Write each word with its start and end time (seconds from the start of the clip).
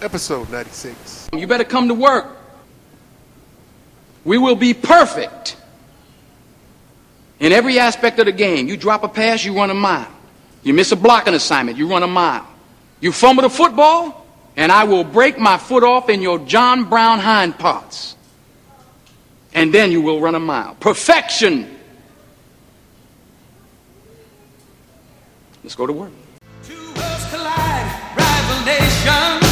Episode 0.00 0.48
96. 0.50 1.30
You 1.32 1.46
better 1.46 1.64
come 1.64 1.88
to 1.88 1.94
work. 1.94 2.36
We 4.24 4.38
will 4.38 4.54
be 4.54 4.74
perfect 4.74 5.56
in 7.40 7.52
every 7.52 7.78
aspect 7.78 8.18
of 8.18 8.26
the 8.26 8.32
game. 8.32 8.68
You 8.68 8.76
drop 8.76 9.02
a 9.02 9.08
pass, 9.08 9.44
you 9.44 9.54
run 9.56 9.70
a 9.70 9.74
mile. 9.74 10.08
You 10.62 10.72
miss 10.74 10.92
a 10.92 10.96
blocking 10.96 11.34
assignment, 11.34 11.78
you 11.78 11.88
run 11.88 12.02
a 12.02 12.08
mile. 12.08 12.46
You 13.00 13.10
fumble 13.10 13.42
the 13.42 13.50
football, 13.50 14.26
and 14.56 14.70
I 14.70 14.84
will 14.84 15.04
break 15.04 15.38
my 15.38 15.56
foot 15.56 15.82
off 15.82 16.08
in 16.08 16.22
your 16.22 16.38
John 16.40 16.88
Brown 16.88 17.18
hind 17.18 17.58
parts. 17.58 18.16
And 19.54 19.72
then 19.72 19.90
you 19.90 20.00
will 20.00 20.20
run 20.20 20.34
a 20.34 20.40
mile. 20.40 20.74
Perfection. 20.78 21.76
Let's 25.64 25.74
go 25.74 25.86
to 25.86 25.92
work. 25.92 26.12
Two 26.62 26.74
worlds 26.74 27.24
collide, 27.30 28.16
rival 28.16 28.64
nations. 28.64 29.47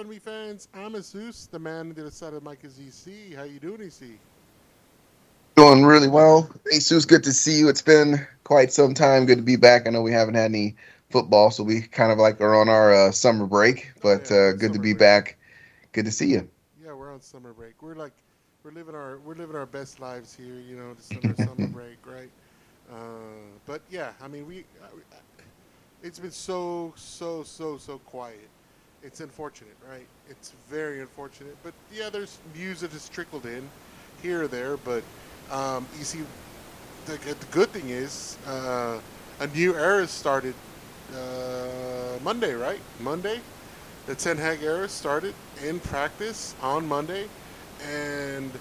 Evening, 0.00 0.20
fans. 0.20 0.66
I'm 0.72 0.94
Asus, 0.94 1.50
the 1.50 1.58
man 1.58 1.88
on 1.88 1.94
the 1.94 2.00
other 2.00 2.10
side 2.10 2.32
of 2.32 2.42
mic 2.42 2.64
is 2.64 2.78
EC. 2.78 3.36
How 3.36 3.42
you 3.42 3.60
doing, 3.60 3.82
EC? 3.82 4.18
Doing 5.56 5.84
really 5.84 6.08
well. 6.08 6.48
Jesus, 6.72 7.04
good 7.04 7.22
to 7.24 7.34
see 7.34 7.58
you. 7.58 7.68
It's 7.68 7.82
been 7.82 8.26
quite 8.42 8.72
some 8.72 8.94
time. 8.94 9.26
Good 9.26 9.36
to 9.36 9.42
be 9.42 9.56
back. 9.56 9.86
I 9.86 9.90
know 9.90 10.00
we 10.00 10.10
haven't 10.10 10.36
had 10.36 10.46
any 10.46 10.74
football, 11.10 11.50
so 11.50 11.62
we 11.62 11.82
kind 11.82 12.10
of 12.10 12.16
like 12.16 12.40
are 12.40 12.58
on 12.58 12.70
our 12.70 12.94
uh, 12.94 13.12
summer 13.12 13.44
break, 13.46 13.92
but 14.00 14.30
yeah, 14.30 14.36
uh, 14.36 14.52
good 14.52 14.72
to 14.72 14.78
be 14.78 14.94
break. 14.94 14.98
back. 14.98 15.36
Good 15.92 16.06
to 16.06 16.10
see 16.10 16.28
you. 16.28 16.48
Yeah, 16.82 16.94
we're 16.94 17.12
on 17.12 17.20
summer 17.20 17.52
break. 17.52 17.82
We're 17.82 17.94
like, 17.94 18.14
we're 18.64 18.72
living 18.72 18.94
our, 18.94 19.18
we're 19.18 19.34
living 19.34 19.54
our 19.56 19.66
best 19.66 20.00
lives 20.00 20.34
here. 20.34 20.54
You 20.66 20.76
know, 20.76 20.94
the 20.94 21.02
summer 21.02 21.36
summer 21.36 21.68
break, 21.74 21.98
right? 22.06 22.30
Uh, 22.90 22.96
but 23.66 23.82
yeah, 23.90 24.12
I 24.22 24.28
mean, 24.28 24.46
we, 24.46 24.64
uh, 24.82 24.86
it's 26.02 26.18
been 26.18 26.30
so 26.30 26.94
so 26.96 27.42
so 27.42 27.76
so 27.76 27.98
quiet. 27.98 28.48
It's 29.02 29.20
unfortunate, 29.20 29.76
right? 29.88 30.06
It's 30.28 30.52
very 30.68 31.00
unfortunate. 31.00 31.56
But 31.62 31.72
yeah, 31.92 32.10
there's 32.10 32.38
news 32.54 32.80
that 32.80 32.92
has 32.92 33.08
trickled 33.08 33.46
in 33.46 33.68
here 34.22 34.42
or 34.42 34.48
there. 34.48 34.76
But 34.76 35.02
um, 35.50 35.86
you 35.98 36.04
see, 36.04 36.20
the, 37.06 37.12
the 37.12 37.46
good 37.50 37.70
thing 37.70 37.88
is 37.88 38.36
uh, 38.46 39.00
a 39.40 39.46
new 39.48 39.74
era 39.74 40.06
started 40.06 40.54
uh, 41.14 42.18
Monday, 42.22 42.52
right? 42.52 42.80
Monday, 43.00 43.40
the 44.06 44.14
Ten 44.14 44.36
Hag 44.36 44.62
era 44.62 44.88
started 44.88 45.34
in 45.64 45.80
practice 45.80 46.54
on 46.62 46.86
Monday, 46.86 47.26
and 47.90 48.52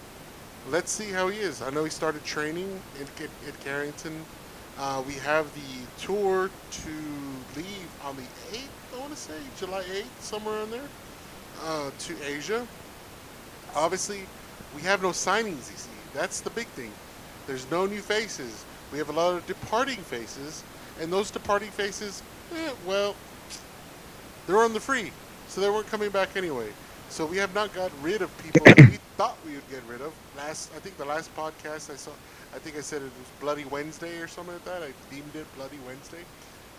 let's 0.70 0.92
see 0.92 1.12
how 1.12 1.28
he 1.28 1.40
is. 1.40 1.62
I 1.62 1.70
know 1.70 1.84
he 1.84 1.90
started 1.90 2.24
training 2.24 2.80
at, 2.96 3.24
at, 3.24 3.30
at 3.48 3.60
Carrington. 3.60 4.24
Uh, 4.78 5.04
we 5.06 5.14
have 5.16 5.54
the 5.54 6.06
tour 6.06 6.50
to 6.72 6.90
leave 7.58 7.90
on 8.06 8.16
the 8.16 8.58
8th, 8.58 8.79
I 9.00 9.02
want 9.02 9.16
to 9.16 9.20
say, 9.20 9.34
July 9.58 9.82
8th, 9.84 10.20
somewhere 10.20 10.62
in 10.62 10.72
there, 10.72 10.90
uh, 11.64 11.90
to 12.00 12.16
Asia. 12.22 12.68
Obviously, 13.74 14.24
we 14.76 14.82
have 14.82 15.02
no 15.02 15.12
signings, 15.12 15.72
you 15.72 15.78
see. 15.78 15.90
That's 16.14 16.42
the 16.42 16.50
big 16.50 16.68
thing. 16.68 16.92
There's 17.48 17.70
no 17.72 17.86
new 17.86 18.02
faces. 18.02 18.66
We 18.92 18.98
have 18.98 19.08
a 19.08 19.14
lot 19.14 19.36
of 19.36 19.48
departing 19.48 20.00
faces, 20.00 20.66
and 21.00 21.14
those 21.14 21.32
departing 21.32 21.70
faces, 21.70 22.22
eh, 22.54 22.72
well, 22.86 23.16
they're 24.48 24.62
on 24.62 24.74
the 24.74 24.82
free, 24.82 25.14
so 25.48 25.62
they 25.62 25.70
weren't 25.70 25.88
coming 25.88 26.10
back 26.10 26.36
anyway. 26.36 26.68
So 27.08 27.26
we 27.26 27.38
have 27.38 27.56
not 27.56 27.74
got 27.74 27.94
rid 28.02 28.22
of 28.22 28.38
people 28.44 28.66
that 28.66 28.78
we 28.80 28.98
thought 29.18 29.38
we 29.46 29.54
would 29.54 29.70
get 29.70 29.82
rid 29.88 30.02
of. 30.02 30.12
Last, 30.36 30.72
I 30.76 30.80
think 30.80 30.98
the 30.98 31.06
last 31.06 31.34
podcast 31.38 31.90
I 31.90 31.96
saw, 31.96 32.12
I 32.54 32.60
think 32.60 32.76
I 32.76 32.82
said 32.82 33.02
it 33.02 33.06
was 33.06 33.30
Bloody 33.40 33.64
Wednesday 33.64 34.20
or 34.20 34.28
something 34.28 34.56
like 34.56 34.66
that. 34.66 34.84
I 34.84 34.92
deemed 35.10 35.34
it 35.36 35.48
Bloody 35.56 35.80
Wednesday 35.88 36.26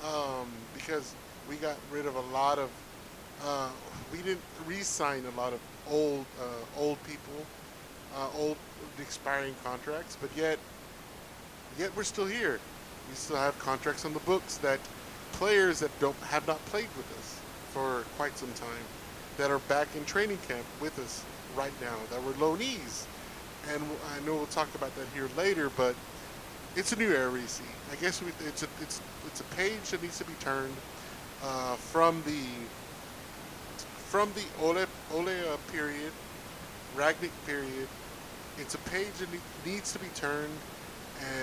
um, 0.04 0.48
because 0.74 1.14
we 1.50 1.56
got 1.56 1.76
rid 1.90 2.06
of 2.06 2.14
a 2.14 2.20
lot 2.32 2.58
of. 2.58 2.70
Uh, 3.44 3.68
we 4.12 4.18
didn't 4.18 4.40
re-sign 4.66 5.24
a 5.24 5.38
lot 5.38 5.52
of 5.52 5.60
old 5.90 6.24
uh, 6.40 6.80
old 6.80 7.02
people, 7.04 7.44
uh, 8.16 8.28
old 8.38 8.56
expiring 9.00 9.54
contracts, 9.64 10.16
but 10.20 10.30
yet 10.36 10.58
yet 11.78 11.90
we're 11.96 12.04
still 12.04 12.26
here. 12.26 12.60
We 13.08 13.14
still 13.16 13.36
have 13.36 13.58
contracts 13.58 14.04
on 14.04 14.14
the 14.14 14.20
books 14.20 14.58
that 14.58 14.78
players 15.32 15.80
that 15.80 15.90
don't 15.98 16.16
have 16.28 16.46
not 16.46 16.64
played 16.66 16.88
with 16.96 17.18
us 17.18 17.40
for 17.72 18.04
quite 18.16 18.36
some 18.38 18.52
time, 18.52 18.84
that 19.36 19.50
are 19.50 19.58
back 19.60 19.88
in 19.96 20.04
training 20.04 20.38
camp 20.46 20.64
with 20.80 20.98
us 20.98 21.24
right 21.56 21.72
now, 21.80 21.96
that 22.10 22.22
were 22.22 22.32
loanees. 22.32 23.06
And 23.72 23.82
I 24.14 24.24
know 24.24 24.34
we'll 24.34 24.46
talk 24.46 24.72
about 24.74 24.94
that 24.96 25.06
here 25.14 25.28
later, 25.36 25.70
but 25.76 25.94
it's 26.76 26.92
a 26.92 26.96
new 26.96 27.10
era, 27.10 27.40
see. 27.46 27.64
I 27.90 27.96
guess 27.96 28.22
we, 28.22 28.28
it's 28.46 28.62
a 28.62 28.68
it's 28.80 29.00
it's 29.26 29.40
a 29.40 29.44
page 29.56 29.90
that 29.90 30.02
needs 30.02 30.18
to 30.18 30.24
be 30.24 30.34
turned 30.40 30.74
uh, 31.44 31.76
from 31.76 32.22
the 32.26 32.42
from 34.08 34.32
the 34.34 34.64
Ole 34.64 34.84
Ole 35.12 35.28
uh, 35.28 35.56
period, 35.72 36.12
Rangnick 36.96 37.30
period. 37.46 37.88
It's 38.58 38.74
a 38.74 38.78
page 38.78 39.12
that 39.18 39.28
needs 39.64 39.92
to 39.92 39.98
be 39.98 40.08
turned, 40.14 40.52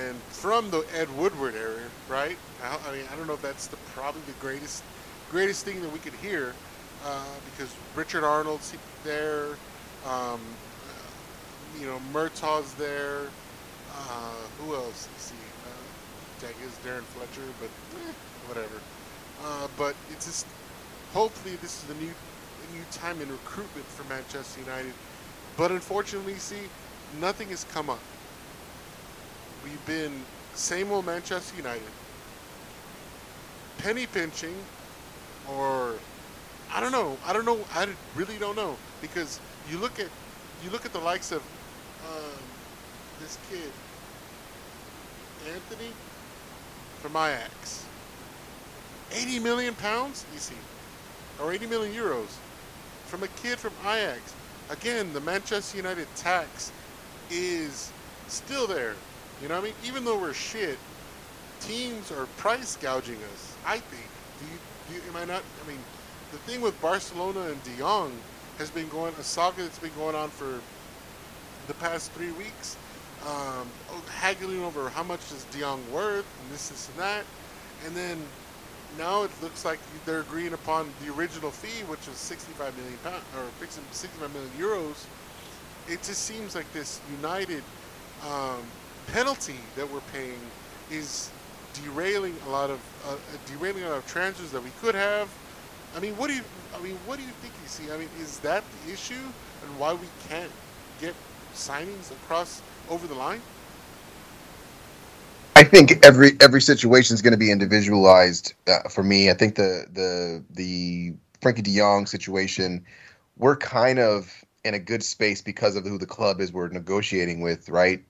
and 0.06 0.16
from 0.30 0.70
the 0.70 0.86
Ed 0.96 1.08
Woodward 1.18 1.56
era, 1.56 1.82
right? 2.10 2.38
I, 2.64 2.78
I 2.90 2.92
mean, 2.94 3.06
I 3.12 3.16
don't 3.16 3.28
know 3.28 3.34
if 3.34 3.42
that's 3.42 3.68
the 3.68 3.78
probably 3.96 4.22
the 4.28 4.40
greatest 4.40 4.84
greatest 5.32 5.66
thing 5.66 5.82
that 5.82 5.92
we 5.92 6.00
could 6.00 6.14
hear, 6.14 6.54
uh, 7.06 7.24
because 7.52 7.74
Richard 7.96 8.24
Arnold's 8.24 8.74
there, 9.04 9.58
um, 10.06 10.40
you 11.80 11.86
know, 11.86 12.00
Murtough's 12.14 12.74
there. 12.76 13.22
Uh, 13.92 14.34
who 14.60 14.76
else? 14.76 15.08
You 15.14 15.20
see, 15.20 15.36
uh, 15.66 16.48
I 16.48 16.52
guess 16.62 16.78
Darren 16.86 17.04
Fletcher, 17.04 17.48
but 17.60 17.70
eh, 17.98 18.14
whatever. 18.48 18.82
Uh, 19.44 19.68
but 19.78 19.96
it's 20.12 20.26
just 20.26 20.46
hopefully 21.14 21.56
this 21.58 21.82
is 21.82 21.84
the 21.84 21.94
new 21.96 22.10
a 22.10 22.76
new 22.76 22.84
time 22.92 23.22
in 23.22 23.30
recruitment 23.30 23.86
for 23.86 24.08
Manchester 24.10 24.62
United. 24.62 24.94
But 25.56 25.72
unfortunately, 25.72 26.36
see, 26.36 26.70
nothing 27.20 27.50
has 27.50 27.64
come 27.66 27.90
up. 27.90 28.00
We've 29.64 29.86
been 29.86 30.22
same 30.54 30.92
old 30.92 31.06
Manchester 31.06 31.56
United, 31.58 31.92
penny 33.78 34.06
pinching, 34.08 34.56
or 35.52 35.94
I 36.74 36.80
don't 36.80 36.92
know. 36.92 37.18
I 37.26 37.34
don't 37.34 37.46
know. 37.46 37.60
I 37.74 37.88
really 38.16 38.38
don't 38.38 38.56
know 38.56 38.76
because 39.02 39.40
you 39.70 39.78
look 39.78 40.00
at 40.00 40.10
you 40.64 40.70
look 40.70 40.86
at 40.86 40.94
the 40.94 41.00
likes 41.00 41.32
of 41.32 41.42
um, 42.08 42.40
this 43.20 43.38
kid, 43.50 43.72
Antony 45.46 45.92
from 47.02 47.16
Ajax. 47.16 47.87
80 49.12 49.40
million 49.40 49.74
pounds, 49.76 50.26
you 50.34 50.40
see, 50.40 50.56
or 51.42 51.52
80 51.54 51.68
million 51.68 51.96
euros 51.96 52.36
from 53.06 53.24
a 53.24 53.28
kid 53.28 53.58
from 53.58 53.74
Ajax. 53.82 54.36
Again, 54.70 55.14
the 55.14 55.22
Manchester 55.22 55.78
United 55.78 56.08
tax 56.16 56.72
is 57.32 57.92
still 58.28 58.68
there. 58.68 58.96
You 59.42 59.48
know 59.48 59.56
what 59.56 59.62
I 59.62 59.66
mean? 59.66 59.74
Even 59.86 60.04
though 60.04 60.20
we're 60.20 60.34
shit, 60.34 60.78
teams 61.62 62.12
are 62.12 62.26
price 62.38 62.76
gouging 62.78 63.18
us. 63.34 63.56
I 63.66 63.78
think. 63.78 64.08
Do 64.40 64.46
you, 64.46 64.60
do 64.90 64.96
you, 64.96 65.12
am 65.12 65.18
I 65.18 65.26
not? 65.26 65.44
I 65.64 65.68
mean, 65.68 65.80
the 66.32 66.38
thing 66.40 66.62
with 66.62 66.80
Barcelona 66.82 67.42
and 67.42 67.64
De 67.64 67.78
Jong 67.78 68.12
has 68.58 68.70
been 68.70 68.90
going 68.90 69.14
a 69.20 69.24
saga 69.24 69.62
that's 69.62 69.80
been 69.80 69.92
going 69.98 70.16
on 70.16 70.30
for 70.30 70.60
the 71.68 71.74
past 71.76 72.12
three 72.12 72.32
weeks. 72.32 72.78
Um, 73.26 73.68
haggling 74.10 74.64
over 74.64 74.90
how 74.90 75.04
much 75.04 75.20
is 75.32 75.46
De 75.52 75.60
Jong 75.60 75.82
worth 75.92 76.26
and 76.42 76.54
this, 76.54 76.70
this, 76.70 76.90
and 76.90 77.00
that, 77.00 77.26
and 77.86 77.96
then 77.96 78.18
now 78.98 79.24
it 79.24 79.32
looks 79.42 79.66
like 79.66 79.80
they're 80.06 80.22
agreeing 80.22 80.54
upon 80.54 80.90
the 81.04 81.14
original 81.14 81.52
fee, 81.52 81.84
which 81.86 82.08
was 82.08 82.18
65 82.18 82.76
million 82.78 82.98
pounds 83.04 83.24
or 83.36 83.46
65 83.92 84.34
million 84.34 84.52
euros. 84.58 85.06
It 85.88 86.04
just 86.04 86.24
seems 86.24 86.56
like 86.56 86.72
this 86.74 87.00
United 87.20 87.64
um, 88.26 88.62
penalty 89.08 89.60
that 89.76 89.92
we're 89.92 90.02
paying 90.12 90.40
is 90.92 91.32
derailing 91.74 92.36
a 92.48 92.50
lot 92.50 92.70
of 92.70 92.80
uh, 93.08 93.16
derailing 93.46 93.84
a 93.84 93.90
lot 93.90 93.98
of 93.98 94.08
transfers 94.08 94.52
that 94.52 94.64
we 94.64 94.72
could 94.82 94.96
have. 94.96 95.30
I 95.96 96.00
mean, 96.00 96.16
what 96.18 96.28
do 96.28 96.36
you? 96.36 96.44
I 96.76 96.82
mean, 96.82 96.98
what 97.06 97.18
do 97.18 97.24
you 97.24 97.32
think 97.42 97.54
you 97.62 97.68
see? 97.68 97.92
I 97.92 97.98
mean, 97.98 98.10
is 98.20 98.40
that 98.40 98.64
the 98.86 98.94
issue 98.94 99.14
and 99.14 99.80
why 99.80 99.94
we 99.94 100.08
can't 100.28 100.52
get 101.00 101.14
signings 101.54 102.12
across 102.12 102.62
over 102.90 103.08
the 103.08 103.16
line? 103.16 103.42
I 105.58 105.64
think 105.64 106.06
every 106.06 106.34
every 106.40 106.62
situation 106.62 107.16
is 107.16 107.24
going 107.24 107.32
to 107.32 107.38
be 107.38 107.50
individualized 107.50 108.54
uh, 108.68 108.88
for 108.90 109.02
me. 109.02 109.32
I 109.32 109.34
think 109.34 109.56
the 109.56 109.88
the 109.92 110.44
the 110.52 111.16
Frankie 111.42 111.64
De 111.64 111.76
Jong 111.76 112.06
situation, 112.06 112.86
we're 113.38 113.58
kind 113.58 113.98
of 113.98 114.32
in 114.64 114.76
a 114.76 114.80
good 114.80 115.02
space 115.02 115.42
because 115.42 115.76
of 115.76 115.84
who 115.84 115.98
the 115.98 116.06
club 116.06 116.42
is 116.42 116.54
we're 116.54 116.68
negotiating 116.68 117.42
with. 117.42 117.70
Right, 117.70 118.06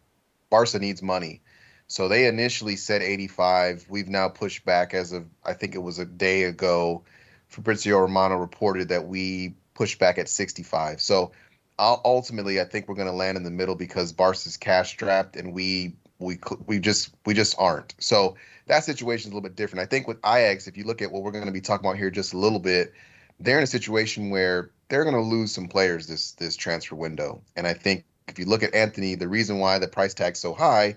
Barca 0.50 0.78
needs 0.78 1.02
money, 1.02 1.42
so 1.88 2.10
they 2.10 2.28
initially 2.28 2.76
said 2.76 3.02
85. 3.02 3.86
We've 3.88 4.10
now 4.10 4.28
pushed 4.28 4.66
back 4.66 4.94
as 4.94 5.14
of 5.14 5.26
I 5.46 5.54
think 5.54 5.74
it 5.74 5.80
was 5.80 6.00
a 6.00 6.06
day 6.06 6.44
ago. 6.44 7.06
Fabrizio 7.48 8.00
Romano 8.00 8.36
reported 8.36 8.90
that 8.90 9.08
we 9.08 9.56
pushed 9.74 10.00
back 10.00 10.18
at 10.18 10.28
65. 10.28 11.00
So 11.00 11.32
ultimately, 11.80 12.60
I 12.60 12.66
think 12.66 12.90
we're 12.90 12.96
going 12.96 13.08
to 13.08 13.14
land 13.14 13.38
in 13.38 13.44
the 13.44 13.52
middle 13.52 13.76
because 13.76 14.12
Barca's 14.12 14.58
cash 14.58 14.90
strapped 14.90 15.38
and 15.38 15.54
we 15.54 15.96
we 16.20 16.40
we 16.66 16.80
just 16.80 17.14
we 17.26 17.34
just 17.34 17.56
aren't. 17.60 17.96
So 18.00 18.36
that 18.68 18.84
situation 18.84 19.30
is 19.30 19.34
a 19.34 19.36
little 19.36 19.48
bit 19.48 19.56
different. 19.56 19.84
I 19.84 19.86
think 19.86 20.08
with 20.08 20.18
Ajax, 20.26 20.68
if 20.68 20.78
you 20.78 20.84
look 20.84 21.02
at 21.02 21.12
what 21.12 21.24
we're 21.24 21.32
going 21.32 21.46
to 21.46 21.52
be 21.52 21.62
talking 21.62 21.86
about 21.86 21.98
here 21.98 22.10
just 22.10 22.34
a 22.34 22.38
little 22.38 22.60
bit, 22.60 22.94
they're 23.40 23.58
in 23.58 23.64
a 23.64 23.68
situation 23.68 24.30
where 24.30 24.72
they're 24.90 25.04
going 25.04 25.16
to 25.16 25.22
lose 25.22 25.52
some 25.52 25.68
players 25.68 26.08
this 26.08 26.34
this 26.34 26.56
transfer 26.56 26.96
window. 26.96 27.42
And 27.56 27.68
I 27.68 27.74
think 27.74 28.04
if 28.28 28.40
you 28.40 28.46
look 28.46 28.64
at 28.64 28.74
Antony, 28.74 29.16
the 29.16 29.28
reason 29.28 29.60
why 29.60 29.80
the 29.80 29.88
price 29.88 30.14
tag's 30.14 30.40
so 30.40 30.54
high 30.54 30.96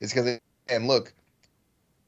is 0.00 0.12
because 0.12 0.38
and 0.68 0.86
look, 0.86 1.12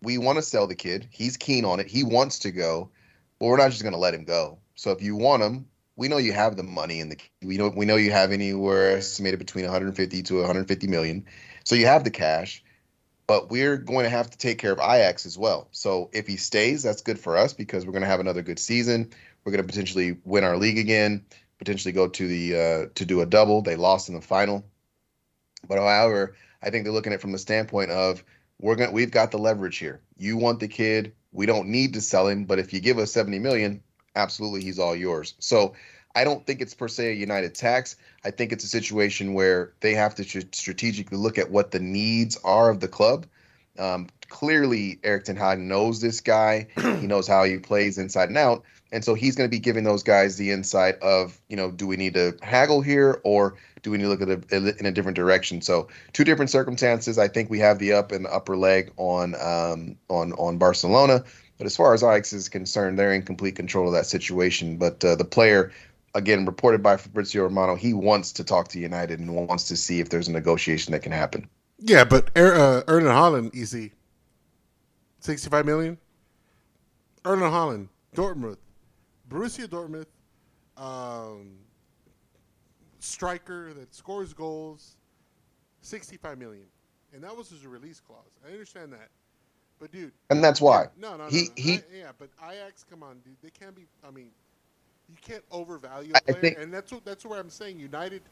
we 0.02 0.18
want 0.18 0.36
to 0.36 0.42
sell 0.42 0.66
the 0.66 0.74
kid. 0.74 1.06
He's 1.10 1.36
keen 1.36 1.64
on 1.64 1.80
it. 1.80 1.86
He 1.86 2.04
wants 2.04 2.38
to 2.40 2.50
go, 2.50 2.90
but 3.38 3.46
we're 3.46 3.56
not 3.56 3.70
just 3.70 3.82
going 3.82 3.92
to 3.92 3.98
let 3.98 4.14
him 4.14 4.24
go. 4.24 4.58
So 4.74 4.90
if 4.90 5.02
you 5.02 5.16
want 5.16 5.42
him, 5.42 5.66
we 6.00 6.08
know 6.08 6.16
you 6.16 6.32
have 6.32 6.56
the 6.56 6.62
money 6.62 7.02
and 7.02 7.12
the 7.12 7.18
we 7.42 7.58
know 7.58 7.68
we 7.76 7.84
know 7.84 7.96
you 7.96 8.10
have 8.10 8.32
anywhere 8.32 8.96
estimated 8.96 9.38
between 9.38 9.66
150 9.66 10.22
to 10.22 10.36
150 10.36 10.86
million. 10.86 11.26
So 11.64 11.74
you 11.74 11.84
have 11.84 12.04
the 12.04 12.10
cash, 12.10 12.64
but 13.26 13.50
we're 13.50 13.76
going 13.76 14.04
to 14.04 14.10
have 14.10 14.30
to 14.30 14.38
take 14.38 14.58
care 14.58 14.72
of 14.72 14.78
Ajax 14.78 15.26
as 15.26 15.36
well. 15.36 15.68
So 15.72 16.08
if 16.14 16.26
he 16.26 16.38
stays, 16.38 16.82
that's 16.82 17.02
good 17.02 17.18
for 17.18 17.36
us 17.36 17.52
because 17.52 17.84
we're 17.84 17.92
going 17.92 18.00
to 18.00 18.08
have 18.08 18.18
another 18.18 18.40
good 18.40 18.58
season. 18.58 19.10
We're 19.44 19.52
going 19.52 19.62
to 19.62 19.68
potentially 19.68 20.16
win 20.24 20.42
our 20.42 20.56
league 20.56 20.78
again, 20.78 21.26
potentially 21.58 21.92
go 21.92 22.08
to 22.08 22.26
the 22.26 22.56
uh, 22.56 22.86
to 22.94 23.04
do 23.04 23.20
a 23.20 23.26
double. 23.26 23.60
They 23.60 23.76
lost 23.76 24.08
in 24.08 24.14
the 24.14 24.22
final, 24.22 24.64
but 25.68 25.76
however, 25.76 26.34
I 26.62 26.70
think 26.70 26.84
they're 26.84 26.94
looking 26.94 27.12
at 27.12 27.16
it 27.16 27.20
from 27.20 27.32
the 27.32 27.38
standpoint 27.38 27.90
of 27.90 28.24
we're 28.58 28.76
going 28.76 28.92
we've 28.92 29.10
got 29.10 29.32
the 29.32 29.38
leverage 29.38 29.76
here. 29.76 30.00
You 30.16 30.38
want 30.38 30.60
the 30.60 30.68
kid, 30.68 31.12
we 31.30 31.44
don't 31.44 31.68
need 31.68 31.92
to 31.92 32.00
sell 32.00 32.26
him, 32.26 32.46
but 32.46 32.58
if 32.58 32.72
you 32.72 32.80
give 32.80 32.96
us 32.96 33.12
70 33.12 33.38
million, 33.38 33.82
absolutely 34.16 34.62
he's 34.62 34.78
all 34.78 34.96
yours. 34.96 35.34
So 35.38 35.74
I 36.14 36.24
don't 36.24 36.44
think 36.46 36.60
it's 36.60 36.74
per 36.74 36.88
se 36.88 37.12
a 37.12 37.14
United 37.14 37.54
tax. 37.54 37.96
I 38.24 38.30
think 38.30 38.52
it's 38.52 38.64
a 38.64 38.68
situation 38.68 39.34
where 39.34 39.72
they 39.80 39.94
have 39.94 40.14
to 40.16 40.24
strategically 40.24 41.18
look 41.18 41.38
at 41.38 41.50
what 41.50 41.70
the 41.70 41.80
needs 41.80 42.36
are 42.44 42.70
of 42.70 42.80
the 42.80 42.88
club. 42.88 43.26
Um, 43.78 44.08
clearly, 44.28 44.98
Erik 45.04 45.24
Ten 45.24 45.36
Hag 45.36 45.60
knows 45.60 46.00
this 46.00 46.20
guy. 46.20 46.66
he 46.76 47.06
knows 47.06 47.28
how 47.28 47.44
he 47.44 47.58
plays 47.58 47.98
inside 47.98 48.28
and 48.28 48.38
out, 48.38 48.64
and 48.92 49.04
so 49.04 49.14
he's 49.14 49.36
going 49.36 49.48
to 49.48 49.54
be 49.54 49.60
giving 49.60 49.84
those 49.84 50.02
guys 50.02 50.36
the 50.36 50.50
insight 50.50 50.98
of, 50.98 51.40
you 51.48 51.56
know, 51.56 51.70
do 51.70 51.86
we 51.86 51.96
need 51.96 52.14
to 52.14 52.36
haggle 52.42 52.82
here 52.82 53.20
or 53.22 53.56
do 53.82 53.90
we 53.90 53.98
need 53.98 54.04
to 54.04 54.08
look 54.08 54.22
at 54.22 54.28
it 54.28 54.80
in 54.80 54.86
a 54.86 54.90
different 54.90 55.16
direction? 55.16 55.62
So, 55.62 55.88
two 56.12 56.24
different 56.24 56.50
circumstances. 56.50 57.18
I 57.18 57.28
think 57.28 57.48
we 57.48 57.58
have 57.60 57.78
the 57.78 57.92
up 57.92 58.12
and 58.12 58.26
upper 58.26 58.56
leg 58.56 58.92
on 58.96 59.34
um, 59.36 59.96
on 60.08 60.32
on 60.34 60.58
Barcelona. 60.58 61.24
But 61.60 61.66
as 61.66 61.76
far 61.76 61.92
as 61.92 62.02
Ajax 62.02 62.32
is 62.32 62.48
concerned, 62.48 62.98
they're 62.98 63.12
in 63.12 63.20
complete 63.20 63.54
control 63.54 63.86
of 63.86 63.92
that 63.92 64.06
situation. 64.06 64.78
But 64.78 65.04
uh, 65.04 65.14
the 65.14 65.26
player 65.26 65.70
again, 66.14 66.46
reported 66.46 66.82
by 66.82 66.96
Fabrizio 66.96 67.42
Romano, 67.42 67.76
he 67.76 67.92
wants 67.92 68.32
to 68.32 68.44
talk 68.44 68.68
to 68.68 68.78
United 68.78 69.20
and 69.20 69.34
wants 69.34 69.68
to 69.68 69.76
see 69.76 70.00
if 70.00 70.08
there's 70.08 70.26
a 70.26 70.32
negotiation 70.32 70.92
that 70.92 71.02
can 71.02 71.12
happen. 71.12 71.46
Yeah, 71.78 72.04
but 72.04 72.30
er, 72.34 72.54
uh, 72.54 72.82
Erling 72.90 73.08
Haaland, 73.08 73.54
easy. 73.54 73.92
65 75.18 75.66
million? 75.66 75.98
Erling 77.26 77.50
Haaland, 77.50 77.88
Dortmund. 78.16 78.56
Borussia 79.28 79.68
Dortmund, 79.68 80.06
um, 80.78 81.58
striker 83.00 83.74
that 83.74 83.94
scores 83.94 84.32
goals, 84.32 84.96
65 85.82 86.38
million. 86.38 86.64
And 87.12 87.22
that 87.22 87.36
was 87.36 87.50
his 87.50 87.66
release 87.66 88.00
clause. 88.00 88.32
I 88.48 88.50
understand 88.50 88.94
that. 88.94 89.10
But, 89.80 89.92
dude. 89.92 90.12
And 90.28 90.44
that's 90.44 90.60
why. 90.60 90.88
No, 90.98 91.12
no, 91.16 91.24
no. 91.24 91.30
He, 91.30 91.44
no. 91.44 91.50
he, 91.56 91.74
I, 91.74 91.82
yeah, 91.92 92.10
but 92.18 92.28
Ajax, 92.46 92.84
come 92.88 93.02
on, 93.02 93.18
dude. 93.24 93.34
They 93.42 93.50
can't 93.50 93.74
be, 93.74 93.86
I 94.06 94.10
mean, 94.10 94.28
you 95.08 95.16
can't 95.22 95.42
overvalue 95.50 96.12
a 96.14 96.20
player, 96.20 96.40
think- 96.40 96.58
and 96.58 96.72
that's 96.72 96.92
what 96.92 97.04
that's 97.04 97.24
where 97.24 97.40
I'm 97.40 97.50
saying 97.50 97.80
United. 97.80 98.22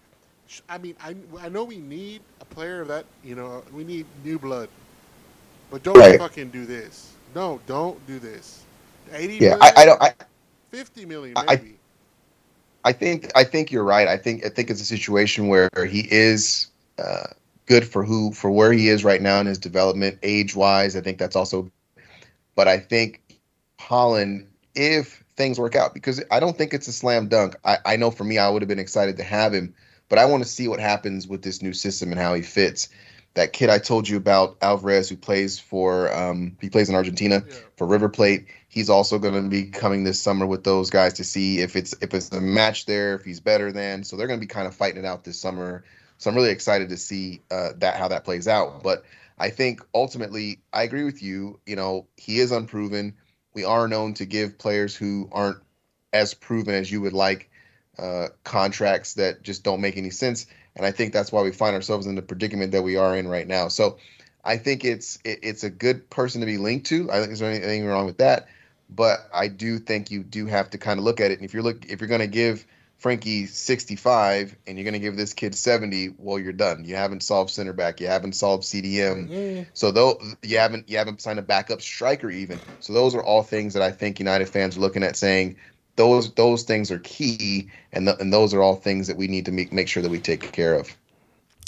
I 0.69 0.79
mean, 0.79 0.95
I 1.03 1.15
I 1.41 1.49
know 1.49 1.65
we 1.65 1.79
need 1.79 2.23
a 2.41 2.45
player 2.45 2.81
of 2.81 2.89
that 2.89 3.05
you 3.23 3.35
know 3.35 3.63
we 3.73 3.85
need 3.85 4.07
new 4.25 4.39
blood, 4.39 4.69
but 5.71 5.83
don't 5.83 5.99
Right. 5.99 6.19
fucking 6.19 6.51
do 6.51 6.65
this. 6.65 7.13
No, 7.35 7.61
don't 7.67 8.05
do 8.07 8.19
this. 8.19 8.63
Eighty 9.13 9.35
yeah, 9.35 9.57
million, 9.57 9.63
I, 9.63 9.73
I 9.77 9.85
don't. 9.85 10.03
I, 10.03 10.15
50 10.71 11.07
million 11.07 11.37
I- 11.37 11.75
I 12.85 12.93
think 12.93 13.31
I 13.35 13.43
think 13.45 13.73
you're 13.73 13.85
right. 13.85 14.07
I 14.07 14.17
think 14.17 14.47
I 14.47 14.49
think 14.49 14.71
it's 14.71 14.81
a 14.81 14.85
situation 14.85 15.49
where 15.49 15.69
he 15.87 16.07
is 16.11 16.69
uh, 16.99 17.27
good 17.69 17.87
for 17.87 18.03
who 18.03 18.33
for 18.33 18.51
where 18.51 18.73
he 18.73 18.89
is 18.89 19.05
right 19.05 19.21
now 19.21 19.39
in 19.41 19.47
his 19.47 19.59
development, 19.59 20.19
age 20.23 20.57
wise. 20.57 20.97
I 20.97 21.01
think 21.01 21.19
that's 21.19 21.37
also. 21.37 21.71
But 22.55 22.67
I 22.67 22.79
think 22.79 23.23
Haaland, 23.79 24.47
if 24.75 25.23
things 25.37 25.61
work 25.61 25.77
out, 25.77 25.95
because 25.95 26.21
I 26.33 26.41
don't 26.41 26.59
think 26.59 26.75
it's 26.75 26.89
a 26.89 26.93
slam 26.93 27.29
dunk. 27.29 27.55
I, 27.65 27.79
I 27.87 27.97
know 27.97 28.11
for 28.11 28.25
me, 28.25 28.39
I 28.39 28.49
would 28.49 28.63
have 28.63 28.69
been 28.69 28.81
excited 28.81 29.17
to 29.19 29.23
have 29.23 29.55
him, 29.55 29.73
but 30.09 30.19
I 30.19 30.25
want 30.25 30.43
to 30.43 30.49
see 30.49 30.67
what 30.67 30.81
happens 30.81 31.29
with 31.29 31.43
this 31.43 31.63
new 31.63 31.73
system 31.73 32.11
and 32.11 32.21
how 32.21 32.35
he 32.35 32.43
fits. 32.43 32.89
That 33.35 33.53
kid 33.53 33.71
I 33.71 33.79
told 33.79 34.09
you 34.09 34.17
about, 34.17 34.57
Alvarez, 34.63 35.09
who 35.09 35.17
plays 35.17 35.61
for 35.61 36.13
um, 36.13 36.57
he 36.61 36.69
plays 36.69 36.89
in 36.89 36.97
Argentina 36.97 37.45
Yeah. 37.47 37.55
for 37.77 37.87
River 37.87 38.09
Plate. 38.09 38.47
He's 38.69 38.91
also 38.91 39.19
going 39.19 39.35
to 39.35 39.49
be 39.49 39.67
coming 39.67 40.03
this 40.03 40.19
summer 40.21 40.47
with 40.47 40.65
those 40.65 40.91
guys 40.91 41.13
to 41.15 41.25
see 41.25 41.61
if 41.61 41.77
it's 41.77 41.95
if 42.01 42.15
it's 42.15 42.33
a 42.33 42.41
match 42.41 42.87
there, 42.87 43.15
if 43.15 43.25
he's 43.25 43.39
better 43.39 43.71
than. 43.71 44.03
So 44.03 44.17
they're 44.17 44.27
going 44.27 44.41
to 44.41 44.45
be 44.45 44.49
kind 44.49 44.67
of 44.67 44.75
fighting 44.75 44.99
it 44.99 45.07
out 45.07 45.23
this 45.23 45.39
summer. 45.39 45.85
So 46.19 46.31
I'm 46.31 46.37
really 46.37 46.51
excited 46.51 46.91
to 46.91 46.97
see 46.97 47.41
uh, 47.51 47.71
that 47.79 47.97
how 47.97 48.09
that 48.09 48.25
plays 48.25 48.49
out. 48.49 48.83
But 48.83 49.05
I 49.39 49.51
think 49.51 49.81
ultimately, 49.95 50.61
I 50.73 50.83
agree 50.83 51.05
with 51.05 51.23
you. 51.23 51.61
You 51.65 51.77
know, 51.77 52.07
he 52.17 52.41
is 52.41 52.53
unproven. 52.53 53.15
We 53.55 53.65
are 53.65 53.89
known 53.89 54.15
to 54.15 54.27
give 54.27 54.59
players 54.59 54.95
who 54.95 55.29
aren't 55.33 55.59
as 56.13 56.35
proven 56.35 56.75
as 56.75 56.91
you 56.91 57.01
would 57.01 57.13
like 57.13 57.51
uh, 57.99 58.29
contracts 58.45 59.15
that 59.15 59.43
just 59.43 59.65
don't 59.65 59.81
make 59.81 59.97
any 59.97 60.11
sense. 60.11 60.47
And 60.77 60.87
I 60.87 60.93
think 60.93 61.13
that's 61.13 61.33
why 61.33 61.43
we 61.43 61.53
find 61.53 61.75
ourselves 61.75 62.07
in 62.07 62.15
the 62.15 62.23
predicament 62.23 62.73
that 62.73 62.83
we 62.83 62.97
are 62.97 63.17
in 63.17 63.27
right 63.27 63.47
now. 63.47 63.69
So 63.69 63.99
I 64.45 64.57
think 64.57 64.85
it's 64.85 65.19
it, 65.25 65.41
it's 65.43 65.65
a 65.65 65.71
good 65.71 66.09
person 66.09 66.41
to 66.41 66.47
be 66.47 66.59
linked 66.59 66.87
to. 66.87 67.11
I 67.11 67.17
think 67.17 67.29
there's 67.29 67.43
anything 67.43 67.87
wrong 67.87 68.07
with 68.07 68.19
that, 68.19 68.49
but 68.89 69.29
I 69.33 69.49
do 69.49 69.79
think 69.79 70.11
you 70.11 70.23
do 70.23 70.47
have 70.47 70.71
to 70.71 70.79
kind 70.79 70.99
of 70.99 71.05
look 71.05 71.21
at 71.21 71.31
it. 71.31 71.39
And 71.39 71.45
if 71.45 71.53
you're 71.53 71.63
look 71.63 71.87
if 71.87 72.01
you're 72.01 72.09
going 72.09 72.21
to 72.21 72.27
give 72.27 72.65
Frankie 72.99 73.47
65 73.47 74.57
and 74.67 74.77
you're 74.77 74.85
going 74.85 74.93
to 74.93 74.99
give 74.99 75.17
this 75.17 75.33
kid 75.33 75.55
70, 75.55 76.15
well, 76.19 76.39
you're 76.39 76.53
done. 76.53 76.85
You 76.85 76.97
haven't 76.97 77.23
solved 77.23 77.51
center 77.51 77.73
back. 77.73 78.01
You 78.01 78.09
haven't 78.09 78.33
solved 78.33 78.65
CDM. 78.65 79.29
Mm. 79.29 79.67
So 79.73 79.93
though 79.93 80.21
you 80.43 80.59
haven't 80.59 80.89
you 80.89 80.99
haven't 80.99 81.23
signed 81.23 81.39
a 81.39 81.43
backup 81.43 81.81
striker 81.81 82.29
even. 82.29 82.59
So 82.81 82.93
those 82.93 83.15
are 83.15 83.23
all 83.23 83.43
things 83.43 83.75
that 83.75 83.83
I 83.83 83.93
think 83.93 84.19
United 84.19 84.49
fans 84.49 84.77
are 84.77 84.81
looking 84.81 85.05
at 85.05 85.17
saying 85.17 85.57
those 85.99 86.33
those 86.35 86.63
things 86.63 86.91
are 86.91 87.01
key, 87.01 87.69
and 87.93 88.07
th- 88.07 88.19
and 88.21 88.33
those 88.33 88.55
are 88.55 88.63
all 88.63 88.77
things 88.77 89.09
that 89.09 89.17
we 89.17 89.27
need 89.27 89.45
to 89.47 89.53
make 89.53 89.73
make 89.73 89.89
sure 89.89 90.03
that 90.03 90.11
we 90.11 90.19
take 90.19 90.53
care 90.53 90.75
of. 90.75 90.97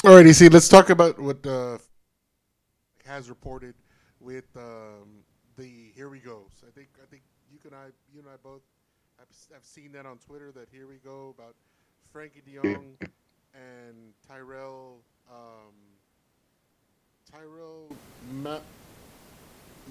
Alrighty, 0.04 0.34
see, 0.34 0.48
let's 0.48 0.68
talk 0.68 0.88
about 0.88 1.18
what 1.18 1.44
uh, 1.46 1.78
has 3.04 3.28
reported 3.28 3.74
with 4.20 4.46
um, 4.56 5.24
the 5.58 5.92
Here 5.94 6.08
We 6.08 6.20
Go. 6.20 6.46
So 6.60 6.66
I 6.66 6.70
think 6.70 6.88
I 7.02 7.06
think 7.10 7.22
you 7.52 7.58
and 7.64 7.74
I, 7.74 7.86
you 8.14 8.20
and 8.20 8.28
I 8.28 8.36
both 8.42 8.62
have, 9.20 9.28
have 9.54 9.64
seen 9.64 9.92
that 9.92 10.06
on 10.06 10.18
Twitter. 10.18 10.52
That 10.52 10.68
Here 10.72 10.88
We 10.88 10.96
Go 10.96 11.34
about 11.38 11.54
Frankie 12.12 12.42
De 12.44 12.56
Jong 12.56 12.96
and 13.54 14.14
Tyrell 14.26 15.00
um, 15.30 15.74
Tyrell 17.30 17.98
Ma- 18.32 18.60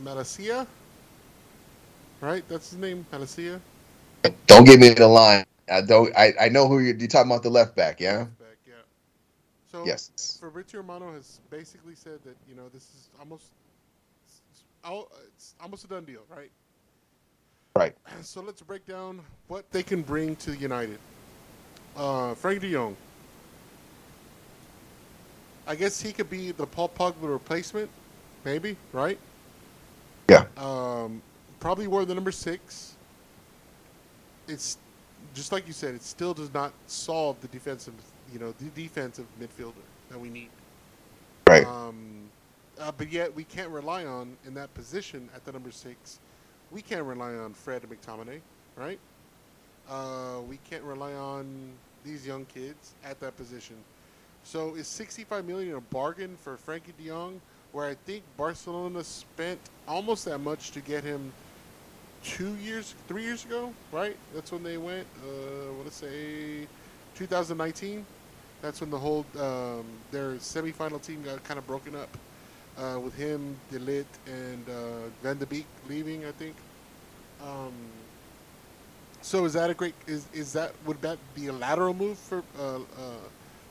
Malacia, 0.03 0.67
right? 2.21 2.43
That's 2.49 2.71
his 2.71 2.79
name, 2.79 3.05
Malacia. 3.11 3.61
Don't 4.47 4.65
give 4.65 4.79
me 4.79 4.89
the 4.89 5.07
line. 5.07 5.45
I 5.71 5.81
don't. 5.81 6.15
I, 6.15 6.33
I 6.41 6.49
know 6.49 6.67
who 6.67 6.79
you're, 6.79 6.95
you're 6.95 7.07
talking 7.07 7.31
about. 7.31 7.43
The 7.43 7.49
left 7.49 7.75
back, 7.75 8.01
yeah. 8.01 8.19
Left 8.19 8.39
Back, 8.39 8.57
yeah. 8.67 8.73
So 9.71 9.85
Yes. 9.85 10.11
Fabrizio 10.39 10.81
Romano 10.81 11.13
has 11.13 11.39
basically 11.49 11.95
said 11.95 12.23
that 12.23 12.37
you 12.47 12.55
know 12.55 12.69
this 12.69 12.83
is 12.83 13.09
almost 13.19 13.51
it's, 14.25 14.63
al- 14.83 15.11
it's 15.27 15.55
almost 15.61 15.85
a 15.85 15.87
done 15.87 16.05
deal, 16.05 16.21
right? 16.29 16.51
Right. 17.79 17.95
So 18.23 18.41
let's 18.41 18.61
break 18.61 18.85
down 18.85 19.21
what 19.47 19.71
they 19.71 19.83
can 19.83 20.01
bring 20.01 20.35
to 20.37 20.53
United. 20.53 20.99
Uh, 21.95 22.35
Frank 22.35 22.59
De 22.59 22.73
Jong. 22.73 22.97
I 25.65 25.75
guess 25.75 26.01
he 26.01 26.11
could 26.11 26.29
be 26.29 26.51
the 26.51 26.65
Paul 26.65 26.89
Pogba 26.89 27.31
replacement, 27.31 27.89
maybe, 28.43 28.75
right? 28.91 29.17
Yeah. 30.29 30.43
Um, 30.57 31.21
probably 31.61 31.87
wore 31.87 32.03
the 32.03 32.13
number 32.13 32.33
six. 32.33 32.95
It's 34.49 34.77
just 35.33 35.53
like 35.53 35.65
you 35.65 35.71
said. 35.71 35.95
It 35.95 36.03
still 36.03 36.33
does 36.33 36.53
not 36.53 36.73
solve 36.87 37.39
the 37.39 37.47
defensive, 37.47 37.93
you 38.33 38.39
know, 38.39 38.53
the 38.59 38.65
defensive 38.71 39.25
midfielder 39.39 39.85
that 40.09 40.19
we 40.19 40.27
need. 40.27 40.49
Right. 41.47 41.65
Um, 41.65 42.29
uh, 42.77 42.91
but 42.91 43.09
yet 43.09 43.33
we 43.33 43.45
can't 43.45 43.69
rely 43.69 44.03
on 44.03 44.35
in 44.45 44.53
that 44.55 44.73
position 44.73 45.29
at 45.33 45.45
the 45.45 45.53
number 45.53 45.71
six. 45.71 46.19
We 46.71 46.81
can't 46.81 47.03
rely 47.03 47.33
on 47.35 47.53
Fred 47.53 47.81
McTominay, 47.83 48.39
right? 48.75 48.99
Uh, 49.89 50.41
we 50.47 50.59
can't 50.69 50.83
rely 50.83 51.13
on 51.13 51.47
these 52.05 52.25
young 52.25 52.45
kids 52.45 52.93
at 53.03 53.19
that 53.19 53.35
position. 53.37 53.75
So 54.43 54.75
is 54.75 54.87
65 54.87 55.45
million 55.45 55.75
a 55.75 55.81
bargain 55.81 56.37
for 56.41 56.57
Frankie 56.57 56.93
De 56.97 57.09
Jong? 57.09 57.41
Where 57.71 57.87
I 57.87 57.95
think 57.95 58.23
Barcelona 58.37 59.03
spent 59.03 59.59
almost 59.87 60.25
that 60.25 60.39
much 60.39 60.71
to 60.71 60.81
get 60.81 61.03
him 61.03 61.31
two 62.23 62.55
years, 62.55 62.95
three 63.07 63.23
years 63.23 63.45
ago, 63.45 63.73
right? 63.91 64.17
That's 64.33 64.51
when 64.51 64.63
they 64.63 64.77
went. 64.77 65.05
Uh, 65.23 65.73
what 65.73 65.85
to 65.85 65.93
say, 65.93 66.67
2019. 67.15 68.05
That's 68.61 68.81
when 68.81 68.89
the 68.89 68.97
whole 68.97 69.25
um, 69.39 69.85
their 70.11 70.33
semifinal 70.33 71.01
team 71.01 71.21
got 71.23 71.43
kind 71.43 71.57
of 71.57 71.67
broken 71.67 71.95
up 71.95 72.09
uh, 72.79 72.99
with 72.99 73.15
him, 73.15 73.57
De 73.71 73.79
Ligt, 73.79 74.05
and 74.27 74.67
uh, 74.69 75.09
Van 75.21 75.37
de 75.37 75.45
Beek 75.45 75.65
leaving. 75.87 76.25
I 76.25 76.31
think. 76.31 76.55
Um, 77.41 77.73
so 79.21 79.45
is 79.45 79.53
that 79.53 79.69
a 79.69 79.73
great? 79.73 79.95
Is 80.07 80.27
is 80.33 80.53
that 80.53 80.73
would 80.85 81.01
that 81.01 81.17
be 81.35 81.47
a 81.47 81.53
lateral 81.53 81.93
move 81.93 82.17
for 82.17 82.43
uh, 82.57 82.77
uh, 82.77 82.79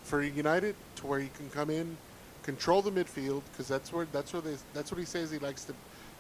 for 0.03 0.23
United 0.23 0.75
to 0.97 1.07
where 1.07 1.21
he 1.21 1.29
can 1.37 1.49
come 1.51 1.71
in, 1.71 1.97
control 2.43 2.83
the 2.83 2.91
midfield 2.91 3.43
because 3.53 3.69
that's 3.69 3.93
where 3.93 4.07
that's 4.13 4.33
where 4.33 4.43
they 4.43 4.57
that's 4.75 4.91
what 4.91 4.99
he 4.99 5.07
says 5.07 5.31
he 5.31 5.39
likes 5.39 5.65
to, 5.65 5.75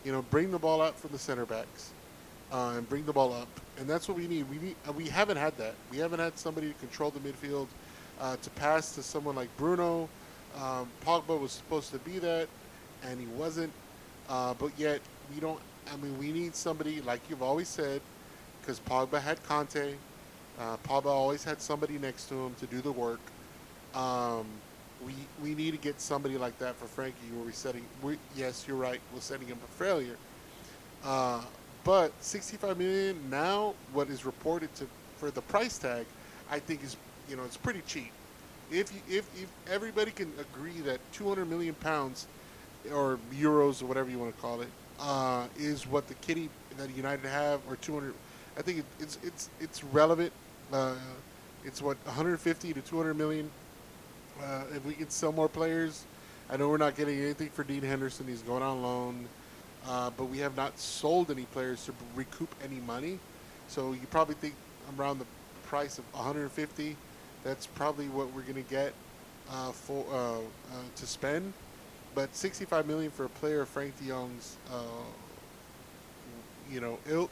you 0.04 0.12
know, 0.12 0.23
bring 0.30 0.50
the 0.50 0.59
ball 0.59 0.80
out 0.80 0.99
from 0.99 1.11
the 1.11 1.18
center 1.18 1.45
backs, 1.45 1.92
uh, 2.52 2.75
and 2.76 2.88
bring 2.88 3.04
the 3.04 3.12
ball 3.12 3.33
up, 3.33 3.49
and 3.78 3.88
that's 3.88 4.09
what 4.09 4.16
we 4.16 4.26
need. 4.26 4.49
We 4.50 4.59
need 4.59 4.76
uh, 4.88 4.92
we 4.92 5.09
haven't 5.09 5.37
had 5.37 5.57
that. 5.59 5.75
We 5.90 5.99
haven't 5.99 6.21
had 6.21 6.38
somebody 6.38 6.68
to 6.68 6.75
control 6.75 7.11
the 7.11 7.21
midfield, 7.21 7.66
to 8.42 8.50
pass 8.50 8.95
to 8.95 9.02
someone 9.02 9.37
like 9.37 9.54
Bruno. 9.59 10.09
Um, 10.57 10.88
Pogba 11.04 11.38
was 11.38 11.52
supposed 11.52 11.92
to 11.92 11.99
be 11.99 12.18
that, 12.18 12.49
and 13.04 13.20
he 13.20 13.26
wasn't. 13.26 13.72
Uh, 14.28 14.54
but 14.54 14.70
yet 14.76 15.00
we 15.34 15.40
don't. 15.40 15.60
I 15.92 15.96
mean, 15.96 16.18
we 16.18 16.32
need 16.32 16.54
somebody 16.54 17.00
like 17.00 17.20
you've 17.28 17.42
always 17.42 17.68
said, 17.68 18.00
because 18.60 18.80
Pogba 18.80 19.20
had 19.20 19.42
Kanté. 19.44 19.94
Uh, 20.58 20.76
Pogba 20.78 21.06
always 21.06 21.44
had 21.44 21.62
somebody 21.62 21.98
next 21.98 22.28
to 22.28 22.34
him 22.34 22.54
to 22.60 22.66
do 22.66 22.80
the 22.80 22.92
work. 22.92 23.20
Um, 23.94 24.46
we 25.04 25.14
we 25.42 25.54
need 25.54 25.70
to 25.72 25.76
get 25.78 26.00
somebody 26.00 26.36
like 26.36 26.58
that 26.58 26.76
for 26.76 26.86
Frankie. 26.86 27.18
Where 27.32 27.46
we're 27.46 27.52
setting? 27.52 27.84
We, 28.02 28.18
yes, 28.36 28.64
you're 28.66 28.76
right. 28.76 29.00
We're 29.14 29.20
setting 29.20 29.46
him 29.46 29.58
for 29.58 29.84
failure. 29.84 30.16
Uh, 31.04 31.42
but 31.84 32.12
65 32.20 32.76
million 32.76 33.30
now, 33.30 33.74
what 33.92 34.08
is 34.08 34.26
reported 34.26 34.74
to 34.76 34.86
for 35.16 35.30
the 35.30 35.42
price 35.42 35.78
tag, 35.78 36.06
I 36.50 36.58
think 36.58 36.82
is 36.82 36.96
you 37.28 37.36
know 37.36 37.44
it's 37.44 37.56
pretty 37.56 37.82
cheap. 37.86 38.10
If 38.70 38.92
you, 38.92 39.18
if 39.18 39.42
if 39.42 39.48
everybody 39.70 40.10
can 40.10 40.32
agree 40.38 40.80
that 40.82 41.00
200 41.12 41.48
million 41.48 41.74
pounds 41.74 42.26
or 42.92 43.18
euros 43.35 43.82
or 43.82 43.87
whatever 43.87 44.11
you 44.11 44.18
want 44.18 44.35
to 44.35 44.40
call 44.40 44.61
it 44.61 44.68
uh, 45.00 45.47
is 45.58 45.87
what 45.87 46.08
the 46.08 46.14
kitty 46.14 46.49
that 46.76 46.94
United 46.97 47.25
have 47.26 47.61
or 47.68 47.76
200, 47.76 48.14
I 48.56 48.62
think 48.62 48.78
it, 48.78 48.85
it's 49.00 49.18
it's 49.23 49.50
it's 49.61 49.85
relevant. 49.85 50.32
Uh, 50.73 50.94
it's 51.64 51.82
what 51.82 51.97
150 52.04 52.73
to 52.73 52.80
200 52.80 53.14
million. 53.14 53.50
Uh, 54.42 54.62
if 54.75 54.85
we 54.85 54.94
can 54.94 55.11
sell 55.11 55.32
more 55.32 55.49
players, 55.49 56.04
I 56.50 56.56
know 56.56 56.68
we're 56.68 56.76
not 56.76 56.97
getting 56.97 57.20
anything 57.20 57.50
for 57.50 57.64
Dean 57.64 57.82
Henderson. 57.82 58.26
He's 58.26 58.42
going 58.42 58.62
on 58.62 58.82
loan, 58.82 59.28
uh, 59.87 60.11
but 60.16 60.26
we 60.26 60.38
have 60.38 60.56
not 60.56 60.78
sold 60.78 61.30
any 61.30 61.44
players 61.47 61.85
to 61.87 61.92
recoup 62.14 62.54
any 62.64 62.80
money. 62.80 63.18
So 63.66 63.92
you 63.92 64.06
probably 64.11 64.37
think 64.37 64.54
around 64.97 65.18
the 65.18 65.26
price 65.66 65.99
of 65.99 66.04
150. 66.14 66.97
That's 67.44 67.66
probably 67.66 68.08
what 68.08 68.32
we're 68.32 68.42
going 68.42 68.62
to 68.62 68.70
get 68.70 68.92
uh, 69.50 69.73
for 69.73 70.04
uh, 70.12 70.38
to 70.97 71.06
spend. 71.06 71.52
But 72.18 72.34
65 72.34 72.88
million 72.88 73.12
for 73.12 73.26
a 73.26 73.28
player 73.28 73.60
of 73.60 73.68
Frank 73.68 73.96
De 73.96 74.08
Jong's, 74.08 74.56
uh, 74.72 75.06
you 76.68 76.80
know, 76.80 76.98
ilk, 77.08 77.30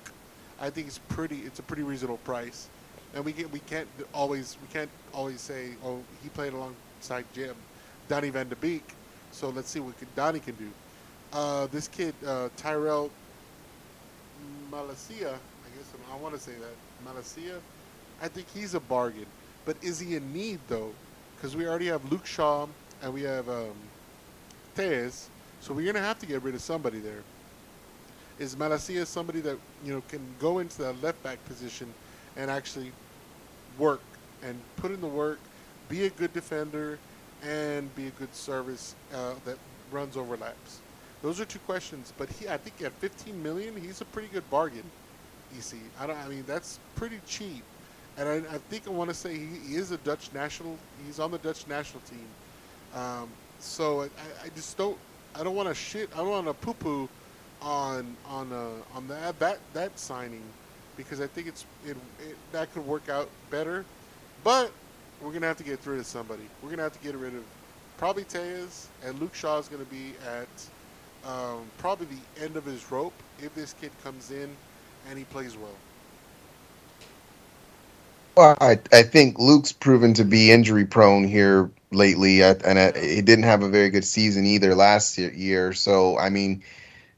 I 0.60 0.70
think 0.70 0.86
it's 0.86 1.00
pretty. 1.08 1.38
It's 1.38 1.58
a 1.58 1.62
pretty 1.64 1.82
reasonable 1.82 2.18
price. 2.18 2.68
And 3.12 3.24
we 3.24 3.32
get 3.32 3.50
we 3.50 3.58
can't 3.58 3.88
always 4.14 4.56
we 4.62 4.68
can't 4.72 4.88
always 5.12 5.40
say 5.40 5.70
oh 5.84 6.04
he 6.22 6.28
played 6.28 6.52
alongside 6.52 7.24
Jim, 7.34 7.56
Donny 8.06 8.30
Van 8.30 8.48
de 8.48 8.54
Beek, 8.54 8.84
so 9.32 9.48
let's 9.48 9.68
see 9.68 9.80
what 9.80 9.96
Donny 10.14 10.38
can 10.38 10.54
do. 10.54 10.70
Uh, 11.32 11.66
this 11.66 11.88
kid 11.88 12.14
uh, 12.24 12.48
Tyrell 12.56 13.10
Malacia, 14.70 15.32
I 15.32 15.76
guess 15.76 15.92
I 16.12 16.16
want 16.16 16.36
to 16.36 16.40
say 16.40 16.52
that 16.52 16.76
Malacia, 17.04 17.58
I 18.22 18.28
think 18.28 18.46
he's 18.54 18.74
a 18.74 18.80
bargain. 18.80 19.26
But 19.64 19.78
is 19.82 19.98
he 19.98 20.14
in 20.14 20.32
need 20.32 20.60
though? 20.68 20.92
Because 21.34 21.56
we 21.56 21.66
already 21.66 21.86
have 21.86 22.08
Luke 22.12 22.24
Shaw 22.24 22.68
and 23.02 23.12
we 23.12 23.22
have 23.22 23.48
um, 23.48 23.74
So 24.76 25.72
we're 25.74 25.90
gonna 25.90 26.04
have 26.04 26.18
to 26.18 26.26
get 26.26 26.42
rid 26.42 26.54
of 26.54 26.60
somebody 26.60 26.98
there. 26.98 27.22
Is 28.38 28.54
Malacia 28.56 29.06
somebody 29.06 29.40
that 29.40 29.56
you 29.82 29.94
know 29.94 30.02
can 30.08 30.20
go 30.38 30.58
into 30.58 30.78
the 30.78 30.92
left 30.94 31.22
back 31.22 31.42
position 31.46 31.92
and 32.36 32.50
actually 32.50 32.92
work 33.78 34.02
and 34.42 34.60
put 34.76 34.90
in 34.90 35.00
the 35.00 35.06
work, 35.06 35.38
be 35.88 36.04
a 36.04 36.10
good 36.10 36.32
defender, 36.34 36.98
and 37.42 37.94
be 37.96 38.08
a 38.08 38.10
good 38.10 38.34
service 38.34 38.94
uh, 39.14 39.32
that 39.46 39.56
runs 39.90 40.16
overlaps? 40.16 40.80
Those 41.22 41.40
are 41.40 41.46
two 41.46 41.58
questions. 41.60 42.12
But 42.18 42.28
he, 42.28 42.46
I 42.46 42.58
think 42.58 42.82
at 42.82 42.92
15 42.92 43.42
million, 43.42 43.74
he's 43.80 44.02
a 44.02 44.04
pretty 44.04 44.28
good 44.28 44.48
bargain. 44.50 44.84
EC. 45.56 45.78
I 45.98 46.06
don't. 46.06 46.18
I 46.18 46.28
mean, 46.28 46.44
that's 46.46 46.78
pretty 46.96 47.20
cheap. 47.26 47.64
And 48.18 48.28
I, 48.28 48.56
I 48.56 48.58
think 48.68 48.86
I 48.86 48.90
want 48.90 49.08
to 49.08 49.14
say 49.14 49.38
he, 49.38 49.46
he 49.68 49.76
is 49.76 49.90
a 49.90 49.96
Dutch 49.98 50.28
national. 50.34 50.76
He's 51.06 51.18
on 51.18 51.30
the 51.30 51.38
Dutch 51.38 51.66
national 51.66 52.02
team. 52.02 52.26
Um, 52.94 53.28
so 53.60 54.02
I, 54.02 54.04
I 54.44 54.48
just 54.54 54.76
don't. 54.76 54.98
I 55.34 55.42
don't 55.42 55.54
want 55.54 55.68
to 55.68 55.74
shit. 55.74 56.08
I 56.14 56.18
don't 56.18 56.30
want 56.30 56.46
to 56.46 56.54
poo-poo 56.54 57.08
on 57.62 58.16
on 58.26 58.52
uh, 58.52 58.96
on 58.96 59.08
that 59.08 59.38
that 59.38 59.58
that 59.74 59.98
signing 59.98 60.42
because 60.96 61.20
I 61.20 61.26
think 61.26 61.46
it's 61.48 61.66
it, 61.84 61.96
it 62.20 62.36
that 62.52 62.72
could 62.72 62.86
work 62.86 63.08
out 63.08 63.28
better. 63.50 63.84
But 64.44 64.70
we're 65.20 65.32
gonna 65.32 65.46
have 65.46 65.56
to 65.58 65.64
get 65.64 65.84
rid 65.86 65.98
of 65.98 66.06
somebody. 66.06 66.42
We're 66.62 66.70
gonna 66.70 66.82
have 66.82 66.92
to 66.92 67.04
get 67.04 67.14
rid 67.16 67.34
of 67.34 67.44
probably 67.98 68.24
Telles, 68.24 68.88
and 69.04 69.18
Luke 69.20 69.34
Shaw 69.34 69.58
is 69.58 69.68
gonna 69.68 69.84
be 69.84 70.12
at 70.26 70.48
um, 71.28 71.62
probably 71.78 72.06
the 72.06 72.44
end 72.44 72.56
of 72.56 72.64
his 72.64 72.90
rope 72.90 73.14
if 73.42 73.54
this 73.54 73.74
kid 73.80 73.90
comes 74.02 74.30
in 74.30 74.48
and 75.08 75.18
he 75.18 75.24
plays 75.24 75.56
well. 75.56 75.74
Well, 78.36 78.56
I, 78.60 78.78
I 78.92 79.02
think 79.02 79.38
Luke's 79.38 79.72
proven 79.72 80.12
to 80.14 80.24
be 80.24 80.50
injury 80.50 80.84
prone 80.84 81.24
here 81.24 81.70
lately, 81.96 82.42
and 82.42 82.96
he 82.96 83.22
didn't 83.22 83.44
have 83.44 83.62
a 83.62 83.68
very 83.68 83.90
good 83.90 84.04
season 84.04 84.46
either 84.46 84.74
last 84.74 85.18
year-. 85.18 85.72
So, 85.72 86.18
I 86.18 86.30
mean, 86.30 86.62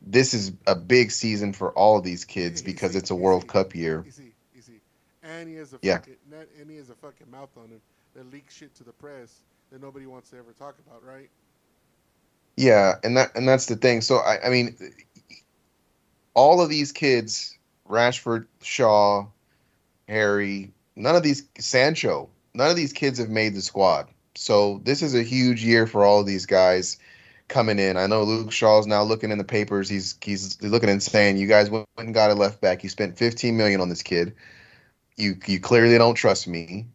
this 0.01 0.33
is 0.33 0.53
a 0.67 0.75
big 0.75 1.11
season 1.11 1.53
for 1.53 1.73
all 1.73 1.99
of 1.99 2.05
these 2.05 2.25
kids 2.25 2.63
because 2.63 2.97
it's 2.97 3.11
a 3.11 3.15
World 3.15 3.47
Cup 3.49 3.75
year. 3.75 4.05
EC, 4.07 4.33
EC. 4.57 4.81
And 5.23 5.49
he 5.49 5.57
has 5.57 5.73
a 5.73 5.79
Yeah. 5.83 5.99
fucking, 5.99 6.17
and 6.61 6.71
he 6.71 6.77
has 6.77 6.91
a 6.91 6.95
fucking 6.95 7.31
mouth 7.31 7.51
on 7.57 7.69
him 7.71 7.81
that 8.15 8.31
leaks 8.33 8.55
shit 8.55 8.75
to 8.77 8.85
the 8.85 8.93
press 8.93 9.43
that 9.71 9.83
nobody 9.83 10.07
wants 10.07 10.31
to 10.31 10.37
ever 10.39 10.53
talk 10.59 10.77
about, 10.87 11.05
right? 11.05 11.29
Yeah, 12.57 12.95
and 13.05 13.17
that 13.17 13.37
and 13.37 13.47
that's 13.47 13.67
the 13.67 13.77
thing. 13.77 14.01
So 14.01 14.17
I, 14.17 14.47
I 14.47 14.51
mean, 14.51 14.77
all 16.35 16.61
of 16.61 16.69
these 16.69 16.91
kids, 16.91 17.57
Rashford, 17.89 18.47
Shaw, 18.63 19.27
Harry, 20.09 20.73
none 20.97 21.15
of 21.15 21.23
these 21.23 21.45
Sancho, 21.59 22.29
none 22.55 22.71
of 22.71 22.77
these 22.77 22.93
kids 22.93 23.19
have 23.19 23.31
made 23.31 23.55
the 23.55 23.63
squad. 23.63 24.09
So 24.39 24.81
this 24.85 25.03
is 25.03 25.15
a 25.15 25.23
huge 25.23 25.65
year 25.65 25.87
for 25.87 26.05
all 26.05 26.21
of 26.21 26.27
these 26.27 26.47
guys 26.47 26.99
coming 27.49 27.79
in. 27.79 27.97
I 27.97 28.07
know 28.07 28.23
Luke 28.23 28.53
Shaw's 28.53 28.87
now 28.87 29.03
looking 29.03 29.31
in 29.31 29.39
the 29.39 29.45
papers. 29.45 29.89
He's 29.89 30.17
he's 30.23 30.63
looking 30.63 30.89
and 30.89 31.03
saying, 31.03 31.39
"You 31.39 31.49
guys 31.49 31.71
went 31.71 31.87
and 31.97 32.15
got 32.15 32.31
a 32.31 32.35
left 32.35 32.61
back. 32.61 32.85
You 32.85 32.89
spent 32.89 33.19
15 33.19 33.57
million 33.57 33.81
on 33.81 33.89
this 33.89 34.03
kid. 34.03 34.37
You 35.17 35.37
you 35.47 35.59
clearly 35.59 35.99
don't 35.99 36.15
trust 36.15 36.47
me. 36.47 36.87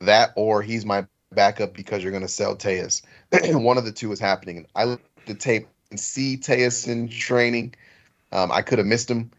That 0.00 0.32
or 0.36 0.62
he's 0.62 0.84
my 0.84 1.06
backup 1.32 1.74
because 1.74 2.02
you're 2.02 2.12
going 2.12 2.22
to 2.22 2.28
sell 2.28 2.54
Telles. 2.54 3.02
One 3.50 3.78
of 3.78 3.84
the 3.84 3.92
two 3.92 4.12
is 4.12 4.20
happening. 4.20 4.66
I 4.74 4.84
looked 4.84 5.06
at 5.18 5.26
the 5.26 5.34
tape 5.34 5.68
and 5.90 5.98
see 5.98 6.36
Telles 6.36 6.86
in 6.86 7.08
training. 7.08 7.74
Um, 8.30 8.52
I 8.52 8.62
could 8.62 8.78
have 8.78 8.86
missed 8.86 9.10
him. 9.10 9.32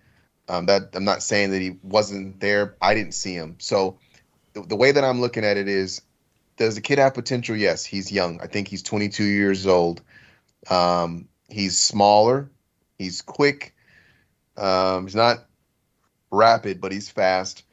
Um, 0.50 0.66
that 0.66 0.90
I'm 0.94 1.06
not 1.06 1.24
saying 1.24 1.52
that 1.52 1.62
he 1.62 1.78
wasn't 1.84 2.40
there. 2.40 2.76
I 2.82 2.94
didn't 2.94 3.14
see 3.14 3.34
him. 3.34 3.56
So 3.60 4.00
the, 4.54 4.62
the 4.62 4.76
way 4.76 4.92
that 4.92 5.04
I'm 5.04 5.22
looking 5.22 5.44
at 5.44 5.58
it 5.58 5.68
is, 5.68 6.02
does 6.58 6.76
the 6.76 6.82
kid 6.82 7.00
have 7.00 7.14
potential? 7.14 7.56
Yes, 7.56 7.86
he's 7.86 8.12
young. 8.12 8.42
I 8.42 8.48
think 8.48 8.68
he's 8.68 8.84
22 8.84 9.24
years 9.24 9.66
old. 9.66 10.02
Um, 10.70 11.28
he's 11.50 11.78
smaller. 11.78 12.50
He's 12.98 13.22
quick. 13.22 13.76
Um, 14.58 15.06
he's 15.06 15.16
not 15.16 15.46
rapid, 16.32 16.82
but 16.82 16.92
he's 16.92 17.10
fast. 17.10 17.64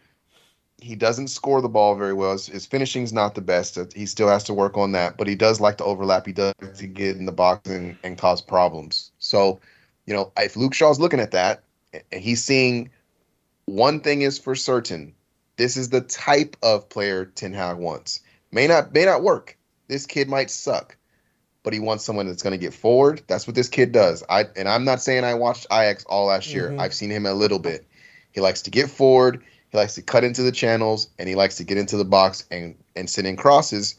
He 0.80 0.96
doesn't 0.96 1.28
score 1.28 1.62
the 1.62 1.68
ball 1.68 1.94
very 1.94 2.12
well. 2.12 2.32
His, 2.32 2.46
his 2.46 2.66
finishing's 2.66 3.12
not 3.12 3.34
the 3.34 3.40
best. 3.40 3.78
He 3.94 4.04
still 4.04 4.28
has 4.28 4.44
to 4.44 4.54
work 4.54 4.76
on 4.76 4.92
that, 4.92 5.16
but 5.16 5.26
he 5.26 5.34
does 5.34 5.60
like 5.60 5.78
to 5.78 5.84
overlap. 5.84 6.26
He 6.26 6.32
does 6.32 6.52
like 6.60 6.74
to 6.74 6.86
get 6.86 7.16
in 7.16 7.24
the 7.24 7.32
box 7.32 7.68
and, 7.70 7.96
and 8.04 8.18
cause 8.18 8.42
problems. 8.42 9.10
So, 9.18 9.60
you 10.04 10.12
know, 10.12 10.30
if 10.36 10.56
Luke 10.56 10.74
Shaw's 10.74 11.00
looking 11.00 11.20
at 11.20 11.30
that, 11.30 11.62
and 12.12 12.22
he's 12.22 12.44
seeing 12.44 12.90
one 13.64 14.00
thing 14.00 14.20
is 14.20 14.38
for 14.38 14.54
certain, 14.54 15.14
this 15.56 15.78
is 15.78 15.88
the 15.88 16.02
type 16.02 16.56
of 16.62 16.90
player 16.90 17.24
Ten 17.24 17.54
Hag 17.54 17.78
wants. 17.78 18.20
May 18.54 18.68
not 18.68 18.94
may 18.94 19.04
not 19.04 19.22
work. 19.22 19.58
This 19.88 20.06
kid 20.06 20.28
might 20.28 20.48
suck, 20.48 20.96
but 21.64 21.72
he 21.72 21.80
wants 21.80 22.04
someone 22.04 22.28
that's 22.28 22.42
going 22.42 22.52
to 22.52 22.58
get 22.58 22.72
forward. 22.72 23.20
That's 23.26 23.48
what 23.48 23.56
this 23.56 23.68
kid 23.68 23.90
does. 23.90 24.22
I 24.30 24.44
and 24.56 24.68
I'm 24.68 24.84
not 24.84 25.02
saying 25.02 25.24
I 25.24 25.34
watched 25.34 25.66
Ajax 25.72 26.04
all 26.04 26.26
last 26.26 26.54
year. 26.54 26.70
Mhm. 26.70 26.80
I've 26.80 26.94
seen 26.94 27.10
him 27.10 27.26
a 27.26 27.34
little 27.34 27.58
bit. 27.58 27.84
He 28.30 28.40
likes 28.40 28.62
to 28.62 28.70
get 28.70 28.88
forward. 28.88 29.42
He 29.70 29.76
likes 29.76 29.96
to 29.96 30.02
cut 30.02 30.22
into 30.22 30.42
the 30.42 30.52
channels, 30.52 31.08
and 31.18 31.28
he 31.28 31.34
likes 31.34 31.56
to 31.56 31.64
get 31.64 31.78
into 31.78 31.96
the 31.96 32.04
box 32.04 32.44
and 32.52 32.76
and 32.94 33.10
send 33.10 33.26
in 33.26 33.36
crosses. 33.36 33.96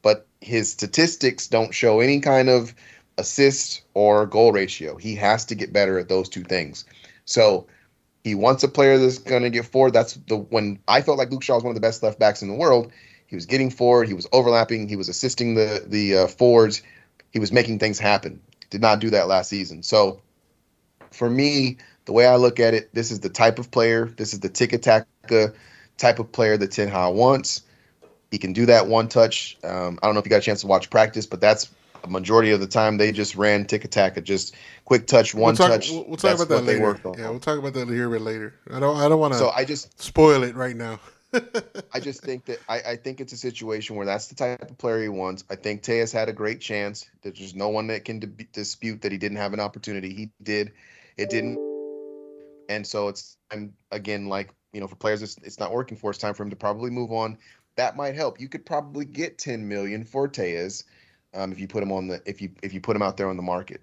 But 0.00 0.26
his 0.40 0.72
statistics 0.72 1.46
don't 1.46 1.74
show 1.74 2.00
any 2.00 2.20
kind 2.20 2.48
of 2.48 2.74
assist 3.18 3.82
or 3.92 4.24
goal 4.24 4.52
ratio. 4.52 4.96
He 4.96 5.16
has 5.16 5.44
to 5.46 5.54
get 5.54 5.72
better 5.72 5.98
at 5.98 6.08
those 6.08 6.30
two 6.30 6.44
things. 6.44 6.86
So 7.26 7.66
he 8.24 8.34
wants 8.34 8.62
a 8.62 8.68
player 8.68 8.96
that's 8.96 9.18
going 9.18 9.42
to 9.42 9.50
get 9.50 9.66
forward. 9.66 9.92
That's 9.92 10.14
the 10.28 10.36
when 10.36 10.78
I 10.88 11.02
felt 11.02 11.18
like 11.18 11.30
Luke 11.30 11.42
Shaw 11.42 11.56
was 11.56 11.64
one 11.64 11.72
of 11.72 11.74
the 11.74 11.86
best 11.86 12.02
left 12.02 12.18
backs 12.18 12.40
in 12.40 12.48
the 12.48 12.54
world. 12.54 12.90
He 13.28 13.36
was 13.36 13.46
getting 13.46 13.70
forward. 13.70 14.08
He 14.08 14.14
was 14.14 14.26
overlapping. 14.32 14.88
He 14.88 14.96
was 14.96 15.08
assisting 15.08 15.54
the 15.54 15.84
the 15.86 16.16
uh, 16.16 16.26
forwards. 16.26 16.82
He 17.30 17.38
was 17.38 17.52
making 17.52 17.78
things 17.78 17.98
happen. 17.98 18.40
Did 18.70 18.80
not 18.80 19.00
do 19.00 19.10
that 19.10 19.28
last 19.28 19.48
season. 19.48 19.82
So 19.82 20.20
for 21.12 21.30
me, 21.30 21.76
the 22.06 22.12
way 22.12 22.26
I 22.26 22.36
look 22.36 22.58
at 22.58 22.74
it, 22.74 22.92
this 22.94 23.10
is 23.10 23.20
the 23.20 23.28
type 23.28 23.58
of 23.58 23.70
player. 23.70 24.06
This 24.06 24.32
is 24.32 24.40
the 24.40 24.48
tick 24.48 24.80
taka 24.82 25.52
type 25.98 26.18
of 26.18 26.32
player 26.32 26.56
that 26.56 26.70
Ten 26.70 26.88
Hag 26.88 27.14
wants. 27.14 27.62
He 28.30 28.38
can 28.38 28.52
do 28.52 28.66
that 28.66 28.86
one 28.86 29.08
touch. 29.08 29.58
Um, 29.62 29.98
I 30.02 30.06
don't 30.06 30.14
know 30.14 30.20
if 30.20 30.26
you 30.26 30.30
got 30.30 30.38
a 30.38 30.40
chance 30.40 30.62
to 30.62 30.66
watch 30.66 30.90
practice, 30.90 31.26
but 31.26 31.40
that's 31.40 31.70
a 32.04 32.08
majority 32.08 32.50
of 32.50 32.60
the 32.60 32.66
time 32.66 32.96
they 32.96 33.12
just 33.12 33.36
ran 33.36 33.66
tick 33.66 33.88
taka, 33.90 34.20
just 34.20 34.54
quick 34.84 35.06
touch, 35.06 35.34
one 35.34 35.48
we'll 35.48 35.56
talk, 35.56 35.68
touch. 35.68 35.90
We'll, 35.90 36.04
we'll 36.08 36.16
talk 36.16 36.34
about 36.34 36.48
that 36.48 36.64
later. 36.64 36.98
Yeah, 37.18 37.30
we'll 37.30 37.40
talk 37.40 37.58
about 37.58 37.74
that 37.74 37.88
here 37.88 38.06
a 38.06 38.10
bit 38.10 38.22
later. 38.22 38.54
I 38.72 38.80
don't. 38.80 38.96
I 38.96 39.08
don't 39.08 39.20
want 39.20 39.34
to 39.34 39.38
So 39.38 39.50
I 39.50 39.64
just 39.64 40.00
spoil 40.00 40.42
it 40.44 40.54
right 40.54 40.76
now. 40.76 41.00
I 41.92 42.00
just 42.00 42.22
think 42.22 42.46
that 42.46 42.58
I, 42.68 42.80
I 42.80 42.96
think 42.96 43.20
it's 43.20 43.32
a 43.32 43.36
situation 43.36 43.96
where 43.96 44.06
that's 44.06 44.28
the 44.28 44.34
type 44.34 44.62
of 44.62 44.78
player 44.78 45.02
he 45.02 45.08
wants. 45.08 45.44
I 45.50 45.56
think 45.56 45.82
Telles 45.82 46.10
had 46.10 46.28
a 46.28 46.32
great 46.32 46.60
chance. 46.60 47.08
There's 47.22 47.54
no 47.54 47.68
one 47.68 47.88
that 47.88 48.04
can 48.04 48.34
dispute 48.52 49.02
that 49.02 49.12
he 49.12 49.18
didn't 49.18 49.36
have 49.36 49.52
an 49.52 49.60
opportunity. 49.60 50.14
He 50.14 50.30
did. 50.42 50.72
It 51.16 51.28
didn't. 51.28 51.58
And 52.70 52.86
so 52.86 53.08
it's 53.08 53.36
I'm 53.50 53.74
again 53.90 54.26
like 54.26 54.54
you 54.72 54.80
know 54.80 54.86
for 54.86 54.96
players 54.96 55.22
it's, 55.22 55.36
it's 55.42 55.58
not 55.58 55.72
working 55.72 55.98
for. 55.98 56.10
It's 56.10 56.18
time 56.18 56.34
for 56.34 56.44
him 56.44 56.50
to 56.50 56.56
probably 56.56 56.90
move 56.90 57.12
on. 57.12 57.38
That 57.76 57.96
might 57.96 58.14
help. 58.14 58.40
You 58.40 58.48
could 58.48 58.64
probably 58.64 59.04
get 59.04 59.38
10 59.38 59.68
million 59.68 60.04
for 60.04 60.28
Telles 60.28 60.84
um, 61.34 61.52
if 61.52 61.60
you 61.60 61.68
put 61.68 61.82
him 61.82 61.92
on 61.92 62.08
the 62.08 62.22
if 62.24 62.40
you 62.40 62.50
if 62.62 62.72
you 62.72 62.80
put 62.80 62.96
him 62.96 63.02
out 63.02 63.16
there 63.18 63.28
on 63.28 63.36
the 63.36 63.42
market. 63.42 63.82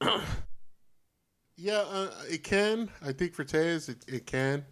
Yeah, 1.60 1.82
uh, 1.90 2.10
it 2.30 2.44
can. 2.44 2.88
I 3.04 3.10
think 3.10 3.34
for 3.34 3.42
Telles, 3.42 3.88
it, 3.88 3.98
it 4.06 4.26
can. 4.26 4.64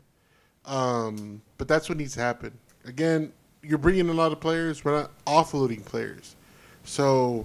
Um, 0.64 1.42
but 1.58 1.66
that's 1.66 1.88
what 1.88 1.98
needs 1.98 2.14
to 2.14 2.20
happen. 2.20 2.56
Again, 2.84 3.32
you're 3.60 3.78
bringing 3.78 4.08
a 4.08 4.12
lot 4.12 4.30
of 4.30 4.40
players. 4.40 4.84
We're 4.84 4.96
not 4.96 5.10
offloading 5.24 5.84
players. 5.84 6.36
So 6.84 7.44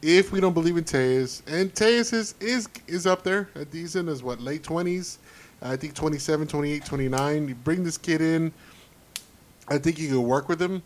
if 0.00 0.30
we 0.30 0.40
don't 0.40 0.52
believe 0.52 0.76
in 0.76 0.84
Telles, 0.84 1.42
and 1.48 1.74
Telles 1.74 2.12
is, 2.12 2.36
is, 2.38 2.68
is 2.86 3.04
up 3.04 3.24
there 3.24 3.48
at 3.56 3.72
decent 3.72 4.08
as 4.08 4.22
what, 4.22 4.40
late 4.40 4.62
20s? 4.62 5.18
I 5.60 5.74
think 5.74 5.94
27, 5.94 6.46
28, 6.46 6.84
29. 6.84 7.48
You 7.48 7.54
bring 7.56 7.82
this 7.82 7.98
kid 7.98 8.20
in. 8.20 8.52
I 9.66 9.78
think 9.78 9.98
you 9.98 10.06
can 10.06 10.22
work 10.22 10.48
with 10.48 10.62
him, 10.62 10.84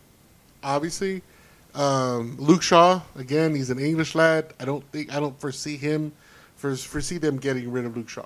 obviously. 0.63 1.21
Um, 1.75 2.37
Luke 2.39 2.63
Shaw, 2.63 3.01
again, 3.15 3.53
he's 3.53 3.69
an 3.69 3.77
English 3.77 4.15
lad. 4.15 4.53
I 4.59 4.65
don't 4.65 4.83
think 4.91 5.13
I 5.15 5.19
don't 5.19 5.39
foresee 5.39 5.77
him 5.77 6.11
for, 6.63 6.73
foresee 6.77 7.17
them 7.17 7.35
getting 7.35 7.69
rid 7.69 7.83
of 7.83 7.97
Luke 7.97 8.07
Shaw. 8.07 8.25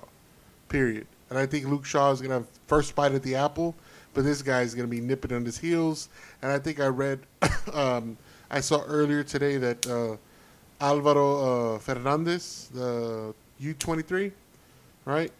Period. 0.68 1.08
And 1.28 1.36
I 1.36 1.44
think 1.44 1.66
Luke 1.66 1.84
Shaw 1.84 2.12
is 2.12 2.20
gonna 2.20 2.34
have 2.34 2.46
first 2.68 2.94
bite 2.94 3.10
at 3.10 3.24
the 3.24 3.34
apple, 3.34 3.74
but 4.14 4.22
this 4.22 4.42
guy 4.42 4.62
is 4.62 4.76
gonna 4.76 4.86
be 4.86 5.00
nipping 5.00 5.32
on 5.32 5.44
his 5.44 5.58
heels. 5.58 6.08
And 6.40 6.52
I 6.52 6.60
think 6.60 6.78
I 6.78 6.86
read, 6.86 7.18
um, 7.72 8.16
I 8.48 8.60
saw 8.60 8.84
earlier 8.86 9.24
today 9.24 9.56
that 9.56 9.84
uh, 9.88 10.16
Alvaro 10.80 11.74
uh, 11.74 11.78
Fernandez, 11.80 12.70
the 12.72 13.34
U 13.58 13.74
twenty 13.74 14.02
three, 14.02 14.30
right? 15.04 15.32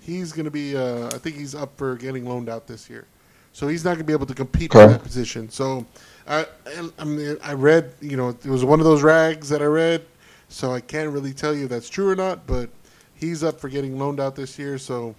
He's 0.00 0.30
gonna 0.32 0.50
be. 0.50 0.76
Uh, 0.76 1.06
I 1.06 1.16
think 1.16 1.36
he's 1.36 1.54
up 1.54 1.72
for 1.78 1.96
getting 1.96 2.28
loaned 2.28 2.50
out 2.50 2.66
this 2.66 2.90
year, 2.90 3.06
so 3.54 3.66
he's 3.66 3.82
not 3.82 3.94
gonna 3.94 4.04
be 4.04 4.12
able 4.12 4.26
to 4.26 4.34
compete 4.34 4.72
for 4.72 4.86
that 4.86 5.02
position. 5.02 5.48
So, 5.48 5.86
I, 6.28 6.44
I, 6.66 6.90
I 6.98 7.04
mean, 7.04 7.38
I 7.42 7.54
read. 7.54 7.94
You 8.02 8.18
know, 8.18 8.28
it 8.28 8.44
was 8.44 8.62
one 8.62 8.78
of 8.78 8.84
those 8.84 9.02
rags 9.02 9.48
that 9.48 9.62
I 9.62 9.66
read, 9.66 10.04
so 10.50 10.72
I 10.72 10.80
can't 10.80 11.10
really 11.10 11.32
tell 11.32 11.54
you 11.54 11.64
if 11.64 11.70
that's 11.70 11.88
true 11.88 12.10
or 12.10 12.16
not. 12.16 12.46
But 12.46 12.68
he's 13.14 13.42
up 13.42 13.58
for 13.58 13.70
getting 13.70 13.98
loaned 13.98 14.20
out 14.20 14.36
this 14.36 14.58
year, 14.58 14.76
so 14.76 15.14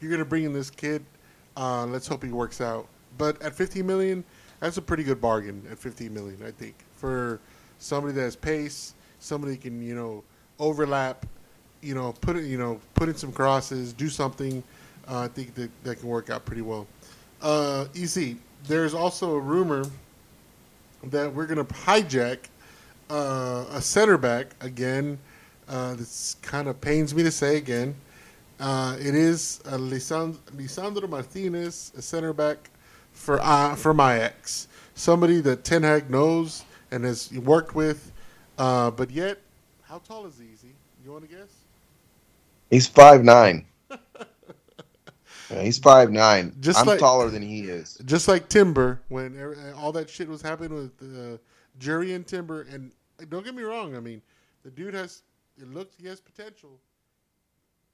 you're 0.00 0.10
gonna 0.10 0.24
bring 0.24 0.44
in 0.44 0.52
this 0.52 0.70
kid. 0.70 1.04
Uh, 1.56 1.86
let's 1.86 2.06
hope 2.06 2.22
he 2.22 2.30
works 2.30 2.60
out. 2.60 2.86
But 3.18 3.40
at 3.42 3.54
15 3.54 3.84
million, 3.84 4.22
that's 4.60 4.76
a 4.76 4.82
pretty 4.82 5.02
good 5.02 5.20
bargain. 5.20 5.66
At 5.70 5.78
15 5.78 6.12
million, 6.12 6.38
I 6.46 6.50
think 6.50 6.74
for 6.96 7.40
somebody 7.78 8.12
that 8.14 8.20
has 8.20 8.36
pace, 8.36 8.94
somebody 9.18 9.56
can 9.56 9.82
you 9.82 9.94
know 9.94 10.22
overlap, 10.58 11.26
you 11.80 11.94
know 11.94 12.12
put 12.20 12.36
it 12.36 12.44
you 12.44 12.58
know 12.58 12.78
put 12.94 13.08
in 13.08 13.16
some 13.16 13.32
crosses, 13.32 13.92
do 13.92 14.08
something. 14.08 14.62
Uh, 15.08 15.20
I 15.20 15.28
think 15.28 15.54
that 15.54 15.70
that 15.84 16.00
can 16.00 16.08
work 16.08 16.30
out 16.30 16.44
pretty 16.44 16.62
well. 16.62 16.86
Uh, 17.40 17.86
EC. 17.94 18.36
There's 18.66 18.94
also 18.94 19.36
a 19.36 19.40
rumor 19.40 19.84
that 21.04 21.32
we're 21.32 21.46
gonna 21.46 21.64
hijack 21.64 22.38
uh, 23.10 23.64
a 23.72 23.80
center 23.80 24.18
back 24.18 24.54
again. 24.60 25.18
Uh, 25.68 25.94
this 25.94 26.36
kind 26.42 26.68
of 26.68 26.80
pains 26.80 27.14
me 27.14 27.22
to 27.22 27.30
say 27.30 27.56
again. 27.56 27.94
Uh, 28.60 28.96
it 28.98 29.14
is 29.14 29.60
uh, 29.66 29.72
Lisand- 29.76 30.38
Lisandro 30.56 31.08
Martinez, 31.08 31.92
a 31.96 32.02
center 32.02 32.32
back 32.32 32.70
for 33.12 33.40
uh, 33.42 33.74
for 33.74 33.92
Ajax, 33.92 34.68
somebody 34.94 35.40
that 35.40 35.64
Ten 35.64 35.82
Hag 35.82 36.08
knows 36.10 36.64
and 36.90 37.04
has 37.04 37.32
worked 37.32 37.74
with. 37.74 38.12
Uh, 38.58 38.90
but 38.90 39.10
yet, 39.10 39.38
how 39.82 39.98
tall 39.98 40.26
is 40.26 40.38
he? 40.38 40.44
EC? 40.46 40.72
You 41.04 41.12
want 41.12 41.28
to 41.28 41.36
guess? 41.36 41.48
He's 42.70 42.86
five 42.86 43.22
nine. 43.24 43.66
Yeah, 45.48 45.62
he's 45.62 45.78
five 45.78 46.10
nine. 46.10 46.52
Just 46.58 46.80
I'm 46.80 46.86
like- 46.86 46.98
taller 46.98 47.30
than 47.30 47.40
he 47.42 47.60
is. 47.68 47.98
Just 48.04 48.26
like 48.26 48.48
Timber, 48.48 49.00
when 49.08 49.72
all 49.76 49.92
that 49.92 50.10
shit 50.10 50.28
was 50.28 50.42
happening 50.42 50.74
with 50.74 50.92
uh, 51.00 51.36
Jurriën 51.80 52.26
Timber, 52.26 52.62
and 52.62 52.92
don't 53.28 53.44
get 53.44 53.54
me 53.54 53.62
wrong, 53.62 53.96
I 53.96 54.00
mean, 54.00 54.22
the 54.64 54.70
dude 54.70 54.94
has 54.94 55.22
it 55.58 55.72
looks 55.72 55.94
he 56.00 56.06
has 56.08 56.20
potential. 56.20 56.78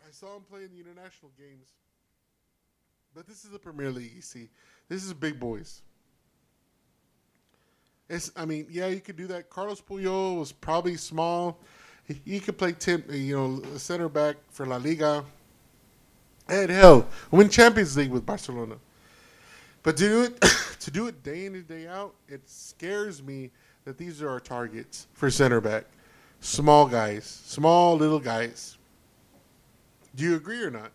I 0.06 0.10
saw 0.10 0.36
him 0.36 0.42
play 0.42 0.64
in 0.64 0.70
the 0.70 0.80
international 0.80 1.30
games, 1.38 1.68
but 3.14 3.26
this 3.26 3.44
is 3.44 3.50
the 3.50 3.58
Premier 3.58 3.90
League. 3.90 4.12
You 4.14 4.22
see, 4.22 4.48
this 4.88 5.04
is 5.04 5.12
big 5.12 5.38
boys. 5.38 5.82
It's, 8.08 8.32
I 8.36 8.44
mean, 8.44 8.66
yeah, 8.68 8.88
you 8.88 9.00
could 9.00 9.16
do 9.16 9.26
that. 9.28 9.48
Carlos 9.48 9.80
Puyol 9.80 10.38
was 10.38 10.52
probably 10.52 10.96
small. 10.96 11.58
He, 12.04 12.20
he 12.24 12.40
could 12.40 12.58
play 12.58 12.74
Tim, 12.78 13.04
you 13.08 13.36
know, 13.36 13.62
center 13.78 14.08
back 14.08 14.36
for 14.50 14.66
La 14.66 14.76
Liga. 14.76 15.24
And 16.48 16.70
hell, 16.70 17.06
win 17.30 17.48
Champions 17.48 17.96
League 17.96 18.10
with 18.10 18.26
Barcelona. 18.26 18.74
But 19.82 19.96
to 19.96 20.08
do 20.08 20.22
it 20.24 20.40
to 20.80 20.90
do 20.90 21.06
it 21.06 21.22
day 21.22 21.46
in 21.46 21.54
and 21.54 21.66
day 21.66 21.86
out, 21.86 22.14
it 22.28 22.48
scares 22.48 23.22
me 23.22 23.50
that 23.84 23.98
these 23.98 24.22
are 24.22 24.28
our 24.28 24.40
targets 24.40 25.06
for 25.12 25.30
center 25.30 25.60
back. 25.60 25.84
Small 26.40 26.86
guys, 26.86 27.24
small 27.24 27.96
little 27.96 28.20
guys. 28.20 28.78
Do 30.14 30.24
you 30.24 30.36
agree 30.36 30.62
or 30.62 30.70
not? 30.70 30.92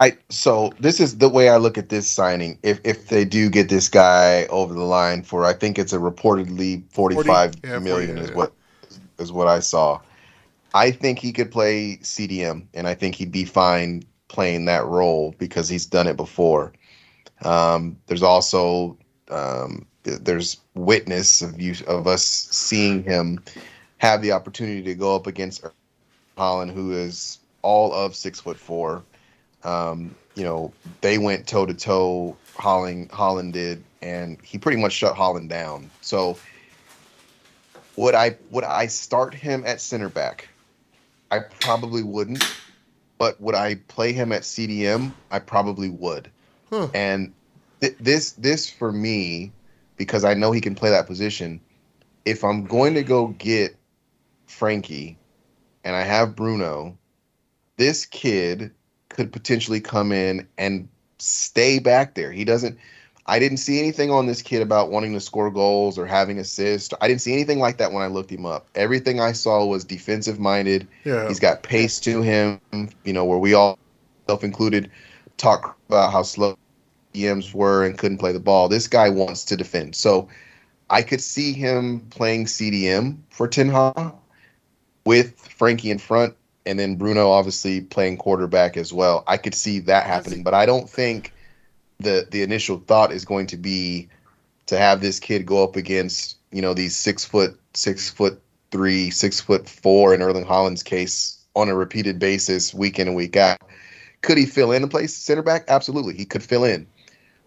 I 0.00 0.16
so 0.28 0.72
this 0.80 1.00
is 1.00 1.18
the 1.18 1.28
way 1.28 1.48
I 1.48 1.56
look 1.56 1.78
at 1.78 1.88
this 1.88 2.10
signing. 2.10 2.58
If 2.62 2.80
if 2.84 3.08
they 3.08 3.24
do 3.24 3.48
get 3.48 3.68
this 3.68 3.88
guy 3.88 4.46
over 4.46 4.74
the 4.74 4.82
line 4.82 5.22
for 5.22 5.44
I 5.44 5.52
think 5.52 5.78
it's 5.78 5.92
a 5.92 5.98
reportedly 5.98 6.82
forty 6.90 7.22
five 7.22 7.54
yeah, 7.62 7.78
million 7.78 8.16
40, 8.16 8.20
is 8.20 8.30
yeah. 8.30 8.36
what 8.36 8.52
is 9.18 9.32
what 9.32 9.46
I 9.46 9.60
saw. 9.60 10.00
I 10.74 10.90
think 10.90 11.20
he 11.20 11.32
could 11.32 11.52
play 11.52 11.98
CDM 12.02 12.66
and 12.74 12.88
I 12.88 12.94
think 12.94 13.14
he'd 13.14 13.30
be 13.30 13.44
fine 13.44 14.02
playing 14.26 14.64
that 14.64 14.84
role 14.86 15.34
because 15.38 15.68
he's 15.68 15.86
done 15.86 16.08
it 16.08 16.16
before. 16.16 16.72
Um, 17.42 17.96
there's 18.06 18.24
also 18.24 18.98
um, 19.30 19.86
there's 20.04 20.58
witness 20.74 21.42
of 21.42 21.60
you 21.60 21.74
of 21.86 22.06
us 22.06 22.24
seeing 22.24 23.02
him 23.02 23.42
have 23.98 24.22
the 24.22 24.32
opportunity 24.32 24.82
to 24.82 24.94
go 24.94 25.16
up 25.16 25.26
against 25.26 25.64
Haaland, 26.36 26.72
who 26.72 26.92
is 26.92 27.38
all 27.62 27.92
of 27.92 28.14
six 28.14 28.40
foot 28.40 28.58
four. 28.58 29.02
Um, 29.64 30.14
you 30.34 30.44
know, 30.44 30.72
they 31.00 31.18
went 31.18 31.46
toe 31.46 31.66
to 31.66 31.74
toe. 31.74 32.36
Haaland 32.56 33.08
Haaland 33.08 33.52
did, 33.52 33.82
and 34.02 34.40
he 34.42 34.58
pretty 34.58 34.80
much 34.80 34.92
shut 34.92 35.16
Haaland 35.16 35.48
down. 35.48 35.90
So, 36.00 36.38
would 37.96 38.14
I 38.14 38.36
would 38.50 38.64
I 38.64 38.86
start 38.86 39.34
him 39.34 39.64
at 39.66 39.80
center 39.80 40.08
back? 40.08 40.48
I 41.30 41.40
probably 41.40 42.02
wouldn't. 42.02 42.44
But 43.16 43.40
would 43.40 43.54
I 43.54 43.76
play 43.88 44.12
him 44.12 44.32
at 44.32 44.42
CDM? 44.42 45.12
I 45.30 45.38
probably 45.38 45.88
would. 45.88 46.30
Huh. 46.70 46.88
And 46.94 47.32
th- 47.80 47.96
this 47.98 48.32
this 48.32 48.68
for 48.68 48.92
me, 48.92 49.52
because 49.96 50.24
I 50.24 50.34
know 50.34 50.52
he 50.52 50.60
can 50.60 50.74
play 50.74 50.90
that 50.90 51.06
position. 51.06 51.60
If 52.24 52.42
I'm 52.44 52.64
going 52.64 52.94
to 52.94 53.02
go 53.02 53.28
get 53.28 53.76
Frankie, 54.46 55.18
and 55.84 55.94
I 55.94 56.02
have 56.02 56.34
Bruno, 56.34 56.96
this 57.76 58.06
kid 58.06 58.72
could 59.10 59.32
potentially 59.32 59.80
come 59.80 60.12
in 60.12 60.48
and 60.58 60.88
stay 61.18 61.78
back 61.78 62.14
there. 62.14 62.32
He 62.32 62.44
doesn't. 62.44 62.78
I 63.26 63.38
didn't 63.38 63.56
see 63.58 63.78
anything 63.78 64.10
on 64.10 64.26
this 64.26 64.42
kid 64.42 64.60
about 64.60 64.90
wanting 64.90 65.14
to 65.14 65.20
score 65.20 65.50
goals 65.50 65.98
or 65.98 66.04
having 66.04 66.38
assists. 66.38 66.92
I 67.00 67.08
didn't 67.08 67.22
see 67.22 67.32
anything 67.32 67.58
like 67.58 67.78
that 67.78 67.90
when 67.90 68.02
I 68.02 68.08
looked 68.08 68.30
him 68.30 68.44
up. 68.44 68.68
Everything 68.74 69.18
I 69.18 69.32
saw 69.32 69.64
was 69.64 69.82
defensive 69.84 70.38
minded. 70.38 70.86
Yeah. 71.04 71.26
He's 71.26 71.40
got 71.40 71.62
pace 71.62 72.00
to 72.00 72.20
him, 72.20 72.60
you 73.02 73.14
know, 73.14 73.24
where 73.24 73.38
we 73.38 73.54
all, 73.54 73.78
self 74.26 74.44
included, 74.44 74.90
talk 75.38 75.78
about 75.88 76.12
how 76.12 76.22
slow 76.22 76.58
DMs 77.14 77.54
were 77.54 77.84
and 77.84 77.96
couldn't 77.96 78.18
play 78.18 78.32
the 78.32 78.40
ball. 78.40 78.68
This 78.68 78.88
guy 78.88 79.08
wants 79.08 79.44
to 79.46 79.56
defend. 79.56 79.94
So 79.96 80.28
I 80.90 81.02
could 81.02 81.20
see 81.20 81.52
him 81.52 82.00
playing 82.10 82.46
CDM 82.46 83.18
for 83.30 83.48
Ten 83.48 83.68
Hag 83.68 84.12
with 85.04 85.38
Frankie 85.38 85.90
in 85.90 85.98
front 85.98 86.36
and 86.66 86.78
then 86.78 86.96
Bruno 86.96 87.30
obviously 87.30 87.82
playing 87.82 88.16
quarterback 88.16 88.76
as 88.76 88.92
well. 88.92 89.24
I 89.26 89.36
could 89.36 89.54
see 89.54 89.80
that 89.80 90.06
happening, 90.06 90.42
but 90.42 90.54
I 90.54 90.66
don't 90.66 90.88
think 90.88 91.32
the 91.98 92.26
the 92.30 92.42
initial 92.42 92.78
thought 92.86 93.12
is 93.12 93.24
going 93.24 93.46
to 93.48 93.56
be 93.56 94.08
to 94.66 94.78
have 94.78 95.00
this 95.00 95.20
kid 95.20 95.46
go 95.46 95.62
up 95.62 95.76
against 95.76 96.38
you 96.50 96.62
know 96.62 96.74
these 96.74 96.96
six 96.96 97.24
foot 97.24 97.58
six 97.74 98.08
foot 98.08 98.40
three 98.70 99.10
six 99.10 99.40
foot 99.40 99.68
four 99.68 100.14
in 100.14 100.22
Erling 100.22 100.44
Haaland's 100.44 100.82
case 100.82 101.38
on 101.54 101.68
a 101.68 101.74
repeated 101.74 102.18
basis 102.18 102.74
week 102.74 102.98
in 102.98 103.08
and 103.08 103.16
week 103.16 103.36
out. 103.36 103.58
Could 104.22 104.38
he 104.38 104.46
fill 104.46 104.72
in 104.72 104.82
and 104.82 104.90
play 104.90 105.06
center 105.06 105.42
back? 105.42 105.64
Absolutely, 105.68 106.14
he 106.14 106.24
could 106.24 106.42
fill 106.42 106.64
in, 106.64 106.86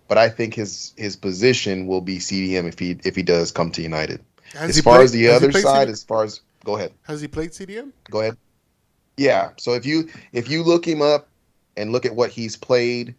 but 0.08 0.18
I 0.18 0.30
think 0.30 0.54
his 0.54 0.94
his 0.98 1.16
position 1.16 1.88
will 1.88 2.02
be 2.02 2.18
CDM 2.18 2.68
if 2.68 2.80
he 2.80 2.98
if 3.04 3.16
he 3.16 3.24
does 3.24 3.52
come 3.52 3.72
to 3.72 3.82
United. 3.82 4.22
Has 4.54 4.78
as 4.78 4.82
far 4.82 4.96
played- 4.96 5.06
as 5.06 5.12
the 5.12 5.28
other 5.30 5.52
side, 5.52 5.88
CDM? 5.88 5.92
as 5.92 6.04
far 6.04 6.24
as 6.24 6.42
go 6.64 6.76
ahead. 6.78 6.92
has 7.04 7.22
he 7.22 7.28
played 7.28 7.52
CDM? 7.52 7.92
Go 8.10 8.22
ahead. 8.22 8.38
Yeah. 9.18 9.52
So 9.58 9.74
if 9.74 9.86
you 9.86 10.10
if 10.32 10.50
you 10.50 10.64
look 10.64 10.88
him 10.88 11.02
up 11.02 11.28
and 11.76 11.92
look 11.92 12.06
at 12.06 12.16
what 12.16 12.30
he's 12.30 12.56
played, 12.56 13.16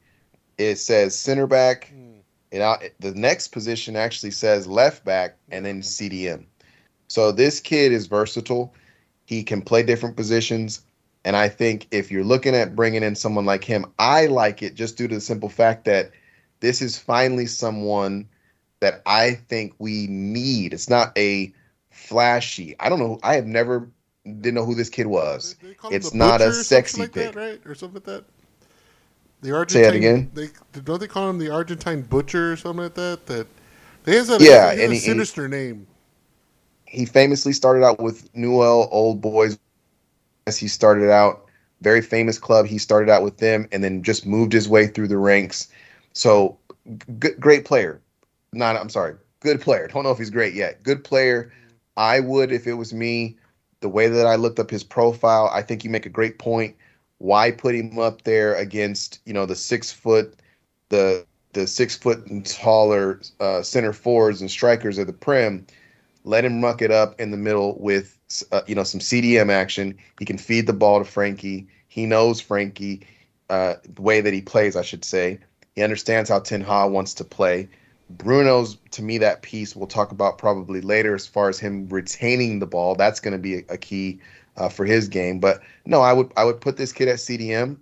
it 0.56 0.76
says 0.76 1.18
center 1.18 1.46
back. 1.46 1.88
Hmm. 1.88 2.04
And 2.50 2.62
out, 2.62 2.82
the 2.98 3.12
next 3.14 3.48
position 3.48 3.94
actually 3.94 4.30
says 4.30 4.66
left 4.66 5.04
back 5.04 5.36
and 5.50 5.66
then 5.66 5.82
CDM. 5.82 6.46
So 7.08 7.30
this 7.30 7.60
kid 7.60 7.92
is 7.92 8.06
versatile. 8.06 8.74
He 9.26 9.42
can 9.42 9.60
play 9.60 9.82
different 9.82 10.16
positions. 10.16 10.80
And 11.26 11.36
I 11.36 11.50
think 11.50 11.88
if 11.90 12.10
you're 12.10 12.24
looking 12.24 12.54
at 12.54 12.74
bringing 12.74 13.02
in 13.02 13.14
someone 13.14 13.44
like 13.44 13.64
him, 13.64 13.84
I 13.98 14.26
like 14.26 14.62
it 14.62 14.74
just 14.74 14.96
due 14.96 15.08
to 15.08 15.16
the 15.16 15.20
simple 15.20 15.50
fact 15.50 15.84
that 15.84 16.12
this 16.60 16.82
is 16.82 16.98
finally 16.98 17.46
someone 17.46 18.28
that 18.80 19.02
I 19.06 19.34
think 19.48 19.74
we 19.78 20.06
need. 20.08 20.72
It's 20.72 20.88
not 20.88 21.16
a 21.18 21.52
flashy. 21.90 22.76
I 22.80 22.88
don't 22.88 22.98
know. 22.98 23.18
I 23.22 23.34
have 23.34 23.46
never 23.46 23.88
didn't 24.24 24.54
know 24.54 24.64
who 24.64 24.74
this 24.74 24.88
kid 24.88 25.06
was. 25.06 25.56
They- 25.60 25.68
they 25.68 25.74
call 25.74 25.90
him 25.90 25.96
It's 25.96 26.14
not 26.14 26.40
a 26.40 26.44
Butcher 26.44 26.48
or 26.48 26.52
something 26.52 26.64
sexy 26.64 27.00
like 27.02 27.12
pick. 27.12 27.32
that, 27.32 27.36
right? 27.40 27.60
Or 27.66 27.74
something 27.74 27.94
like 27.94 28.04
that. 28.04 28.24
The 29.40 29.54
Argentine. 29.54 29.82
Say 29.84 29.90
that 29.90 29.96
again? 29.96 30.30
They 30.34 30.48
don't 30.82 31.00
they 31.00 31.06
call 31.06 31.30
him 31.30 31.38
the 31.38 31.50
Argentine 31.50 32.02
Butcher 32.02 32.52
or 32.52 32.56
something 32.56 32.82
like 32.84 32.94
that. 32.94 33.26
That 33.26 33.46
they 34.04 34.16
has 34.16 34.28
a, 34.30 34.32
Yeah, 34.34 34.38
he 34.38 34.48
has 34.48 34.50
and 34.50 34.72
a 34.72 34.76
he- 34.80 34.82
and 34.84 34.92
he- 34.94 34.98
sinister 35.00 35.48
name. 35.48 35.86
he 36.86 37.04
famously 37.04 37.52
started 37.52 37.84
out 37.84 38.00
with 38.00 38.28
Newell 38.34 38.88
Old 38.90 39.20
Boys. 39.20 39.58
As 40.46 40.56
he 40.56 40.66
started 40.66 41.10
out, 41.10 41.44
very 41.82 42.00
famous 42.00 42.38
club. 42.38 42.66
He 42.66 42.78
started 42.78 43.10
out 43.10 43.22
with 43.22 43.36
them 43.36 43.68
and 43.70 43.84
then 43.84 44.02
just 44.02 44.24
moved 44.26 44.52
his 44.52 44.66
way 44.68 44.86
through 44.86 45.08
the 45.08 45.18
ranks. 45.18 45.68
So, 46.12 46.58
g- 47.20 47.30
great 47.38 47.64
player. 47.64 48.00
Not, 48.52 48.76
I'm 48.76 48.88
sorry, 48.88 49.14
good 49.40 49.60
player. 49.60 49.88
Don't 49.88 50.04
know 50.04 50.10
if 50.10 50.18
he's 50.18 50.30
great 50.30 50.54
yet. 50.54 50.82
Good 50.82 51.04
player. 51.04 51.52
I 51.96 52.20
would, 52.20 52.52
if 52.52 52.66
it 52.66 52.74
was 52.74 52.92
me, 52.94 53.36
the 53.80 53.88
way 53.88 54.08
that 54.08 54.26
I 54.26 54.36
looked 54.36 54.58
up 54.58 54.70
his 54.70 54.84
profile, 54.84 55.50
I 55.52 55.62
think 55.62 55.84
you 55.84 55.90
make 55.90 56.06
a 56.06 56.10
great 56.10 56.38
point. 56.38 56.76
Why 57.18 57.50
put 57.50 57.74
him 57.74 57.98
up 57.98 58.22
there 58.22 58.54
against 58.54 59.20
you 59.26 59.32
know 59.32 59.46
the 59.46 59.56
six 59.56 59.90
foot, 59.92 60.36
the 60.88 61.26
the 61.52 61.66
six 61.66 61.96
foot 61.96 62.26
and 62.26 62.44
taller 62.46 63.20
uh, 63.40 63.62
center 63.62 63.92
forwards 63.92 64.40
and 64.40 64.50
strikers 64.50 64.98
of 64.98 65.06
the 65.06 65.12
Prem? 65.12 65.66
let 66.24 66.44
him 66.44 66.60
muck 66.60 66.82
it 66.82 66.90
up 66.90 67.18
in 67.20 67.30
the 67.30 67.36
middle 67.36 67.78
with 67.80 68.18
uh, 68.52 68.62
you 68.66 68.74
know 68.74 68.84
some 68.84 69.00
CDM 69.00 69.50
action. 69.50 69.96
He 70.18 70.24
can 70.24 70.38
feed 70.38 70.66
the 70.66 70.72
ball 70.72 70.98
to 70.98 71.04
Frankie. 71.04 71.66
He 71.88 72.06
knows 72.06 72.40
Frankie 72.40 73.06
uh, 73.50 73.74
the 73.94 74.02
way 74.02 74.20
that 74.20 74.32
he 74.32 74.42
plays, 74.42 74.76
I 74.76 74.82
should 74.82 75.04
say. 75.04 75.38
He 75.78 75.84
understands 75.84 76.28
how 76.28 76.40
Ten 76.40 76.60
Hag 76.60 76.90
wants 76.90 77.14
to 77.14 77.24
play. 77.24 77.68
Bruno's 78.10 78.78
to 78.90 79.00
me 79.00 79.16
that 79.18 79.42
piece 79.42 79.76
we'll 79.76 79.86
talk 79.86 80.10
about 80.10 80.36
probably 80.36 80.80
later 80.80 81.14
as 81.14 81.24
far 81.24 81.48
as 81.48 81.60
him 81.60 81.88
retaining 81.88 82.58
the 82.58 82.66
ball. 82.66 82.96
That's 82.96 83.20
going 83.20 83.30
to 83.30 83.38
be 83.38 83.58
a, 83.68 83.76
key 83.78 84.18
uh, 84.56 84.70
for 84.70 84.84
his 84.84 85.06
game. 85.06 85.38
But 85.38 85.60
no, 85.86 86.00
I 86.00 86.12
would 86.12 86.32
I 86.36 86.42
would 86.42 86.60
put 86.60 86.78
this 86.78 86.92
kid 86.92 87.06
at 87.06 87.18
CDM. 87.18 87.76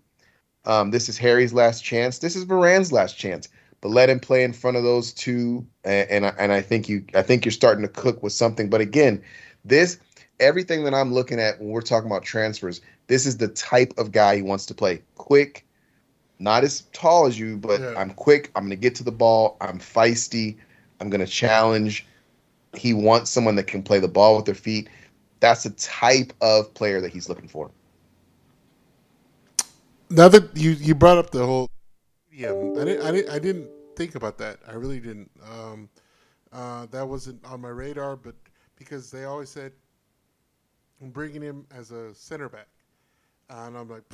Um, 0.67 0.91
this 0.91 1.09
is 1.09 1.17
Harry's 1.17 1.55
last 1.55 1.83
chance. 1.83 2.19
This 2.19 2.37
is 2.37 2.45
Varane's 2.45 2.93
last 2.93 3.17
chance. 3.17 3.49
But 3.81 3.89
let 3.89 4.11
him 4.11 4.21
play 4.21 4.45
in 4.45 4.53
front 4.53 4.77
of 4.77 4.83
those 4.83 5.15
two, 5.15 5.67
and 5.83 6.11
and 6.11 6.27
I, 6.27 6.35
and 6.39 6.53
I 6.53 6.61
think 6.61 6.91
you 6.91 7.03
I 7.15 7.23
think 7.23 7.47
you're 7.47 7.53
starting 7.53 7.81
to 7.81 7.89
cook 7.89 8.23
with 8.23 8.35
something. 8.35 8.69
But 8.69 8.83
again, 8.83 9.23
this 9.65 9.99
everything 10.39 10.85
that 10.85 10.93
I'm 10.93 11.15
looking 11.15 11.41
at 11.41 11.61
when 11.61 11.71
we're 11.71 11.81
talking 11.81 12.11
about 12.11 12.25
transfers, 12.25 12.83
this 13.07 13.25
is 13.25 13.39
the 13.39 13.49
type 13.49 13.95
of 13.97 14.13
guy 14.13 14.37
he 14.37 14.43
wants 14.43 14.67
to 14.67 14.75
play. 14.75 15.01
Quick, 15.15 15.66
not 16.39 16.65
as 16.65 16.83
tall 16.93 17.27
as 17.27 17.39
you, 17.39 17.57
but 17.57 17.81
Yeah. 17.81 17.95
I'm 17.97 18.11
quick. 18.11 18.51
I'm 18.55 18.65
going 18.65 18.71
to 18.71 18.77
get 18.77 18.95
to 18.97 19.05
the 19.05 19.13
ball. 19.13 19.57
I'm 19.61 19.79
feisty. 19.79 20.57
I'm 21.01 21.11
going 21.11 21.25
to 21.25 21.27
challenge. 21.27 22.07
He 22.75 22.93
wants 22.93 23.31
someone 23.31 23.57
that 23.57 23.67
can 23.67 23.83
play 23.83 24.01
the 24.01 24.09
ball 24.09 24.37
with 24.37 24.45
their 24.45 24.55
feet. 24.55 24.89
That's 25.41 25.63
the 25.63 25.71
type 25.71 26.33
of 26.41 26.73
player 26.75 27.01
that 27.01 27.13
he's 27.13 27.29
looking 27.29 27.49
for. 27.49 27.71
Now 30.09 30.29
that 30.29 30.57
you 30.57 30.71
you 30.71 30.95
brought 30.95 31.19
up 31.19 31.31
the 31.31 31.45
whole, 31.45 31.69
yeah, 32.31 32.51
I 32.51 32.85
didn't 32.85 33.03
I 33.03 33.11
didn't 33.11 33.31
I 33.31 33.39
didn't 33.39 33.69
think 33.97 34.15
about 34.15 34.39
that. 34.39 34.59
I 34.69 34.75
really 34.75 35.01
didn't. 35.01 35.31
Um, 35.51 35.89
uh, 36.53 36.87
that 36.93 37.07
wasn't 37.07 37.45
on 37.45 37.61
my 37.61 37.69
radar, 37.69 38.15
but 38.17 38.35
because 38.77 39.11
they 39.11 39.25
always 39.25 39.51
said, 39.51 39.73
I'm 41.03 41.11
bringing 41.11 41.43
him 41.43 41.67
as 41.75 41.91
a 41.91 42.15
center 42.15 42.49
back, 42.49 42.69
and 43.51 43.77
I'm 43.77 43.91
like, 43.91 44.05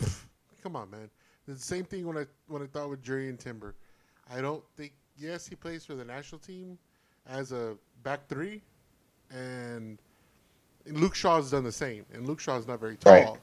come 0.63 0.77
on, 0.77 0.91
man. 0.91 1.11
The 1.47 1.57
same 1.57 1.85
thing 1.85 2.07
when 2.07 2.17
I 2.17 2.27
when 2.49 2.63
I 2.63 2.67
thought 2.67 2.89
with 2.91 3.03
Jurriën 3.03 3.39
Timber. 3.39 3.75
I 4.33 4.41
don't 4.41 4.63
think. 4.77 4.93
Yes, 5.19 5.47
he 5.47 5.55
plays 5.55 5.85
for 5.85 5.95
the 5.95 6.05
national 6.05 6.39
team 6.39 6.79
as 7.29 7.53
a 7.53 7.77
back 8.03 8.29
three, 8.29 8.63
and 9.31 9.99
Luke 10.87 11.15
Shaw's 11.15 11.51
done 11.51 11.65
the 11.65 11.73
same. 11.73 12.05
And 12.13 12.27
Luke 12.27 12.41
Shaw's 12.41 12.67
not 12.67 12.81
very 12.81 12.97
tall. 12.97 13.13
Right. 13.13 13.41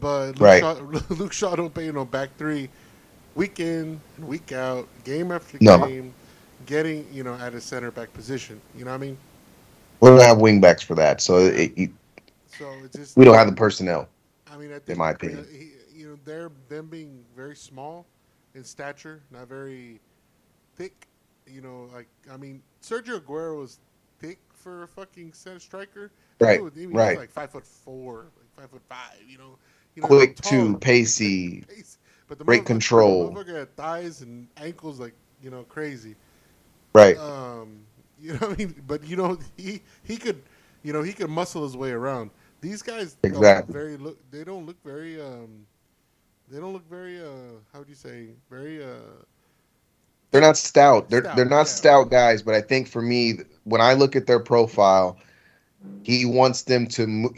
But 0.00 0.38
Luke, 0.38 0.40
Right. 0.40 0.60
Shaw, 0.60 0.72
Luke 1.10 1.32
Shaw 1.32 1.54
don't 1.56 1.72
play 1.72 1.86
pay 1.86 1.92
no 1.92 2.04
back 2.04 2.36
three, 2.36 2.68
week 3.34 3.60
in 3.60 4.00
and 4.16 4.28
week 4.28 4.52
out, 4.52 4.88
game 5.04 5.32
after 5.32 5.58
No. 5.60 5.78
game, 5.78 6.14
getting 6.66 7.06
you 7.12 7.22
know 7.22 7.34
at 7.34 7.54
a 7.54 7.60
center 7.60 7.90
back 7.90 8.12
position. 8.12 8.60
You 8.76 8.84
know 8.84 8.90
what 8.90 8.96
I 8.98 9.06
mean? 9.06 9.18
We 10.00 10.08
don't 10.10 10.20
have 10.20 10.38
wingbacks 10.38 10.82
for 10.82 10.94
that, 10.94 11.20
so 11.20 11.38
it, 11.38 11.72
it, 11.76 11.90
So 12.46 12.72
just 12.94 13.16
we 13.16 13.24
don't 13.24 13.34
have 13.34 13.46
the 13.48 13.54
personnel. 13.56 14.08
I 14.50 14.56
mean, 14.56 14.72
I 14.72 14.78
think 14.78 14.98
my 14.98 15.10
opinion. 15.10 15.46
he, 15.50 15.72
they're 16.28 16.50
them 16.68 16.86
being 16.88 17.24
very 17.34 17.56
small 17.56 18.06
in 18.54 18.62
stature, 18.64 19.22
not 19.30 19.48
very 19.48 20.00
thick. 20.76 21.08
You 21.46 21.62
know, 21.62 21.88
like 21.94 22.08
I 22.30 22.36
mean, 22.36 22.62
Sergio 22.82 23.18
Aguero 23.20 23.58
was 23.58 23.78
thick 24.18 24.38
for 24.52 24.82
a 24.82 24.88
fucking 24.88 25.32
center 25.32 25.58
striker. 25.60 26.10
Right, 26.40 26.60
He 26.76 26.86
was, 26.86 26.94
right. 26.94 27.18
like 27.18 27.30
five 27.30 27.50
foot 27.50 27.66
four, 27.66 28.26
like 28.36 28.50
five 28.54 28.70
foot 28.70 28.82
five. 28.88 29.16
You 29.26 29.38
know, 29.38 29.58
you 29.94 30.02
know 30.02 30.08
Quick 30.08 30.36
tall, 30.36 30.50
too, 30.50 30.78
pacey. 30.78 31.64
pace. 31.68 31.98
But 32.28 32.38
the 32.38 32.44
great 32.44 32.66
control. 32.66 33.30
the 33.30 33.32
Motherfucker 33.34 33.58
had 33.58 33.74
thighs 33.76 34.20
and 34.20 34.46
ankles 34.58 35.00
like 35.00 35.14
you 35.42 35.50
know 35.50 35.62
crazy. 35.64 36.14
Right. 36.94 37.16
Um, 37.16 37.80
you 38.20 38.32
know 38.34 38.38
what 38.40 38.52
I 38.52 38.56
mean? 38.56 38.74
But 38.86 39.04
you 39.04 39.16
know 39.16 39.38
he 39.56 39.80
he 40.02 40.16
could, 40.18 40.42
you 40.82 40.92
know 40.92 41.02
he 41.02 41.12
could 41.14 41.30
muscle 41.30 41.62
his 41.64 41.76
way 41.76 41.90
around. 41.92 42.30
These 42.60 42.82
guys 42.82 43.16
don't 43.22 43.32
Exactly. 43.32 43.72
very 43.72 43.96
look. 43.96 44.18
They 44.30 44.44
don't 44.44 44.66
look 44.66 44.76
very. 44.84 45.20
Um, 45.20 45.66
they 46.50 46.58
don't 46.58 46.72
look 46.72 46.88
very. 46.88 47.20
Uh, 47.20 47.60
how 47.72 47.80
would 47.80 47.88
you 47.88 47.94
say? 47.94 48.28
Very. 48.50 48.82
Uh, 48.82 48.88
They're 50.30 50.40
not 50.42 50.56
stout. 50.56 51.08
They're 51.10 51.22
Stout, 51.22 51.36
they're 51.36 51.44
not 51.44 51.58
yeah. 51.60 51.64
stout 51.64 52.10
guys, 52.10 52.42
but 52.42 52.54
I 52.54 52.60
think 52.60 52.88
for 52.88 53.02
me, 53.02 53.40
when 53.64 53.80
I 53.80 53.94
look 53.94 54.16
at 54.16 54.26
their 54.26 54.40
profile, 54.40 55.18
he 56.02 56.24
wants 56.24 56.62
them 56.62 56.86
to. 56.88 57.06
mo- 57.06 57.34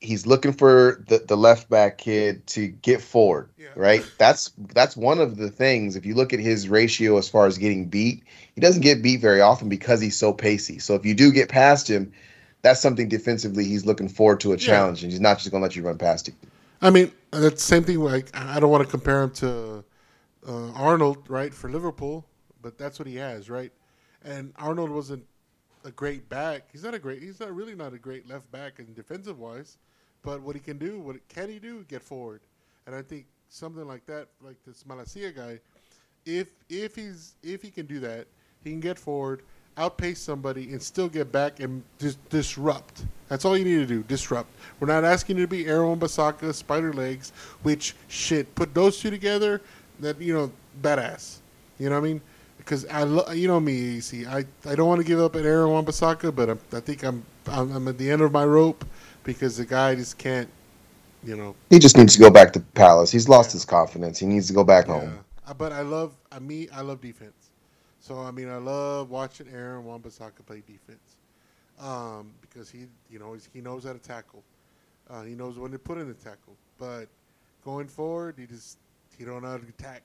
He's 0.00 0.26
looking 0.26 0.52
for 0.52 1.02
the, 1.08 1.18
the 1.18 1.36
left 1.36 1.68
back 1.70 1.98
kid 1.98 2.46
to 2.48 2.66
get 2.68 3.00
forward, 3.00 3.50
Yeah. 3.56 3.68
right? 3.76 4.04
That's 4.18 4.50
that's 4.72 4.96
one 4.96 5.20
of 5.20 5.36
the 5.36 5.50
things. 5.50 5.94
If 5.96 6.04
you 6.06 6.14
look 6.14 6.32
at 6.32 6.40
his 6.40 6.68
ratio 6.68 7.16
as 7.18 7.28
far 7.28 7.46
as 7.46 7.58
getting 7.58 7.86
beat, 7.86 8.24
he 8.54 8.60
doesn't 8.60 8.82
get 8.82 9.02
beat 9.02 9.20
very 9.20 9.40
often 9.40 9.68
because 9.68 10.00
he's 10.00 10.16
so 10.16 10.32
pacey. 10.32 10.78
So 10.78 10.94
if 10.94 11.04
you 11.06 11.14
do 11.14 11.32
get 11.32 11.48
past 11.48 11.88
him, 11.88 12.12
that's 12.62 12.80
something 12.80 13.08
defensively 13.08 13.64
he's 13.64 13.86
looking 13.86 14.08
forward 14.08 14.40
to 14.40 14.52
a 14.52 14.56
Yeah. 14.56 14.66
challenge, 14.66 15.02
and 15.02 15.12
he's 15.12 15.20
not 15.20 15.38
just 15.38 15.50
going 15.50 15.60
to 15.60 15.64
let 15.64 15.76
you 15.76 15.82
run 15.82 15.98
past 15.98 16.28
him. 16.28 16.34
I 16.80 16.90
mean, 16.90 17.12
that's 17.30 17.54
the 17.54 17.60
same 17.60 17.84
thing. 17.84 18.00
Like 18.00 18.34
I 18.36 18.60
don't 18.60 18.70
want 18.70 18.84
to 18.84 18.90
compare 18.90 19.22
him 19.22 19.30
to 19.32 19.84
uh, 20.46 20.72
Arnold, 20.72 21.28
right, 21.28 21.52
for 21.52 21.70
Liverpool, 21.70 22.26
but 22.62 22.78
that's 22.78 22.98
what 22.98 23.08
he 23.08 23.16
has, 23.16 23.48
right? 23.48 23.72
And 24.22 24.52
Arnold 24.56 24.90
wasn't 24.90 25.24
a 25.84 25.90
great 25.90 26.28
back. 26.28 26.68
He's 26.72 26.82
not 26.82 26.94
a 26.94 26.98
great. 26.98 27.22
He's 27.22 27.40
not 27.40 27.54
really 27.54 27.74
not 27.74 27.92
a 27.92 27.98
great 27.98 28.28
left 28.28 28.50
back 28.50 28.78
in 28.78 28.92
defensive 28.94 29.38
wise, 29.38 29.78
but 30.22 30.40
what 30.40 30.56
he 30.56 30.60
can 30.60 30.78
do, 30.78 30.98
what 31.00 31.16
can 31.28 31.48
he 31.48 31.58
do? 31.58 31.84
Get 31.84 32.02
forward, 32.02 32.40
and 32.86 32.94
I 32.94 33.02
think 33.02 33.26
something 33.48 33.86
like 33.86 34.06
that, 34.06 34.28
like 34.40 34.56
this 34.66 34.84
Malacia 34.84 35.34
guy, 35.34 35.60
if 36.26 36.48
if 36.68 36.94
he's 36.94 37.34
if 37.42 37.62
he 37.62 37.70
can 37.70 37.86
do 37.86 38.00
that, 38.00 38.26
he 38.62 38.70
can 38.70 38.80
get 38.80 38.98
forward, 38.98 39.42
outpace 39.76 40.20
somebody, 40.20 40.70
and 40.72 40.82
still 40.82 41.08
get 41.08 41.32
back 41.32 41.60
and 41.60 41.82
just 41.98 42.18
disrupt. 42.28 43.04
That's 43.28 43.44
all 43.44 43.56
you 43.56 43.64
need 43.64 43.76
to 43.76 43.86
do. 43.86 44.02
Disrupt. 44.04 44.50
We're 44.80 44.86
not 44.88 45.04
asking 45.04 45.36
you 45.38 45.44
to 45.44 45.48
be 45.48 45.66
Aaron 45.66 45.98
Basaka, 45.98 46.52
Spider 46.54 46.92
Legs, 46.92 47.32
which 47.62 47.94
shit. 48.08 48.54
Put 48.54 48.74
those 48.74 49.00
two 49.00 49.10
together. 49.10 49.60
That 50.00 50.20
you 50.20 50.34
know, 50.34 50.52
badass. 50.82 51.38
You 51.78 51.88
know 51.88 52.00
what 52.00 52.06
I 52.06 52.08
mean? 52.08 52.20
Because 52.58 52.86
I, 52.86 53.02
lo- 53.04 53.30
you 53.32 53.46
know 53.48 53.60
me, 53.60 53.98
EC. 53.98 54.26
I, 54.26 54.44
I 54.66 54.74
don't 54.74 54.88
want 54.88 55.00
to 55.00 55.06
give 55.06 55.20
up 55.20 55.36
at 55.36 55.44
Aaron 55.44 55.84
Basaka, 55.84 56.34
but 56.34 56.50
I'm, 56.50 56.58
I 56.72 56.80
think 56.80 57.02
I'm, 57.04 57.24
I'm 57.46 57.70
I'm 57.72 57.88
at 57.88 57.98
the 57.98 58.10
end 58.10 58.22
of 58.22 58.32
my 58.32 58.44
rope 58.44 58.84
because 59.22 59.56
the 59.56 59.64
guy 59.66 59.94
just 59.94 60.18
can't, 60.18 60.48
you 61.24 61.36
know, 61.36 61.54
He 61.70 61.78
just 61.78 61.96
needs 61.96 62.14
to 62.14 62.20
go 62.20 62.30
back 62.30 62.52
to 62.54 62.60
Palace. 62.60 63.10
He's 63.10 63.28
lost 63.28 63.52
his 63.52 63.64
confidence. 63.64 64.18
He 64.18 64.26
needs 64.26 64.46
to 64.48 64.52
go 64.52 64.64
back 64.64 64.86
home. 64.86 65.02
Yeah. 65.12 65.50
Uh, 65.50 65.54
But 65.54 65.72
I 65.72 65.82
love, 65.82 66.12
I 66.32 66.38
me, 66.38 66.68
I 66.70 66.80
love 66.80 67.00
defense. 67.00 67.43
So 68.04 68.18
I 68.18 68.32
mean, 68.32 68.50
I 68.50 68.58
love 68.58 69.08
watching 69.08 69.48
Aaron 69.48 69.86
Wan-Bissaka 69.86 70.44
play 70.44 70.62
defense 70.66 71.16
um, 71.80 72.34
because 72.42 72.68
he, 72.70 72.86
you 73.08 73.18
know, 73.18 73.32
he's, 73.32 73.48
he 73.54 73.62
knows 73.62 73.84
how 73.84 73.94
to 73.94 73.98
tackle. 73.98 74.44
Uh, 75.08 75.22
he 75.22 75.34
knows 75.34 75.58
when 75.58 75.70
to 75.72 75.78
put 75.78 75.96
in 75.96 76.08
the 76.08 76.14
tackle. 76.14 76.54
But 76.78 77.06
going 77.64 77.88
forward, 77.88 78.34
he 78.38 78.44
just 78.46 78.76
he 79.16 79.24
don't 79.24 79.42
know 79.42 79.48
how 79.48 79.56
to 79.56 79.68
attack. 79.68 80.02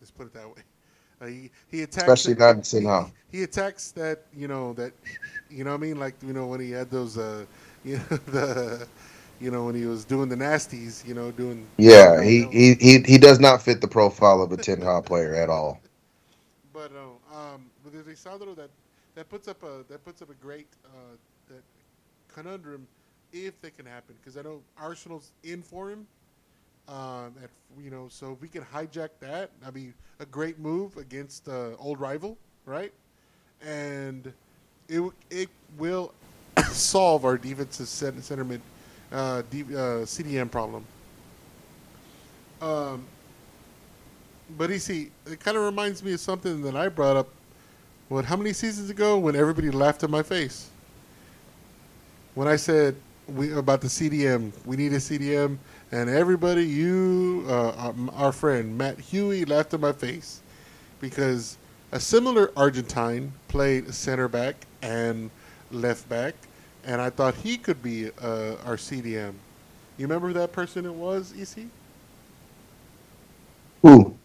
Let's 0.00 0.12
put 0.12 0.26
it 0.28 0.34
that 0.34 0.46
way. 0.46 0.62
Uh, 1.20 1.26
he 1.26 1.50
he 1.68 1.82
attacks 1.82 2.08
Especially 2.08 2.34
not 2.34 2.56
in 2.56 2.64
St. 2.64 2.84
Hall. 2.84 3.10
He, 3.30 3.44
attacks 3.44 3.92
that 3.92 4.26
you 4.34 4.48
know 4.48 4.72
that 4.72 4.92
you 5.50 5.62
know 5.62 5.70
what 5.70 5.76
I 5.76 5.80
mean 5.80 5.98
like 5.98 6.16
you 6.20 6.32
know 6.32 6.46
when 6.48 6.60
he 6.60 6.72
had 6.72 6.90
those 6.90 7.16
uh 7.16 7.44
you 7.84 7.98
know 7.98 8.16
the 8.26 8.88
you 9.40 9.50
know 9.52 9.64
when 9.66 9.76
he 9.76 9.84
was 9.86 10.04
doing 10.04 10.28
the 10.28 10.34
nasties 10.34 11.06
you 11.06 11.14
know 11.14 11.30
doing 11.30 11.68
Yeah, 11.76 12.22
he, 12.22 12.46
he, 12.50 12.74
he, 12.74 12.98
he 13.02 13.18
does 13.18 13.38
not 13.38 13.62
fit 13.62 13.80
the 13.80 13.88
profile 13.88 14.42
of 14.42 14.52
a 14.52 14.56
Ten 14.56 14.80
Hag 14.80 15.04
player 15.04 15.34
at 15.34 15.48
all. 15.48 15.80
But 16.72 16.92
no, 16.92 17.21
um, 17.32 17.70
with 17.84 18.06
Lisandro, 18.06 18.54
that 18.56 18.70
that 19.14 19.28
puts 19.28 19.48
up 19.48 19.62
a 19.62 19.84
that 19.88 20.04
puts 20.04 20.22
up 20.22 20.30
a 20.30 20.34
great 20.34 20.68
uh, 20.84 21.16
that 21.48 21.62
conundrum 22.32 22.86
if 23.32 23.60
they 23.60 23.70
can 23.70 23.86
happen 23.86 24.14
because 24.20 24.36
I 24.36 24.42
know 24.42 24.60
Arsenal's 24.78 25.32
in 25.42 25.62
for 25.62 25.90
him. 25.90 26.06
Um, 26.88 27.34
at, 27.42 27.50
you 27.82 27.90
know, 27.90 28.08
so 28.10 28.32
if 28.32 28.40
we 28.40 28.48
can 28.48 28.62
hijack 28.62 29.10
that, 29.20 29.50
that'd 29.60 29.74
be 29.74 29.92
a 30.18 30.26
great 30.26 30.58
move 30.58 30.96
against 30.96 31.48
uh, 31.48 31.70
old 31.78 32.00
rival, 32.00 32.36
right? 32.66 32.92
And 33.64 34.32
it 34.88 35.02
it 35.30 35.48
will 35.78 36.12
solve 36.70 37.24
our 37.24 37.38
defensive 37.38 37.88
center, 37.88 38.44
mid 38.44 38.60
uh, 39.12 39.42
D, 39.50 39.62
uh, 39.62 40.04
CDM 40.04 40.50
problem. 40.50 40.84
Um, 42.60 43.06
but 44.56 44.70
see, 44.80 45.10
it 45.26 45.40
kind 45.40 45.56
of 45.56 45.64
reminds 45.64 46.02
me 46.02 46.12
of 46.12 46.20
something 46.20 46.62
that 46.62 46.76
I 46.76 46.88
brought 46.88 47.16
up. 47.16 47.28
What? 48.08 48.24
How 48.24 48.36
many 48.36 48.52
seasons 48.52 48.90
ago? 48.90 49.18
When 49.18 49.36
everybody 49.36 49.70
laughed 49.70 50.02
in 50.02 50.10
my 50.10 50.22
face. 50.22 50.68
When 52.34 52.48
I 52.48 52.56
said 52.56 52.96
we 53.28 53.52
about 53.52 53.80
the 53.80 53.88
CDM, 53.88 54.52
we 54.64 54.76
need 54.76 54.92
a 54.92 54.96
CDM, 54.96 55.58
and 55.90 56.10
everybody, 56.10 56.64
you, 56.64 57.44
uh, 57.48 57.70
our, 57.70 57.94
our 58.14 58.32
friend 58.32 58.76
Matt 58.76 58.98
Huey, 58.98 59.44
laughed 59.44 59.74
in 59.74 59.80
my 59.80 59.92
face 59.92 60.40
because 61.00 61.56
a 61.92 62.00
similar 62.00 62.50
Argentine 62.56 63.32
played 63.48 63.92
center 63.92 64.28
back 64.28 64.66
and 64.82 65.30
left 65.70 66.08
back, 66.08 66.34
and 66.84 67.00
I 67.00 67.10
thought 67.10 67.34
he 67.34 67.56
could 67.56 67.82
be 67.82 68.08
uh, 68.20 68.56
our 68.64 68.76
CDM. 68.76 69.34
You 69.98 70.06
remember 70.06 70.28
who 70.28 70.34
that 70.34 70.52
person 70.52 70.86
it 70.86 70.94
was, 70.94 71.32
EC? 71.38 71.66
Who? 73.82 74.16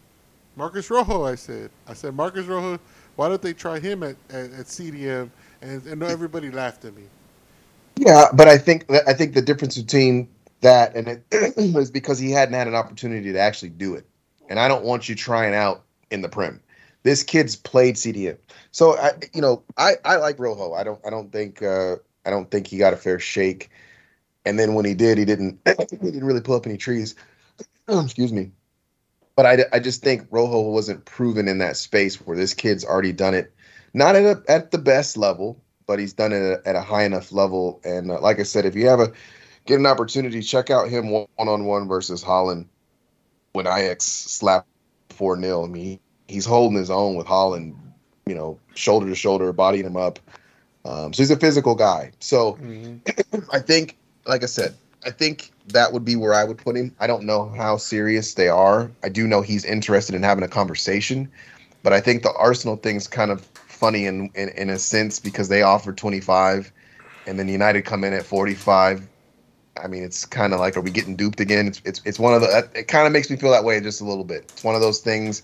Marcos 0.58 0.90
Rojo, 0.90 1.26
I 1.26 1.36
said. 1.36 1.70
I 1.88 1.94
said, 1.94 2.16
Marcos 2.16 2.46
Rojo, 2.46 2.80
why 3.16 3.30
don't 3.30 3.42
they 3.42 3.54
try 3.54 3.80
him 3.80 4.04
at, 4.04 4.18
at, 4.30 4.52
at 4.52 4.66
CDM? 4.66 5.30
And, 5.62 5.86
and 5.86 6.04
everybody 6.04 6.52
laughed 6.52 6.86
at 6.86 6.96
me. 6.96 7.04
Yeah, 7.98 8.26
but 8.34 8.48
I 8.48 8.58
think 8.58 8.86
I 9.08 9.14
think 9.14 9.34
the 9.34 9.42
difference 9.42 9.78
between 9.78 10.30
that 10.62 10.96
and 10.96 11.08
it 11.08 11.24
is 11.58 11.92
because 11.92 12.20
he 12.20 12.32
hadn't 12.32 12.54
had 12.56 12.68
an 12.68 12.76
opportunity 12.76 13.32
to 13.34 13.40
actually 13.40 13.70
do 13.70 13.96
it, 13.96 14.06
and 14.50 14.60
I 14.60 14.68
don't 14.68 14.84
want 14.84 15.10
you 15.10 15.16
trying 15.16 15.56
out 15.56 15.84
in 16.12 16.22
the 16.22 16.30
Prem. 16.30 16.62
This 17.04 17.24
kid's 17.24 17.56
played 17.56 17.96
CDM, 17.96 18.38
so 18.72 18.98
I 18.98 19.14
you 19.34 19.42
know 19.42 19.64
I 19.78 19.96
I 20.06 20.18
like 20.18 20.40
Rojo. 20.40 20.74
I 20.74 20.84
don't 20.84 21.00
I 21.06 21.10
don't 21.10 21.32
think 21.32 21.64
uh, 21.64 21.96
I 22.26 22.30
don't 22.30 22.52
think 22.52 22.68
he 22.68 22.78
got 22.78 22.94
a 22.94 22.98
fair 22.98 23.20
shake, 23.20 23.72
and 24.46 24.60
then 24.60 24.76
when 24.76 24.86
he 24.86 24.94
did, 24.94 25.18
he 25.18 25.26
didn't 25.26 25.60
he 25.90 25.98
didn't 25.98 26.26
really 26.26 26.42
pull 26.42 26.56
up 26.56 26.68
any 26.68 26.78
trees. 26.78 27.16
Excuse 27.88 28.34
me. 28.34 28.52
But 29.38 29.46
I, 29.46 29.58
I 29.72 29.80
just 29.80 30.02
think 30.02 30.28
Rojo 30.32 30.62
wasn't 30.62 31.06
proven 31.06 31.48
in 31.48 31.60
that 31.60 31.78
space 31.78 32.16
where 32.16 32.36
this 32.36 32.56
kid's 32.56 32.84
already 32.84 33.14
done 33.14 33.36
it, 33.36 33.54
not 33.94 34.16
at 34.16 34.26
a, 34.26 34.44
at 34.52 34.72
the 34.72 34.80
best 34.80 35.16
level, 35.16 35.62
but 35.86 36.00
he's 36.00 36.14
done 36.14 36.34
it 36.34 36.42
at 36.42 36.60
a, 36.66 36.70
at 36.70 36.76
a 36.76 36.82
high 36.82 37.04
enough 37.04 37.32
level. 37.32 37.80
And 37.86 38.10
uh, 38.10 38.20
like 38.20 38.40
I 38.40 38.44
said, 38.44 38.66
if 38.66 38.76
you 38.76 38.88
have 38.88 39.00
a 39.00 39.14
get 39.68 39.80
an 39.80 39.86
opportunity, 39.86 40.42
check 40.42 40.72
out 40.72 40.90
him 40.90 41.12
one 41.12 41.28
on 41.38 41.66
one 41.66 41.88
versus 41.88 42.24
Haaland 42.24 42.66
when 43.54 43.68
Ajax 43.68 44.06
slapped 44.06 44.68
four 45.10 45.40
0 45.40 45.66
I 45.66 45.68
mean, 45.68 46.00
he's 46.28 46.46
holding 46.46 46.78
his 46.78 46.90
own 46.90 47.16
with 47.16 47.28
Haaland, 47.28 47.76
you 48.26 48.34
know, 48.34 48.60
shoulder 48.74 49.06
to 49.06 49.16
shoulder, 49.16 49.54
bodying 49.54 49.86
him 49.86 49.98
up. 49.98 50.18
Um, 50.84 51.14
so 51.14 51.22
he's 51.22 51.32
a 51.32 51.38
physical 51.38 51.76
guy. 51.76 52.12
So 52.20 52.58
I 53.54 53.60
think, 53.60 53.98
like 54.26 54.42
I 54.42 54.48
said, 54.48 54.74
I 55.06 55.12
think 55.12 55.52
that 55.68 55.94
would 55.94 56.06
be 56.06 56.16
where 56.16 56.34
I 56.34 56.44
would 56.44 56.58
put 56.58 56.76
him. 56.76 56.96
I 57.00 57.08
don't 57.08 57.24
know 57.24 57.50
how 57.50 57.78
serious 57.78 58.34
they 58.34 58.48
are. 58.50 58.92
I 59.04 59.10
do 59.10 59.28
know 59.28 59.42
he's 59.42 59.66
interested 59.66 60.16
in 60.16 60.24
having 60.24 60.44
a 60.44 60.48
conversation, 60.48 61.30
but 61.84 61.94
I 61.94 62.02
think 62.02 62.24
the 62.24 62.34
Arsenal 62.34 62.78
thing's 62.78 63.08
kind 63.08 63.32
of 63.32 63.42
funny 63.68 64.06
in 64.06 64.30
in, 64.36 64.50
in 64.50 64.70
a 64.70 64.80
sense 64.80 65.20
because 65.20 65.50
they 65.50 65.62
offered 65.62 65.98
25 65.98 66.72
and 67.28 67.38
then 67.38 67.48
United 67.48 67.84
come 67.84 68.04
in 68.04 68.14
at 68.14 68.26
45. 68.26 69.08
I 69.82 69.88
mean, 69.88 70.04
it's 70.04 70.26
kind 70.26 70.54
of 70.54 70.60
like, 70.60 70.76
are 70.76 70.82
we 70.82 70.90
getting 70.90 71.16
duped 71.16 71.40
again? 71.40 71.68
It's 71.68 71.82
it's, 71.86 72.02
it's 72.06 72.20
one 72.20 72.34
of 72.34 72.42
the. 72.42 72.70
It 72.74 72.88
kind 72.88 73.06
of 73.06 73.14
makes 73.14 73.30
me 73.30 73.36
feel 73.36 73.52
that 73.52 73.64
way 73.64 73.80
just 73.80 74.02
a 74.02 74.06
little 74.06 74.24
bit. 74.24 74.44
It's 74.54 74.64
one 74.64 74.76
of 74.76 74.82
those 74.82 75.00
things. 75.00 75.44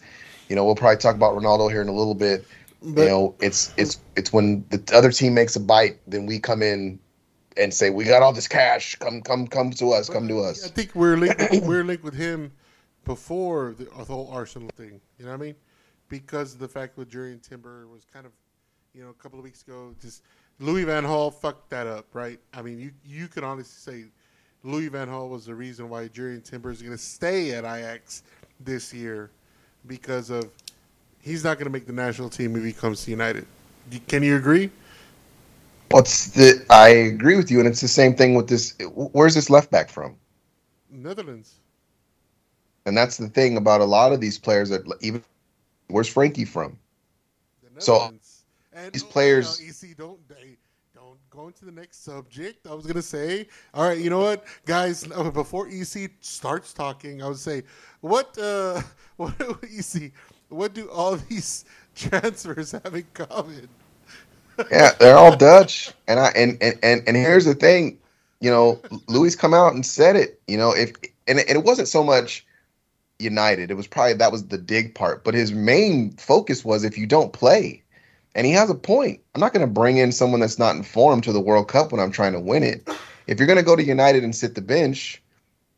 You 0.49 0.55
know, 0.55 0.65
we'll 0.65 0.75
probably 0.75 0.97
talk 0.97 1.15
about 1.15 1.35
Ronaldo 1.35 1.69
here 1.69 1.81
in 1.81 1.87
a 1.87 1.93
little 1.93 2.15
bit. 2.15 2.45
But- 2.81 3.03
you 3.03 3.07
know, 3.07 3.35
it's 3.39 3.73
it's 3.77 3.99
it's 4.15 4.33
when 4.33 4.65
the 4.69 4.81
other 4.93 5.11
team 5.11 5.33
makes 5.35 5.55
a 5.55 5.59
bite, 5.59 5.99
then 6.07 6.25
we 6.25 6.39
come 6.39 6.61
in 6.63 6.99
and 7.57 7.73
say, 7.73 7.89
"We 7.89 8.05
got 8.05 8.21
all 8.21 8.33
this 8.33 8.47
cash. 8.47 8.95
Come 8.95 9.21
come 9.21 9.47
come 9.47 9.71
to 9.71 9.91
us. 9.91 10.09
Come 10.09 10.27
to 10.27 10.39
us. 10.39 10.65
I 10.65 10.69
think 10.69 10.95
we're 10.95 11.17
linked, 11.17 11.41
we're 11.63 11.83
linked 11.83 12.03
with 12.03 12.15
him 12.15 12.51
before 13.05 13.75
the, 13.77 13.85
the 13.85 14.05
whole 14.05 14.29
Arsenal 14.31 14.69
thing. 14.75 15.01
You 15.17 15.25
know 15.25 15.31
what 15.31 15.41
I 15.41 15.45
mean? 15.45 15.55
Because 16.09 16.53
of 16.53 16.59
the 16.59 16.67
fact 16.67 16.95
that 16.95 17.09
Jurriën 17.09 17.41
Timber 17.47 17.87
was 17.87 18.05
kind 18.11 18.25
of, 18.25 18.31
you 18.93 19.03
know, 19.03 19.09
a 19.09 19.13
couple 19.13 19.39
of 19.39 19.43
weeks 19.43 19.63
ago, 19.63 19.95
just 20.01 20.23
Louis 20.59 20.83
van 20.83 21.03
Gaal 21.03 21.33
fucked 21.33 21.69
that 21.71 21.87
up, 21.87 22.05
right? 22.13 22.39
I 22.53 22.61
mean, 22.61 22.79
you 22.79 22.91
you 23.05 23.27
can 23.27 23.43
honestly 23.43 23.93
say 23.93 24.05
Louis 24.63 24.87
van 24.87 25.07
Gaal 25.07 25.29
was 25.29 25.45
the 25.45 25.55
reason 25.55 25.89
why 25.89 26.07
Jurian 26.07 26.43
Timber 26.43 26.71
is 26.71 26.81
going 26.81 26.95
to 26.95 27.03
stay 27.03 27.51
at 27.51 27.65
Ajax 27.65 28.23
this 28.59 28.93
year 28.93 29.29
because 29.87 30.29
of 30.29 30.49
he's 31.21 31.43
not 31.43 31.57
going 31.57 31.65
to 31.65 31.71
make 31.71 31.85
the 31.85 31.93
national 31.93 32.29
team 32.29 32.55
if 32.55 32.63
he 32.63 32.71
comes 32.71 33.03
to 33.05 33.11
United. 33.11 33.45
Can 34.07 34.23
you 34.23 34.37
agree? 34.37 34.69
What's 35.91 36.27
the? 36.31 36.65
I 36.69 36.89
agree 36.89 37.35
with 37.35 37.51
you, 37.51 37.59
and 37.59 37.67
it's 37.67 37.81
the 37.81 37.87
same 37.87 38.15
thing 38.15 38.33
with 38.35 38.47
this. 38.47 38.75
Where's 38.95 39.35
this 39.35 39.49
left 39.49 39.69
back 39.71 39.89
from? 39.89 40.15
Netherlands. 40.89 41.59
And 42.85 42.97
that's 42.97 43.17
the 43.17 43.29
thing 43.29 43.57
about 43.57 43.81
a 43.81 43.85
lot 43.85 44.11
of 44.11 44.19
these 44.19 44.37
players 44.39 44.69
that 44.69 44.81
even. 45.01 45.23
Where's 45.87 46.07
Frankie 46.07 46.45
from? 46.45 46.77
The 47.75 47.81
So, 47.81 47.93
Netherlands. 47.93 48.43
and 48.73 48.93
these 48.93 49.03
players- 49.03 49.59
EC, 49.61 49.93
don't 49.95 50.27
they, 50.27 50.57
don't 50.95 51.19
go 51.29 51.47
into 51.47 51.65
the 51.65 51.71
next 51.71 52.03
subject. 52.03 52.65
I 52.65 52.73
was 52.73 52.85
gonna 52.87 53.01
say, 53.01 53.47
all 53.73 53.87
right, 53.87 53.97
you 53.99 54.09
know 54.09 54.19
what, 54.21 54.45
guys? 54.65 55.05
uh, 55.11 55.29
Before 55.29 55.67
EC 55.67 56.09
starts 56.21 56.73
talking, 56.73 57.21
I 57.21 57.27
would 57.27 57.37
say, 57.37 57.63
what, 58.01 58.35
uh, 58.39 58.81
what, 59.17 59.35
EC, 59.63 60.11
what 60.49 60.73
do 60.73 60.89
all 60.89 61.15
these 61.29 61.65
transfers 61.95 62.71
have 62.71 62.95
in 62.95 63.05
common? 63.13 63.69
Yeah, 64.71 64.91
they're 64.99 65.17
all 65.17 65.35
Dutch, 65.35 65.91
and 66.07 66.19
I 66.19 66.27
and 66.35 66.57
and 66.61 66.77
and, 66.83 67.03
and 67.07 67.17
here's 67.17 67.45
the 67.45 67.55
thing, 67.55 67.97
you 68.39 68.49
know, 68.49 68.79
Louis 69.07 69.35
come 69.35 69.53
out 69.53 69.73
and 69.73 69.85
said 69.85 70.15
it. 70.15 70.39
You 70.47 70.57
know, 70.57 70.71
if 70.71 70.93
and, 71.27 71.39
and 71.39 71.49
it 71.49 71.63
wasn't 71.63 71.87
so 71.87 72.03
much 72.03 72.45
United, 73.19 73.71
it 73.71 73.75
was 73.75 73.87
probably 73.87 74.13
that 74.13 74.31
was 74.31 74.47
the 74.47 74.57
dig 74.57 74.93
part, 74.95 75.23
but 75.23 75.33
his 75.33 75.51
main 75.51 76.11
focus 76.17 76.63
was 76.65 76.83
if 76.83 76.97
you 76.97 77.07
don't 77.07 77.33
play, 77.33 77.81
and 78.35 78.45
he 78.45 78.51
has 78.53 78.69
a 78.69 78.75
point. 78.75 79.21
I'm 79.33 79.41
not 79.41 79.53
going 79.53 79.65
to 79.65 79.71
bring 79.73 79.97
in 79.97 80.11
someone 80.11 80.41
that's 80.41 80.59
not 80.59 80.75
informed 80.75 81.23
to 81.23 81.31
the 81.31 81.39
World 81.39 81.67
Cup 81.67 81.91
when 81.91 82.01
I'm 82.01 82.11
trying 82.11 82.33
to 82.33 82.39
win 82.39 82.63
it. 82.63 82.87
If 83.27 83.39
you're 83.39 83.47
going 83.47 83.59
to 83.59 83.63
go 83.63 83.75
to 83.75 83.83
United 83.83 84.23
and 84.23 84.35
sit 84.35 84.55
the 84.55 84.61
bench, 84.61 85.21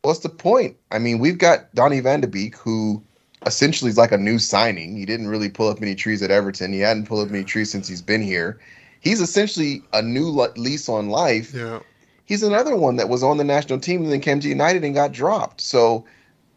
what's 0.02 0.20
the 0.20 0.28
point? 0.28 0.76
I 0.90 0.98
mean, 0.98 1.18
we've 1.18 1.38
got 1.38 1.72
Donny 1.74 2.00
Van 2.00 2.20
de 2.20 2.26
Beek, 2.26 2.56
who 2.56 3.02
essentially 3.44 3.90
is 3.90 3.98
like 3.98 4.12
a 4.12 4.18
new 4.18 4.38
signing. 4.38 4.96
He 4.96 5.04
didn't 5.04 5.28
really 5.28 5.48
pull 5.48 5.68
up 5.68 5.82
any 5.82 5.94
trees 5.94 6.22
at 6.22 6.30
Everton. 6.30 6.72
He 6.72 6.80
hadn't 6.80 7.06
pulled 7.06 7.26
up 7.26 7.32
any 7.32 7.44
trees 7.44 7.70
since 7.70 7.86
he's 7.88 8.02
been 8.02 8.22
here. 8.22 8.58
He's 9.00 9.20
essentially 9.20 9.82
a 9.92 10.02
new 10.02 10.30
le- 10.30 10.52
lease 10.56 10.88
on 10.88 11.10
life. 11.10 11.52
Yeah, 11.54 11.80
He's 12.26 12.42
another 12.42 12.76
one 12.76 12.96
that 12.96 13.08
was 13.08 13.22
on 13.22 13.36
the 13.36 13.44
national 13.44 13.78
team 13.78 14.02
and 14.02 14.12
then 14.12 14.20
came 14.20 14.40
to 14.40 14.48
United 14.48 14.84
and 14.84 14.94
got 14.94 15.12
dropped. 15.12 15.60
So 15.60 16.04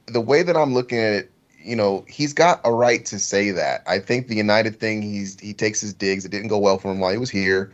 the 0.08 0.20
way 0.20 0.42
that 0.42 0.58
I'm 0.58 0.74
looking 0.74 0.98
at 0.98 1.14
it, 1.14 1.32
you 1.64 1.76
know, 1.76 2.04
he's 2.08 2.34
got 2.34 2.60
a 2.64 2.74
right 2.74 3.06
to 3.06 3.20
say 3.20 3.52
that. 3.52 3.84
I 3.86 4.00
think 4.00 4.28
the 4.28 4.36
United 4.36 4.80
thing, 4.80 5.04
he's 5.04 5.40
he 5.40 5.54
takes 5.54 5.80
his 5.80 5.94
digs. 5.94 6.26
It 6.26 6.32
didn't 6.32 6.48
go 6.48 6.58
well 6.58 6.80
for 6.80 6.92
him 6.92 7.00
while 7.00 7.12
he 7.12 7.20
was 7.20 7.30
here, 7.30 7.72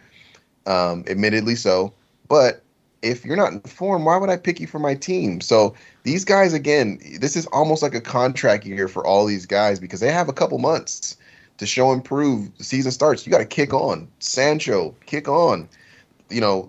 um, 0.65 1.05
admittedly 1.07 1.55
so. 1.55 1.93
But 2.27 2.64
if 3.05 3.23
you're 3.23 3.37
not 3.37 3.53
informed, 3.53 4.03
why 4.03 4.17
would 4.17 4.31
I 4.31 4.35
pick 4.35 4.59
you 4.59 4.65
for 4.65 4.79
my 4.79 4.95
team? 4.95 5.39
So 5.39 5.75
these 6.03 6.25
guys, 6.25 6.53
again, 6.53 6.99
this 7.19 7.35
is 7.35 7.45
almost 7.47 7.83
like 7.83 7.93
a 7.93 8.01
contract 8.01 8.65
year 8.65 8.87
for 8.87 9.05
all 9.05 9.27
these 9.27 9.45
guys 9.45 9.79
because 9.79 9.99
they 9.99 10.11
have 10.11 10.27
a 10.27 10.33
couple 10.33 10.57
months 10.57 11.15
to 11.59 11.67
show 11.67 11.91
and 11.91 12.03
prove. 12.03 12.49
The 12.57 12.63
season 12.63 12.91
starts. 12.91 13.25
You 13.25 13.31
got 13.31 13.37
to 13.37 13.45
kick 13.45 13.73
on. 13.73 14.07
Sancho, 14.19 14.95
kick 15.05 15.27
on. 15.27 15.69
You 16.31 16.41
know, 16.41 16.67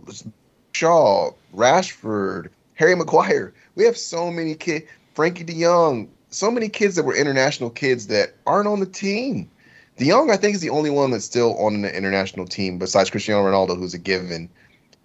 Shaw, 0.72 1.30
Rashford, 1.54 2.50
Harry 2.74 2.94
Maguire. 2.94 3.54
We 3.74 3.84
have 3.84 3.96
so 3.96 4.30
many 4.30 4.54
kids. 4.54 4.84
Frankie 5.14 5.44
De 5.44 5.58
Jong, 5.58 6.10
so 6.28 6.50
many 6.50 6.68
kids 6.68 6.96
that 6.96 7.04
were 7.04 7.16
international 7.16 7.70
kids 7.70 8.08
that 8.08 8.34
aren't 8.46 8.68
on 8.68 8.80
the 8.80 8.86
team. 8.86 9.48
De 9.96 10.06
Jong, 10.10 10.30
I 10.30 10.36
think, 10.36 10.54
is 10.54 10.60
the 10.60 10.68
only 10.68 10.90
one 10.90 11.12
that's 11.12 11.24
still 11.24 11.56
on 11.56 11.80
the 11.80 11.96
international 11.96 12.44
team 12.44 12.78
besides 12.78 13.08
Cristiano 13.08 13.42
Ronaldo, 13.42 13.78
who's 13.78 13.94
a 13.94 13.98
given. 13.98 14.50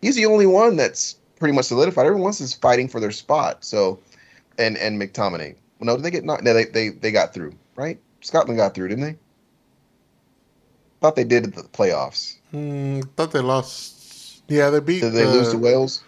He's 0.01 0.15
the 0.15 0.25
only 0.25 0.45
one 0.45 0.75
that's 0.75 1.15
pretty 1.41 1.55
much 1.55 1.65
solidified. 1.65 2.05
Everyone 2.05 2.27
else 2.27 2.39
is 2.39 2.53
fighting 2.53 2.87
for 2.87 2.99
their 2.99 3.11
spot. 3.11 3.65
So, 3.65 3.99
and 4.59 4.77
and 4.77 5.01
McTominay. 5.01 5.55
Well, 5.79 5.87
no, 5.87 5.95
did 5.95 6.05
they 6.05 6.11
get 6.11 6.23
not? 6.23 6.43
No, 6.43 6.53
they 6.53 6.65
they 6.65 6.89
they 6.89 7.11
got 7.11 7.33
through, 7.33 7.53
right? 7.75 7.99
Scotland 8.21 8.57
got 8.57 8.75
through, 8.75 8.89
didn't 8.89 9.03
they? 9.03 9.15
Thought 11.01 11.15
they 11.15 11.23
did 11.23 11.47
at 11.47 11.55
the 11.55 11.63
playoffs. 11.63 12.37
Hmm, 12.51 13.01
thought 13.17 13.31
they 13.31 13.39
lost. 13.39 14.43
Yeah, 14.47 14.69
they 14.69 14.79
beat. 14.79 15.01
Did 15.01 15.13
they 15.13 15.25
uh, 15.25 15.33
lose 15.33 15.49
to 15.49 15.57
Wales? 15.57 16.03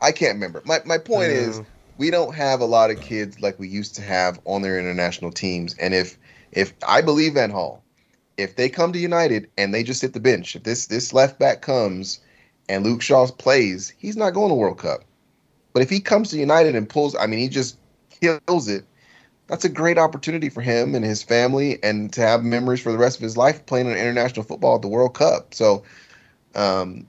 I 0.00 0.10
can't 0.10 0.34
remember. 0.36 0.62
My 0.64 0.80
my 0.86 0.96
point 0.96 1.30
is 1.30 1.60
we 1.98 2.10
don't 2.10 2.34
have 2.34 2.60
a 2.62 2.64
lot 2.64 2.90
of 2.90 3.00
kids 3.00 3.40
like 3.40 3.58
we 3.58 3.68
used 3.68 3.94
to 3.96 4.02
have 4.02 4.40
on 4.46 4.62
their 4.62 4.78
international 4.78 5.32
teams. 5.32 5.76
And 5.78 5.92
if 5.92 6.16
if 6.52 6.72
I 6.88 7.02
believe 7.02 7.34
Van 7.34 7.52
Gaal, 7.52 7.82
if 8.38 8.56
they 8.56 8.70
come 8.70 8.94
to 8.94 8.98
United 8.98 9.50
and 9.58 9.74
they 9.74 9.82
just 9.82 10.00
sit 10.00 10.14
the 10.14 10.20
bench, 10.20 10.56
if 10.56 10.62
this 10.62 10.86
this 10.86 11.12
left 11.12 11.38
back 11.38 11.60
comes 11.60 12.20
and 12.68 12.84
Luke 12.84 13.02
Shaw 13.02 13.26
plays, 13.26 13.92
he's 13.98 14.16
not 14.16 14.34
going 14.34 14.48
to 14.48 14.54
World 14.54 14.78
Cup. 14.78 15.04
But 15.72 15.82
if 15.82 15.90
he 15.90 16.00
comes 16.00 16.30
to 16.30 16.38
United 16.38 16.74
and 16.74 16.88
pulls, 16.88 17.16
I 17.16 17.26
mean, 17.26 17.38
he 17.38 17.48
just 17.48 17.78
kills 18.20 18.68
it. 18.68 18.84
That's 19.48 19.64
a 19.64 19.68
great 19.68 19.98
opportunity 19.98 20.48
for 20.48 20.60
him 20.60 20.94
and 20.94 21.04
his 21.04 21.22
family, 21.22 21.82
and 21.82 22.12
to 22.12 22.20
have 22.20 22.44
memories 22.44 22.80
for 22.80 22.92
the 22.92 22.98
rest 22.98 23.16
of 23.16 23.22
his 23.22 23.36
life 23.36 23.64
playing 23.66 23.86
on 23.86 23.92
international 23.92 24.44
football 24.44 24.76
at 24.76 24.82
the 24.82 24.88
World 24.88 25.14
Cup. 25.14 25.52
So, 25.54 25.82
um, 26.54 27.06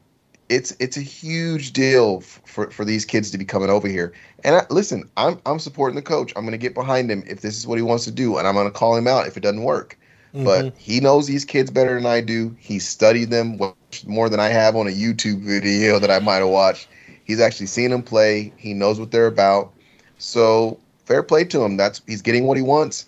it's 0.49 0.75
it's 0.79 0.97
a 0.97 1.01
huge 1.01 1.73
deal 1.73 2.21
for 2.21 2.69
for 2.69 2.85
these 2.85 3.05
kids 3.05 3.31
to 3.31 3.37
be 3.37 3.45
coming 3.45 3.69
over 3.69 3.87
here. 3.87 4.13
And 4.43 4.55
I, 4.55 4.65
listen, 4.69 5.09
I'm 5.17 5.39
I'm 5.45 5.59
supporting 5.59 5.95
the 5.95 6.01
coach. 6.01 6.33
I'm 6.35 6.43
going 6.43 6.51
to 6.51 6.57
get 6.57 6.73
behind 6.73 7.09
him 7.09 7.23
if 7.25 7.41
this 7.41 7.57
is 7.57 7.65
what 7.65 7.77
he 7.77 7.81
wants 7.81 8.03
to 8.05 8.11
do, 8.11 8.37
and 8.37 8.47
I'm 8.47 8.55
going 8.55 8.67
to 8.67 8.71
call 8.71 8.95
him 8.95 9.07
out 9.07 9.27
if 9.27 9.37
it 9.37 9.41
doesn't 9.41 9.63
work. 9.63 9.97
But 10.33 10.65
mm-hmm. 10.65 10.77
he 10.77 10.99
knows 10.99 11.27
these 11.27 11.45
kids 11.45 11.69
better 11.69 11.93
than 11.93 12.07
I 12.07 12.21
do. 12.21 12.55
He 12.59 12.79
studied 12.79 13.29
them 13.29 13.59
more 14.07 14.29
than 14.29 14.39
I 14.39 14.49
have 14.49 14.75
on 14.75 14.87
a 14.87 14.91
YouTube 14.91 15.41
video 15.41 15.99
that 15.99 16.09
I 16.09 16.19
might 16.19 16.37
have 16.37 16.49
watched. 16.49 16.87
He's 17.23 17.39
actually 17.39 17.67
seen 17.67 17.91
them 17.91 18.01
play. 18.01 18.51
He 18.57 18.73
knows 18.73 18.99
what 18.99 19.11
they're 19.11 19.27
about. 19.27 19.71
So 20.17 20.79
fair 21.05 21.21
play 21.21 21.43
to 21.45 21.63
him. 21.63 21.77
That's 21.77 22.01
he's 22.07 22.23
getting 22.23 22.47
what 22.47 22.57
he 22.57 22.63
wants. 22.63 23.05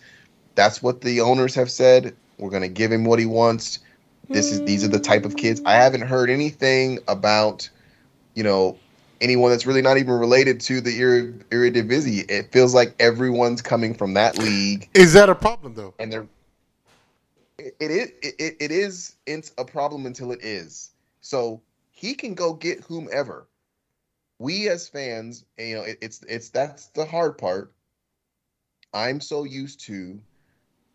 That's 0.54 0.84
what 0.84 1.02
the 1.02 1.20
owners 1.22 1.56
have 1.56 1.72
said. 1.72 2.16
We're 2.38 2.52
going 2.52 2.62
to 2.62 2.70
give 2.70 2.92
him 2.92 3.06
what 3.06 3.18
he 3.18 3.26
wants. 3.26 3.80
This 4.30 4.52
is 4.52 4.62
these 4.62 4.84
are 4.84 4.90
the 4.90 5.00
type 5.00 5.26
of 5.26 5.36
kids. 5.36 5.62
I 5.66 5.74
haven't 5.74 6.02
heard 6.02 6.30
anything 6.30 7.00
about, 7.08 7.70
you 8.36 8.44
know, 8.44 8.78
anyone 9.22 9.50
that's 9.50 9.66
really 9.66 9.82
not 9.82 9.98
even 9.98 10.14
related 10.14 10.60
to 10.62 10.82
the 10.82 11.00
Ir- 11.00 11.34
Eredivisie. 11.50 12.30
It 12.30 12.52
feels 12.52 12.74
like 12.74 12.96
everyone's 13.00 13.62
coming 13.62 13.94
from 13.94 14.14
that 14.14 14.38
league 14.38 14.90
Is 14.94 15.14
that 15.14 15.30
a 15.30 15.36
problem 15.36 15.74
though? 15.74 15.94
and 16.00 16.12
they're 16.12 16.28
it, 17.58 17.76
is 17.80 18.12
it, 18.22 18.56
it 18.60 18.72
is 18.72 19.16
it's 19.26 19.54
a 19.58 19.66
problem 19.66 20.06
until 20.06 20.32
it 20.32 20.44
is. 20.44 20.92
So 21.22 21.62
he 21.92 22.14
can 22.14 22.34
go 22.34 22.54
get 22.54 22.82
whomever. 22.82 23.48
We 24.40 24.68
as 24.70 24.88
fans 24.88 25.46
you 25.58 25.76
know 25.76 25.84
it, 25.84 25.98
it's 26.02 26.22
it's 26.28 26.50
that's 26.50 26.88
the 26.88 27.06
hard 27.06 27.38
part. 27.38 27.72
I'm 28.94 29.20
so 29.20 29.44
used 29.44 29.82
to 29.82 30.20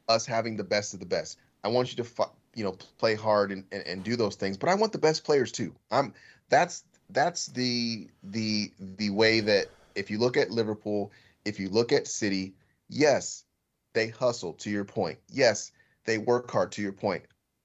us 0.09 0.27
having 0.27 0.57
the 0.57 0.65
best 0.65 0.95
of 0.95 1.01
the 1.01 1.07
best. 1.07 1.39
I 1.65 1.69
want 1.69 1.97
you 1.97 2.03
to 2.03 2.11
you 2.55 2.65
know 2.65 2.77
play 2.99 3.15
hard 3.15 3.53
and, 3.53 3.65
and, 3.73 3.87
and 3.87 4.05
do 4.05 4.17
those 4.17 4.35
things 4.35 4.57
but 4.57 4.69
i 4.69 4.75
want 4.75 4.91
the 4.93 4.99
best 4.99 5.25
players 5.25 5.53
too. 5.53 5.75
I'm 5.91 6.13
that's 6.49 6.85
that's 7.11 7.47
the 7.47 8.09
the 8.25 8.71
the 8.97 9.11
way 9.11 9.41
that 9.41 9.67
if 9.95 10.11
you 10.11 10.19
look 10.19 10.37
at 10.37 10.51
liverpool 10.51 11.13
if 11.45 11.59
you 11.59 11.69
look 11.69 11.93
at 11.93 12.07
city 12.07 12.53
yes 12.89 13.45
they 13.93 14.09
hustle 14.09 14.53
to 14.55 14.71
your 14.71 14.85
point. 14.85 15.19
Yes 15.29 15.73
they 16.11 16.19
work 16.19 16.51
hard 16.51 16.73
to 16.73 16.83
your 16.83 16.93
point 16.93 17.23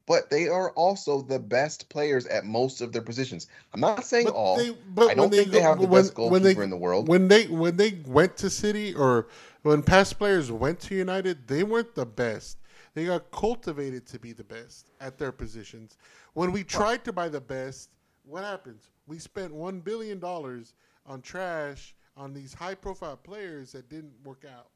but 0.08 0.29
they 0.29 0.47
are 0.47 0.69
also 0.73 1.23
the 1.23 1.39
best 1.39 1.89
players 1.89 2.27
at 2.27 2.45
most 2.45 2.79
of 2.81 2.91
their 2.93 3.01
positions 3.01 3.47
i'm 3.73 3.79
not 3.81 4.03
saying 4.05 4.25
But 4.27 4.34
all 4.36 4.55
they- 4.58 4.77
but 4.93 5.10
i 5.10 5.13
don't 5.15 5.29
when 5.29 5.31
think 5.31 5.51
they 5.51 5.58
go- 5.60 5.63
have 5.63 5.79
the 5.81 5.88
when- 5.88 6.03
best 6.03 6.15
when 6.17 6.29
goalkeeper 6.29 6.60
they- 6.60 6.63
in 6.63 6.69
the 6.69 6.77
world 6.77 7.08
When 7.08 7.27
they 7.27 7.47
when 7.47 7.75
they 7.77 7.91
went 8.05 8.38
to 8.38 8.49
City 8.49 8.93
or 8.93 9.27
when 9.63 9.81
past 9.81 10.19
players 10.19 10.51
went 10.51 10.79
to 10.81 10.95
United, 10.95 11.47
they 11.47 11.63
weren't 11.63 11.95
the 11.95 12.05
best. 12.05 12.60
They 12.93 13.05
got 13.05 13.31
cultivated 13.31 14.05
to 14.08 14.19
be 14.19 14.31
the 14.31 14.43
best 14.43 14.91
at 15.01 15.17
their 15.17 15.31
positions. 15.31 15.97
When 16.34 16.51
we 16.51 16.63
tried 16.63 17.03
to 17.05 17.12
buy 17.12 17.29
the 17.29 17.41
best, 17.41 17.89
what 18.23 18.43
happens? 18.43 18.91
We 19.08 19.17
spent 19.17 19.51
one 19.53 19.79
billion 19.79 20.19
dollars 20.19 20.75
on 21.08 21.21
trash 21.23 21.95
on 22.15 22.31
these 22.34 22.53
high 22.53 22.75
profile 22.75 23.17
players 23.17 23.71
that 23.71 23.89
didn't 23.89 24.13
work 24.23 24.45
out. 24.45 24.69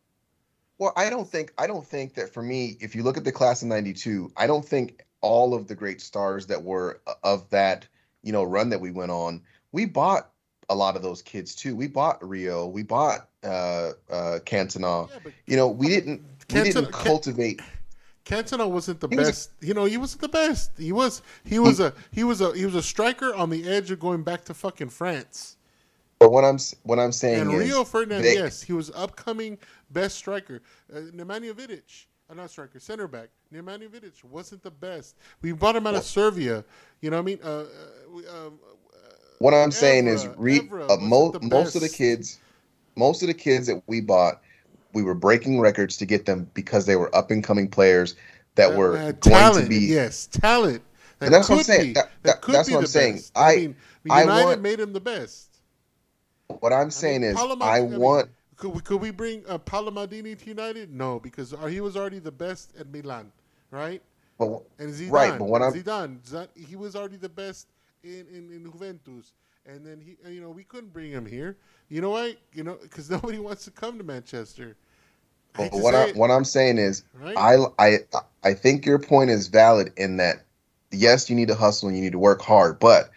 Well, 0.80 0.94
I 0.96 1.10
don't 1.10 1.30
think 1.30 1.54
I 1.58 1.68
don't 1.68 1.86
think 1.86 2.16
that 2.16 2.34
for 2.34 2.42
me, 2.42 2.78
if 2.80 2.96
you 2.96 3.04
look 3.04 3.18
at 3.18 3.24
the 3.26 3.32
class 3.32 3.62
of 3.62 3.68
'92, 3.68 4.32
I 4.38 4.48
don't 4.48 4.66
think 4.66 5.06
all 5.22 5.54
of 5.54 5.68
the 5.68 5.76
great 5.76 6.00
stars 6.02 6.48
that 6.48 6.64
were 6.64 7.02
uh, 7.06 7.14
of 7.24 7.50
that 7.52 7.86
you 8.24 8.32
know 8.32 8.44
run 8.44 8.70
that 8.70 8.80
we 8.82 8.90
went 8.92 9.12
on, 9.12 9.42
we 9.72 9.86
bought 9.86 10.32
a 10.70 10.76
lot 10.76 10.96
of 10.96 11.02
those 11.02 11.22
kids 11.22 11.54
too. 11.54 11.76
We 11.76 11.88
bought 11.88 12.26
Rio, 12.28 12.66
we 12.68 12.84
bought 12.84 13.28
uh, 13.44 13.92
uh, 14.10 14.40
Cantona. 14.46 15.10
Yeah, 15.10 15.32
You 15.48 15.58
know, 15.58 15.68
we 15.68 15.88
didn't 15.88 16.22
we 16.54 16.64
didn't 16.64 16.92
cultivate. 16.94 17.60
Cantona 18.26 18.70
wasn't 18.70 19.00
the 19.00 19.08
He 19.10 19.16
was 19.16 19.28
a- 19.28 19.32
best. 19.32 19.52
you 19.62 19.74
know, 19.74 19.86
he 19.86 19.98
wasn't 19.98 20.22
the 20.22 20.30
best. 20.30 20.72
He 20.78 20.92
was 20.92 21.22
he 21.44 21.60
was 21.60 21.80
a 21.80 21.94
he 22.12 22.24
was 22.24 22.40
a 22.42 22.54
he 22.56 22.64
was 22.64 22.76
a 22.76 22.84
striker 22.84 23.34
on 23.34 23.50
the 23.50 23.68
edge 23.68 23.92
of 23.92 24.00
going 24.00 24.24
back 24.24 24.46
to 24.46 24.54
fucking 24.54 24.90
France. 24.90 25.58
But 26.20 26.32
what 26.34 26.44
I'm 26.44 26.58
what 26.84 27.00
I'm 27.00 27.14
saying 27.14 27.42
And 27.42 27.54
is, 27.54 27.60
Rio 27.60 27.84
Ferdinand, 27.86 28.24
they- 28.24 28.34
yes, 28.36 28.62
he 28.62 28.74
was 28.74 28.92
upcoming 28.94 29.58
best 29.90 30.18
striker. 30.18 30.62
Uh, 30.94 31.00
Nemanja 31.16 31.54
Vidic, 31.54 32.06
uh, 32.30 32.34
not 32.34 32.50
striker, 32.50 32.80
center 32.80 33.08
back. 33.08 33.30
Nemanja 33.54 33.88
Vidic 33.90 34.22
wasn't 34.26 34.62
the 34.62 34.72
best. 34.72 35.16
We 35.42 35.54
bought 35.54 35.78
him 35.78 35.88
out 35.88 35.96
of 35.96 36.04
Serbia. 36.04 36.66
You 37.02 37.10
know 37.10 37.18
what 37.18 37.22
I 37.22 37.26
mean? 37.26 37.40
Uh, 37.42 37.48
uh, 37.48 38.48
um, 38.48 38.60
What 39.40 39.54
I'm 39.54 39.72
saying 39.72 40.08
is, 40.08 40.28
re, 40.36 40.60
uh, 40.90 40.98
mo- 41.00 41.34
most 41.42 41.76
of 41.76 41.82
the 41.82 41.88
kids, 41.88 42.40
most 42.98 43.22
of 43.24 43.28
the 43.30 43.34
kids 43.34 43.68
that 43.68 43.82
we 43.88 44.02
bought, 44.02 44.42
we 44.92 45.02
were 45.04 45.14
breaking 45.14 45.62
records 45.62 45.96
to 45.98 46.06
get 46.06 46.26
them 46.26 46.50
because 46.54 46.86
they 46.86 46.98
were 46.98 47.16
up 47.16 47.32
and 47.32 47.42
coming 47.42 47.70
players 47.70 48.16
that 48.56 48.76
were 48.76 48.98
going 48.98 49.16
talent. 49.22 49.64
to 49.64 49.70
be. 49.70 49.78
yes, 49.86 50.28
talent. 50.28 50.82
That 51.20 51.28
And 51.28 51.34
that's 51.34 51.48
what 51.48 51.60
I'm 51.60 51.64
saying. 51.64 51.88
be- 51.88 51.94
That- 51.94 52.12
that- 52.24 52.42
could 52.42 52.56
that's 52.56 52.68
be 52.68 52.74
what 52.76 52.82
I'm 52.82 52.88
saying. 52.88 53.14
best. 53.16 53.32
I- 53.38 53.56
mean, 53.56 53.76
I 54.10 54.22
United 54.24 54.46
want- 54.46 54.62
made 54.62 54.80
him 54.82 54.92
the 54.92 55.00
best. 55.00 55.46
What 56.60 56.74
I'm 56.74 56.92
saying 56.92 57.24
is, 57.24 57.36
Paolo 57.36 57.56
I 57.62 57.80
Maldini- 57.80 57.98
want. 57.98 58.30
Could 58.58 58.74
we, 58.76 58.82
could 58.82 59.02
we 59.02 59.12
bring 59.12 59.46
uh, 59.48 59.58
to 59.58 60.36
United? 60.46 60.92
No, 60.94 61.20
because 61.20 61.56
he 61.70 61.80
was 61.80 61.96
already 61.96 62.20
the 62.20 62.32
best 62.32 62.74
at 62.78 62.92
Milan, 62.92 63.32
right? 63.72 64.02
But, 64.38 64.64
And 64.80 64.94
Zidane, 64.94 65.12
Right, 65.12 65.40
but 65.40 65.48
what 65.48 65.62
I'm- 65.62 65.74
Zidane, 65.74 66.20
Zidane, 66.22 66.48
he 66.68 66.76
was 66.76 66.96
already 66.96 67.16
the 67.18 67.30
best 67.30 67.68
in, 68.04 68.26
in, 68.34 68.52
in 68.52 68.64
Juventus, 68.70 69.32
and 69.66 69.86
then 69.86 70.02
he, 70.02 70.18
you 70.30 70.42
know, 70.42 70.50
we 70.50 70.64
couldn't 70.66 70.92
bring 70.92 71.12
him 71.12 71.26
here. 71.26 71.56
You 71.88 72.02
know 72.02 72.10
why? 72.12 72.36
You 72.54 72.64
know, 72.64 72.78
because 72.82 73.10
nobody 73.16 73.40
wants 73.40 73.64
to 73.66 73.72
come 73.72 73.98
to 73.98 74.04
Manchester. 74.04 74.76
But 75.54 75.72
what 75.74 75.96
I 75.96 76.12
what 76.12 76.30
I'm 76.32 76.46
saying 76.46 76.78
is, 76.78 77.04
Right. 77.14 77.36
I 77.38 77.58
I 77.80 77.98
I 78.44 78.54
think 78.54 78.86
your 78.86 79.00
point 79.00 79.30
is 79.30 79.48
valid 79.48 79.92
in 79.98 80.18
that 80.18 80.44
yes, 80.92 81.30
you 81.30 81.36
need 81.36 81.48
to 81.48 81.56
hustle 81.56 81.90
and 81.90 81.98
you 81.98 82.04
need 82.04 82.12
to 82.12 82.20
work 82.20 82.42
hard, 82.42 82.80
but 82.80 83.10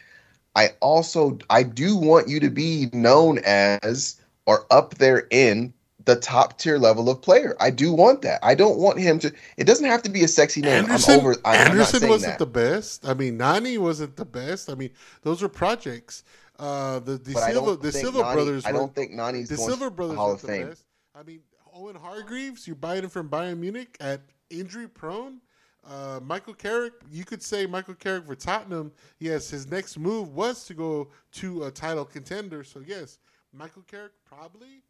I 0.55 0.71
also 0.81 1.39
I 1.51 1.63
do 1.63 1.97
want 1.97 2.29
you 2.29 2.41
to 2.41 2.51
be 2.51 2.89
known 2.93 3.39
as 3.45 4.21
or 4.47 4.67
up 4.71 4.95
there 4.97 5.27
in 5.31 5.73
the 6.05 6.17
top 6.17 6.59
tier 6.59 6.79
level 6.79 7.09
of 7.09 7.23
player. 7.23 7.57
I 7.61 7.71
do 7.71 7.93
want 7.93 8.23
that. 8.23 8.41
I 8.43 8.55
don't 8.55 8.79
want 8.79 8.99
him 8.99 9.19
to. 9.21 9.33
It 9.57 9.65
doesn't 9.65 9.87
have 9.87 10.03
to 10.03 10.11
be 10.11 10.25
a 10.25 10.29
sexy 10.29 10.61
name. 10.61 10.85
Anderson, 10.85 11.15
I'm 11.15 11.21
over. 11.21 11.37
I, 11.45 11.57
I'm 11.59 11.77
not 11.79 11.93
wasn't 11.93 12.23
that. 12.23 12.39
the 12.39 12.47
best. 12.47 13.07
I 13.07 13.15
mean, 13.15 13.37
Nani 13.37 13.79
wasn't 13.79 14.17
the 14.17 14.25
best. 14.25 14.69
I 14.71 14.75
mean, 14.75 14.91
those 15.23 15.43
were 15.43 15.49
projects. 15.49 16.25
Uh, 16.59 16.99
the 16.99 17.19
the 17.19 17.33
but 17.35 17.51
Silva 17.51 17.77
the 17.77 17.93
Silva 17.93 18.19
Nani- 18.21 18.35
brothers. 18.35 18.67
I 18.67 18.73
don't 18.73 18.95
think 18.95 19.13
Nani's 19.13 19.49
the 19.49 19.57
going 19.57 19.69
Silva 19.69 19.91
brothers 19.91 20.17
Hall 20.17 20.29
were 20.29 20.35
of 20.35 20.41
the 20.43 20.47
Fame. 20.47 20.69
best. 20.69 20.85
I 21.15 21.23
mean, 21.23 21.41
Owen 21.75 21.97
Hargreaves, 21.97 22.67
you 22.67 22.75
buy 22.75 22.97
him 22.97 23.09
from 23.09 23.29
Bayern 23.29 23.59
Munich 23.59 23.97
at 24.01 24.21
injury 24.51 24.89
prone. 24.89 25.41
Uh, 25.89 26.21
Michael 26.23 26.55
Carrick, 26.55 26.93
you 27.11 27.25
could 27.25 27.43
say 27.43 27.67
Michael 27.67 27.95
Carrick 27.95 28.27
for 28.27 28.37
Tottenham. 28.37 28.93
Yes, 29.19 29.51
his 29.51 29.69
next 29.71 29.99
move 29.99 30.33
was 30.35 30.65
to 30.67 30.75
go 30.75 31.09
to 31.33 31.65
a 31.65 31.71
title 31.71 32.05
contender. 32.05 32.63
So 32.63 32.83
yes, 32.87 33.19
Michael 33.53 33.83
Carrick 33.83 34.13
probably. 34.25 34.83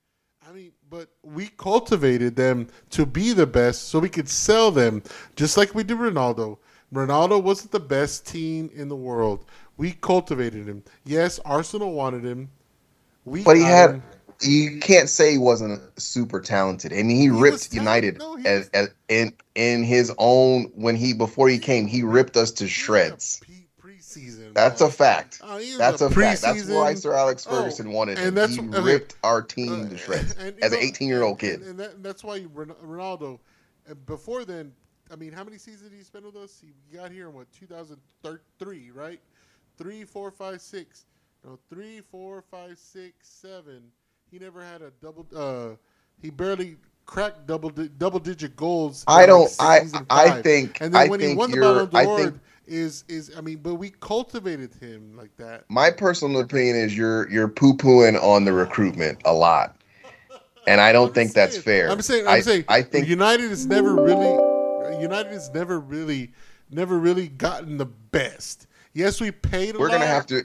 I 0.49 0.53
mean, 0.53 0.72
but 0.90 1.09
we 1.22 1.49
cultivated 1.57 2.34
them 2.34 2.66
to 2.90 3.07
be 3.07 3.32
the 3.32 3.47
best 3.47 3.88
so 3.88 4.01
we 4.01 4.09
could 4.09 4.28
sell 4.28 4.70
them, 4.72 5.03
just 5.36 5.57
like 5.57 5.74
we 5.74 5.84
did 5.84 5.99
Ronaldo. 5.99 6.59
Ronaldo 6.93 7.43
wasn't 7.43 7.70
the 7.70 7.80
best 7.80 8.26
team 8.26 8.68
in 8.74 8.88
the 8.88 8.97
world. 8.97 9.47
We 9.76 9.93
cultivated 9.93 10.66
him. 10.66 10.82
Yes, 11.05 11.38
Arsenal 11.45 11.93
wanted 11.93 12.24
him. 12.24 12.51
We 13.24 13.45
But 13.45 13.57
he 13.57 13.62
had. 13.62 13.90
him. 13.90 14.03
You 14.43 14.80
can't 14.80 15.09
say 15.09 15.32
he 15.32 15.38
wasn't 15.38 15.80
super 16.01 16.40
talented, 16.40 16.93
and 16.93 17.11
he, 17.11 17.30
was 17.30 17.40
ripped. 17.40 17.74
United 17.74 18.18
No, 18.18 18.36
he 18.36 18.47
as, 18.47 18.68
as 18.70 18.90
in 19.09 19.32
in 19.55 19.84
his 19.84 20.12
own 20.18 20.64
when 20.74 20.97
he 20.97 21.12
before 21.12 21.49
he 21.49 21.59
came, 21.59 21.86
he 21.86 22.03
ripped 22.03 22.36
us 22.36 22.51
to 22.53 22.68
shreds. 22.68 23.40
Pre- 23.40 23.62
preseason. 24.12 24.55
That's 24.55 24.80
a 24.80 24.90
fact. 24.90 25.40
Oh, 25.43 25.61
That's 25.78 26.01
a 26.01 26.11
fact. 26.11 26.43
That's 26.43 26.68
why 26.68 26.95
Sir 26.95 27.14
Alex 27.14 27.47
Oh, 27.49 27.51
Ferguson 27.51 27.93
wanted 27.93 28.18
and 28.18 28.36
him. 28.38 28.72
he 28.72 28.78
ripped 28.78 29.16
our 29.24 29.43
team 29.43 29.86
Uh, 29.86 29.88
to 29.88 29.99
shreds 29.99 30.34
and, 30.38 30.57
you 30.57 30.62
as 30.62 30.72
an 30.72 30.80
18 30.80 31.09
year 31.09 31.22
old 31.22 31.38
kid. 31.38 31.62
And, 31.62 31.78
that, 31.78 31.95
and 31.95 32.05
that's 32.05 32.22
why 32.22 32.40
Ronaldo, 32.40 33.38
uh, 33.90 33.95
before 34.07 34.45
then, 34.45 34.72
I 35.11 35.16
mean, 35.16 35.32
how 35.32 35.45
many 35.45 35.59
seasons 35.59 35.90
did 35.90 35.97
he 35.97 36.05
spend 36.05 36.24
with 36.24 36.36
us? 36.36 36.62
He 36.62 36.72
got 36.97 37.11
here 37.11 37.28
in 37.28 37.34
what, 37.34 37.51
2003, 37.53 38.90
right? 38.93 39.20
Three, 39.76 40.05
four, 40.05 40.30
five, 40.30 40.61
six. 40.61 41.07
No, 41.45 41.59
three, 41.68 42.01
four, 42.01 42.43
five, 42.43 42.78
six, 42.78 43.28
seven. 43.28 43.82
He 44.33 44.39
never 44.39 44.64
had 44.64 44.80
a 44.80 44.91
double. 45.03 45.26
Uh, 45.37 45.76
he 46.22 46.30
barely 46.30 46.76
cracked 47.05 47.47
double 47.47 47.68
di- 47.68 47.91
double 47.99 48.18
digit 48.18 48.57
goals. 48.57 49.05
I 49.07 49.26
don't- 49.26 49.55
I- 49.61 49.87
I 50.09 50.41
think- 50.41 50.80
And 50.80 50.95
then 50.95 51.03
I 51.03 51.09
when 51.09 51.20
he 51.20 51.35
won 51.35 51.51
the 51.51 51.61
Ballon 51.61 51.91
I 51.93 52.05
d'Or, 52.05 52.18
think- 52.18 52.35
is 52.66 53.05
is 53.09 53.30
I 53.37 53.43
mean, 53.43 53.59
but 53.59 53.74
we 53.74 53.91
cultivated 54.01 54.72
him 54.80 55.14
like 55.18 55.37
that. 55.37 55.64
My 55.68 55.91
personal 55.91 56.41
opinion 56.41 56.76
is 56.76 56.97
you're 56.97 57.28
you're 57.30 57.47
poo 57.49 57.74
pooing 57.76 58.18
on 58.22 58.47
the 58.47 58.55
recruitment 58.55 59.20
a 59.26 59.35
lot, 59.35 59.76
and 60.66 60.80
I 60.80 60.93
don't 60.93 61.12
think 61.14 61.28
just 61.28 61.35
that's 61.35 61.59
fair. 61.59 61.91
I'm 61.91 62.01
saying. 62.01 62.26
I, 62.26 62.37
I'm 62.37 62.43
saying. 62.43 62.64
I 62.68 62.80
think 62.80 63.09
United 63.09 63.51
has 63.51 63.66
never 63.66 63.95
really. 63.95 64.99
United 64.99 65.33
has 65.33 65.51
never 65.53 65.78
really, 65.78 66.33
never 66.70 66.99
really 66.99 67.28
gotten 67.28 67.76
the 67.76 67.87
best. 67.87 68.66
Yes, 68.95 69.20
we 69.20 69.30
paid. 69.30 69.74
A 69.74 69.78
we're 69.78 69.89
gonna 69.89 70.07
have 70.07 70.24
to 70.28 70.45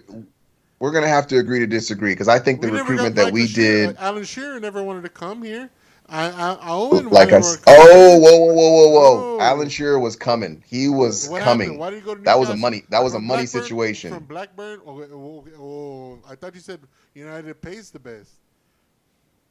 we're 0.80 0.92
gonna 0.92 1.08
have 1.08 1.28
to 1.28 1.38
agree 1.38 1.60
to 1.60 1.68
disagree 1.68 2.12
because 2.12 2.28
I 2.28 2.40
think 2.40 2.62
the 2.62 2.70
We 2.70 2.80
recruitment 2.80 3.16
that 3.16 3.32
we 3.34 3.48
Shearer. 3.48 3.66
did, 3.66 3.88
Like, 3.88 4.02
Alan 4.02 4.24
Shearer 4.24 4.60
never 4.60 4.84
wanted 4.84 5.04
to 5.04 5.10
come 5.10 5.42
here. 5.44 5.70
I, 6.10 6.30
I, 6.30 6.58
Owen 6.70 7.10
like 7.10 7.34
I 7.34 7.40
wanted 7.40 7.58
to 7.60 7.64
come 7.66 7.76
oh 7.80 8.18
whoa 8.20 8.38
whoa 8.38 8.54
whoa 8.54 8.70
whoa 8.72 8.90
whoa, 8.90 9.38
Whoa. 9.38 9.40
Alan 9.42 9.68
Shearer 9.68 10.00
was 10.00 10.16
coming. 10.16 10.64
He 10.66 10.88
was 10.88 11.28
What 11.28 11.42
coming. 11.42 11.78
Why 11.78 11.90
did 11.90 11.98
he 12.00 12.06
go 12.06 12.16
to 12.16 12.22
That 12.22 12.40
was 12.40 12.50
a 12.50 12.56
money- 12.56 12.84
that 12.92 13.04
was 13.04 13.14
a 13.14 13.20
money 13.20 13.44
Blackburn- 13.44 13.62
situation. 13.64 14.14
From 14.14 14.24
Blackburn. 14.26 14.80
Oh, 14.86 15.02
oh, 15.02 15.46
oh, 15.60 15.62
oh, 15.62 16.20
I 16.30 16.36
thought 16.36 16.56
you 16.56 16.62
said 16.62 16.80
United 17.14 17.62
pays 17.62 17.90
the 17.92 18.00
best. 18.00 18.32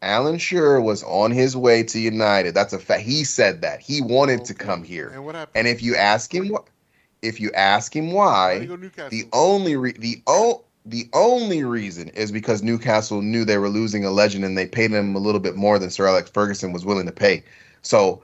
Alan 0.02 0.38
Shearer 0.38 0.80
was 0.80 1.02
on 1.02 1.30
his 1.30 1.56
way 1.56 1.82
to 1.82 1.98
United. 1.98 2.54
That's 2.54 2.72
a 2.72 2.78
fact. 2.78 3.02
He 3.02 3.24
said 3.24 3.62
that 3.62 3.80
he 3.80 4.00
wanted 4.00 4.44
to 4.46 4.54
come 4.54 4.82
here. 4.82 5.08
And 5.08 5.24
what 5.24 5.34
happened? 5.34 5.56
And 5.56 5.66
if 5.66 5.82
you 5.82 5.96
ask 5.96 6.34
him 6.34 6.48
what, 6.48 6.68
if 7.22 7.40
you 7.40 7.50
ask 7.52 7.94
him 7.94 8.12
Why 8.12 8.54
why, 8.54 8.60
he 8.60 8.66
go 8.66 8.76
to 8.76 9.08
the 9.10 9.24
only 9.32 9.76
re- 9.76 9.92
the 9.98 10.22
o- 10.26 10.64
the 10.86 11.08
only 11.12 11.64
reason 11.64 12.08
is 12.10 12.30
because 12.30 12.62
Newcastle 12.62 13.20
knew 13.20 13.44
they 13.44 13.58
were 13.58 13.68
losing 13.68 14.04
a 14.04 14.10
legend 14.10 14.44
and 14.44 14.56
they 14.56 14.66
paid 14.66 14.92
him 14.92 15.16
a 15.16 15.18
little 15.18 15.40
bit 15.40 15.56
more 15.56 15.78
than 15.78 15.90
Sir 15.90 16.06
Alex 16.06 16.30
Ferguson 16.30 16.72
was 16.72 16.84
willing 16.84 17.06
to 17.06 17.12
pay. 17.12 17.42
So 17.82 18.22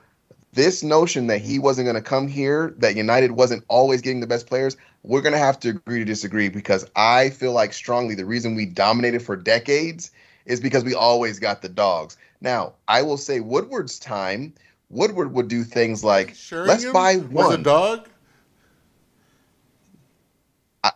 this 0.53 0.85
notion 0.85 1.27
that 1.27 1.41
he 1.41 1.59
wasn't 1.59 1.87
going 1.87 1.97
to 1.97 2.09
come 2.09 2.29
here, 2.29 2.73
that 2.79 2.95
United 2.95 3.33
wasn't 3.33 3.65
always 3.69 4.01
getting 4.01 4.21
the 4.21 4.29
best 4.29 4.47
players, 4.47 4.77
we're 5.03 5.23
going 5.23 5.33
to 5.33 5.39
have 5.39 5.59
to 5.61 5.71
agree 5.71 5.99
to 5.99 6.05
disagree 6.05 6.49
because 6.49 6.87
I 6.95 7.31
feel 7.31 7.53
like 7.53 7.73
strongly 7.73 8.15
the 8.15 8.27
reason 8.27 8.55
we 8.55 8.67
dominated 8.67 9.23
for 9.23 9.35
decades 9.35 10.13
is 10.47 10.61
because 10.61 10.85
we 10.85 10.95
always 10.95 11.41
got 11.41 11.63
the 11.63 11.69
dogs. 11.69 12.17
Now, 12.41 12.75
I 12.87 13.03
will 13.03 13.17
say 13.17 13.41
Woodward's 13.41 13.99
time, 13.99 14.53
Woodward 14.89 15.33
would 15.33 15.49
do 15.49 15.65
things 15.65 16.05
like 16.05 16.29
let's 16.29 16.39
Sheringham 16.41 16.93
buy 16.93 17.17
Was 17.17 17.47
a 17.47 17.49
one. 17.51 17.63
dog. 17.63 18.09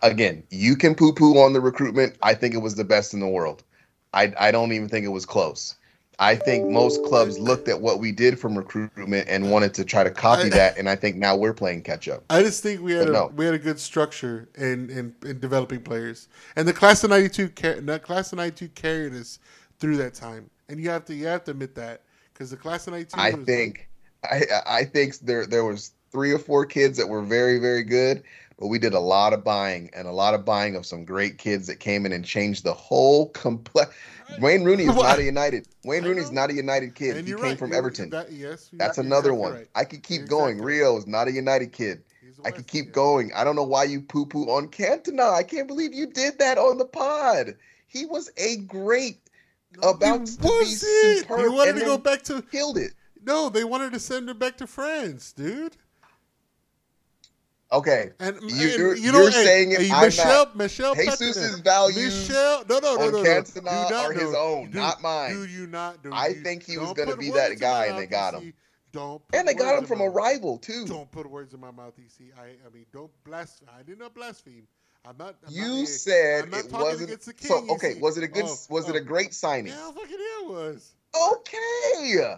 Again, 0.02 0.42
you 0.50 0.76
can 0.76 0.94
poo 0.94 1.12
poo 1.12 1.38
on 1.38 1.52
the 1.52 1.60
recruitment. 1.60 2.16
I 2.22 2.34
think 2.34 2.54
it 2.54 2.58
was 2.58 2.74
the 2.74 2.84
best 2.84 3.14
in 3.14 3.20
the 3.20 3.28
world. 3.28 3.62
I, 4.12 4.32
I 4.38 4.50
don't 4.50 4.72
even 4.72 4.88
think 4.88 5.04
it 5.06 5.10
was 5.10 5.26
close. 5.26 5.76
I 6.18 6.34
think 6.34 6.68
most 6.68 7.04
clubs 7.04 7.38
looked 7.38 7.68
at 7.68 7.80
what 7.80 7.98
we 8.00 8.10
did 8.10 8.40
from 8.40 8.56
recruitment 8.56 9.28
and 9.28 9.50
wanted 9.50 9.74
to 9.74 9.84
try 9.84 10.02
to 10.02 10.10
copy 10.10 10.44
I- 10.46 10.48
that, 10.48 10.78
and 10.78 10.88
I 10.88 10.96
think 10.96 11.16
now 11.16 11.36
we're 11.36 11.52
playing 11.52 11.82
catch 11.82 12.08
up. 12.08 12.24
I 12.30 12.42
just 12.42 12.62
think 12.62 12.80
we 12.80 12.92
had 12.92 13.08
But 13.08 13.14
a, 13.14 13.26
we 13.28 13.44
had 13.44 13.54
a 13.54 13.58
good 13.58 13.78
structure 13.78 14.48
in, 14.56 14.88
in, 14.90 15.14
in 15.28 15.38
developing 15.40 15.82
players, 15.82 16.28
and 16.56 16.66
the 16.66 16.72
class 16.72 17.04
of 17.04 17.10
'92 17.10 17.48
the 17.82 18.00
class 18.02 18.32
of 18.32 18.38
'92 18.38 18.68
carried 18.68 19.12
us 19.14 19.38
through 19.78 19.98
that 19.98 20.14
time, 20.14 20.48
and 20.68 20.80
you 20.80 20.88
have 20.88 21.04
to 21.04 21.14
you 21.14 21.26
have 21.26 21.44
to 21.44 21.50
admit 21.50 21.74
that 21.74 22.02
because 22.32 22.50
the 22.50 22.56
class 22.56 22.86
of 22.86 22.94
'92. 22.94 23.14
I 23.20 23.30
was- 23.34 23.44
think 23.44 23.88
I 24.24 24.42
I 24.66 24.84
think 24.84 25.18
there 25.18 25.46
there 25.46 25.64
was 25.64 25.92
three 26.12 26.32
or 26.32 26.38
four 26.38 26.64
kids 26.64 26.96
that 26.96 27.06
were 27.06 27.22
very 27.22 27.58
very 27.58 27.82
good, 27.82 28.22
but 28.58 28.68
we 28.68 28.78
did 28.78 28.94
a 28.94 29.00
lot 29.00 29.32
of 29.32 29.44
buying 29.44 29.90
and 29.94 30.08
a 30.08 30.12
lot 30.12 30.34
of 30.34 30.44
buying 30.44 30.76
of 30.76 30.86
some 30.86 31.04
great 31.04 31.38
kids 31.38 31.66
that 31.66 31.80
came 31.80 32.06
in 32.06 32.12
and 32.12 32.24
changed 32.24 32.64
the 32.64 32.72
whole 32.72 33.28
complex. 33.30 33.94
Wayne 34.40 34.64
Rooney 34.64 34.84
is 34.84 34.94
not 34.96 35.18
a 35.18 35.22
United. 35.24 35.68
Wayne 35.84 36.04
I 36.04 36.08
Rooney's 36.08 36.30
know. 36.30 36.40
not 36.42 36.50
a 36.50 36.54
United 36.54 36.94
kid. 36.94 37.16
and 37.16 37.26
he 37.28 37.34
came 37.34 37.42
right, 37.42 37.58
from 37.58 37.68
you're- 37.68 37.78
Everton. 37.78 38.10
That, 38.10 38.32
yes, 38.32 38.70
That's 38.72 38.98
another 38.98 39.30
exactly 39.30 39.38
one. 39.40 39.52
right. 39.54 39.68
I 39.74 39.84
could 39.84 40.02
keep 40.02 40.20
You're 40.20 40.28
going. 40.28 40.58
Rio 40.60 40.96
is 40.96 41.06
not 41.06 41.28
a 41.28 41.32
United 41.32 41.72
kid. 41.72 42.02
I 42.44 42.50
could 42.50 42.66
keep 42.66 42.86
kid. 42.86 42.92
going. 42.92 43.30
I 43.34 43.44
don't 43.44 43.56
know 43.56 43.62
why 43.64 43.84
you 43.84 44.00
poo 44.02 44.26
poo 44.26 44.44
on 44.50 44.68
Cantona. 44.68 45.32
I 45.32 45.42
can't 45.42 45.66
believe 45.68 45.94
you 45.94 46.06
did 46.06 46.38
that 46.38 46.58
on 46.58 46.76
the 46.78 46.84
pod. 46.84 47.54
He 47.86 48.04
was 48.04 48.30
a 48.36 48.56
great, 48.58 49.18
No, 49.80 49.90
about 49.90 50.20
he 50.28 50.36
to 50.36 50.42
be 50.42 50.48
wasn't. 50.48 51.26
He 51.28 51.48
wanted 51.48 51.74
to 51.76 51.84
go 51.84 51.96
back 51.98 52.22
to 52.24 52.42
killed 52.42 52.78
it. 52.78 52.92
no. 53.24 53.48
They 53.48 53.64
wanted 53.64 53.92
to 53.92 54.00
send 54.00 54.28
him 54.28 54.38
back 54.38 54.56
to 54.58 54.66
France, 54.66 55.32
dude. 55.32 55.76
Okay, 57.72 58.12
And, 58.20 58.36
You- 58.42 58.48
and 58.48 58.78
you're- 58.78 59.00
you 59.00 59.10
know, 59.10 59.26
hey, 59.26 59.44
saying 59.44 59.72
it, 59.72 59.90
I'm 59.92 60.04
Michelle, 60.04 60.44
not. 60.46 60.56
Michelle 60.56 60.94
Jesus's 60.94 61.58
values 61.58 62.28
Michelle, 62.28 62.64
no, 62.68 62.78
no, 62.78 62.94
no, 62.94 63.10
no, 63.10 63.22
no. 63.22 63.88
Do 63.88 63.94
are 63.94 64.12
his 64.12 64.34
own, 64.34 64.70
not 64.70 65.02
mine. 65.02 65.32
Dude, 65.32 65.50
you 65.50 65.66
not. 65.66 66.00
Dude, 66.02 66.12
I 66.12 66.28
you- 66.28 66.42
think 66.44 66.62
he 66.64 66.78
was 66.78 66.92
gonna 66.92 67.10
put 67.12 67.20
be 67.20 67.30
that 67.32 67.58
guy, 67.58 67.86
and 67.86 67.98
they 67.98 68.06
got 68.06 68.34
him. 68.34 68.54
Don't. 68.92 69.20
And 69.32 69.48
they 69.48 69.54
got 69.54 69.78
him 69.78 69.84
from 69.84 70.00
a 70.00 70.08
rival 70.08 70.58
too. 70.58 70.86
Don't 70.86 71.10
put 71.10 71.28
words 71.28 71.52
in 71.54 71.60
my 71.60 71.72
mouth, 71.72 71.94
EC. 71.98 72.32
I, 72.38 72.42
I 72.66 72.70
mean, 72.72 72.86
don't 72.92 73.10
blaspheme. 73.24 73.68
I 73.76 73.82
did 73.82 73.98
not 73.98 74.14
blaspheme. 74.14 74.66
I'm 75.04 75.16
not. 75.18 75.34
I'm 75.46 75.52
You 75.52 75.62
not, 75.62 75.78
I'm 75.80 75.86
said 75.86 76.50
not 76.50 76.64
it 76.64 76.72
wasn't. 76.72 77.36
king, 77.36 77.48
So 77.48 77.66
okay, 77.74 77.94
was 78.00 78.16
it 78.16 78.24
a 78.24 78.28
good? 78.28 78.44
Oh, 78.46 78.56
was 78.70 78.88
it 78.88 78.94
oh. 78.94 78.98
a 78.98 79.00
great 79.00 79.34
signing? 79.34 79.72
Yeah, 79.72 79.90
fucking 79.92 80.10
yeah, 80.10 80.44
it 80.44 80.48
was. 80.48 80.94
Okay, 81.14 82.36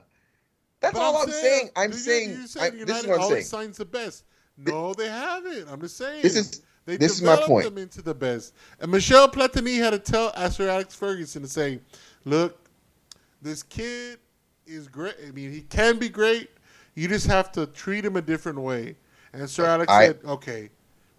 that's 0.81 0.95
But 0.95 1.03
all 1.03 1.17
I'm 1.19 1.31
saying. 1.31 1.71
I'm 1.77 1.93
saying. 1.93 2.31
You 2.31 2.43
I, 2.43 2.47
said 2.47 2.87
this 2.87 3.01
is 3.03 3.07
what 3.07 3.21
I'm 3.21 3.29
saying. 3.29 3.45
signs 3.45 3.77
the 3.77 3.85
best. 3.85 4.25
No, 4.59 4.93
they 4.95 5.09
haven't. 5.09 5.69
I'm 5.71 5.81
just 5.81 5.97
saying. 5.97 6.23
This 6.23 6.37
is 6.37 6.63
They 6.85 6.97
this 6.97 7.13
is 7.13 7.23
my 7.23 7.31
developed 7.33 7.49
point. 7.49 7.65
them 7.67 7.79
into 7.79 8.03
the 8.03 8.15
best. 8.15 8.55
And 8.81 8.91
Michel 8.91 9.29
Platini 9.29 9.79
had 9.79 9.91
to 9.91 9.99
tell 9.99 10.33
Sir 10.51 10.69
Alex 10.69 10.95
Ferguson 10.95 11.43
to 11.43 11.49
say, 11.49 11.81
"Look, 12.25 12.69
this 13.43 13.63
kid 13.63 14.19
is 14.67 14.89
great. 14.89 15.15
I 15.27 15.31
mean, 15.31 15.53
he 15.53 15.61
can 15.63 15.99
be 15.99 16.09
great. 16.09 16.51
You 16.95 17.07
just 17.09 17.27
have 17.27 17.53
to 17.53 17.67
treat 17.67 18.05
him 18.05 18.17
a 18.17 18.23
different 18.23 18.59
way." 18.59 18.97
And 19.33 19.49
Sir 19.49 19.67
Alex 19.67 19.93
I- 19.93 20.07
said, 20.09 20.21
"Okay, 20.25 20.71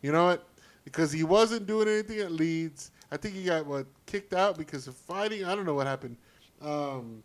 you 0.01 0.11
know 0.11 0.25
what? 0.25 0.45
Because 0.83 1.11
he 1.11 1.23
wasn't 1.23 1.67
doing 1.67 1.87
anything 1.87 2.19
at 2.19 2.31
Leeds. 2.31 2.91
I 3.11 3.17
think 3.17 3.35
he 3.35 3.43
got 3.43 3.65
what 3.65 3.85
kicked 4.05 4.33
out 4.33 4.57
because 4.57 4.87
of 4.87 4.95
fighting. 4.95 5.45
I 5.45 5.55
don't 5.55 5.65
know 5.65 5.75
what 5.75 5.87
happened. 5.87 6.17
Um, 6.61 7.23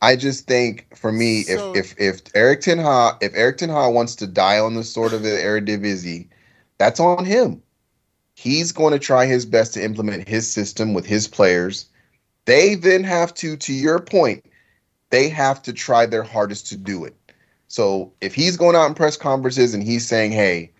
I 0.00 0.16
just 0.16 0.46
think 0.46 0.86
for 0.96 1.10
me, 1.10 1.42
So- 1.42 1.72
if 1.74 1.94
if 1.98 2.00
if 2.00 2.20
Eric 2.34 2.60
Ten 2.60 2.78
Hag, 2.78 3.16
if 3.20 3.32
Eric 3.34 3.58
Ten 3.58 3.68
Hag 3.68 3.92
wants 3.92 4.14
to 4.16 4.26
die 4.26 4.58
on 4.58 4.74
the 4.74 4.84
sword 4.84 5.12
of 5.12 5.22
the 5.22 5.30
Eredivisie, 5.30 6.28
that's 6.78 7.00
on 7.00 7.24
him. 7.24 7.62
He's 8.34 8.70
going 8.70 8.92
to 8.92 9.00
try 9.00 9.26
his 9.26 9.44
best 9.44 9.74
to 9.74 9.84
implement 9.84 10.28
his 10.28 10.48
system 10.48 10.94
with 10.94 11.04
his 11.04 11.26
players. 11.26 11.86
They 12.44 12.76
then 12.76 13.02
have 13.02 13.34
to, 13.34 13.56
to 13.56 13.72
your 13.72 13.98
point, 13.98 14.44
they 15.10 15.28
have 15.28 15.60
to 15.64 15.72
try 15.72 16.06
their 16.06 16.22
hardest 16.22 16.68
to 16.68 16.76
do 16.76 17.04
it. 17.04 17.16
So 17.66 18.12
if 18.20 18.34
he's 18.34 18.56
going 18.56 18.76
out 18.76 18.86
in 18.86 18.94
press 18.94 19.16
conferences 19.16 19.74
and 19.74 19.82
he's 19.82 20.06
saying, 20.06 20.32
"Hey, 20.32 20.70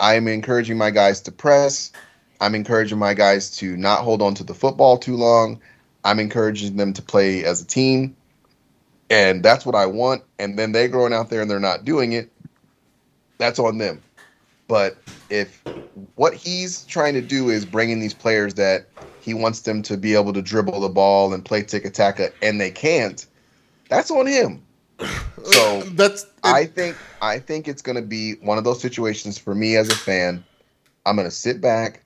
I'm 0.00 0.26
encouraging 0.26 0.76
my 0.76 0.90
guys 0.90 1.20
to 1.22 1.32
press. 1.32 1.92
I'm 2.40 2.54
encouraging 2.54 2.98
my 2.98 3.14
guys 3.14 3.50
to 3.58 3.76
not 3.76 4.00
hold 4.00 4.20
on 4.20 4.34
to 4.34 4.44
the 4.44 4.54
football 4.54 4.98
too 4.98 5.16
long. 5.16 5.60
I'm 6.04 6.18
encouraging 6.18 6.76
them 6.76 6.92
to 6.94 7.02
play 7.02 7.44
as 7.44 7.62
a 7.62 7.66
team." 7.66 8.16
And 9.10 9.42
that's 9.42 9.66
what 9.66 9.74
I 9.74 9.86
want. 9.86 10.22
And 10.38 10.58
then 10.58 10.72
they're 10.72 10.88
going 10.88 11.12
out 11.12 11.28
there 11.28 11.42
and 11.42 11.50
they're 11.50 11.60
not 11.60 11.84
doing 11.84 12.12
it. 12.12 12.30
That's 13.38 13.58
on 13.58 13.78
them. 13.78 14.00
But 14.68 14.96
if 15.30 15.62
what 16.14 16.34
he's 16.34 16.84
trying 16.84 17.14
to 17.14 17.20
do 17.20 17.50
is 17.50 17.64
bringing 17.64 17.98
these 17.98 18.14
players 18.14 18.54
that 18.54 18.86
he 19.20 19.34
wants 19.34 19.60
them 19.62 19.82
to 19.82 19.96
be 19.96 20.14
able 20.14 20.32
to 20.32 20.40
dribble 20.40 20.80
the 20.80 20.88
ball 20.88 21.34
and 21.34 21.44
play 21.44 21.62
tiki-taka 21.62 22.32
and 22.42 22.60
they 22.60 22.70
can't, 22.70 23.26
that's 23.88 24.10
on 24.10 24.26
him. 24.26 24.62
So 25.42 25.80
that's 25.94 26.26
I 26.44 26.66
think 26.66 26.96
I 27.22 27.38
think 27.38 27.66
it's 27.66 27.80
going 27.80 27.96
to 27.96 28.02
be 28.02 28.34
one 28.42 28.58
of 28.58 28.64
those 28.64 28.78
situations 28.78 29.38
for 29.38 29.54
me 29.54 29.76
as 29.76 29.88
a 29.88 29.94
fan. 29.94 30.44
I'm 31.06 31.16
going 31.16 31.26
to 31.26 31.34
sit 31.34 31.62
back. 31.62 32.04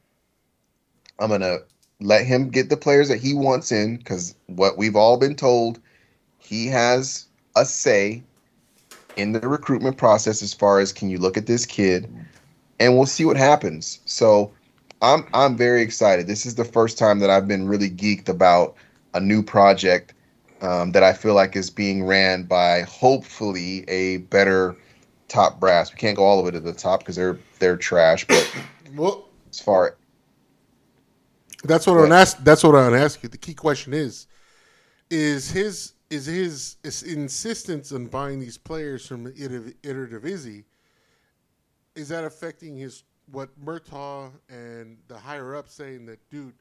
I'm 1.18 1.28
going 1.28 1.40
to 1.40 1.64
let 2.00 2.24
him 2.24 2.50
get 2.50 2.68
the 2.68 2.76
players 2.76 3.08
that 3.08 3.20
he 3.20 3.34
wants 3.34 3.72
in 3.72 3.96
because 3.96 4.36
what 4.46 4.78
we've 4.78 4.94
all 4.94 5.16
been 5.16 5.34
told 5.34 5.80
he 6.44 6.66
has 6.66 7.26
a 7.56 7.64
say 7.64 8.22
in 9.16 9.32
the 9.32 9.40
recruitment 9.40 9.96
process 9.96 10.42
as 10.42 10.52
far 10.52 10.80
as 10.80 10.92
can 10.92 11.08
you 11.08 11.18
look 11.18 11.36
at 11.36 11.46
this 11.46 11.64
kid 11.66 12.12
and 12.80 12.96
we'll 12.96 13.06
see 13.06 13.24
what 13.24 13.36
happens. 13.36 14.00
So 14.04 14.52
I'm 15.00 15.26
I'm 15.32 15.56
very 15.56 15.82
excited. 15.82 16.26
This 16.26 16.46
is 16.46 16.54
the 16.54 16.64
first 16.64 16.98
time 16.98 17.18
that 17.20 17.30
I've 17.30 17.48
been 17.48 17.68
really 17.68 17.90
geeked 17.90 18.28
about 18.28 18.76
a 19.14 19.20
new 19.20 19.42
project 19.42 20.14
um, 20.60 20.92
that 20.92 21.02
I 21.02 21.12
feel 21.12 21.34
like 21.34 21.56
is 21.56 21.70
being 21.70 22.04
ran 22.04 22.44
by 22.44 22.82
hopefully 22.82 23.84
a 23.88 24.18
better 24.18 24.76
top 25.28 25.60
brass. 25.60 25.92
We 25.92 25.98
can't 25.98 26.16
go 26.16 26.24
all 26.24 26.36
the 26.36 26.42
way 26.42 26.50
to 26.50 26.60
the 26.60 26.72
top 26.72 27.00
because 27.00 27.16
they're 27.16 27.38
they're 27.58 27.76
trash, 27.76 28.26
but 28.26 28.54
Well, 28.94 29.28
as 29.50 29.60
far 29.60 29.96
that's 31.64 31.86
what 31.86 31.96
I'm 31.96 32.12
ask. 32.12 32.36
That's 32.44 32.62
what 32.62 32.74
I'm 32.74 32.94
ask 32.94 33.22
you. 33.22 33.28
The 33.28 33.38
key 33.38 33.54
question 33.54 33.94
is: 33.94 34.26
is 35.10 35.50
his 35.50 35.93
is 36.10 36.26
his, 36.26 36.76
his 36.82 37.02
insistence 37.02 37.92
on 37.92 38.06
buying 38.06 38.38
these 38.38 38.58
players 38.58 39.06
from 39.06 39.26
Iter- 39.28 39.72
Eredivisie 39.82 40.64
is 41.94 42.08
that 42.08 42.24
affecting 42.24 42.76
his 42.76 43.04
what 43.32 43.48
Murtough 43.64 44.30
and 44.50 44.98
the 45.08 45.16
higher 45.16 45.56
up 45.56 45.68
saying 45.68 46.04
that 46.06 46.18
dude 46.30 46.52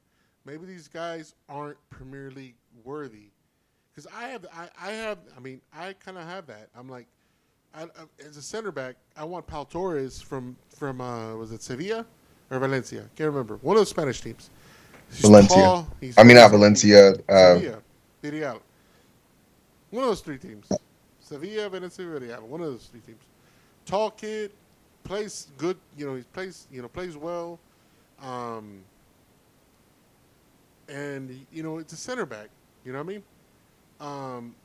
maybe 0.46 0.66
these 0.66 0.88
guys 0.88 1.34
aren't 1.50 1.78
Premier 1.89 2.32
League 2.32 2.56
worthy 2.86 3.32
because 3.91 4.10
I 4.16 4.30
have 4.30 4.46
I, 4.56 4.70
I 4.82 4.91
have 4.91 5.18
I 5.36 5.39
mean 5.41 5.60
I 5.76 5.94
kind 5.94 6.18
of 6.18 6.26
have 6.26 6.48
that 6.48 6.70
I'm 6.78 6.88
like 6.88 7.08
I, 7.76 7.84
I, 7.84 7.88
as 8.26 8.38
a 8.38 8.41
center 8.41 8.72
back 8.72 8.96
I 9.18 9.26
want 9.26 9.46
Pau 9.46 9.66
Torres 9.66 10.22
from 10.22 10.56
from 10.70 11.02
uh, 11.02 11.36
was 11.36 11.52
it 11.52 11.62
Sevilla 11.62 12.06
or 12.50 12.60
Valencia 12.60 13.02
can't 13.18 13.30
remember 13.30 13.58
one 13.62 13.76
of 13.76 13.82
the 13.82 13.86
Spanish 13.88 14.22
teams 14.22 14.50
He's 15.12 15.20
Valencia. 15.22 15.56
tall, 15.58 15.88
he's- 16.00 16.16
I 16.18 16.24
mean 16.24 16.38
not 16.38 16.50
Valencia. 16.50 17.12
Uh, 17.30 17.56
Sevilla, 17.56 17.82
Villarreal. 18.24 18.62
One 19.94 20.06
of 20.06 20.10
those 20.10 20.22
three 20.22 20.39
teams. 20.39 20.68
Sevilla, 21.20 21.70
Valencia, 21.70 22.04
Villarreal. 22.04 22.41
One 22.41 22.62
of 22.62 22.72
those 22.72 22.88
three 22.88 23.02
teams. 23.02 23.22
Tall 23.86 24.10
kid, 24.10 24.52
plays 25.04 25.50
good. 25.60 25.78
You 25.96 26.08
know, 26.08 26.16
he 26.16 26.24
plays. 26.24 26.66
You 26.72 26.82
know, 26.82 26.88
plays 26.88 27.16
well. 27.16 27.60
Um, 28.20 28.80
and 30.89 31.46
you 31.52 31.62
know, 31.62 31.78
it's 31.78 31.94
a 31.94 31.96
center 31.96 32.26
back. 32.26 32.48
You 32.84 32.91
know 32.91 33.04
what 33.04 33.04
I 33.04 33.08
mean? 33.08 33.24
Um, 34.02 34.56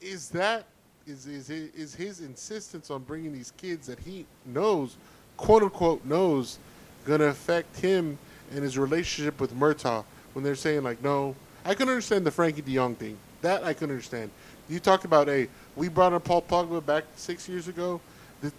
is 0.00 0.30
that 0.30 0.64
is 1.06 1.26
is 1.26 1.48
hi- 1.48 1.78
is 1.78 1.94
his 1.94 2.20
insistence 2.20 2.90
on 2.90 3.02
bringing 3.02 3.34
these 3.34 3.52
kids 3.58 3.86
that 3.86 3.98
he 3.98 4.24
knows, 4.46 4.96
quote 5.36 5.62
unquote 5.62 6.02
knows, 6.06 6.58
gonna 7.04 7.24
affect 7.24 7.78
him 7.80 8.16
and 8.50 8.62
his 8.62 8.78
relationship 8.78 9.42
with 9.42 9.52
Murtough 9.54 10.06
when 10.32 10.42
they're 10.42 10.54
saying 10.54 10.84
like, 10.84 11.02
no, 11.02 11.36
I 11.66 11.74
can 11.74 11.86
understand 11.86 12.24
the 12.24 12.30
Frenkie 12.30 12.64
De 12.64 12.74
Jong 12.74 12.94
thing. 12.94 13.18
That 13.42 13.64
I 13.64 13.72
can 13.72 13.90
understand. 13.90 14.30
You 14.68 14.80
talked 14.80 15.04
about, 15.04 15.28
hey, 15.28 15.48
we 15.76 15.88
brought 15.88 16.12
in 16.12 16.20
Paul 16.20 16.42
Pogba 16.42 16.84
back 16.84 17.04
six 17.16 17.48
years 17.48 17.68
ago. 17.68 18.00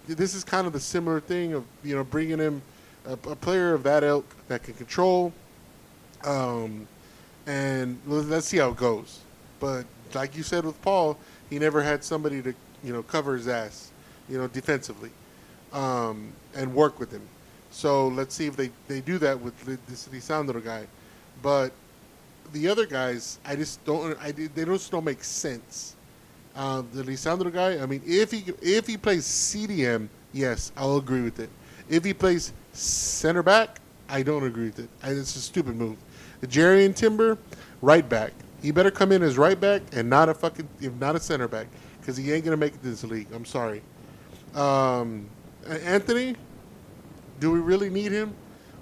This 0.07 0.35
is 0.35 0.43
kind 0.43 0.67
of 0.67 0.73
the 0.73 0.79
similar 0.79 1.19
thing 1.19 1.53
of 1.53 1.65
you 1.83 1.95
know 1.95 2.03
bringing 2.03 2.37
him 2.37 2.61
a, 3.05 3.13
a 3.13 3.35
player 3.35 3.73
of 3.73 3.83
that 3.83 4.03
ilk 4.03 4.25
that 4.47 4.61
can 4.61 4.75
control, 4.75 5.33
um, 6.23 6.87
and 7.47 7.99
let's 8.05 8.45
see 8.45 8.57
how 8.57 8.69
it 8.69 8.77
goes. 8.77 9.21
But 9.59 9.85
like 10.13 10.37
you 10.37 10.43
said 10.43 10.65
with 10.65 10.79
Paul, 10.83 11.17
he 11.49 11.57
never 11.57 11.81
had 11.81 12.03
somebody 12.03 12.43
to 12.43 12.53
you 12.83 12.93
know 12.93 13.01
cover 13.01 13.35
his 13.35 13.47
ass, 13.47 13.91
you 14.29 14.37
know, 14.37 14.47
defensively, 14.47 15.09
um, 15.73 16.31
and 16.55 16.73
work 16.75 16.99
with 16.99 17.11
him. 17.11 17.27
So 17.71 18.09
let's 18.09 18.35
see 18.35 18.47
if 18.47 18.55
they, 18.55 18.69
they 18.87 18.99
do 18.99 19.17
that 19.19 19.39
with 19.39 19.59
this 19.87 20.07
Lisandro 20.09 20.63
guy. 20.63 20.85
But 21.41 21.71
the 22.51 22.67
other 22.67 22.85
guys, 22.85 23.39
I 23.45 23.55
just 23.55 23.83
don't. 23.85 24.17
I 24.21 24.31
they 24.31 24.65
just 24.65 24.91
don't 24.91 25.03
make 25.03 25.23
sense. 25.23 25.95
Uh, 26.55 26.83
the 26.93 27.03
Lisandro 27.03 27.51
guy, 27.51 27.81
I 27.81 27.85
mean, 27.85 28.01
if 28.05 28.31
he 28.31 28.45
if 28.61 28.87
he 28.87 28.97
plays 28.97 29.25
CDM, 29.25 30.09
yes, 30.33 30.71
I'll 30.75 30.97
agree 30.97 31.21
with 31.21 31.39
it. 31.39 31.49
If 31.89 32.03
he 32.03 32.13
plays 32.13 32.53
center 32.73 33.43
back, 33.43 33.79
I 34.09 34.23
don't 34.23 34.43
agree 34.43 34.65
with 34.65 34.79
it. 34.79 34.89
I, 35.01 35.11
it's 35.11 35.35
a 35.35 35.39
stupid 35.39 35.75
move. 35.75 35.97
The 36.41 36.47
Jurriën 36.47 36.95
Timber, 36.95 37.37
right 37.81 38.07
back. 38.07 38.33
He 38.61 38.71
better 38.71 38.91
come 38.91 39.11
in 39.11 39.23
as 39.23 39.37
right 39.37 39.59
back 39.59 39.81
and 39.93 40.09
not 40.09 40.29
a 40.29 40.33
fucking 40.33 40.67
if 40.81 40.93
not 40.95 41.15
a 41.15 41.19
center 41.19 41.47
back 41.47 41.67
because 41.99 42.17
he 42.17 42.31
ain't 42.31 42.43
gonna 42.43 42.57
make 42.57 42.73
it 42.73 42.83
this 42.83 43.03
league. 43.03 43.27
I'm 43.33 43.45
sorry. 43.45 43.81
Um, 44.53 45.29
Antony, 45.67 46.35
do 47.39 47.51
we 47.51 47.59
really 47.59 47.89
need 47.89 48.11
him? 48.11 48.33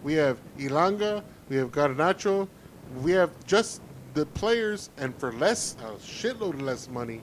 We 0.03 0.13
have 0.13 0.39
Elanga, 0.57 1.23
we 1.49 1.57
have 1.57 1.71
Garnacho, 1.71 2.47
we 3.01 3.11
have 3.11 3.31
just 3.45 3.81
the 4.13 4.25
players, 4.25 4.89
and 4.97 5.15
for 5.15 5.31
less, 5.33 5.75
a 5.81 5.91
shitload 5.95 6.55
of 6.55 6.61
less 6.61 6.89
money, 6.89 7.21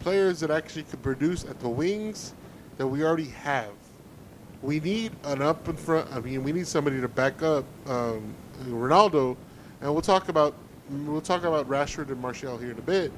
players 0.00 0.40
that 0.40 0.50
actually 0.50 0.82
could 0.84 1.02
produce 1.02 1.44
at 1.44 1.58
the 1.60 1.68
wings 1.68 2.34
that 2.76 2.86
we 2.86 3.02
already 3.02 3.28
have. 3.28 3.70
We 4.62 4.80
need 4.80 5.12
an 5.24 5.42
up 5.42 5.68
in 5.68 5.76
front. 5.76 6.12
I 6.12 6.20
mean, 6.20 6.42
we 6.42 6.52
need 6.52 6.66
somebody 6.66 7.00
to 7.00 7.08
back 7.08 7.42
up 7.42 7.64
um, 7.86 8.34
Ronaldo, 8.64 9.36
and 9.80 9.92
we'll 9.92 10.02
talk 10.02 10.28
about 10.28 10.54
we'll 10.88 11.20
talk 11.20 11.44
about 11.44 11.68
Rashford 11.68 12.08
and 12.08 12.20
Martial 12.20 12.56
here 12.58 12.70
in 12.70 12.78
a 12.78 12.82
bit. 12.82 13.12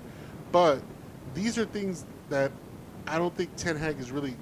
But 0.52 0.80
these 1.34 1.58
are 1.58 1.64
things 1.66 2.04
that 2.30 2.50
I 3.06 3.18
don't 3.18 3.34
think 3.36 3.54
Ten 3.56 3.76
Hag 3.76 3.98
is 3.98 4.10
really. 4.10 4.36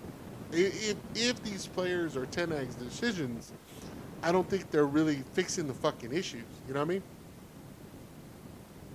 If 0.52 0.96
if 1.14 1.42
these 1.42 1.66
players 1.66 2.16
are 2.16 2.26
Ten 2.26 2.50
Hag's 2.50 2.74
decisions, 2.76 3.52
I 4.22 4.32
don't 4.32 4.48
think 4.48 4.70
they're 4.70 4.86
really 4.86 5.22
fixing 5.32 5.66
the 5.66 5.74
fucking 5.74 6.12
issues. 6.12 6.44
You 6.66 6.74
know 6.74 6.80
what 6.80 6.86
I 6.86 6.94
mean? 6.94 7.02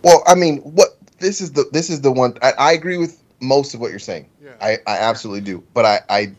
Well, 0.04 0.24
I 0.28 0.36
mean, 0.36 0.58
what 0.60 0.98
this 1.20 1.42
is 1.42 1.52
the 1.52 1.66
this 1.72 1.90
is 1.90 2.02
the 2.02 2.12
one 2.12 2.38
I, 2.42 2.54
I 2.58 2.72
agree 2.74 2.98
with 2.98 3.22
most 3.40 3.74
of 3.74 3.80
what 3.80 3.92
you're 3.92 4.00
saying. 4.00 4.30
Yeah. 4.44 4.52
I, 4.62 4.78
I 4.88 4.98
absolutely 4.98 5.42
do. 5.42 5.64
But 5.74 5.86
I, 5.86 6.00
I 6.10 6.36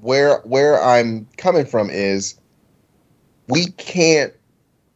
where 0.00 0.38
where 0.40 0.82
I'm 0.82 1.26
coming 1.36 1.66
from 1.66 1.90
is 1.90 2.38
we 3.48 3.66
can't 3.72 4.32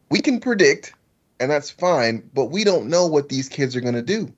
we 0.09 0.19
can 0.19 0.39
predict 0.39 0.93
and 1.39 1.49
that's 1.49 1.71
fine, 1.71 2.29
but 2.33 2.45
we 2.45 2.63
don't 2.63 2.87
know 2.87 3.07
what 3.07 3.29
these 3.29 3.49
kids 3.49 3.75
are 3.75 3.81
gonna 3.81 4.01
do. 4.01 4.31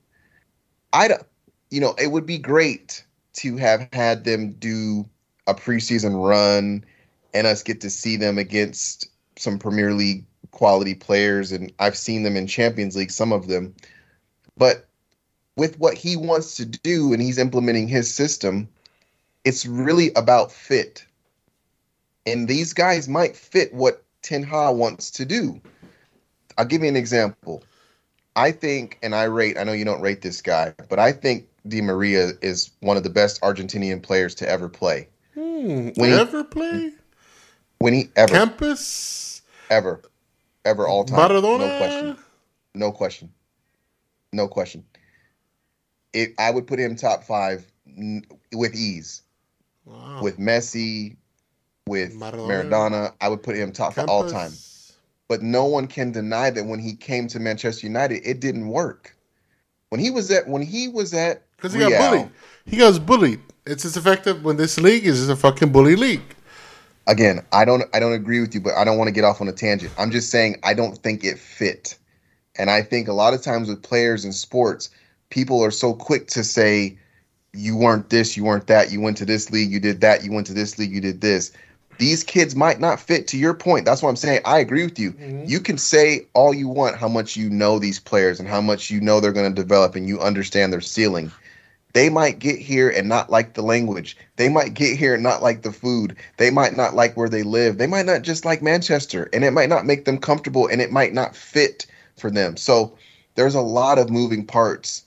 I 0.92 1.08
don't 1.08 1.22
you 1.70 1.80
know, 1.80 1.94
it 2.00 2.08
would 2.08 2.26
be 2.26 2.38
great 2.38 3.04
to 3.34 3.56
have 3.56 3.88
had 3.92 4.24
them 4.24 4.52
do 4.52 5.08
a 5.46 5.54
preseason 5.54 6.24
run 6.24 6.84
and 7.34 7.46
us 7.46 7.62
get 7.62 7.80
to 7.80 7.90
see 7.90 8.16
them 8.16 8.38
against 8.38 9.08
some 9.36 9.58
Premier 9.58 9.92
League 9.92 10.24
quality 10.54 10.94
players 10.94 11.52
and 11.52 11.70
I've 11.80 11.96
seen 11.96 12.22
them 12.22 12.36
in 12.36 12.46
Champions 12.46 12.96
League 12.96 13.10
some 13.10 13.32
of 13.32 13.48
them. 13.48 13.74
But 14.56 14.86
with 15.56 15.78
what 15.78 15.94
he 15.94 16.16
wants 16.16 16.56
to 16.56 16.64
do 16.64 17.12
and 17.12 17.20
he's 17.20 17.38
implementing 17.38 17.88
his 17.88 18.12
system 18.12 18.68
it's 19.44 19.66
really 19.66 20.10
about 20.14 20.50
fit. 20.50 21.04
And 22.24 22.48
these 22.48 22.72
guys 22.72 23.08
might 23.08 23.36
fit 23.36 23.74
what 23.74 24.02
Ten 24.22 24.42
Hag 24.42 24.74
wants 24.76 25.10
to 25.10 25.26
do. 25.26 25.60
I'll 26.56 26.64
give 26.64 26.82
you 26.82 26.88
an 26.88 26.96
example. 26.96 27.62
I 28.36 28.52
think 28.52 28.98
and 29.02 29.14
I 29.14 29.24
rate 29.24 29.58
I 29.58 29.64
know 29.64 29.72
you 29.72 29.84
don't 29.84 30.00
rate 30.00 30.22
this 30.22 30.40
guy 30.40 30.72
but 30.88 30.98
I 30.98 31.12
think 31.12 31.48
Di 31.66 31.80
Maria 31.80 32.30
is 32.42 32.70
one 32.80 32.96
of 32.96 33.02
the 33.02 33.10
best 33.10 33.40
Argentinian 33.42 34.02
players 34.02 34.34
to 34.36 34.48
ever 34.48 34.68
play. 34.68 35.08
Hmm. 35.34 35.88
When 35.96 36.10
he- 36.10 36.16
ever 36.16 36.44
play? 36.44 36.92
When 37.78 37.92
he 37.92 38.08
ever. 38.16 38.32
Kempes? 38.32 39.40
Ever 39.68 40.00
ever 40.64 40.86
all 40.86 41.04
time 41.04 41.30
Maradona? 41.30 41.58
no 41.58 41.76
question 41.76 42.16
No 42.74 42.92
question. 42.92 43.30
No 44.32 44.48
question. 44.48 44.84
It, 46.12 46.34
I 46.38 46.50
would 46.50 46.66
put 46.66 46.78
him 46.78 46.96
top 46.96 47.24
five 47.24 47.64
n- 47.86 48.24
with 48.52 48.74
ease. 48.74 49.22
Wow. 49.84 50.18
With 50.22 50.38
Messi, 50.38 51.16
with 51.86 52.14
Maradona. 52.14 52.68
Maradona, 52.68 53.12
I 53.20 53.28
would 53.28 53.42
put 53.42 53.56
him 53.56 53.72
top 53.72 53.94
five 53.94 54.08
all 54.08 54.28
time. 54.28 54.52
But 55.28 55.42
no 55.42 55.64
one 55.66 55.86
can 55.86 56.12
deny 56.12 56.50
that 56.50 56.66
when 56.66 56.80
he 56.80 56.94
came 56.94 57.28
to 57.28 57.40
Manchester 57.40 57.86
United, 57.86 58.22
it 58.24 58.40
didn't 58.40 58.68
work. 58.68 59.16
When 59.90 60.00
he 60.00 60.10
was 60.10 60.30
at 60.30 60.48
when 60.48 60.62
he 60.62 60.88
was 60.88 61.14
at 61.14 61.42
Because 61.56 61.72
he 61.72 61.80
got 61.80 61.98
bullied. 61.98 62.30
He 62.64 62.76
got 62.76 63.06
bullied. 63.06 63.40
It's 63.66 63.84
as 63.84 63.96
effective 63.96 64.44
when 64.44 64.56
this 64.56 64.78
league 64.80 65.06
is 65.06 65.28
a 65.28 65.36
fucking 65.36 65.70
bully 65.70 65.96
league. 65.96 66.33
Again, 67.06 67.44
I 67.52 67.64
don't 67.64 67.84
I 67.94 68.00
don't 68.00 68.12
agree 68.12 68.40
with 68.40 68.54
you, 68.54 68.60
but 68.60 68.74
I 68.74 68.84
don't 68.84 68.98
want 68.98 69.08
to 69.08 69.12
get 69.12 69.24
off 69.24 69.40
on 69.40 69.48
a 69.48 69.52
tangent. 69.52 69.92
I'm 69.98 70.10
just 70.10 70.30
saying 70.30 70.60
I 70.62 70.74
don't 70.74 70.98
think 70.98 71.24
it 71.24 71.38
fit. 71.38 71.98
And 72.56 72.70
I 72.70 72.82
think 72.82 73.08
a 73.08 73.12
lot 73.12 73.34
of 73.34 73.42
times 73.42 73.68
with 73.68 73.82
players 73.82 74.24
in 74.24 74.32
sports, 74.32 74.90
people 75.30 75.62
are 75.62 75.72
so 75.72 75.92
quick 75.92 76.28
to 76.28 76.44
say 76.44 76.96
you 77.52 77.76
weren't 77.76 78.10
this, 78.10 78.36
you 78.36 78.44
weren't 78.44 78.66
that, 78.68 78.92
you 78.92 79.00
went 79.00 79.16
to 79.16 79.24
this 79.24 79.50
league, 79.50 79.70
you 79.70 79.80
did 79.80 80.00
that, 80.00 80.24
you 80.24 80.32
went 80.32 80.46
to 80.46 80.54
this 80.54 80.78
league, 80.78 80.92
you 80.92 81.00
did 81.00 81.20
this. 81.20 81.52
These 81.98 82.24
kids 82.24 82.56
might 82.56 82.80
not 82.80 82.98
fit 82.98 83.28
to 83.28 83.36
your 83.36 83.54
point. 83.54 83.84
That's 83.84 84.02
what 84.02 84.08
I'm 84.08 84.16
saying. 84.16 84.40
I 84.44 84.58
agree 84.58 84.84
with 84.84 84.98
you. 84.98 85.12
Mm-hmm. 85.12 85.44
You 85.46 85.60
can 85.60 85.78
say 85.78 86.26
all 86.34 86.52
you 86.52 86.68
want 86.68 86.96
how 86.96 87.06
much 87.06 87.36
you 87.36 87.48
know 87.48 87.78
these 87.78 88.00
players 88.00 88.40
and 88.40 88.48
how 88.48 88.60
much 88.60 88.90
you 88.90 89.00
know 89.00 89.20
they're 89.20 89.32
going 89.32 89.52
to 89.52 89.62
develop 89.62 89.94
and 89.94 90.08
you 90.08 90.20
understand 90.20 90.72
their 90.72 90.80
ceiling 90.80 91.30
they 91.94 92.10
might 92.10 92.40
get 92.40 92.58
here 92.58 92.90
and 92.90 93.08
not 93.08 93.30
like 93.30 93.54
the 93.54 93.62
language. 93.62 94.16
They 94.36 94.48
might 94.48 94.74
get 94.74 94.98
here 94.98 95.14
and 95.14 95.22
not 95.22 95.42
like 95.42 95.62
the 95.62 95.72
food. 95.72 96.16
They 96.38 96.50
might 96.50 96.76
not 96.76 96.94
like 96.94 97.16
where 97.16 97.28
they 97.28 97.44
live. 97.44 97.78
They 97.78 97.86
might 97.86 98.04
not 98.04 98.22
just 98.22 98.44
like 98.44 98.62
Manchester 98.62 99.30
and 99.32 99.44
it 99.44 99.52
might 99.52 99.68
not 99.68 99.86
make 99.86 100.04
them 100.04 100.18
comfortable 100.18 100.66
and 100.66 100.82
it 100.82 100.90
might 100.90 101.14
not 101.14 101.36
fit 101.36 101.86
for 102.16 102.32
them. 102.32 102.56
So 102.56 102.98
there's 103.36 103.54
a 103.54 103.60
lot 103.60 103.98
of 103.98 104.10
moving 104.10 104.44
parts 104.44 105.04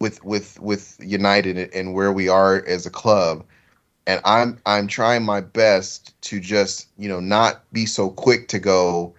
with 0.00 0.24
with 0.24 0.58
with 0.58 0.96
United 1.00 1.70
and 1.74 1.92
where 1.92 2.12
we 2.12 2.28
are 2.28 2.64
as 2.66 2.86
a 2.86 2.90
club. 2.90 3.44
And 4.06 4.18
I'm 4.24 4.58
I'm 4.64 4.88
trying 4.88 5.24
my 5.24 5.42
best 5.42 6.18
to 6.22 6.40
just, 6.40 6.88
you 6.96 7.10
know, 7.10 7.20
not 7.20 7.62
be 7.74 7.84
so 7.84 8.08
quick 8.08 8.48
to 8.48 8.58
go, 8.58 9.14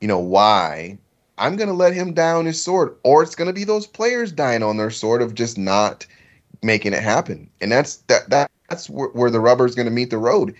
you 0.00 0.08
know, 0.08 0.18
why? 0.18 0.98
I'm 1.38 1.54
gonna 1.54 1.74
let 1.74 1.94
him 1.94 2.12
down 2.12 2.44
his 2.44 2.60
sword, 2.60 2.96
or 3.04 3.22
it's 3.22 3.36
gonna 3.36 3.52
be 3.52 3.64
those 3.64 3.86
players 3.86 4.32
dying 4.32 4.64
on 4.64 4.76
their 4.78 4.90
sword 4.90 5.22
of 5.22 5.34
just 5.34 5.56
not 5.56 6.06
making 6.62 6.92
it 6.92 7.02
happen. 7.02 7.48
And 7.60 7.70
that's 7.72 7.96
that 8.08 8.30
that 8.30 8.50
that's 8.68 8.88
where, 8.88 9.08
where 9.08 9.30
the 9.30 9.40
rubber 9.40 9.66
is 9.66 9.74
gonna 9.74 9.90
meet 9.90 10.10
the 10.10 10.18
road. 10.18 10.54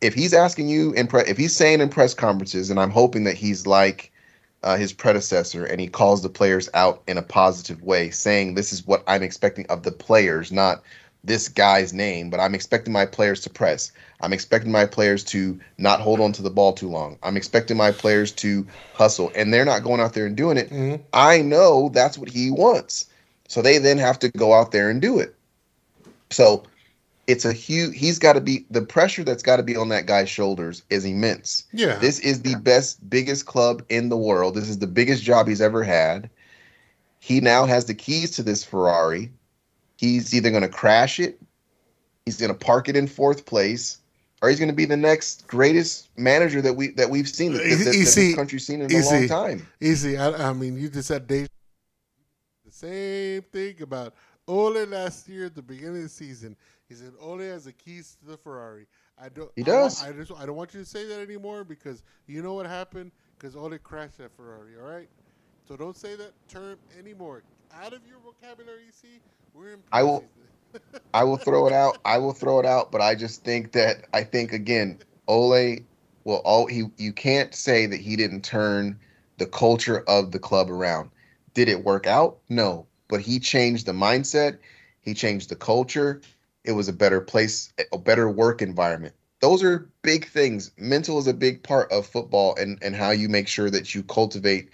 If 0.00 0.14
he's 0.14 0.34
asking 0.34 0.68
you 0.68 0.92
in 0.92 1.06
pre- 1.06 1.22
if 1.22 1.36
he's 1.36 1.56
saying 1.56 1.80
in 1.80 1.88
press 1.88 2.14
conferences, 2.14 2.70
and 2.70 2.78
I'm 2.78 2.90
hoping 2.90 3.24
that 3.24 3.36
he's 3.36 3.66
like 3.66 4.12
uh, 4.62 4.76
his 4.76 4.92
predecessor 4.92 5.64
and 5.64 5.80
he 5.80 5.86
calls 5.86 6.22
the 6.22 6.28
players 6.28 6.68
out 6.74 7.02
in 7.06 7.18
a 7.18 7.22
positive 7.22 7.82
way, 7.82 8.10
saying 8.10 8.54
this 8.54 8.72
is 8.72 8.86
what 8.86 9.04
I'm 9.06 9.22
expecting 9.22 9.66
of 9.66 9.82
the 9.82 9.92
players, 9.92 10.50
not 10.50 10.82
this 11.22 11.48
guy's 11.48 11.92
name, 11.94 12.28
but 12.28 12.40
I'm 12.40 12.54
expecting 12.54 12.92
my 12.92 13.06
players 13.06 13.40
to 13.42 13.50
press. 13.50 13.92
I'm 14.20 14.32
expecting 14.32 14.72
my 14.72 14.84
players 14.86 15.24
to 15.24 15.58
not 15.78 16.00
hold 16.00 16.20
on 16.20 16.32
to 16.32 16.42
the 16.42 16.50
ball 16.50 16.72
too 16.72 16.88
long. 16.88 17.18
I'm 17.22 17.36
expecting 17.36 17.76
my 17.76 17.92
players 17.92 18.30
to 18.32 18.66
hustle, 18.92 19.32
and 19.34 19.52
they're 19.52 19.64
not 19.64 19.82
going 19.82 20.00
out 20.00 20.12
there 20.12 20.26
and 20.26 20.36
doing 20.36 20.56
it. 20.58 20.70
Mhm. 20.70 21.00
I 21.12 21.40
know 21.40 21.88
that's 21.90 22.18
what 22.18 22.28
he 22.28 22.50
wants. 22.50 23.06
So 23.48 23.62
they 23.62 23.78
then 23.78 23.98
have 23.98 24.18
to 24.20 24.28
go 24.30 24.52
out 24.52 24.72
there 24.72 24.90
and 24.90 25.00
do 25.00 25.18
it. 25.18 25.34
So 26.34 26.64
it's 27.26 27.44
a 27.44 27.52
huge, 27.52 27.96
he's 27.96 28.18
got 28.18 28.32
to 28.34 28.40
be, 28.40 28.66
the 28.70 28.82
pressure 28.82 29.24
that's 29.24 29.42
got 29.42 29.56
to 29.56 29.62
be 29.62 29.76
on 29.76 29.88
that 29.90 30.06
guy's 30.06 30.28
shoulders 30.28 30.82
is 30.90 31.04
immense. 31.04 31.64
Yeah. 31.72 31.94
This 31.96 32.18
is 32.18 32.42
the 32.42 32.56
best, 32.56 33.08
biggest 33.08 33.46
club 33.46 33.82
in 33.88 34.08
the 34.08 34.16
world. 34.16 34.54
This 34.54 34.68
is 34.68 34.78
the 34.80 34.86
biggest 34.86 35.22
job 35.22 35.46
he's 35.48 35.60
ever 35.60 35.84
had. 35.84 36.28
He 37.20 37.40
now 37.40 37.64
has 37.66 37.86
the 37.86 37.94
keys 37.94 38.32
to 38.32 38.42
this 38.42 38.64
Ferrari. 38.64 39.30
He's 39.96 40.34
either 40.34 40.50
going 40.50 40.62
to 40.62 40.68
crash 40.68 41.20
it, 41.20 41.40
he's 42.26 42.36
going 42.36 42.52
to 42.52 42.58
park 42.58 42.88
it 42.88 42.96
in 42.96 43.06
fourth 43.06 43.46
place, 43.46 43.98
or 44.42 44.50
he's 44.50 44.58
going 44.58 44.68
to 44.68 44.74
be 44.74 44.84
the 44.84 44.96
next 44.96 45.46
greatest 45.46 46.08
manager 46.18 46.60
that 46.60 46.74
we 46.74 46.88
that 46.88 47.08
we've 47.08 47.28
seen 47.28 47.52
that, 47.52 47.58
that, 47.62 47.84
that 47.84 47.96
You 47.96 48.04
see- 48.04 48.26
this 48.28 48.36
country's 48.36 48.66
seen 48.66 48.82
in 48.82 48.90
you 48.90 49.00
a 49.00 49.04
long 49.04 49.28
time. 49.28 49.66
Easy. 49.80 50.18
I, 50.18 50.50
I 50.50 50.52
mean, 50.52 50.76
you 50.76 50.90
just 50.90 51.08
said 51.08 51.28
they 51.28 51.46
the 52.66 52.72
same 52.72 53.42
thing 53.42 53.80
about 53.80 54.14
Ole 54.46 54.84
last 54.86 55.28
year 55.28 55.46
at 55.46 55.54
the 55.54 55.62
beginning 55.62 55.96
of 55.96 56.02
the 56.02 56.08
season. 56.08 56.56
He 56.88 56.94
said 56.94 57.12
Ole 57.20 57.38
has 57.40 57.64
the 57.64 57.72
keys 57.72 58.16
to 58.20 58.30
the 58.30 58.36
Ferrari. 58.36 58.86
I 59.18 59.28
don't. 59.28 59.50
He 59.56 59.62
does. 59.62 60.02
I, 60.02 60.12
just. 60.12 60.32
I 60.32 60.44
don't 60.46 60.56
want 60.56 60.74
you 60.74 60.80
to 60.80 60.86
say 60.86 61.06
that 61.06 61.20
anymore 61.20 61.64
because 61.64 62.02
you 62.26 62.42
know 62.42 62.54
what 62.54 62.66
happened. 62.66 63.12
Because 63.38 63.56
Ole 63.56 63.76
crashed 63.78 64.18
that 64.18 64.34
Ferrari. 64.36 64.72
All 64.80 64.86
right. 64.86 65.08
So 65.66 65.76
don't 65.76 65.96
say 65.96 66.14
that 66.16 66.32
term 66.48 66.78
anymore. 66.98 67.42
Out 67.82 67.92
of 67.92 68.00
your 68.06 68.18
vocabulary. 68.18 68.84
You 68.86 68.92
see, 68.92 69.20
we're 69.54 69.72
in. 69.72 69.78
I 69.92 70.02
will- 70.02 70.24
I 71.14 71.22
will 71.22 71.36
throw 71.36 71.66
it 71.68 71.72
out. 71.72 71.98
I 72.04 72.18
will 72.18 72.32
throw 72.32 72.58
it 72.58 72.66
out, 72.66 72.90
but 72.90 73.00
I 73.00 73.14
just 73.14 73.44
think 73.44 73.72
that 73.72 74.06
I 74.12 74.24
think 74.24 74.52
again, 74.52 74.98
Ole 75.28 75.78
will 76.24 76.38
all 76.44 76.66
he 76.66 76.84
you 76.98 77.12
can't 77.12 77.54
say 77.54 77.86
that 77.86 78.00
he 78.00 78.16
didn't 78.16 78.42
turn 78.42 78.98
the 79.38 79.46
culture 79.46 80.00
of 80.08 80.32
the 80.32 80.38
club 80.40 80.70
around. 80.70 81.10
Did 81.54 81.68
it 81.68 81.84
work 81.84 82.06
out? 82.08 82.38
No, 82.48 82.86
but 83.08 83.20
he 83.20 83.38
changed 83.38 83.86
the 83.86 83.92
mindset, 83.92 84.58
he 85.00 85.14
changed 85.14 85.48
the 85.48 85.56
culture. 85.56 86.20
It 86.64 86.72
was 86.72 86.88
a 86.88 86.92
better 86.92 87.20
place, 87.20 87.72
a 87.92 87.98
better 87.98 88.30
work 88.30 88.62
environment. 88.62 89.14
Those 89.40 89.62
are 89.62 89.90
big 90.02 90.26
things. 90.26 90.70
Mental 90.78 91.18
is 91.18 91.26
a 91.26 91.34
big 91.34 91.62
part 91.62 91.92
of 91.92 92.06
football 92.06 92.54
and 92.56 92.78
and 92.82 92.96
how 92.96 93.10
you 93.10 93.28
make 93.28 93.48
sure 93.48 93.68
that 93.70 93.94
you 93.94 94.02
cultivate 94.02 94.70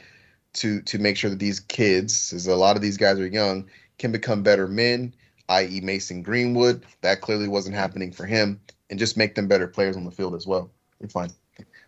to 0.55 0.81
to 0.83 0.99
make 0.99 1.17
sure 1.17 1.31
that 1.31 1.41
these 1.41 1.61
kids, 1.61 2.33
as 2.33 2.47
a 2.47 2.55
lot 2.55 2.77
of 2.77 2.83
these 2.83 2.97
guys 2.97 3.19
are 3.19 3.27
young, 3.27 3.69
can 3.99 4.13
become 4.13 4.43
better 4.43 4.69
men 4.69 5.13
i.e., 5.51 5.81
Mason 5.81 6.23
Greenwood. 6.23 6.87
That 7.03 7.21
clearly 7.21 7.49
wasn't 7.49 7.75
happening 7.75 8.13
for 8.13 8.25
him, 8.25 8.61
and 8.89 8.99
just 8.99 9.17
make 9.17 9.35
them 9.35 9.49
better 9.49 9.67
players 9.67 9.97
on 9.97 10.05
the 10.05 10.11
field 10.11 10.35
as 10.35 10.47
well. 10.47 10.71
You're 11.01 11.11
fine. 11.11 11.31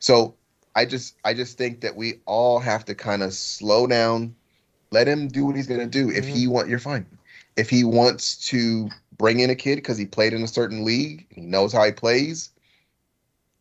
So 0.01 0.35
I 0.75 0.85
just 0.85 1.17
I 1.25 1.33
just 1.33 1.57
think 1.57 1.81
that 1.81 1.97
we 1.97 2.21
all 2.27 2.59
have 2.59 2.85
to 2.87 2.95
kind 2.95 3.23
of 3.23 3.33
slow 3.33 3.87
down, 3.87 4.35
let 4.93 5.09
him 5.09 5.29
do 5.29 5.47
what 5.47 5.57
he's 5.57 5.67
gonna 5.67 5.87
do. 5.87 6.11
If 6.11 6.27
he 6.27 6.45
mm-hmm. 6.45 6.53
want, 6.53 6.69
you're 6.69 6.79
fine. 6.79 7.07
If 7.57 7.69
he 7.69 7.85
wants 7.85 8.37
to 8.49 8.89
bring 9.19 9.41
in 9.41 9.51
a 9.51 9.55
kid 9.55 9.77
because 9.77 9.99
he 9.99 10.07
played 10.07 10.33
in 10.33 10.43
a 10.43 10.49
certain 10.49 10.85
league, 10.85 11.27
he 11.31 11.41
knows 11.41 11.73
how 11.73 11.85
he 11.85 11.93
plays. 11.93 12.51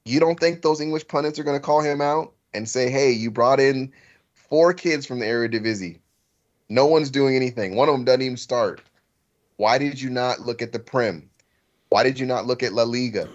You 0.06 0.20
don't 0.20 0.40
think 0.40 0.62
those 0.62 0.82
English 0.82 1.08
pundits 1.08 1.40
are 1.40 1.44
gonna 1.44 1.60
call 1.60 1.82
him 1.82 2.02
out 2.02 2.34
and 2.54 2.68
say, 2.68 2.90
"Hey, 2.90 3.12
you 3.12 3.32
brought 3.32 3.60
in 3.60 3.92
four 4.34 4.74
kids 4.74 5.06
from 5.06 5.20
the 5.20 5.26
area 5.26 5.50
Eredivisie. 5.50 6.00
No 6.70 6.86
one's 6.86 7.10
doing 7.10 7.36
anything. 7.36 7.76
One 7.76 7.90
of 7.90 7.94
them 7.94 8.06
doesn't 8.06 8.22
even 8.22 8.38
start." 8.38 8.82
Why 9.58 9.78
did 9.78 10.02
you 10.02 10.10
not 10.10 10.42
look 10.42 10.64
at 10.64 10.72
the 10.72 10.80
Prem? 10.80 11.30
Why 11.90 12.02
did 12.02 12.20
you 12.20 12.26
not 12.26 12.48
look 12.48 12.64
at 12.64 12.74
La 12.74 12.82
Liga? 12.82 13.30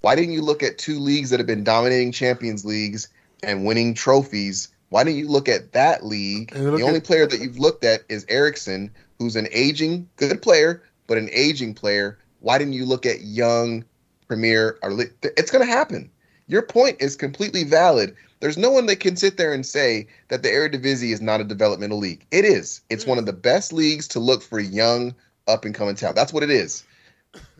Why 0.00 0.16
didn't 0.16 0.32
you 0.32 0.42
look 0.42 0.62
at 0.62 0.78
two 0.78 0.98
leagues 0.98 1.30
that 1.30 1.38
have 1.38 1.46
been 1.46 1.62
dominating 1.62 2.10
Champions 2.10 2.64
Leagues 2.64 3.08
and 3.44 3.64
winning 3.64 3.94
trophies? 3.94 4.68
Why 4.90 5.04
didn't 5.04 5.18
you 5.18 5.28
look 5.28 5.48
at 5.48 5.72
that 5.72 6.04
league? 6.04 6.52
The 6.52 6.82
only 6.82 6.96
at- 6.96 7.04
player 7.04 7.26
that 7.26 7.40
you've 7.40 7.58
looked 7.58 7.84
at 7.84 8.02
is 8.08 8.26
Eriksen, 8.28 8.90
who's 9.18 9.36
an 9.36 9.48
aging 9.52 10.08
good 10.16 10.42
player, 10.42 10.82
but 11.06 11.16
an 11.16 11.30
aging 11.32 11.74
player. 11.74 12.18
Why 12.40 12.58
didn't 12.58 12.74
you 12.74 12.84
look 12.84 13.06
at 13.06 13.22
young 13.22 13.84
Premier? 14.26 14.78
Or 14.82 14.92
it's 15.22 15.50
going 15.50 15.64
to 15.64 15.72
happen. 15.72 16.10
Your 16.48 16.62
point 16.62 16.96
is 17.00 17.14
completely 17.14 17.62
valid. 17.62 18.16
There's 18.40 18.58
no 18.58 18.70
one 18.70 18.86
that 18.86 18.96
can 18.96 19.14
sit 19.16 19.36
there 19.36 19.52
and 19.52 19.64
say 19.64 20.08
that 20.28 20.42
the 20.42 20.48
Eredivisie 20.48 21.12
is 21.12 21.20
not 21.20 21.40
a 21.40 21.44
developmental 21.44 21.98
league. 21.98 22.26
It 22.32 22.44
is. 22.44 22.80
It's 22.90 23.06
one 23.06 23.18
of 23.18 23.26
the 23.26 23.32
best 23.32 23.72
leagues 23.72 24.08
to 24.08 24.18
look 24.20 24.42
for 24.42 24.58
young 24.58 25.14
up 25.46 25.64
and 25.64 25.74
coming 25.74 25.94
talent. 25.94 26.16
That's 26.16 26.32
what 26.32 26.42
it 26.42 26.50
is, 26.50 26.84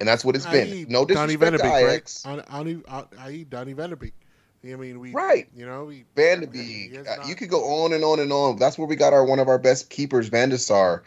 and 0.00 0.08
that's 0.08 0.24
what 0.24 0.34
it's 0.34 0.46
been. 0.46 0.86
No 0.88 1.04
Donny 1.04 1.36
disrespect 1.36 1.52
to 1.52 1.58
de 1.58 1.62
Beek, 1.62 1.72
Ajax. 1.72 2.26
right? 2.26 2.44
On, 2.50 2.82
on, 2.88 3.08
i.e. 3.18 3.44
Donny 3.44 3.74
Van 3.74 3.90
de 3.90 3.96
Beek. 3.96 4.14
I 4.62 4.66
mean, 4.76 5.00
we 5.00 5.12
Right. 5.12 5.48
You 5.56 5.64
know, 5.66 5.84
we 5.84 6.04
Van 6.16 6.40
de 6.40 6.46
He 6.62 6.88
Beek. 6.88 6.98
Uh, 7.08 7.16
not- 7.16 7.28
you 7.28 7.34
could 7.34 7.48
go 7.48 7.64
on 7.84 7.92
and 7.92 8.04
on 8.04 8.20
and 8.20 8.32
on. 8.32 8.56
That's 8.56 8.76
where 8.76 8.86
we 8.86 8.96
got 8.96 9.12
our 9.12 9.24
one 9.24 9.38
of 9.38 9.48
our 9.48 9.58
best 9.58 9.88
keepers, 9.90 10.28
Van 10.28 10.50
der 10.50 10.58
Sar, 10.58 11.02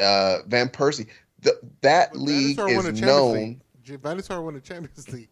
uh, 0.00 0.38
Van 0.46 0.68
Persie. 0.68 1.06
The, 1.42 1.58
that 1.82 2.12
But 2.12 2.20
league 2.20 2.56
Van 2.56 2.66
der 2.66 2.72
Sar 2.72 2.76
won 2.76 2.86
is 2.94 3.00
the 3.00 3.06
Champions 3.06 3.06
known. 3.06 3.34
League. 3.34 4.00
Van 4.02 4.16
der 4.16 4.22
Sar 4.22 4.42
won 4.42 4.54
the 4.54 4.60
Champions 4.60 5.08
League. 5.12 5.28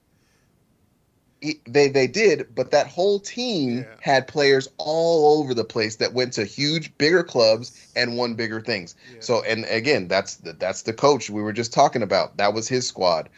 he- 1.40 1.60
they 1.66 1.88
they 1.88 2.06
did, 2.06 2.54
but 2.54 2.70
that 2.70 2.86
whole 2.86 3.18
team 3.20 3.78
Yeah. 3.78 3.84
had 4.00 4.26
players 4.28 4.68
all 4.78 5.38
over 5.40 5.52
the 5.52 5.64
place 5.64 5.96
that 5.96 6.14
went 6.14 6.32
to 6.34 6.44
huge, 6.44 6.96
bigger 6.96 7.22
clubs 7.22 7.72
and 7.96 8.16
won 8.16 8.34
bigger 8.34 8.60
things. 8.62 8.94
Yeah. 9.12 9.16
So, 9.20 9.42
and 9.42 9.66
again, 9.66 10.08
that's 10.08 10.36
the, 10.36 10.52
that's 10.54 10.82
the 10.82 10.92
coach 10.94 11.28
we 11.28 11.42
were 11.42 11.52
just 11.52 11.72
talking 11.72 12.02
about. 12.02 12.36
That 12.38 12.54
was 12.54 12.66
his 12.68 12.86
squad. 12.86 13.28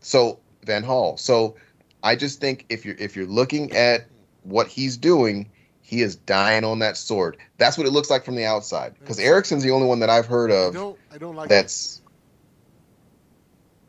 So 0.00 0.38
Van 0.64 0.84
Gaal. 0.84 1.18
So 1.18 1.56
I 2.02 2.16
just 2.16 2.40
think 2.40 2.66
if 2.68 2.84
you're 2.84 2.96
if 2.98 3.16
you're 3.16 3.26
looking 3.26 3.72
at 3.72 4.06
what 4.42 4.68
he's 4.68 4.96
doing, 4.96 5.50
he 5.82 6.02
is 6.02 6.16
dying 6.16 6.64
on 6.64 6.80
that 6.80 6.96
sword. 6.96 7.36
That's 7.58 7.78
what 7.78 7.86
it 7.86 7.90
looks 7.90 8.10
like 8.10 8.24
from 8.24 8.34
the 8.36 8.44
outside. 8.44 8.94
Because 8.98 9.18
Eriksen's 9.18 9.62
the 9.62 9.70
only 9.70 9.86
one 9.86 10.00
that 10.00 10.10
I've 10.10 10.26
heard 10.26 10.50
I 10.50 10.54
of 10.54 10.74
don't. 10.74 10.98
I 11.12 11.18
don't 11.18 11.36
like. 11.36 11.48
that's. 11.48 12.02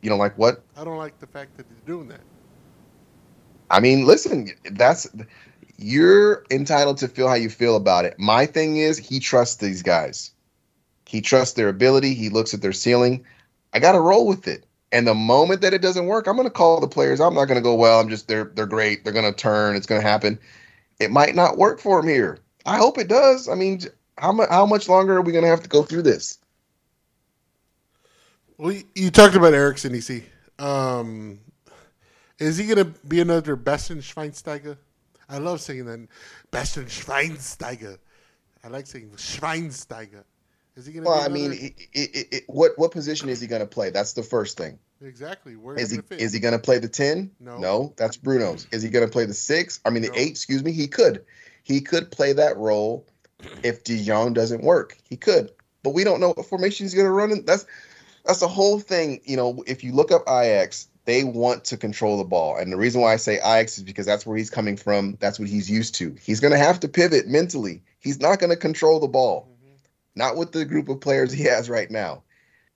You 0.02 0.12
know, 0.12 0.18
like 0.18 0.38
what? 0.38 0.64
I 0.78 0.84
don't 0.84 0.98
like 0.98 1.20
the 1.20 1.28
fact 1.28 1.58
that 1.58 1.68
they're 1.68 1.96
doing 1.96 2.08
that. 2.10 2.22
I 3.70 3.80
mean, 3.80 4.06
listen, 4.06 4.50
that's 4.72 5.08
you're 5.78 6.44
entitled 6.52 6.98
to 6.98 7.08
feel 7.08 7.28
how 7.28 7.34
you 7.34 7.50
feel 7.50 7.76
about 7.76 8.06
it. 8.06 8.18
My 8.20 8.46
thing 8.46 8.78
is 8.78 8.98
he 8.98 9.20
trusts 9.20 9.56
these 9.56 9.82
guys. 9.82 10.32
He 11.08 11.22
trusts 11.22 11.56
their 11.56 11.70
ability, 11.70 12.14
he 12.14 12.30
looks 12.30 12.54
at 12.54 12.62
their 12.62 12.74
ceiling. 12.74 13.26
I 13.74 13.80
got 13.80 13.94
to 13.94 14.00
roll 14.00 14.28
with 14.28 14.48
it. 14.48 14.66
And 14.92 15.06
the 15.06 15.14
moment 15.14 15.62
that 15.62 15.74
it 15.74 15.82
doesn't 15.82 16.06
work, 16.06 16.28
I'm 16.28 16.36
going 16.36 16.48
to 16.48 16.54
call 16.54 16.80
the 16.80 16.88
players. 16.88 17.20
I'm 17.20 17.34
not 17.34 17.46
going 17.46 17.58
to 17.58 17.64
go, 17.64 17.76
well, 17.76 18.00
I'm 18.00 18.10
just 18.10 18.28
they're 18.28 18.52
they're 18.56 18.66
great. 18.66 19.04
They're 19.04 19.14
going 19.14 19.32
to 19.32 19.38
turn. 19.38 19.76
It's 19.76 19.86
going 19.86 20.02
to 20.02 20.08
happen. 20.08 20.40
It 21.00 21.12
might 21.12 21.36
not 21.36 21.58
work 21.58 21.80
for 21.80 22.00
him 22.00 22.08
here. 22.08 22.40
I 22.66 22.78
hope 22.78 22.98
it 22.98 23.08
does. 23.08 23.50
I 23.50 23.56
mean, 23.56 23.82
how 24.18 24.32
much 24.32 24.50
how 24.50 24.66
much 24.66 24.88
longer 24.90 25.18
are 25.18 25.22
we 25.22 25.32
going 25.32 25.44
to 25.44 25.50
have 25.50 25.64
to 25.64 25.70
go 25.70 25.84
through 25.84 26.04
this? 26.04 26.40
Well, 28.58 28.76
you, 28.96 29.12
talked 29.12 29.36
about 29.36 29.54
Eriksen. 29.54 29.94
You 29.94 30.02
see, 30.02 30.24
um, 30.58 31.40
is 32.40 32.58
he 32.58 32.66
going 32.66 32.78
to 32.78 33.00
be 33.08 33.22
another 33.22 33.56
Bastian 33.56 34.00
Schweinsteiger? 34.00 34.78
I 35.30 35.38
love 35.38 35.62
saying 35.62 35.86
that. 35.86 36.08
Bastian 36.50 36.86
Schweinsteiger. 36.86 38.00
I 38.64 38.68
like 38.70 38.88
saying 38.88 39.12
Schweinsteiger. 39.16 40.24
Is 40.78 40.86
he 40.86 40.94
going 40.94 41.06
to? 41.06 41.10
Well, 41.10 41.20
I 41.20 41.28
mean, 41.28 41.54
it, 41.54 41.74
it, 41.92 42.28
it, 42.32 42.44
what 42.48 42.74
what 42.78 42.92
position 42.92 43.30
is 43.30 43.42
he 43.42 43.48
going 43.48 43.62
to 43.62 43.68
play? 43.68 43.90
That's 43.90 44.14
the 44.14 44.22
first 44.22 44.58
thing. 44.58 44.78
exactly. 45.02 45.56
Where 45.56 45.76
Is 45.76 45.90
he? 45.90 45.98
Fit? 45.98 46.22
is 46.22 46.32
he 46.32 46.40
going 46.40 46.54
to 46.54 46.60
play 46.60 46.78
the 46.78 46.88
ten? 46.88 47.32
No. 47.40 47.58
No, 47.58 47.94
that's 47.98 48.16
Bruno's. 48.16 48.68
Is 48.72 48.84
he 48.84 48.90
going 48.90 49.06
to 49.06 49.12
play 49.12 49.26
the 49.26 49.34
six? 49.34 49.80
I 49.86 49.90
mean 49.90 50.04
the 50.04 50.10
No. 50.10 50.16
eight. 50.16 50.30
Excuse 50.30 50.64
me. 50.64 50.72
He 50.72 50.88
could, 50.88 51.26
he 51.64 51.82
could 51.82 52.12
play 52.12 52.32
that 52.34 52.58
role 52.58 53.08
if 53.64 53.84
De 53.84 54.04
Jong 54.04 54.34
doesn't 54.34 54.64
work. 54.64 54.96
He 55.10 55.18
could, 55.18 55.52
but 55.82 55.96
we 55.96 56.04
don't 56.04 56.20
know 56.20 56.34
what 56.34 56.46
formation 56.46 56.84
he's 56.84 56.94
going 56.94 57.08
to 57.08 57.12
run. 57.12 57.32
In. 57.32 57.44
That's 57.44 57.66
that's 58.24 58.40
the 58.40 58.48
whole 58.48 58.80
thing. 58.80 59.22
You 59.26 59.36
know, 59.36 59.64
if 59.66 59.84
you 59.84 59.94
look 59.94 60.12
up 60.12 60.22
Ajax, 60.28 60.88
they 61.06 61.24
want 61.24 61.66
to 61.66 61.78
control 61.78 62.20
the 62.20 62.24
ball, 62.24 62.56
and 62.56 62.72
the 62.72 62.78
reason 62.78 63.02
why 63.02 63.14
I 63.14 63.16
say 63.16 63.38
Ajax 63.38 63.80
is 63.80 63.84
because 63.84 64.06
that's 64.06 64.28
where 64.28 64.38
he's 64.38 64.52
coming 64.52 64.78
from. 64.78 65.18
That's 65.20 65.40
what 65.40 65.48
he's 65.48 65.72
used 65.72 65.96
to. 65.96 66.16
He's 66.22 66.40
going 66.40 66.54
to 66.54 66.60
have 66.60 66.80
to 66.82 66.88
pivot 66.88 67.28
mentally. 67.28 67.82
He's 68.00 68.20
not 68.20 68.38
going 68.38 68.52
to 68.52 68.56
control 68.56 69.00
the 69.00 69.08
ball, 69.08 69.50
not 70.18 70.36
with 70.36 70.52
the 70.52 70.66
group 70.66 70.90
of 70.90 71.00
players 71.00 71.32
he 71.32 71.44
has 71.44 71.70
right 71.70 71.90
now. 71.90 72.24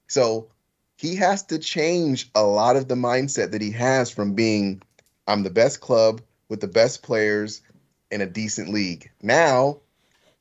So 0.08 0.50
he 0.98 1.16
has 1.16 1.44
to 1.46 1.60
change 1.60 2.30
a 2.36 2.44
lot 2.44 2.76
of 2.76 2.88
the 2.88 2.96
mindset 2.96 3.52
that 3.52 3.62
he 3.62 3.72
has 3.72 4.12
from 4.12 4.36
being, 4.36 4.82
I'm 5.28 5.44
the 5.44 5.50
best 5.50 5.82
club 5.82 6.22
with 6.50 6.62
the 6.62 6.68
best 6.68 7.04
players 7.04 7.62
in 8.12 8.22
a 8.22 8.26
decent 8.26 8.70
league. 8.70 9.10
Now 9.22 9.82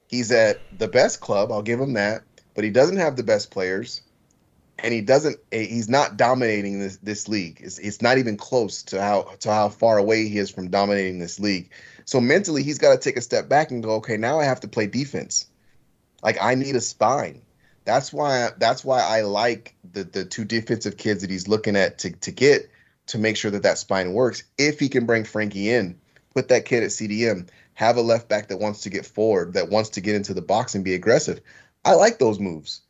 he's 0.09 0.31
at 0.31 0.67
the 0.79 0.89
best 0.89 1.21
club, 1.21 1.51
I'll 1.51 1.63
give 1.63 1.81
him 1.81 1.95
that, 1.95 2.23
but 2.55 2.65
he 2.65 2.71
doesn't 2.71 2.99
have 2.99 3.17
the 3.17 3.23
best 3.23 3.51
players. 3.51 4.03
And 4.83 4.95
he 4.95 5.03
doesn't. 5.03 5.37
eh, 5.53 5.67
He's 5.67 5.91
not 5.91 6.17
dominating 6.17 6.81
this 6.81 6.97
this 7.03 7.29
league. 7.29 7.61
It's, 7.63 7.79
it's 7.79 8.01
not 8.01 8.17
even 8.17 8.39
close 8.39 8.83
to 8.85 9.03
how 9.03 9.25
to 9.41 9.53
how 9.53 9.69
far 9.69 9.99
away 9.99 10.27
he 10.27 10.39
is 10.39 10.51
from 10.51 10.71
dominating 10.71 11.19
this 11.19 11.39
league. 11.39 11.71
So 12.07 12.19
mentally, 12.19 12.63
he's 12.63 12.79
got 12.79 12.93
to 12.93 12.99
take 12.99 13.19
a 13.19 13.21
step 13.21 13.47
back 13.47 13.71
and 13.71 13.83
go, 13.83 13.97
okay, 13.97 14.17
now 14.17 14.41
I 14.41 14.45
have 14.45 14.61
to 14.61 14.69
play 14.69 14.87
defense. 14.87 15.50
Like 16.23 16.39
I 16.41 16.55
need 16.55 16.77
a 16.77 16.81
spine. 16.81 17.43
That's 17.85 18.13
why 18.13 18.51
that's 18.59 18.85
why 18.85 19.01
I 19.01 19.23
like 19.23 19.75
the 19.93 20.05
the 20.05 20.25
two 20.25 20.45
defensive 20.45 20.97
kids 20.97 21.23
that 21.23 21.31
he's 21.31 21.49
looking 21.49 21.77
at 21.77 21.99
to 21.99 22.11
to 22.11 22.31
get 22.31 22.71
to 23.07 23.19
make 23.19 23.37
sure 23.37 23.51
that 23.51 23.63
that 23.63 23.79
spine 23.79 24.13
works. 24.13 24.43
If 24.59 24.79
he 24.79 24.89
can 24.89 25.07
bring 25.07 25.25
Frenkie 25.25 25.67
in, 25.67 25.99
put 26.35 26.49
that 26.49 26.65
kid 26.65 26.83
at 26.83 26.91
CDM, 26.91 27.49
have 27.75 27.97
a 27.97 28.03
left 28.03 28.29
back 28.29 28.49
that 28.49 28.59
wants 28.59 28.83
to 28.83 28.91
get 28.91 29.07
forward, 29.07 29.55
that 29.55 29.71
wants 29.71 29.91
to 29.91 30.01
get 30.01 30.15
into 30.15 30.35
the 30.35 30.43
box 30.43 30.75
and 30.75 30.85
be 30.85 30.95
aggressive. 30.95 31.41
I 31.85 31.95
like 31.95 32.19
those 32.19 32.39
moves. 32.39 32.83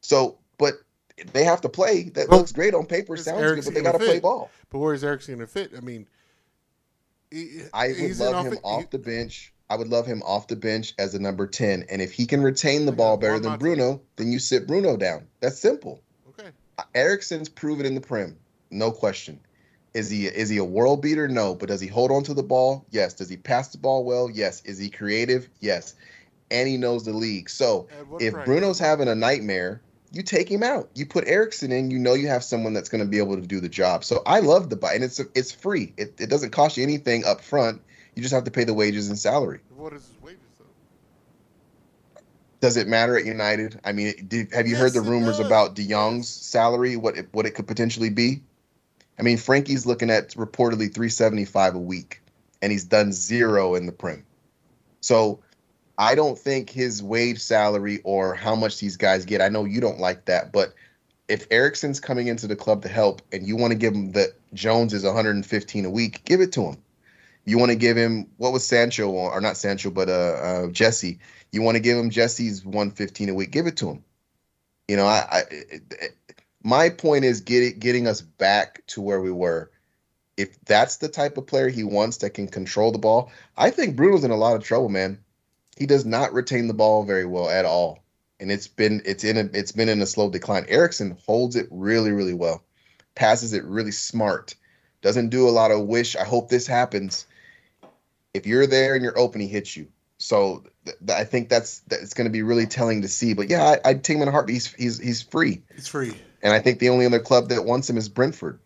So, 0.00 0.38
but 0.58 0.74
they 1.32 1.44
have 1.44 1.60
to 1.62 1.68
play. 1.68 2.10
That 2.10 2.28
Well, 2.28 2.40
looks 2.40 2.52
great 2.52 2.74
on 2.74 2.86
paper, 2.86 3.16
sounds 3.16 3.40
Eric's 3.40 3.66
good, 3.66 3.72
but 3.72 3.74
they 3.78 3.82
got 3.84 3.92
gonna 3.92 4.04
play 4.04 4.20
ball. 4.20 4.50
But 4.68 4.80
where's 4.80 5.04
Eriksen 5.04 5.36
going 5.36 5.46
to 5.46 5.52
fit? 5.52 5.72
I 5.76 5.80
mean, 5.80 6.08
he- 7.30 7.62
I 7.72 7.88
would 7.88 8.18
love 8.18 8.44
him 8.44 8.58
off 8.64 8.82
he- 8.82 8.88
the 8.90 8.98
bench. 8.98 9.53
I 9.74 9.76
would 9.76 9.88
love 9.88 10.06
him 10.06 10.22
off 10.22 10.46
the 10.46 10.54
bench 10.54 10.94
as 11.00 11.16
a 11.16 11.18
number 11.18 11.48
10. 11.48 11.86
And 11.90 12.00
if 12.00 12.12
he 12.12 12.26
can 12.26 12.40
retain 12.40 12.86
the 12.86 12.92
ball 12.92 13.16
better 13.16 13.40
than 13.40 13.58
Bruno, 13.58 14.00
then 14.14 14.30
you 14.30 14.38
sit 14.38 14.68
Bruno 14.68 14.96
down. 14.96 15.26
That's 15.40 15.58
simple. 15.58 16.00
Okay. 16.28 16.50
Uh, 16.78 16.84
Eriksen's 16.94 17.48
proven 17.48 17.84
in 17.84 17.96
the 17.96 18.00
Prem, 18.00 18.36
no 18.70 18.92
question. 18.92 19.40
Is 19.92 20.08
he 20.08 20.26
is 20.26 20.48
he 20.48 20.58
a 20.58 20.64
world 20.64 21.02
beater? 21.02 21.26
No, 21.26 21.56
but 21.56 21.68
does 21.68 21.80
he 21.80 21.88
hold 21.88 22.12
on 22.12 22.22
to 22.24 22.34
the 22.34 22.42
ball? 22.44 22.86
Yes. 22.90 23.14
Does 23.14 23.28
he 23.28 23.36
pass 23.36 23.70
the 23.70 23.78
ball 23.78 24.04
well? 24.04 24.30
Yes. 24.30 24.62
Is 24.64 24.78
he 24.78 24.90
creative? 24.90 25.48
Yes. 25.58 25.96
And 26.52 26.68
he 26.68 26.76
knows 26.76 27.04
the 27.04 27.12
league. 27.12 27.50
So 27.50 27.88
if 28.20 28.32
price? 28.32 28.46
Bruno's 28.46 28.78
having 28.78 29.08
a 29.08 29.14
nightmare, 29.16 29.82
you 30.12 30.22
take 30.22 30.48
him 30.48 30.62
out. 30.62 30.88
You 30.94 31.04
put 31.04 31.26
Eriksen 31.26 31.72
in. 31.72 31.90
You 31.90 31.98
know 31.98 32.14
you 32.14 32.28
have 32.28 32.44
someone 32.44 32.74
that's 32.74 32.88
going 32.88 33.02
to 33.02 33.10
be 33.10 33.18
able 33.18 33.34
to 33.34 33.46
do 33.46 33.58
the 33.58 33.68
job. 33.68 34.04
So 34.04 34.22
I 34.24 34.38
love 34.38 34.70
the 34.70 34.76
buy, 34.76 34.94
and 34.94 35.02
it's 35.02 35.18
it's 35.34 35.50
free. 35.50 35.92
It, 35.96 36.14
it 36.20 36.30
doesn't 36.30 36.50
cost 36.50 36.76
you 36.76 36.84
anything 36.84 37.24
up 37.24 37.40
front. 37.40 37.82
You 38.14 38.22
just 38.22 38.34
have 38.34 38.44
to 38.44 38.50
pay 38.50 38.64
the 38.64 38.74
wages 38.74 39.08
and 39.08 39.18
salary. 39.18 39.60
What 39.76 39.92
is 39.92 40.06
his 40.06 40.22
wages, 40.22 40.40
though? 40.58 40.64
Does 42.60 42.76
it 42.76 42.86
matter 42.86 43.18
at 43.18 43.26
United? 43.26 43.80
I 43.84 43.92
mean, 43.92 44.14
did, 44.28 44.52
have 44.52 44.66
you 44.66 44.72
Yes, 44.72 44.80
heard 44.80 44.92
the 44.94 45.00
rumors 45.00 45.38
does. 45.38 45.46
about 45.46 45.74
De 45.74 45.86
Jong's 45.86 46.28
salary? 46.28 46.96
What 46.96 47.16
it, 47.18 47.28
what 47.32 47.46
it 47.46 47.50
could 47.54 47.66
potentially 47.66 48.10
be? 48.10 48.42
I 49.18 49.22
mean, 49.22 49.36
Frenkie's 49.36 49.86
looking 49.86 50.10
at 50.10 50.30
reportedly 50.30 50.92
375 50.92 51.74
a 51.74 51.78
week, 51.78 52.20
and 52.62 52.72
he's 52.72 52.84
done 52.84 53.12
zero 53.12 53.74
in 53.74 53.86
the 53.86 53.92
Prem. 53.92 54.24
So 55.00 55.40
I 55.98 56.14
don't 56.14 56.38
think 56.38 56.70
his 56.70 57.02
wage 57.02 57.38
salary 57.40 58.00
or 58.04 58.34
how 58.34 58.54
much 58.56 58.80
these 58.80 58.96
guys 58.96 59.24
get. 59.24 59.40
I 59.40 59.48
know 59.48 59.64
you 59.64 59.80
don't 59.80 60.00
like 60.00 60.24
that, 60.24 60.52
but 60.52 60.74
if 61.28 61.46
Eriksen's 61.50 62.00
coming 62.00 62.26
into 62.28 62.46
the 62.46 62.56
club 62.56 62.82
to 62.82 62.88
help, 62.88 63.22
and 63.32 63.46
you 63.46 63.56
want 63.56 63.72
to 63.72 63.78
give 63.78 63.94
him 63.94 64.12
the 64.12 64.32
Jones 64.52 64.92
is 64.92 65.04
115 65.04 65.84
a 65.84 65.90
week, 65.90 66.24
give 66.24 66.40
it 66.40 66.52
to 66.52 66.62
him. 66.62 66.76
You 67.44 67.58
want 67.58 67.70
to 67.70 67.76
give 67.76 67.96
him 67.96 68.30
what 68.38 68.52
was 68.52 68.66
Sancho 68.66 69.10
or 69.10 69.40
not 69.40 69.56
Sancho, 69.56 69.90
but 69.90 70.08
uh, 70.08 70.12
uh 70.12 70.66
Jesse. 70.68 71.18
You 71.52 71.62
want 71.62 71.76
to 71.76 71.80
give 71.80 71.98
him 71.98 72.10
Jesse's 72.10 72.64
115 72.64 73.28
a 73.28 73.34
week, 73.34 73.50
give 73.50 73.66
it 73.66 73.76
to 73.78 73.90
him. 73.90 74.04
You 74.88 74.96
know, 74.96 75.06
I, 75.06 75.26
I 75.30 75.38
it, 75.50 75.82
it- 75.90 76.16
my 76.66 76.88
point 76.88 77.26
is 77.26 77.42
get 77.42 77.62
it, 77.62 77.78
getting 77.78 78.08
us 78.08 78.22
back 78.22 78.82
to 78.86 79.02
where 79.02 79.20
we 79.20 79.30
were. 79.30 79.70
If 80.36 80.58
that's 80.64 80.96
the 80.96 81.08
type 81.08 81.36
of 81.36 81.46
player 81.46 81.68
he 81.68 81.84
wants 81.84 82.16
that 82.18 82.30
can 82.30 82.48
control 82.48 82.90
the 82.90 82.98
ball, 82.98 83.30
I 83.56 83.70
think 83.70 83.96
Bruno's 83.96 84.24
in 84.24 84.30
a 84.30 84.36
lot 84.36 84.56
of 84.56 84.64
trouble, 84.64 84.88
man. 84.88 85.18
He 85.76 85.86
does 85.86 86.06
not 86.06 86.32
retain 86.32 86.66
the 86.66 86.74
ball 86.74 87.04
very 87.04 87.26
well 87.26 87.50
at 87.50 87.64
all, 87.66 88.02
and 88.40 88.50
it's 88.50 88.66
been 88.66 89.02
it's 89.04 89.24
in 89.24 89.36
a, 89.36 89.50
it's 89.52 89.72
been 89.72 89.88
in 89.90 90.00
a 90.00 90.06
slow 90.06 90.30
decline. 90.30 90.64
Eriksen 90.68 91.18
holds 91.26 91.54
it 91.54 91.68
really 91.70 92.12
really 92.12 92.34
well, 92.34 92.64
passes 93.14 93.52
it 93.52 93.64
really 93.64 93.90
smart, 93.90 94.54
doesn't 95.02 95.28
do 95.28 95.46
a 95.48 95.50
lot 95.50 95.70
of 95.70 95.86
wish. 95.86 96.16
I 96.16 96.24
hope 96.24 96.48
this 96.48 96.66
happens. 96.66 97.26
If 98.34 98.46
you're 98.46 98.66
there 98.66 98.94
and 98.94 99.02
you're 99.02 99.18
open, 99.18 99.40
he 99.40 99.46
hits 99.46 99.76
you. 99.76 99.86
So 100.18 100.64
th- 100.84 100.96
th- 101.06 101.18
I 101.18 101.24
think 101.24 101.48
that's 101.48 101.80
that's 101.80 102.14
going 102.14 102.26
to 102.26 102.32
be 102.32 102.42
really 102.42 102.66
telling 102.66 103.02
to 103.02 103.08
see. 103.08 103.34
But 103.34 103.48
yeah, 103.48 103.76
I, 103.84 103.90
I'd 103.90 104.04
take 104.04 104.16
him 104.16 104.22
in 104.22 104.28
a 104.28 104.32
heartbeat. 104.32 104.54
He's 104.54 104.74
he's 104.74 104.98
he's 104.98 105.22
free. 105.22 105.62
It's 105.70 105.88
free. 105.88 106.14
And 106.42 106.52
I 106.52 106.60
think 106.60 106.78
the 106.78 106.88
only 106.90 107.06
other 107.06 107.20
club 107.20 107.48
that 107.48 107.64
wants 107.64 107.88
him 107.88 107.96
is 107.96 108.08
Brentford. 108.08 108.58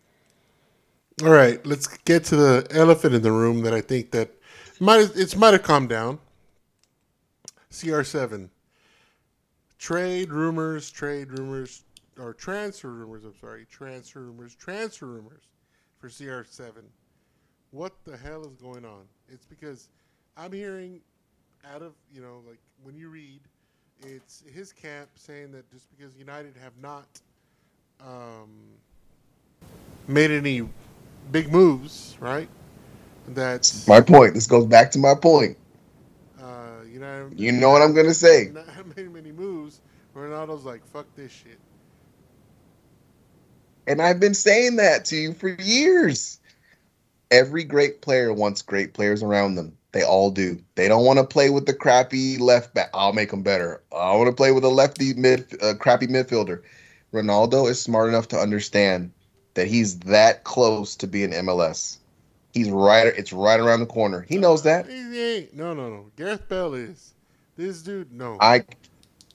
All 1.21 1.29
right, 1.29 1.63
let's 1.65 1.87
get 1.87 2.25
to 2.25 2.35
the 2.35 2.67
elephant 2.71 3.13
in 3.13 3.21
the 3.21 3.31
room 3.31 3.61
that 3.63 3.73
I 3.73 3.81
think 3.81 4.11
that 4.11 4.31
might 4.79 5.11
it's 5.15 5.35
might 5.35 5.53
have 5.53 5.63
calmed 5.63 5.89
down. 5.89 6.19
CR7 7.71 8.49
trade 9.79 10.31
rumors, 10.31 10.91
trade 10.91 11.31
rumors, 11.31 11.83
or 12.19 12.33
transfer 12.33 12.91
rumors. 12.91 13.23
I'm 13.23 13.33
sorry, 13.39 13.65
transfer 13.65 14.21
rumors, 14.21 14.53
transfer 14.53 15.07
rumors 15.07 15.43
for 15.97 16.09
CR7. 16.09 16.83
What 17.71 17.93
the 18.03 18.17
hell 18.17 18.45
is 18.45 18.55
going 18.57 18.85
on? 18.85 19.05
It's 19.31 19.45
because 19.45 19.89
I'm 20.37 20.51
hearing 20.51 21.01
out 21.73 21.81
of 21.81 21.93
you 22.13 22.21
know 22.21 22.41
like 22.47 22.59
when 22.83 22.95
you 22.95 23.09
read, 23.09 23.39
it's 24.01 24.43
his 24.53 24.71
camp 24.71 25.09
saying 25.15 25.51
that 25.51 25.69
just 25.71 25.87
because 25.97 26.15
United 26.17 26.53
have 26.61 26.73
not 26.81 27.07
um, 28.01 28.49
made 30.07 30.31
any 30.31 30.67
big 31.31 31.51
moves, 31.51 32.17
right? 32.19 32.49
That's 33.29 33.87
My 33.87 34.01
point. 34.01 34.33
This 34.33 34.47
goes 34.47 34.65
back 34.65 34.91
to 34.91 34.99
my 34.99 35.13
point. 35.15 35.57
uh, 36.41 36.83
you 36.91 36.99
know, 36.99 37.29
You 37.35 37.51
know 37.51 37.69
what 37.69 37.81
I'm 37.81 37.93
going 37.93 38.07
to 38.07 38.13
say. 38.13 38.51
not 38.53 38.65
made 38.97 39.11
many 39.13 39.31
moves. 39.31 39.81
Ronaldo's 40.15 40.65
like, 40.65 40.85
fuck 40.87 41.05
this 41.15 41.31
shit. 41.31 41.59
And 43.87 44.01
I've 44.01 44.19
been 44.19 44.33
saying 44.33 44.77
that 44.77 45.05
to 45.05 45.15
you 45.15 45.33
for 45.33 45.49
years. 45.49 46.38
Every 47.31 47.63
great 47.63 48.01
player 48.01 48.33
wants 48.33 48.61
great 48.61 48.93
players 48.93 49.21
around 49.21 49.55
them. 49.55 49.77
They 49.91 50.03
all 50.03 50.29
do. 50.29 50.61
They 50.75 50.87
don't 50.87 51.05
want 51.05 51.17
to 51.19 51.25
play 51.25 51.49
with 51.49 51.65
the 51.65 51.73
crappy 51.73 52.37
left 52.37 52.73
back. 52.73 52.89
I'll 52.93 53.13
make 53.13 53.31
them 53.31 53.41
better. 53.41 53.81
I 53.91 54.15
want 54.15 54.27
to 54.27 54.35
play 54.35 54.51
with 54.51 54.63
a 54.63 54.69
lefty 54.69 55.13
mid, 55.13 55.47
uh, 55.61 55.73
crappy 55.75 56.07
midfielder. 56.07 56.61
Ronaldo 57.13 57.69
is 57.69 57.81
smart 57.81 58.09
enough 58.09 58.27
to 58.29 58.37
understand 58.37 59.11
that 59.55 59.67
he's 59.67 59.99
that 59.99 60.43
close 60.43 60.95
to 60.97 61.07
being 61.07 61.31
MLS. 61.31 61.97
He's 62.53 62.69
right. 62.69 63.07
It's 63.07 63.33
right 63.33 63.59
around 63.59 63.79
the 63.79 63.87
corner. 63.87 64.25
He 64.27 64.37
knows 64.37 64.63
that. 64.63 64.87
He 64.87 65.21
ain't. 65.21 65.53
No, 65.55 65.73
no, 65.73 65.89
no. 65.89 66.05
Gareth 66.15 66.47
Bale 66.47 66.75
is. 66.75 67.13
This 67.57 67.81
dude, 67.81 68.11
no. 68.11 68.37
I, 68.39 68.63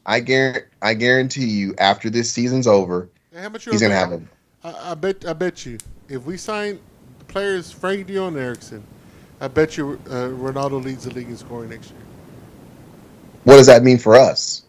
I 0.06 0.20
guarantee. 0.20 0.66
I 0.82 0.94
guarantee 0.94 1.46
you, 1.46 1.74
after 1.78 2.10
this 2.10 2.30
season's 2.30 2.66
over, 2.66 3.08
he's 3.32 3.82
gonna 3.82 3.94
have 3.94 4.10
him. 4.10 4.28
I, 4.62 4.92
I 4.92 4.94
bet. 4.94 5.26
I 5.26 5.32
bet 5.32 5.66
you. 5.66 5.78
If 6.08 6.24
we 6.24 6.36
sign 6.36 6.78
players 7.34 7.74
Frenkie 7.74 8.06
De 8.06 8.14
Jong 8.14 8.36
Eriksen, 8.36 8.84
I 9.40 9.48
bet 9.48 9.76
you 9.76 10.00
uh, 10.06 10.28
Ronaldo 10.28 10.82
leads 10.82 11.02
the 11.02 11.12
league 11.12 11.28
in 11.28 11.36
scoring 11.36 11.68
next 11.68 11.90
year. 11.90 12.00
What 13.42 13.56
does 13.56 13.66
that 13.66 13.82
mean 13.82 13.98
for 13.98 14.14
us? 14.14 14.62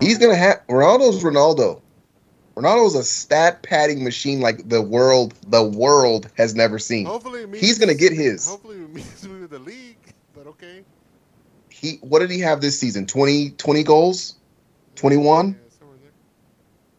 He's 0.00 0.16
gonna 0.16 0.34
have 0.34 0.66
Ronaldo's 0.66 1.22
Ronaldo. 1.22 1.82
Ronaldo's 2.56 2.94
a 2.94 3.04
stat 3.04 3.62
padding 3.62 4.02
machine 4.02 4.40
like 4.40 4.66
the 4.66 4.80
world 4.80 5.34
the 5.48 5.62
world 5.62 6.30
has 6.38 6.54
never 6.54 6.78
seen. 6.78 7.04
Hopefully, 7.04 7.42
it 7.42 7.50
means, 7.50 7.62
He's 7.62 7.78
gonna 7.78 7.94
get 7.94 8.14
his. 8.14 8.48
Hopefully, 8.48 8.78
it 8.78 8.94
means 8.94 9.28
we 9.28 9.46
the 9.46 9.58
league. 9.58 9.98
But 10.34 10.46
okay. 10.46 10.84
He 11.68 11.98
what 12.00 12.20
did 12.20 12.30
he 12.30 12.40
have 12.40 12.62
this 12.62 12.80
season? 12.80 13.06
20, 13.06 13.50
20 13.50 13.82
goals? 13.82 14.36
21? 14.94 15.48
Yeah. 15.48 16.08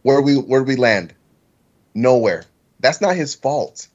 Where 0.04 0.22
we 0.22 0.36
where 0.36 0.62
we 0.62 0.76
land? 0.76 1.16
Nowhere. 1.96 2.44
That's 2.80 3.02
not 3.02 3.16
his 3.16 3.34
fault. 3.34 3.88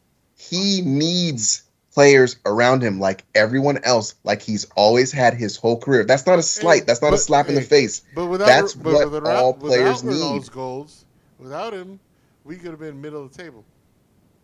He 0.51 0.82
needs 0.82 1.62
players 1.95 2.36
around 2.47 2.82
him 2.82 2.99
like 2.99 3.24
everyone 3.34 3.78
else, 3.84 4.14
like 4.24 4.43
he's 4.43 4.64
always 4.76 5.12
had 5.12 5.34
his 5.34 5.57
whole 5.57 5.78
career. 5.78 6.05
That's 6.05 6.26
not 6.26 6.38
a 6.38 6.43
slight. 6.43 6.80
Hey, 6.80 6.84
That's 6.86 7.03
not 7.03 7.09
a 7.09 7.12
but- 7.12 7.20
slap 7.20 7.49
in 7.49 7.55
the 7.55 7.61
face. 7.62 8.03
But 8.14 8.26
without 8.26 8.47
That's 8.47 8.74
but 8.74 8.93
what 8.95 9.11
without, 9.11 9.36
all 9.36 9.55
players 9.55 10.03
without 10.03 10.32
need. 10.34 10.51
Goals, 10.51 11.05
without 11.38 11.72
him, 11.72 12.01
we 12.45 12.57
could 12.57 12.70
have 12.70 12.80
been 12.80 13.01
middle 13.01 13.24
of 13.24 13.32
the 13.36 13.43
table. 13.43 13.64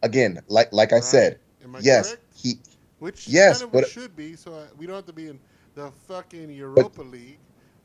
Again, 0.02 0.40
like 0.48 0.72
like 0.72 0.92
I 0.92 1.00
said, 1.00 1.38
Am 1.64 1.74
I 1.74 1.80
yes, 1.80 2.08
correct? 2.10 2.22
he 2.36 2.58
Which 3.00 3.26
Yes, 3.26 3.58
kind 3.60 3.64
of 3.64 3.72
but- 3.72 3.88
should 3.88 4.14
be, 4.14 4.36
so 4.36 4.54
I, 4.54 4.66
we 4.78 4.86
don't 4.86 4.96
have 4.96 5.06
to 5.06 5.12
be 5.12 5.28
in 5.28 5.38
the 5.74 5.90
fucking 6.06 6.50
Europa 6.50 7.02
League. 7.02 7.38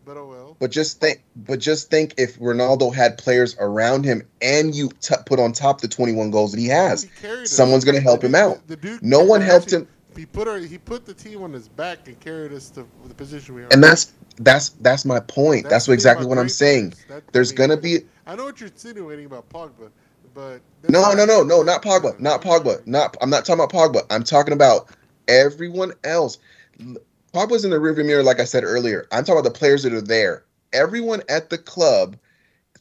But 0.06 0.18
oh 0.18 0.28
well. 0.28 0.58
But 0.60 0.72
just 0.72 1.00
think, 1.00 1.24
but 1.36 1.60
just 1.60 1.90
think 1.90 2.16
if 2.18 2.38
Ronaldo 2.40 2.94
had 2.94 3.18
players 3.18 3.56
around 3.60 4.04
him, 4.04 4.28
and 4.42 4.76
you 4.76 4.90
t- 5.00 5.16
put 5.26 5.40
on 5.40 5.54
top 5.54 5.82
the 5.82 5.88
21 5.88 6.32
goals 6.32 6.52
that 6.52 6.60
he 6.60 6.68
has, 6.68 7.04
He 7.04 7.46
someone's 7.46 7.86
gonna 7.86 8.02
help 8.02 8.22
The 8.22 8.28
him 8.28 8.36
out. 8.36 8.68
The, 8.68 8.76
the 8.76 8.82
dude 8.82 9.04
No 9.04 9.24
one 9.24 9.42
helped 9.42 9.72
him. 9.72 9.88
he 10.16 10.26
put 10.26 10.62
he 10.64 10.78
put 10.78 11.06
the 11.06 11.14
team 11.14 11.44
on 11.44 11.54
his 11.54 11.70
back 11.70 12.08
and 12.08 12.20
carried 12.20 12.52
us 12.52 12.70
to 12.72 12.86
the 13.08 13.14
position 13.14 13.56
we 13.56 13.64
are. 13.64 13.70
And 13.72 13.84
that's 13.84 14.12
that's 14.38 14.70
that's 14.70 15.06
my 15.06 15.20
point. 15.22 15.70
That's, 15.70 15.86
thing 15.86 15.94
exactly 15.94 16.26
what 16.26 16.38
I'm 16.38 16.50
saying. 16.50 16.94
There's 17.32 17.52
gonna 17.52 17.78
be 17.78 18.00
I 18.26 18.36
know 18.36 18.46
what 18.46 18.60
you're 18.60 18.70
insinuating 18.70 19.26
about 19.26 19.50
Pogba, 19.50 19.90
but 20.34 20.60
no, 20.90 21.14
no, 21.14 21.26
no, 21.26 21.44
no, 21.44 21.62
not 21.62 21.82
Pogba, 21.82 22.20
not 22.20 22.42
Pogba, 22.42 22.86
not. 22.86 23.16
I'm 23.22 23.30
not 23.30 23.46
talking 23.46 23.64
about 23.64 23.72
Pogba. 23.72 24.06
I'm 24.10 24.24
talking 24.24 24.54
about 24.54 24.90
everyone 25.28 25.94
else. 26.04 26.40
Pogba's 27.34 27.66
in 27.66 27.72
the 27.72 27.78
rearview 27.78 28.06
mirror, 28.06 28.24
like 28.24 28.40
I 28.40 28.46
said 28.46 28.64
earlier. 28.64 29.08
I'm 29.12 29.24
talking 29.24 29.40
about 29.40 29.52
the 29.54 29.58
players 29.58 29.84
that 29.84 29.94
are 29.94 30.02
there. 30.02 30.46
Everyone 30.72 31.22
at 31.30 31.50
the 31.50 31.58
club, 31.58 32.18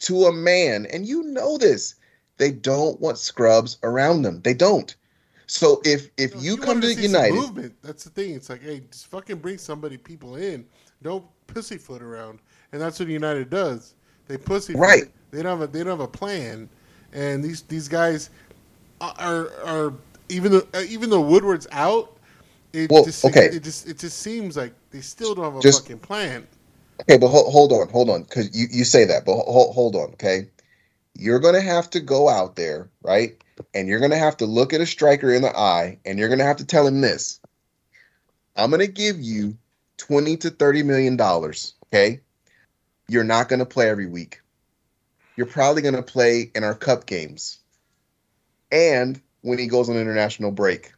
to 0.00 0.24
a 0.24 0.32
man, 0.32 0.86
and 0.92 1.06
you 1.06 1.22
know 1.22 1.58
this, 1.58 1.94
they 2.38 2.50
don't 2.50 3.00
want 3.00 3.18
scrubs 3.18 3.78
around 3.82 4.22
them. 4.22 4.40
They 4.42 4.54
don't. 4.54 4.94
So 5.46 5.80
if 5.84 6.08
if 6.16 6.34
No, 6.34 6.40
you 6.40 6.56
he 6.56 6.62
come 6.62 6.80
to 6.80 6.88
some 6.92 7.02
United, 7.02 7.34
movement. 7.34 7.74
That's 7.82 8.04
the 8.04 8.10
thing. 8.10 8.34
It's 8.34 8.48
like, 8.48 8.62
hey, 8.62 8.82
just 8.90 9.06
fucking 9.08 9.38
bring 9.38 9.58
somebody, 9.58 9.96
people 9.96 10.36
in. 10.36 10.66
Don't 11.02 11.24
pussyfoot 11.46 12.02
around, 12.02 12.38
and 12.72 12.80
that's 12.80 12.98
what 12.98 13.08
United 13.08 13.50
does. 13.50 13.94
They 14.28 14.38
pussyfoot. 14.38 14.80
Right. 14.80 15.04
They 15.30 15.42
don't 15.42 15.60
have 15.60 15.68
a 15.68 15.72
they 15.72 15.80
don't 15.80 15.98
have 15.98 16.00
a 16.00 16.08
plan, 16.08 16.68
and 17.12 17.42
these 17.44 17.62
these 17.62 17.88
guys 17.88 18.30
are 19.00 19.50
are 19.64 19.94
even 20.28 20.52
though 20.52 20.80
even 20.80 21.10
though 21.10 21.20
Woodward's 21.20 21.66
out. 21.72 22.11
It 22.72 22.90
Well, 22.90 23.04
just, 23.04 23.24
okay. 23.24 23.46
It 23.46 23.62
just 23.62 23.88
it 23.88 23.98
just 23.98 24.18
seems 24.18 24.56
like 24.56 24.72
they 24.90 25.00
still 25.00 25.34
don't 25.34 25.44
have 25.44 25.56
a 25.56 25.60
Just- 25.60 25.82
fucking 25.82 25.98
plan. 26.00 26.46
Okay, 27.02 27.18
but 27.18 27.28
hold, 27.28 27.52
hold 27.52 27.72
on, 27.72 27.88
hold 27.88 28.10
on, 28.10 28.22
because 28.22 28.56
you, 28.56 28.68
you 28.70 28.84
say 28.84 29.04
that, 29.06 29.24
but 29.24 29.34
hold, 29.34 29.74
hold 29.74 29.96
on, 29.96 30.10
okay? 30.12 30.48
You're 31.18 31.40
going 31.40 31.54
to 31.54 31.60
have 31.60 31.90
to 31.90 32.00
go 32.00 32.28
out 32.28 32.54
there, 32.54 32.90
right? 33.02 33.42
And 33.74 33.88
you're 33.88 33.98
going 33.98 34.12
to 34.12 34.18
have 34.18 34.36
to 34.38 34.46
look 34.46 34.72
at 34.72 34.80
a 34.80 34.86
striker 34.86 35.32
in 35.32 35.42
the 35.42 35.56
eye, 35.56 35.98
and 36.06 36.18
you're 36.18 36.28
going 36.28 36.38
to 36.38 36.44
have 36.44 36.58
to 36.58 36.66
tell 36.66 36.86
him 36.86 37.00
this 37.00 37.40
I'm 38.56 38.70
going 38.70 38.80
to 38.80 38.92
give 38.92 39.20
you 39.20 39.56
20 39.98 40.36
to 40.38 40.50
30 40.50 40.82
million 40.84 41.16
dollars, 41.16 41.74
okay? 41.86 42.20
You're 43.08 43.24
not 43.24 43.48
going 43.48 43.60
to 43.60 43.66
play 43.66 43.88
every 43.88 44.06
week. 44.06 44.40
You're 45.36 45.46
probably 45.46 45.82
going 45.82 45.96
to 45.96 46.02
play 46.02 46.50
in 46.54 46.64
our 46.64 46.74
cup 46.74 47.06
games 47.06 47.58
and 48.70 49.20
when 49.42 49.58
he 49.58 49.66
goes 49.66 49.88
on 49.88 49.96
international 49.96 50.50
break. 50.50 50.92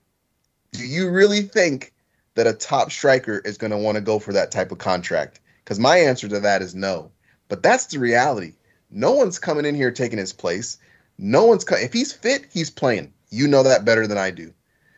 Do 0.75 0.85
you 0.85 1.09
really 1.09 1.43
think 1.43 1.93
that 2.35 2.49
a 2.49 2.53
top 2.53 2.91
striker 2.91 3.39
is 3.45 3.59
going 3.59 3.71
to 3.71 3.79
want 3.79 3.95
to 3.95 4.01
go 4.01 4.19
for 4.19 4.33
that 4.33 4.51
type 4.51 4.73
of 4.73 4.79
contract? 4.79 5.39
Because 5.63 5.79
my 5.79 5.99
answer 5.99 6.27
to 6.27 6.41
that 6.41 6.63
is 6.63 6.75
no. 6.75 7.13
But 7.49 7.63
that's 7.63 7.87
the 7.87 8.01
reality. 8.01 8.55
No 8.91 9.13
one's 9.13 9.39
coming 9.39 9.67
in 9.67 9.77
here 9.77 9.93
taking 9.93 10.19
his 10.19 10.33
place. 10.33 10.79
No 11.17 11.45
one's 11.45 11.63
co- 11.63 11.77
if 11.77 11.93
he's 11.93 12.13
fit, 12.13 12.47
he's 12.53 12.71
playing. 12.71 13.13
You 13.31 13.47
know 13.47 13.63
that 13.63 13.85
better 13.85 14.09
than 14.09 14.19
I 14.19 14.33
do. 14.33 14.53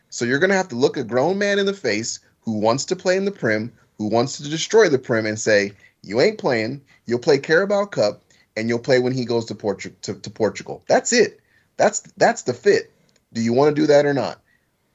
So 0.09 0.25
you're 0.25 0.39
going 0.39 0.49
to 0.49 0.55
have 0.55 0.69
to 0.69 0.75
look 0.75 0.97
a 0.97 1.03
grown 1.03 1.37
man 1.37 1.59
in 1.59 1.67
the 1.67 1.73
face 1.73 2.21
who 2.41 2.53
wants 2.53 2.83
to 2.85 2.95
play 2.95 3.15
in 3.15 3.25
the 3.25 3.31
Prem, 3.31 3.71
who 3.99 4.07
wants 4.07 4.37
to 4.37 4.49
destroy 4.49 4.89
the 4.89 4.97
Prem, 4.97 5.27
and 5.27 5.39
say, 5.39 5.73
"You 6.01 6.21
ain't 6.21 6.39
playing. 6.39 6.81
You'll 7.05 7.19
play 7.19 7.37
Carabao 7.37 7.85
Cup, 7.85 8.23
and 8.55 8.67
you'll 8.67 8.79
play 8.79 8.97
when 8.97 9.13
he 9.13 9.25
goes 9.25 9.45
to, 9.45 9.53
Portu- 9.53 9.93
to, 10.01 10.15
to 10.15 10.29
Portugal. 10.31 10.83
That's 10.87 11.13
it. 11.13 11.39
That's 11.77 11.99
that's 12.17 12.41
the 12.41 12.53
fit. 12.55 12.91
Do 13.31 13.41
you 13.41 13.53
want 13.53 13.75
to 13.75 13.81
do 13.81 13.85
that 13.87 14.07
or 14.07 14.13
not? 14.15 14.41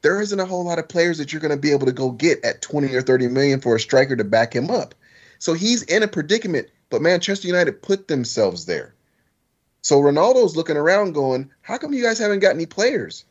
There 0.03 0.21
isn't 0.21 0.41
a 0.41 0.47
whole 0.47 0.65
lot 0.65 0.79
of 0.79 0.89
players 0.89 1.19
that 1.19 1.33
you're 1.33 1.41
going 1.41 1.53
to 1.55 1.57
be 1.57 1.71
able 1.71 1.87
to 1.87 1.93
go 1.93 2.11
get 2.11 2.45
at 2.45 2.61
20 2.61 2.95
or 2.95 3.03
30 3.03 3.29
million 3.29 3.61
for 3.61 3.77
a 3.77 3.81
striker 3.81 4.17
to 4.17 4.25
back 4.25 4.55
him 4.55 4.71
up. 4.71 4.95
So 5.39 5.55
he's 5.55 5.83
in 5.85 6.03
a 6.03 6.09
predicament, 6.09 6.69
but 6.91 7.03
Manchester 7.03 7.47
United 7.47 7.83
put 7.83 8.09
themselves 8.09 8.67
there. 8.67 8.95
So 9.83 10.01
Ronaldo's 10.01 10.57
looking 10.57 10.77
around 10.77 11.13
going, 11.13 11.51
How 11.63 11.79
come 11.79 11.93
you 11.93 12.03
guys 12.03 12.19
haven't 12.19 12.41
got 12.41 12.55
any 12.55 12.67
players? 12.67 13.25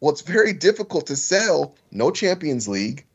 Well, 0.00 0.12
it's 0.12 0.22
very 0.22 0.52
difficult 0.52 1.06
to 1.06 1.16
sell 1.16 1.74
no 1.90 2.10
Champions 2.10 2.68
League, 2.68 3.06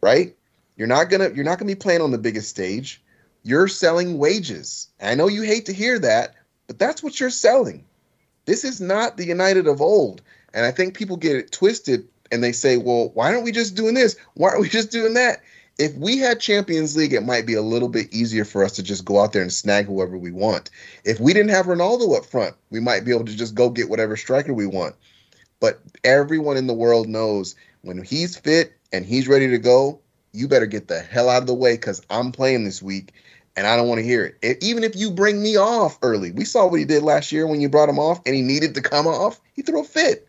right? 0.00 0.36
You're 0.76 0.86
not 0.86 1.10
gonna 1.10 1.30
you're 1.30 1.44
not 1.44 1.58
gonna 1.58 1.70
be 1.70 1.74
playing 1.74 2.00
on 2.00 2.12
the 2.12 2.18
biggest 2.18 2.48
stage. 2.48 3.02
You're 3.42 3.68
selling 3.68 4.18
wages. 4.18 4.88
I 5.00 5.14
know 5.16 5.28
you 5.28 5.42
hate 5.42 5.66
to 5.66 5.72
hear 5.72 5.98
that, 5.98 6.34
but 6.66 6.78
that's 6.78 7.02
what 7.02 7.18
you're 7.18 7.30
selling. 7.30 7.84
This 8.44 8.64
is 8.64 8.80
not 8.80 9.16
the 9.16 9.26
United 9.26 9.66
of 9.66 9.80
old. 9.80 10.22
And 10.54 10.64
I 10.64 10.70
think 10.70 10.96
people 10.96 11.16
get 11.16 11.36
it 11.36 11.52
twisted 11.52 12.08
and 12.30 12.42
they 12.42 12.52
say, 12.52 12.76
well, 12.76 13.10
why 13.14 13.32
aren't 13.32 13.44
we 13.44 13.52
just 13.52 13.74
doing 13.74 13.94
this? 13.94 14.16
Why 14.34 14.50
aren't 14.50 14.62
we 14.62 14.68
just 14.78 14.90
doing 14.90 15.14
that? 15.14 15.42
If 15.78 15.94
we 15.94 16.18
had 16.18 16.40
Champions 16.40 16.96
League, 16.96 17.12
it 17.12 17.24
might 17.24 17.46
be 17.46 17.54
a 17.54 17.62
little 17.62 17.88
bit 17.88 18.12
easier 18.12 18.44
for 18.44 18.64
us 18.64 18.72
to 18.72 18.82
just 18.82 19.04
go 19.04 19.20
out 19.20 19.32
there 19.32 19.42
and 19.42 19.52
snag 19.52 19.86
whoever 19.86 20.18
we 20.18 20.32
want. 20.32 20.70
If 21.04 21.20
we 21.20 21.32
didn't 21.32 21.50
have 21.50 21.66
Ronaldo 21.66 22.16
up 22.16 22.26
front, 22.26 22.56
we 22.70 22.80
might 22.80 23.04
be 23.04 23.12
able 23.12 23.26
to 23.26 23.36
just 23.36 23.54
go 23.54 23.70
get 23.70 23.88
whatever 23.88 24.16
striker 24.16 24.52
we 24.52 24.66
want. 24.66 24.96
But 25.60 25.80
everyone 26.02 26.56
in 26.56 26.66
the 26.66 26.74
world 26.74 27.08
knows 27.08 27.54
when 27.82 28.02
he's 28.02 28.36
fit 28.36 28.72
and 28.92 29.06
he's 29.06 29.28
ready 29.28 29.48
to 29.48 29.58
go, 29.58 30.00
you 30.32 30.48
better 30.48 30.66
get 30.66 30.88
the 30.88 31.00
hell 31.00 31.28
out 31.28 31.42
of 31.42 31.46
the 31.46 31.54
way 31.54 31.74
because 31.74 32.02
I'm 32.10 32.32
playing 32.32 32.64
this 32.64 32.82
week 32.82 33.12
and 33.56 33.66
I 33.66 33.76
don't 33.76 33.88
want 33.88 33.98
to 33.98 34.04
hear 34.04 34.36
it. 34.40 34.62
Even 34.62 34.84
if 34.84 34.94
you 34.94 35.10
bring 35.10 35.42
me 35.42 35.56
off 35.56 35.98
early, 36.02 36.30
we 36.30 36.44
saw 36.44 36.66
what 36.66 36.78
he 36.78 36.84
did 36.84 37.02
last 37.02 37.32
year 37.32 37.46
when 37.46 37.60
you 37.60 37.68
brought 37.68 37.88
him 37.88 37.98
off 37.98 38.20
and 38.24 38.34
he 38.34 38.42
needed 38.42 38.74
to 38.74 38.82
come 38.82 39.06
off. 39.06 39.40
He 39.52 39.62
threw 39.62 39.80
a 39.80 39.84
fit. 39.84 40.27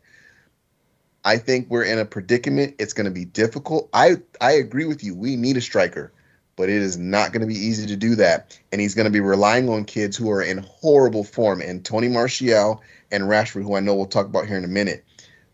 I 1.23 1.37
think 1.37 1.69
we're 1.69 1.83
in 1.83 1.99
a 1.99 2.05
predicament. 2.05 2.75
It's 2.79 2.93
going 2.93 3.05
to 3.05 3.11
be 3.11 3.25
difficult. 3.25 3.89
I 3.93 4.17
I 4.39 4.53
agree 4.53 4.85
with 4.85 5.03
you. 5.03 5.15
We 5.15 5.35
need 5.35 5.57
a 5.57 5.61
striker, 5.61 6.13
but 6.55 6.69
it 6.69 6.77
is 6.77 6.97
not 6.97 7.33
going 7.33 7.41
to 7.41 7.47
be 7.47 7.59
easy 7.59 7.87
to 7.87 7.95
do 7.95 8.15
that. 8.15 8.57
And 8.71 8.79
he's 8.79 8.95
going 8.95 9.05
to 9.05 9.11
be 9.11 9.19
relying 9.19 9.69
on 9.69 9.85
kids 9.85 10.15
who 10.15 10.31
are 10.31 10.41
in 10.41 10.59
horrible 10.59 11.23
form, 11.23 11.61
and 11.61 11.83
Tony 11.83 12.07
Martial 12.07 12.81
and 13.11 13.23
Rashford, 13.23 13.63
who 13.63 13.75
I 13.75 13.79
know 13.79 13.95
we'll 13.95 14.05
talk 14.05 14.25
about 14.25 14.47
here 14.47 14.57
in 14.57 14.63
a 14.63 14.69
minute. 14.69 15.03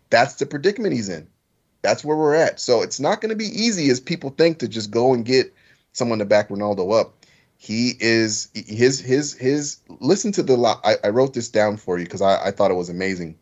That's 0.10 0.36
the 0.36 0.46
predicament 0.46 0.94
he's 0.94 1.10
in. 1.10 1.28
That's 1.82 2.04
where 2.04 2.18
we're 2.18 2.36
at. 2.36 2.60
So 2.60 2.82
it's 2.82 3.00
not 3.00 3.22
going 3.22 3.30
to 3.30 3.36
be 3.36 3.46
easy 3.46 3.90
as 3.90 4.00
people 4.00 4.32
think 4.32 4.60
to 4.60 4.68
just 4.68 4.92
go 4.92 5.14
and 5.14 5.26
get 5.26 5.54
someone 5.94 6.20
to 6.20 6.26
back 6.26 6.50
Ronaldo 6.50 7.00
up. 7.00 7.26
He 7.58 7.94
is 8.00 8.50
his 8.54 9.00
his 9.00 9.34
his. 9.34 9.78
Listen 10.00 10.32
to 10.34 10.44
the. 10.44 10.58
I, 10.84 10.96
I 11.04 11.10
wrote 11.10 11.34
this 11.34 11.50
down 11.50 11.78
for 11.78 11.98
you 11.98 12.06
because 12.06 12.22
I, 12.22 12.48
I 12.48 12.52
thought 12.52 12.72
it 12.72 12.76
was 12.76 12.90
amazing. 12.90 13.38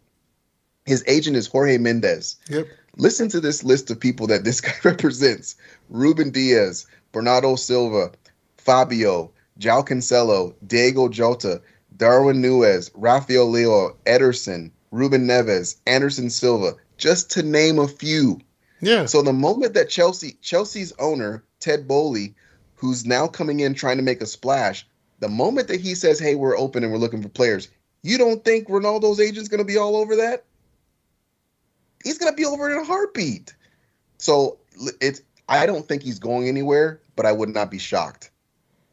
His 0.85 1.03
agent 1.07 1.37
is 1.37 1.47
Jorge 1.47 1.77
Mendes. 1.77 2.35
Yep. 2.49 2.67
Listen 2.97 3.29
to 3.29 3.39
this 3.39 3.63
list 3.63 3.89
of 3.89 3.99
people 3.99 4.27
that 4.27 4.43
this 4.43 4.61
guy 4.61 4.73
represents: 4.83 5.55
Ruben 5.89 6.29
Dias, 6.29 6.85
Bernardo 7.11 7.55
Silva, 7.55 8.11
Fabio, 8.57 9.31
João 9.59 9.85
Cancelo, 9.85 10.55
Diego 10.65 11.07
Jota, 11.09 11.61
Darwin 11.97 12.41
Núñez, 12.41 12.91
Rafael 12.95 13.47
Leão, 13.47 13.95
Ederson, 14.05 14.71
Ruben 14.91 15.25
Neves, 15.25 15.77
Anderson 15.87 16.29
Silva, 16.29 16.75
just 16.97 17.31
to 17.31 17.43
name 17.43 17.79
a 17.79 17.87
few. 17.87 18.39
Yeah. 18.81 19.05
So 19.05 19.21
the 19.21 19.33
moment 19.33 19.73
that 19.75 19.89
Chelsea 19.89 20.37
Chelsea's 20.41 20.93
owner 20.99 21.43
Ted 21.59 21.87
Boehly, 21.87 22.35
who's 22.75 23.05
now 23.05 23.27
coming 23.27 23.61
in 23.61 23.73
trying 23.73 23.97
to 23.97 24.03
make 24.03 24.21
a 24.21 24.25
splash, 24.25 24.85
the 25.19 25.29
moment 25.29 25.69
that 25.69 25.79
he 25.79 25.95
says, 25.95 26.19
"Hey, 26.19 26.35
we're 26.35 26.57
open 26.57 26.83
and 26.83 26.91
we're 26.91 26.99
looking 26.99 27.21
for 27.21 27.29
players," 27.29 27.69
you 28.01 28.17
don't 28.17 28.43
think 28.43 28.67
Ronaldo's 28.67 29.21
agent's 29.21 29.47
going 29.47 29.59
to 29.59 29.65
be 29.65 29.77
all 29.77 29.95
over 29.95 30.17
that? 30.17 30.43
He's 32.03 32.17
to 32.17 32.31
be 32.33 32.45
over 32.45 32.71
in 32.71 32.77
a 32.77 32.83
heartbeat. 32.83 33.55
So 34.17 34.57
it's 35.01 35.21
I 35.49 35.65
don't 35.65 35.87
think 35.87 36.03
he's 36.03 36.19
going 36.19 36.47
anywhere, 36.47 37.01
but 37.15 37.25
I 37.25 37.31
would 37.31 37.49
not 37.49 37.69
be 37.69 37.79
shocked. 37.79 38.31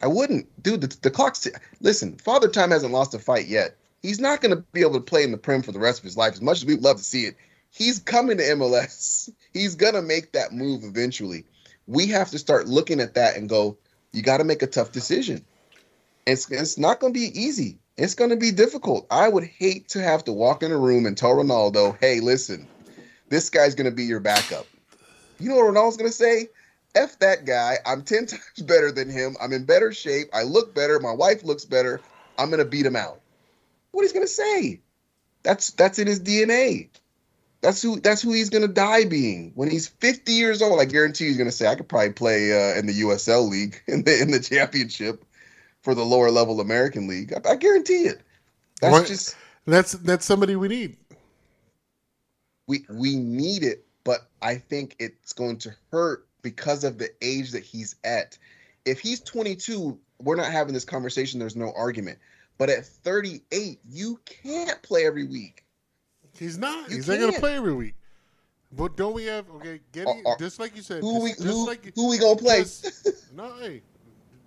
I 0.01 0.07
wouldn't, 0.07 0.47
dude. 0.63 0.81
The, 0.81 0.97
the 1.01 1.11
clock's 1.11 1.41
t- 1.41 1.51
listen. 1.79 2.17
Father 2.17 2.47
Time 2.47 2.71
hasn't 2.71 2.93
lost 2.93 3.13
a 3.13 3.19
fight 3.19 3.47
yet. 3.47 3.77
He's 4.01 4.19
not 4.19 4.41
going 4.41 4.55
to 4.55 4.63
be 4.73 4.81
able 4.81 4.93
to 4.93 4.99
play 4.99 5.23
in 5.23 5.31
the 5.31 5.37
Prem 5.37 5.61
for 5.61 5.71
the 5.71 5.79
rest 5.79 5.99
of 5.99 6.05
his 6.05 6.17
life. 6.17 6.33
As 6.33 6.41
much 6.41 6.57
as 6.57 6.65
we'd 6.65 6.81
love 6.81 6.97
to 6.97 7.03
see 7.03 7.25
it, 7.25 7.35
he's 7.69 7.99
coming 7.99 8.37
to 8.37 8.43
MLS. 8.43 9.29
He's 9.53 9.75
going 9.75 9.95
to 9.95 10.01
make 10.01 10.31
that 10.31 10.53
move 10.53 10.85
eventually. 10.85 11.43
We 11.85 12.07
have 12.07 12.29
to 12.31 12.39
start 12.39 12.69
looking 12.69 13.01
at 13.01 13.15
that 13.15 13.35
and 13.35 13.49
go, 13.49 13.77
you 14.13 14.21
got 14.21 14.37
to 14.37 14.45
make 14.45 14.61
a 14.61 14.67
tough 14.67 14.93
decision. 14.93 15.43
It's 16.25 16.49
it's 16.49 16.77
not 16.77 17.01
going 17.01 17.13
to 17.13 17.19
be 17.19 17.37
easy. 17.37 17.77
It's 17.97 18.15
going 18.15 18.29
to 18.29 18.37
be 18.37 18.51
difficult. 18.51 19.07
I 19.11 19.27
would 19.27 19.43
hate 19.43 19.89
to 19.89 20.01
have 20.01 20.23
to 20.23 20.31
walk 20.31 20.63
in 20.63 20.71
a 20.71 20.77
room 20.77 21.05
and 21.05 21.17
tell 21.17 21.35
Ronaldo, 21.35 21.97
"Hey, 21.99 22.21
listen, 22.21 22.65
this 23.31 23.49
guy's 23.49 23.73
going 23.73 23.89
to 23.89 23.95
be 23.95 24.03
your 24.03 24.19
backup." 24.19 24.67
You 25.39 25.49
know 25.49 25.55
what 25.55 25.73
Ronaldo's 25.73 25.97
going 25.97 26.09
to 26.09 26.15
say? 26.15 26.49
F 26.93 27.17
that 27.19 27.45
guy. 27.45 27.77
I'm 27.85 28.03
10 28.03 28.25
times 28.27 28.61
better 28.63 28.91
than 28.91 29.09
him. 29.09 29.35
I'm 29.41 29.53
in 29.53 29.63
better 29.65 29.91
shape. 29.91 30.29
I 30.33 30.43
look 30.43 30.75
better. 30.75 30.99
My 30.99 31.13
wife 31.13 31.43
looks 31.43 31.65
better. 31.65 31.99
I'm 32.37 32.49
going 32.49 32.59
to 32.59 32.65
beat 32.69 32.85
him 32.85 32.95
out. 32.95 33.19
What 33.91 34.03
he's 34.03 34.13
going 34.13 34.25
to 34.25 34.31
say? 34.31 34.81
That's 35.43 35.71
that's 35.71 35.97
in 35.97 36.05
his 36.07 36.19
DNA. 36.19 36.89
That's 37.61 37.81
who 37.81 37.99
that's 37.99 38.21
who 38.21 38.31
he's 38.33 38.49
going 38.49 38.61
to 38.63 38.67
die 38.73 39.05
being. 39.05 39.51
When 39.55 39.69
he's 39.69 39.87
50 39.87 40.31
years 40.31 40.61
old, 40.61 40.79
I 40.79 40.85
guarantee 40.85 41.27
he's 41.27 41.37
going 41.37 41.49
to 41.49 41.55
say 41.55 41.67
I 41.67 41.75
could 41.75 41.87
probably 41.89 42.11
play 42.13 42.51
uh, 42.51 42.77
in 42.77 42.85
the 42.87 43.01
USL 43.01 43.49
league 43.49 43.81
in 43.87 44.03
the 44.03 44.21
in 44.21 44.31
the 44.31 44.39
championship 44.39 45.25
for 45.81 45.95
the 45.95 46.03
lower 46.05 46.29
level 46.31 46.59
American 46.61 47.07
league. 47.07 47.33
I, 47.33 47.51
I 47.51 47.55
guarantee 47.55 48.03
it. 48.03 48.21
That's 48.81 48.91
What- 48.91 49.07
just 49.07 49.35
That's 49.65 49.93
that's 49.93 50.25
somebody 50.25 50.55
we 50.55 50.67
need. 50.67 50.97
We 52.71 52.85
we 52.89 53.17
need 53.17 53.63
it, 53.63 53.85
but 54.05 54.29
I 54.41 54.55
think 54.55 54.95
it's 54.97 55.33
going 55.33 55.57
to 55.59 55.75
hurt 55.91 56.25
because 56.41 56.85
of 56.85 56.97
the 56.97 57.09
age 57.21 57.51
that 57.51 57.63
he's 57.63 57.97
at. 58.05 58.37
If 58.85 59.01
he's 59.01 59.19
22, 59.19 59.99
we're 60.19 60.37
not 60.37 60.51
having 60.51 60.73
this 60.73 60.85
conversation. 60.85 61.37
There's 61.37 61.57
no 61.57 61.73
argument. 61.75 62.19
But 62.57 62.69
at 62.69 62.85
38, 62.85 63.79
you 63.89 64.19
can't 64.25 64.81
play 64.83 65.05
every 65.05 65.25
week. 65.25 65.65
He's 66.39 66.57
not. 66.57 66.89
You 66.89 66.95
He's 66.95 67.07
not 67.09 67.19
going 67.19 67.33
to 67.33 67.39
play 67.39 67.55
every 67.55 67.73
week. 67.73 67.95
But 68.71 68.95
don't 68.95 69.13
we 69.13 69.25
have 69.25 69.49
okay? 69.57 69.81
Getting 69.91 70.07
uh, 70.25 70.29
Are- 70.29 70.31
uh, 70.31 70.35
are- 70.35 70.37
just 70.39 70.57
like 70.57 70.73
you 70.77 70.81
said. 70.81 71.01
Who 71.01 71.21
we 71.21 71.31
just, 71.31 71.41
just 71.41 71.53
who, 71.53 71.67
like 71.67 71.93
who 71.93 72.07
we 72.07 72.17
gonna 72.17 72.37
play? 72.37 72.59
just- 72.59 73.33
no, 73.35 73.53
hey, 73.59 73.81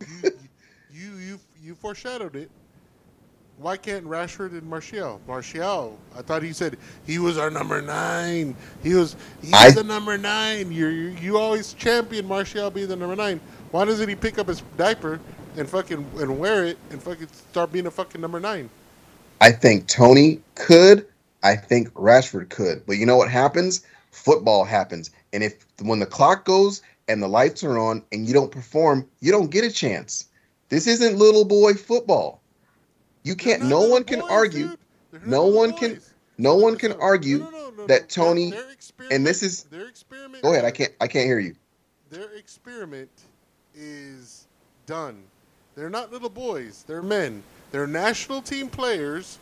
you, 0.00 0.30
you 0.90 1.16
you 1.18 1.40
you 1.60 1.74
foreshadowed 1.74 2.34
it. 2.34 2.50
Why 3.58 3.76
can't 3.76 4.04
Rashford 4.04 4.50
and 4.52 4.64
Martial? 4.64 5.20
Martial, 5.26 5.98
I 6.16 6.22
thought 6.22 6.42
he 6.42 6.52
said 6.52 6.76
he 7.06 7.18
was 7.18 7.38
our 7.38 7.50
number 7.50 7.80
nine. 7.80 8.56
He 8.82 8.94
was 8.94 9.16
he's 9.40 9.52
I- 9.54 9.70
the 9.70 9.84
number 9.84 10.18
nine. 10.18 10.72
You 10.72 10.88
you 10.88 11.08
you 11.20 11.38
always 11.38 11.72
champion 11.74 12.26
Martial 12.26 12.70
being 12.70 12.88
the 12.88 12.96
number 12.96 13.16
nine. 13.16 13.40
Why 13.70 13.84
doesn't 13.84 14.08
he 14.08 14.16
pick 14.16 14.38
up 14.38 14.48
his 14.48 14.62
diaper 14.76 15.20
and 15.56 15.68
fucking 15.68 16.04
and 16.18 16.38
wear 16.38 16.64
it 16.64 16.78
and 16.90 17.02
fucking 17.02 17.28
start 17.28 17.72
being 17.72 17.86
a 17.86 17.90
fucking 17.90 18.20
number 18.20 18.40
nine? 18.40 18.68
I 19.40 19.52
think 19.52 19.86
Tony 19.88 20.40
could. 20.56 21.06
I 21.42 21.56
think 21.56 21.92
Rashford 21.94 22.50
could. 22.50 22.84
But 22.86 22.96
you 22.96 23.06
know 23.06 23.16
what 23.16 23.30
happens? 23.30 23.86
Football 24.10 24.64
happens. 24.64 25.10
And 25.32 25.42
if 25.44 25.64
when 25.82 26.00
the 26.00 26.06
clock 26.06 26.44
goes 26.44 26.82
and 27.08 27.22
the 27.22 27.28
lights 27.28 27.62
are 27.62 27.78
on 27.78 28.02
and 28.12 28.26
you 28.26 28.34
don't 28.34 28.50
perform, 28.50 29.06
you 29.20 29.30
don't 29.30 29.50
get 29.50 29.64
a 29.64 29.70
chance. 29.70 30.26
This 30.70 30.86
isn't 30.86 31.18
little 31.18 31.44
boy 31.44 31.74
football. 31.74 32.40
You 33.24 33.34
can't 33.34 33.64
no 33.64 33.80
one 33.88 34.04
can 34.04 34.20
boys, 34.20 34.30
argue. 34.30 34.68
dude. 34.68 34.78
They're 35.10 35.20
not 35.20 35.28
No 35.28 35.46
one 35.46 35.72
can 35.72 36.00
no 36.38 36.56
one 36.56 36.76
can 36.76 36.92
argue 36.92 37.38
no, 37.38 37.70
no, 37.70 37.86
that. 37.86 38.08
Tony 38.08 38.50
Their- 38.50 38.62
their 38.98 39.08
and 39.10 39.26
this 39.26 39.42
is 39.42 39.64
their 39.64 39.88
experiment. 39.88 40.42
Go 40.42 40.52
ahead. 40.52 40.64
I 40.64 40.70
can't 40.70 40.92
I 41.00 41.08
can't 41.08 41.26
hear 41.26 41.38
you. 41.40 41.54
Their 42.10 42.30
experiment 42.36 43.10
is 43.74 44.46
done. 44.86 45.22
They're 45.74 45.90
not 45.90 46.12
little 46.12 46.28
boys. 46.28 46.84
They're 46.86 47.02
men. 47.02 47.42
They're 47.72 47.86
national 47.86 48.42
team 48.42 48.68
players. 48.68 49.38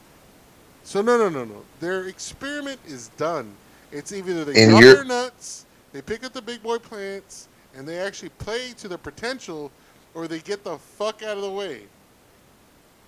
So 0.85 1.03
no, 1.03 1.19
no, 1.19 1.29
no, 1.29 1.45
no. 1.45 1.63
Their 1.81 2.09
experiment 2.09 2.81
is 2.87 3.09
done. 3.17 3.53
It's 3.91 4.13
either 4.13 4.45
they 4.45 4.67
drop 4.67 4.81
their 4.83 5.05
nuts, 5.05 5.67
they 5.93 6.01
pick 6.01 6.25
up 6.25 6.33
the 6.33 6.41
big 6.41 6.63
boy 6.63 6.79
plants, 6.79 7.49
and 7.77 7.87
they 7.87 7.99
actually 7.99 8.31
play 8.31 8.73
to 8.79 8.89
their 8.89 8.99
potential, 8.99 9.71
or 10.15 10.27
they 10.27 10.39
get 10.39 10.65
the 10.65 10.79
fuck 10.79 11.23
out 11.23 11.37
of 11.37 11.43
the 11.43 11.51
way. 11.51 11.83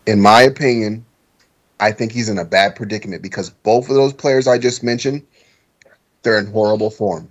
In 0.07 0.21
my 0.21 0.43
opinion, 0.43 1.05
I 1.81 1.93
think 1.93 2.13
he's 2.13 2.29
in 2.29 2.39
a 2.39 2.45
bad 2.45 2.77
predicament 2.77 3.23
because 3.23 3.51
both 3.51 3.89
of 3.89 3.95
those 3.95 4.13
players 4.13 4.47
I 4.47 4.59
just 4.59 4.83
mentioned, 4.83 5.27
they're 6.23 6.39
in 6.39 6.47
horrible 6.47 6.91
form. 6.91 7.31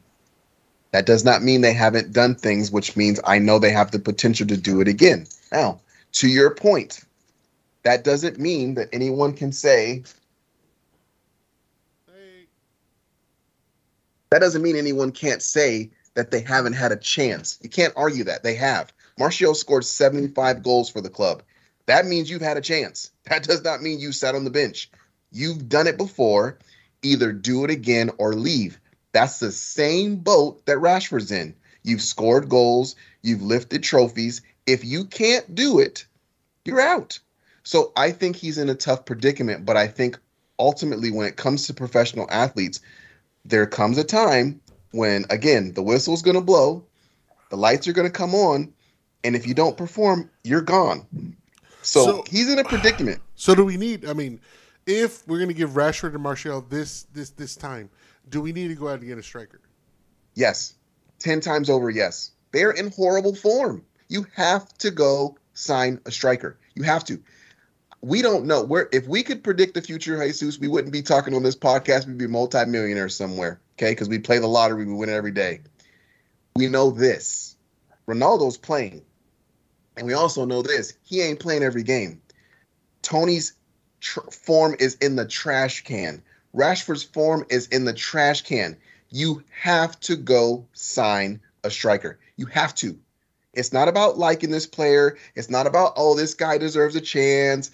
That 0.92 1.06
does 1.06 1.26
not 1.26 1.42
mean 1.42 1.62
they 1.62 1.74
haven't 1.74 2.14
done 2.14 2.36
things, 2.36 2.72
which 2.72 2.96
means 2.96 3.20
I 3.24 3.40
know 3.40 3.58
they 3.58 3.72
have 3.72 3.92
the 3.92 4.00
potential 4.00 4.46
to 4.48 4.58
do 4.58 4.80
it 4.80 4.88
again. 4.88 5.26
Now, 5.52 5.80
to 6.14 6.28
your 6.28 6.54
point, 6.54 7.04
that 7.84 8.04
doesn't 8.04 8.40
mean 8.40 8.76
that 8.76 8.90
anyone 8.94 9.34
can 9.34 9.52
say, 9.52 10.04
that 14.30 14.40
doesn't 14.40 14.62
mean 14.62 14.76
anyone 14.76 15.12
can't 15.12 15.42
say 15.42 15.90
that 16.14 16.30
they 16.30 16.42
haven't 16.42 16.74
had 16.74 16.92
a 16.92 16.98
chance. 16.98 17.58
You 17.62 17.70
can't 17.70 17.94
argue 17.96 18.24
that. 18.26 18.44
They 18.44 18.56
have. 18.56 18.94
Martial 19.18 19.56
scored 19.56 19.86
75 19.86 20.64
goals 20.64 20.90
for 20.90 21.02
the 21.02 21.10
club. 21.10 21.44
That 21.86 22.06
means 22.06 22.30
you've 22.30 22.42
had 22.42 22.58
a 22.58 22.62
chance. 22.62 23.12
That 23.26 23.44
does 23.44 23.64
not 23.64 23.82
mean 23.82 24.00
you 24.00 24.12
sat 24.12 24.36
on 24.36 24.44
the 24.44 24.50
bench. 24.50 24.90
You've 25.32 25.68
done 25.68 25.88
it 25.88 25.98
before. 25.98 26.60
Either 27.02 27.34
do 27.34 27.66
it 27.66 27.70
again 27.70 28.12
or 28.18 28.34
leave. 28.34 28.80
That's 29.12 29.40
the 29.40 29.52
same 29.52 30.18
boat 30.18 30.66
that 30.66 30.78
Rashford's 30.78 31.32
in. 31.32 31.56
You've 31.84 32.02
scored 32.02 32.50
goals, 32.50 32.96
you've 33.22 33.42
lifted 33.42 33.84
trophies. 33.84 34.42
If 34.66 34.86
you 34.86 35.06
can't 35.06 35.54
do 35.54 35.80
it, 35.80 36.06
you're 36.64 36.80
out. 36.80 37.20
So 37.64 37.92
I 37.96 38.12
think 38.12 38.36
he's 38.36 38.58
in 38.58 38.70
a 38.70 38.76
tough 38.76 39.06
predicament, 39.06 39.66
but 39.66 39.78
I 39.78 39.88
think 39.88 40.18
ultimately 40.58 41.12
when 41.12 41.28
it 41.28 41.36
comes 41.36 41.68
to 41.68 41.74
professional 41.74 42.28
athletes, 42.30 42.80
there 43.46 43.68
comes 43.68 43.98
a 43.98 44.04
time 44.04 44.62
when 44.92 45.26
again 45.30 45.74
the 45.74 45.84
whistle's 45.84 46.22
going 46.22 46.36
to 46.36 46.42
blow, 46.42 46.86
the 47.50 47.58
lights 47.58 47.88
are 47.88 47.94
going 47.94 48.08
to 48.08 48.18
come 48.18 48.34
on, 48.34 48.74
and 49.24 49.36
if 49.36 49.46
you 49.46 49.54
don't 49.54 49.78
perform, 49.78 50.30
you're 50.44 50.62
gone. 50.62 51.36
So, 51.84 52.04
So- 52.06 52.24
he's 52.30 52.50
in 52.50 52.60
a 52.60 52.64
predicament. 52.64 53.22
So 53.36 53.56
do 53.56 53.64
we 53.66 53.78
need? 53.78 54.06
I 54.06 54.14
mean, 54.14 54.40
if 54.86 55.28
we're 55.28 55.40
gonna 55.40 55.54
give 55.54 55.72
Rashford 55.72 56.14
and 56.14 56.24
Martial 56.24 56.62
this 56.62 57.08
this 57.14 57.30
this 57.32 57.56
time, 57.56 57.90
do 58.30 58.42
we 58.42 58.52
need 58.52 58.70
to 58.70 58.76
go 58.76 58.90
out 58.90 59.00
and 59.00 59.08
get 59.08 59.18
a 59.18 59.24
striker? 59.24 59.62
Yes. 60.36 60.74
10 61.20 61.40
times 61.40 61.70
over, 61.70 61.90
yes. 61.90 62.32
They're 62.52 62.72
in 62.72 62.92
horrible 62.92 63.36
form. 63.36 63.86
You 64.10 64.26
have 64.36 64.68
to 64.80 64.92
go 64.92 65.38
sign 65.54 66.00
a 66.06 66.12
striker. 66.12 66.58
You 66.76 66.84
have 66.84 67.06
to. 67.06 67.22
We 68.02 68.22
don't 68.22 68.46
know 68.46 68.64
where 68.64 68.90
if 68.92 69.08
we 69.08 69.24
could 69.24 69.44
predict 69.44 69.74
the 69.74 69.82
future, 69.82 70.22
Jesus, 70.22 70.60
we 70.60 70.68
wouldn't 70.68 70.92
be 70.92 71.02
talking 71.02 71.34
on 71.34 71.44
this 71.44 71.56
podcast. 71.56 72.06
We'd 72.06 72.18
be 72.18 72.28
multimillionaires 72.28 73.16
somewhere. 73.16 73.62
Okay, 73.78 73.92
because 73.92 74.10
we 74.10 74.20
play 74.20 74.40
the 74.40 74.48
lottery, 74.48 74.86
we 74.86 74.94
win 74.94 75.10
it 75.10 75.14
every 75.14 75.32
day. 75.32 75.62
We 76.56 76.68
know 76.68 76.92
this. 76.92 77.56
Ronaldo's 78.08 78.58
playing. 78.58 79.04
And 79.98 80.08
we 80.08 80.14
also 80.14 80.46
know 80.46 80.62
this. 80.62 80.94
He 81.04 81.22
ain't 81.22 81.40
playing 81.40 81.64
every 81.64 81.84
game. 81.84 82.22
Tony's 83.02 83.54
tr- 84.02 84.22
form 84.32 84.76
is 84.80 84.96
in 84.96 85.16
the 85.16 85.26
trash 85.26 85.84
can. 85.84 86.22
Rashford's 86.56 87.04
form 87.04 87.46
is 87.50 87.68
in 87.68 87.86
the 87.86 87.94
trash 87.94 88.42
can. 88.42 88.78
You 89.10 89.44
have 89.62 90.00
to 90.02 90.16
go 90.16 90.66
sign 90.74 91.42
a 91.64 91.70
striker. 91.70 92.20
You 92.38 92.46
have 92.48 92.74
to. 92.76 92.98
It's 93.54 93.72
not 93.74 93.88
about 93.88 94.18
liking 94.18 94.50
this 94.50 94.66
player. 94.66 95.18
It's 95.36 95.50
not 95.50 95.68
about, 95.68 95.94
oh, 95.96 96.16
this 96.16 96.34
guy 96.34 96.58
deserves 96.58 96.96
a 96.96 97.02
chance. 97.02 97.70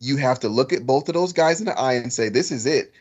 You 0.00 0.16
have 0.16 0.40
to 0.40 0.48
look 0.48 0.72
at 0.72 0.86
both 0.86 1.08
of 1.08 1.14
those 1.14 1.32
guys 1.32 1.60
in 1.60 1.66
the 1.66 1.78
eye 1.78 1.94
and 1.94 2.12
say, 2.12 2.28
this 2.30 2.50
is 2.50 2.64
it. 2.64 2.92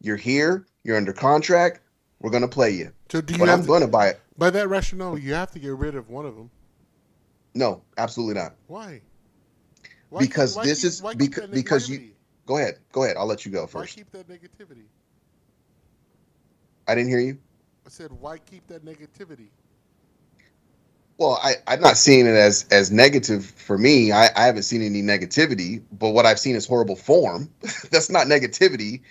You're 0.00 0.16
here. 0.16 0.66
You're 0.82 0.96
under 0.96 1.12
contract. 1.12 1.80
We're 2.20 2.30
going 2.30 2.42
to 2.42 2.48
play 2.48 2.70
you. 2.70 2.92
So 3.08 3.20
do 3.20 3.34
you 3.34 3.38
But 3.38 3.48
have 3.48 3.60
I'm 3.60 3.66
going 3.66 3.82
to 3.82 3.88
buy 3.88 4.08
it. 4.08 4.20
by 4.36 4.50
that 4.50 4.68
rationale, 4.68 5.16
you 5.18 5.34
have 5.34 5.52
to 5.52 5.58
get 5.60 5.74
rid 5.74 5.94
of 5.94 6.08
one 6.10 6.26
of 6.26 6.34
them. 6.36 6.50
No, 7.54 7.82
absolutely 7.96 8.34
not. 8.34 8.54
Why? 8.66 9.00
Why 10.10 10.20
Because 10.20 10.56
why 10.56 10.64
this 10.64 10.80
keep- 10.80 10.88
is- 10.88 11.00
beca- 11.00 11.50
because 11.50 11.88
you- 11.88 12.10
Go 12.46 12.58
ahead. 12.58 12.78
Go 12.92 13.04
ahead. 13.04 13.16
I'll 13.16 13.26
let 13.26 13.46
you 13.46 13.52
go 13.52 13.66
first. 13.66 13.96
why 13.96 14.02
keep 14.02 14.10
that 14.12 14.28
negativity? 14.28 14.84
I 16.86 16.94
didn't 16.94 17.08
hear 17.08 17.20
you. 17.20 17.38
I 17.86 17.88
said, 17.88 18.12
why 18.12 18.36
keep 18.38 18.66
that 18.68 18.84
negativity? 18.84 19.48
Well, 21.16 21.38
I, 21.42 21.54
I'm 21.66 21.80
not 21.80 21.96
seeing 21.96 22.26
it 22.26 22.34
as 22.34 22.66
as 22.70 22.90
negative 22.90 23.44
for 23.46 23.78
me. 23.78 24.10
I, 24.10 24.28
I 24.36 24.46
haven't 24.46 24.64
seen 24.64 24.82
any 24.82 25.00
negativity, 25.00 25.82
but 25.92 26.10
what 26.10 26.26
I've 26.26 26.40
seen 26.40 26.56
is 26.56 26.66
horrible 26.66 26.96
form. 26.96 27.50
That's 27.90 28.10
not 28.10 28.26
negativity. 28.26 29.02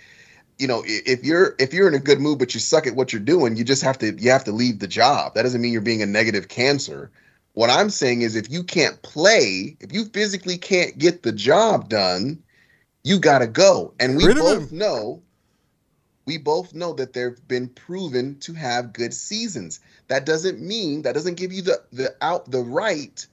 You 0.58 0.68
know, 0.68 0.82
if 0.86 1.24
you're 1.24 1.56
if 1.58 1.72
you're 1.72 1.88
in 1.88 1.94
a 1.94 1.98
good 1.98 2.20
mood 2.20 2.38
but 2.38 2.52
you 2.52 2.60
suck 2.60 2.86
at 2.86 2.94
what 2.94 3.12
you're 3.12 3.22
doing, 3.22 3.56
you 3.56 3.64
just 3.64 3.82
have 3.82 3.98
to 3.98 4.12
you 4.20 4.30
have 4.30 4.44
to 4.44 4.52
leave 4.52 4.78
the 4.80 4.86
job. 4.86 5.34
That 5.34 5.42
doesn't 5.42 5.60
mean 5.62 5.72
you're 5.72 5.80
being 5.80 6.02
a 6.02 6.06
negative 6.06 6.46
cancer. 6.46 7.10
What 7.54 7.70
I'm 7.70 7.90
saying 7.90 8.22
is 8.22 8.36
if 8.36 8.50
you 8.50 8.62
can't 8.62 9.00
play, 9.02 9.76
if 9.80 9.92
you 9.92 10.06
physically 10.06 10.58
can't 10.58 10.98
get 10.98 11.22
the 11.22 11.32
job 11.32 11.88
done, 11.88 12.42
you 13.02 13.18
got 13.18 13.38
to 13.38 13.46
go. 13.46 13.94
And 13.98 14.16
we 14.16 14.34
both 14.34 14.70
him. 14.70 14.78
know 14.78 15.22
we 16.26 16.38
both 16.38 16.74
know 16.74 16.94
that 16.94 17.12
they've 17.12 17.46
been 17.46 17.68
proven 17.68 18.38
to 18.40 18.54
have 18.54 18.92
good 18.92 19.12
seasons. 19.12 19.80
That 20.08 20.24
doesn't 20.24 20.60
mean 20.60 21.02
that 21.02 21.14
doesn't 21.14 21.36
give 21.36 21.52
you 21.52 21.62
the 21.62 21.82
the 21.92 22.14
out 22.20 22.50
the 22.50 22.62
right 22.62 23.26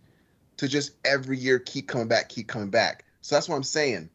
to 0.57 0.67
just 0.67 0.91
every 1.05 1.37
year 1.37 1.59
keep 1.59 1.87
coming 1.87 2.07
back, 2.07 2.29
keep 2.29 2.47
coming 2.47 2.69
back. 2.69 3.05
So 3.21 3.35
that's 3.35 3.47
what 3.47 3.55
I'm 3.55 3.63
saying. 3.63 4.09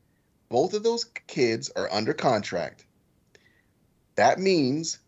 Both 0.49 0.75
of 0.75 0.83
those 0.83 1.05
kids 1.27 1.71
are 1.75 1.93
under 1.93 2.13
contract. 2.13 2.85
That 4.15 4.39
means 4.39 4.99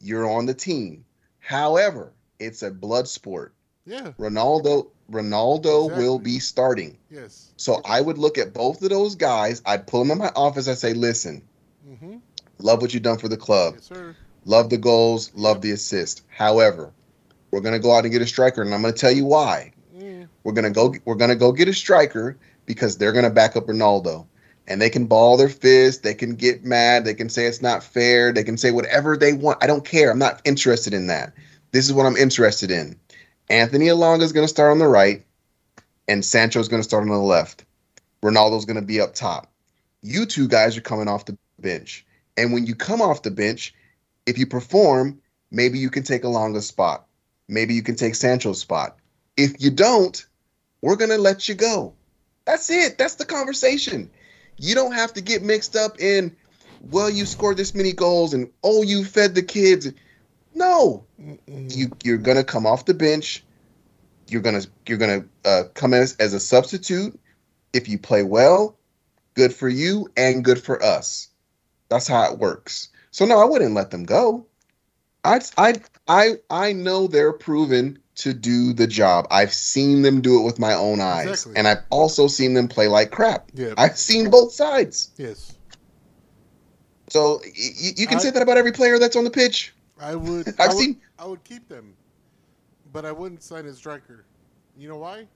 you're 0.00 0.28
on 0.30 0.46
the 0.46 0.54
team. 0.54 1.04
However, 1.38 2.12
it's 2.38 2.62
a 2.62 2.70
blood 2.70 3.08
sport. 3.08 3.54
Yeah. 3.86 4.12
Ronaldo 4.18 4.88
Ronaldo 5.10 5.96
will 5.96 6.18
be 6.18 6.38
starting. 6.40 6.98
Yes. 7.10 7.52
So 7.56 7.80
I 7.84 8.00
would 8.00 8.18
look 8.18 8.38
at 8.38 8.52
both 8.52 8.82
of 8.82 8.90
those 8.90 9.14
guys. 9.14 9.62
I'd 9.64 9.86
pull 9.86 10.00
them 10.02 10.10
in 10.10 10.18
my 10.18 10.32
office. 10.34 10.68
I'd 10.68 10.78
say, 10.78 10.92
listen, 10.94 11.42
Mm-hmm. 11.88 12.16
love 12.58 12.82
what 12.82 12.92
you've 12.92 13.04
done 13.04 13.18
for 13.18 13.28
the 13.28 13.36
club. 13.36 13.74
Yes, 13.76 13.84
sir. 13.84 14.16
Love 14.44 14.70
the 14.70 14.76
goals, 14.76 15.30
love 15.34 15.60
the 15.60 15.70
assist. 15.70 16.22
However, 16.28 16.92
we're 17.52 17.60
gonna 17.60 17.78
go 17.78 17.92
out 17.94 18.04
and 18.04 18.12
get 18.12 18.22
a 18.22 18.26
striker, 18.26 18.60
and 18.62 18.74
I'm 18.74 18.82
gonna 18.82 18.92
tell 18.92 19.12
you 19.12 19.24
why. 19.24 19.72
Mm. 19.96 20.28
We're 20.42 20.52
gonna 20.52 20.70
go. 20.70 20.94
We're 21.04 21.14
gonna 21.14 21.36
go 21.36 21.52
get 21.52 21.68
a 21.68 21.72
striker 21.74 22.36
because 22.66 22.98
they're 22.98 23.12
gonna 23.12 23.30
back 23.30 23.54
up 23.56 23.66
Ronaldo, 23.66 24.26
and 24.66 24.82
they 24.82 24.90
can 24.90 25.06
ball 25.06 25.36
their 25.36 25.48
fist. 25.48 26.02
They 26.02 26.14
can 26.14 26.34
get 26.34 26.64
mad. 26.64 27.04
They 27.04 27.14
can 27.14 27.28
say 27.28 27.46
it's 27.46 27.62
not 27.62 27.84
fair. 27.84 28.32
They 28.32 28.42
can 28.44 28.56
say 28.58 28.72
whatever 28.72 29.16
they 29.16 29.32
want. 29.32 29.62
I 29.62 29.68
don't 29.68 29.84
care. 29.84 30.10
I'm 30.10 30.18
not 30.18 30.42
interested 30.44 30.92
in 30.92 31.06
that. 31.06 31.34
This 31.70 31.86
is 31.86 31.92
what 31.92 32.06
I'm 32.06 32.16
interested 32.16 32.70
in. 32.72 32.98
Anthony 33.48 33.86
Elanga 33.86 34.22
is 34.22 34.32
gonna 34.32 34.48
start 34.48 34.72
on 34.72 34.78
the 34.78 34.88
right, 34.88 35.24
and 36.08 36.24
Sancho 36.24 36.60
is 36.60 36.68
gonna 36.68 36.82
start 36.82 37.02
on 37.02 37.10
the 37.10 37.18
left. 37.18 37.64
Ronaldo's 38.22 38.64
gonna 38.64 38.82
be 38.82 39.00
up 39.00 39.14
top. 39.14 39.52
You 40.02 40.26
two 40.26 40.48
guys 40.48 40.76
are 40.76 40.82
coming 40.82 41.08
off 41.08 41.24
the 41.24 41.38
bench, 41.58 42.04
and 42.36 42.52
when 42.52 42.66
you 42.66 42.74
come 42.74 43.00
off 43.00 43.22
the 43.22 43.30
bench, 43.30 43.74
if 44.26 44.38
you 44.38 44.46
perform, 44.46 45.20
maybe 45.50 45.78
you 45.78 45.90
can 45.90 46.02
take 46.02 46.22
Elanga's 46.22 46.66
spot. 46.66 47.06
Maybe 47.48 47.74
you 47.74 47.82
can 47.82 47.94
take 47.94 48.16
Sancho's 48.16 48.60
spot. 48.60 48.96
If 49.36 49.60
you 49.60 49.70
don't, 49.70 50.26
we're 50.80 50.96
going 50.96 51.10
to 51.10 51.18
let 51.18 51.48
you 51.48 51.54
go. 51.54 51.94
That's 52.44 52.70
it. 52.70 52.98
That's 52.98 53.14
the 53.14 53.24
conversation. 53.24 54.10
You 54.56 54.74
don't 54.74 54.92
have 54.92 55.12
to 55.14 55.20
get 55.20 55.42
mixed 55.42 55.76
up 55.76 56.00
in, 56.00 56.34
well, 56.90 57.08
you 57.08 57.24
scored 57.24 57.56
this 57.56 57.74
many 57.74 57.92
goals 57.92 58.34
and, 58.34 58.50
oh, 58.64 58.82
you 58.82 59.04
fed 59.04 59.34
the 59.34 59.42
kids. 59.42 59.92
No, 60.56 61.04
you 61.46 61.90
you're 62.02 62.16
gonna 62.18 62.42
come 62.42 62.66
off 62.66 62.86
the 62.86 62.94
bench. 62.94 63.44
You're 64.28 64.40
gonna 64.40 64.62
you're 64.88 64.96
gonna 64.98 65.24
uh, 65.44 65.64
come 65.74 65.92
as 65.94 66.16
as 66.16 66.32
a 66.32 66.40
substitute. 66.40 67.18
If 67.74 67.88
you 67.90 67.98
play 67.98 68.22
well, 68.22 68.76
good 69.34 69.52
for 69.54 69.68
you 69.68 70.08
and 70.16 70.42
good 70.42 70.60
for 70.62 70.82
us. 70.82 71.28
That's 71.90 72.08
how 72.08 72.32
it 72.32 72.38
works. 72.38 72.88
So 73.10 73.26
no, 73.26 73.38
I 73.40 73.44
wouldn't 73.44 73.74
let 73.74 73.90
them 73.90 74.04
go. 74.04 74.46
I 75.24 75.40
I 75.58 75.74
I 76.08 76.36
I 76.48 76.72
know 76.72 77.06
they're 77.06 77.34
proven 77.34 77.98
to 78.16 78.32
do 78.32 78.72
the 78.72 78.86
job. 78.86 79.26
I've 79.30 79.52
seen 79.52 80.00
them 80.00 80.22
do 80.22 80.40
it 80.40 80.42
with 80.44 80.58
my 80.58 80.72
own 80.72 81.00
eyes, 81.02 81.28
Exactly. 81.28 81.56
and 81.58 81.68
I've 81.68 81.84
also 81.90 82.28
seen 82.28 82.54
them 82.54 82.66
play 82.66 82.88
like 82.88 83.10
crap. 83.10 83.50
Yeah. 83.52 83.74
I've 83.76 83.98
seen 83.98 84.30
both 84.30 84.52
sides. 84.54 85.10
yes. 85.18 85.52
So 87.10 87.40
y- 87.44 87.52
you 87.96 88.06
can 88.06 88.16
I- 88.18 88.20
say 88.22 88.30
that 88.30 88.42
about 88.42 88.56
every 88.56 88.72
player 88.72 88.98
that's 88.98 89.16
on 89.16 89.24
the 89.24 89.30
pitch. 89.30 89.74
I 90.00 90.14
would. 90.14 90.48
I've 90.48 90.60
I 90.60 90.66
would, 90.68 90.76
seen- 90.76 91.00
I 91.18 91.26
would 91.26 91.42
keep 91.44 91.68
them, 91.68 91.94
but 92.92 93.04
I 93.04 93.12
wouldn't 93.12 93.42
sign 93.42 93.66
a 93.66 93.72
striker. 93.72 94.24
You 94.78 94.88
know 94.88 94.98
why? 94.98 95.26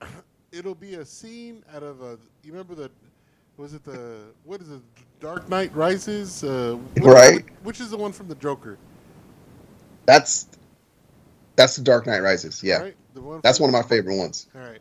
It'll 0.52 0.74
be 0.74 0.94
a 0.94 1.04
scene 1.04 1.62
out 1.74 1.82
of 1.82 2.00
a. 2.02 2.18
You 2.42 2.52
remember 2.52 2.74
the? 2.74 2.90
Was 3.56 3.74
it 3.74 3.84
the? 3.84 4.20
What 4.44 4.60
is 4.62 4.70
it? 4.70 4.80
Dark 5.20 5.48
Knight 5.48 5.74
Rises. 5.74 6.44
Uh, 6.44 6.78
which, 6.94 7.04
Right. 7.04 7.44
Which 7.62 7.80
is 7.80 7.90
the 7.90 7.96
one 7.96 8.12
from 8.12 8.28
the 8.28 8.34
Joker? 8.36 8.78
That's 10.06 10.46
that's 11.56 11.76
the 11.76 11.82
Dark 11.82 12.06
Knight 12.06 12.20
Rises. 12.20 12.62
Yeah, 12.62 12.78
Right? 12.82 12.96
The 13.14 13.20
one. 13.22 13.40
that's 13.42 13.58
one 13.58 13.68
of 13.70 13.72
my 13.72 13.82
favorite 13.82 14.16
ones. 14.16 14.46
All 14.54 14.60
right. 14.60 14.80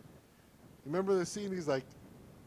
Remember 0.86 1.16
the 1.16 1.26
scene? 1.26 1.52
He's 1.52 1.68
like, 1.68 1.84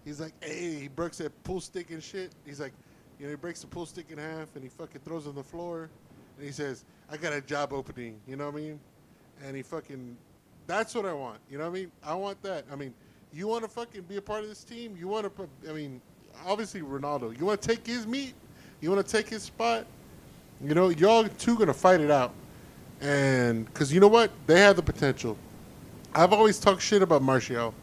he's 0.05 0.20
like, 0.20 0.32
hey, 0.44 0.74
he 0.74 0.88
breaks 0.88 1.18
that 1.18 1.42
pool 1.44 1.61
stick 1.61 1.90
and 1.90 2.03
shit. 2.03 2.32
He's 2.46 2.61
like, 2.61 2.72
you 3.18 3.24
know, 3.26 3.30
he 3.30 3.36
breaks 3.36 3.62
the 3.62 3.66
pool 3.66 3.84
stick 3.86 4.07
in 4.11 4.18
half 4.18 4.55
and 4.55 4.62
he 4.62 4.68
fucking 4.68 5.01
throws 5.05 5.26
it 5.26 5.30
on 5.30 5.34
the 5.34 5.42
floor, 5.42 5.88
and 6.39 6.47
he 6.47 6.53
says, 6.53 6.84
I 7.11 7.16
got 7.16 7.32
a 7.32 7.41
job 7.41 7.72
opening. 7.72 8.20
You 8.26 8.36
know 8.36 8.47
what 8.47 8.55
I 8.55 8.61
mean? 8.61 8.80
And 9.45 9.57
he 9.57 9.62
fucking, 9.62 10.16
that's 10.66 10.95
what 10.95 11.05
I 11.05 11.12
want. 11.12 11.39
You 11.51 11.59
know 11.59 11.64
what 11.64 11.70
I 11.70 11.80
mean? 11.80 11.93
I 12.05 12.14
want 12.14 12.41
that. 12.43 12.64
I 12.70 12.76
mean, 12.76 12.95
you 13.32 13.49
want 13.49 13.64
to 13.64 13.68
fucking 13.68 14.03
be 14.03 14.16
a 14.16 14.22
part 14.22 14.43
of 14.43 14.49
this 14.49 14.64
team? 14.64 14.97
You 14.99 15.09
want 15.09 15.36
to? 15.36 15.49
I 15.68 15.72
mean, 15.72 16.01
obviously 16.47 16.80
Ronaldo. 16.80 17.39
You 17.39 17.45
want 17.45 17.61
to 17.61 17.68
take 17.68 17.86
his 17.86 18.07
meat? 18.07 18.34
You 18.80 18.91
want 18.91 19.05
to 19.05 19.12
take 19.12 19.28
his 19.28 19.43
spot? 19.43 19.86
You 20.64 20.74
know, 20.74 20.89
y'all 20.89 21.28
two 21.39 21.57
gonna 21.57 21.74
fight 21.74 22.01
it 22.01 22.11
out, 22.11 22.32
and 23.01 23.64
because 23.66 23.93
you 23.93 24.01
know 24.01 24.09
what, 24.09 24.30
they 24.47 24.59
have 24.61 24.74
the 24.76 24.82
potential. 24.82 25.36
I've 26.14 26.32
always 26.32 26.59
talked 26.59 26.82
shit 26.82 27.01
about 27.01 27.22
Martial, 27.22 27.74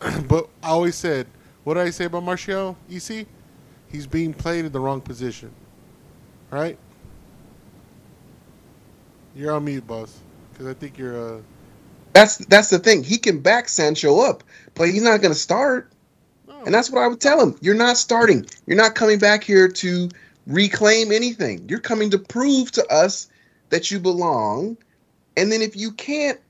but 0.26 0.48
I 0.62 0.68
always 0.68 0.94
said, 0.94 1.26
what 1.64 1.74
did 1.74 1.82
I 1.82 1.90
say 1.90 2.06
about 2.06 2.22
Martial? 2.22 2.76
You 2.88 3.00
see, 3.00 3.26
he's 3.88 4.06
being 4.06 4.32
played 4.32 4.64
in 4.64 4.72
the 4.72 4.80
wrong 4.80 5.00
position. 5.02 5.50
Right? 6.50 6.78
You're 9.36 9.52
on 9.52 9.66
mute, 9.66 9.86
boss, 9.86 10.18
because 10.50 10.66
I 10.66 10.72
think 10.72 10.96
you're. 10.96 11.36
Uh, 11.36 11.40
That's 12.14 12.38
that's 12.38 12.70
the 12.70 12.78
thing. 12.78 13.04
He 13.04 13.18
can 13.18 13.40
back 13.40 13.68
Sancho 13.68 14.18
up, 14.20 14.42
but 14.74 14.88
he's 14.88 15.02
not 15.02 15.20
going 15.20 15.34
to 15.34 15.38
start. 15.38 15.92
no. 16.48 16.54
And 16.64 16.72
that's 16.74 16.90
what 16.90 17.02
I 17.02 17.06
would 17.06 17.20
tell 17.20 17.38
him. 17.40 17.54
You're 17.60 17.74
not 17.74 17.98
starting. 17.98 18.46
You're 18.66 18.78
not 18.78 18.94
coming 18.94 19.18
back 19.18 19.44
here 19.44 19.68
to 19.68 20.08
reclaim 20.46 21.12
anything. 21.12 21.68
You're 21.68 21.80
coming 21.80 22.08
to 22.10 22.18
prove 22.18 22.72
to 22.72 22.86
us 22.90 23.28
that 23.68 23.90
you 23.90 24.00
belong. 24.00 24.78
And 25.36 25.52
then 25.52 25.60
if 25.60 25.76
you 25.76 25.92
can't, 25.92 26.40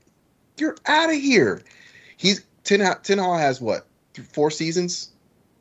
you're 0.57 0.77
out 0.85 1.09
of 1.09 1.15
here. 1.15 1.61
He's 2.15 2.45
Ten 2.63 2.79
Hag 2.79 3.05
has 3.05 3.59
what? 3.59 3.85
Four 4.31 4.49
seasons? 4.49 5.09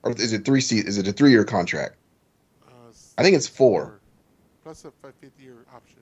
Or 0.04 0.12
is 0.12 0.32
it 0.32 0.44
three 0.44 0.60
seasons? 0.60 0.90
Is 0.90 0.98
it 0.98 1.08
a 1.08 1.12
three 1.12 1.30
year 1.30 1.44
contract? 1.44 1.96
uh, 2.68 2.92
I 3.18 3.24
think 3.24 3.34
it's 3.34 3.48
four. 3.48 3.98
plus 4.62 4.84
a 4.84 4.92
fi- 5.02 5.10
fifth 5.20 5.40
year 5.40 5.66
option. 5.74 5.95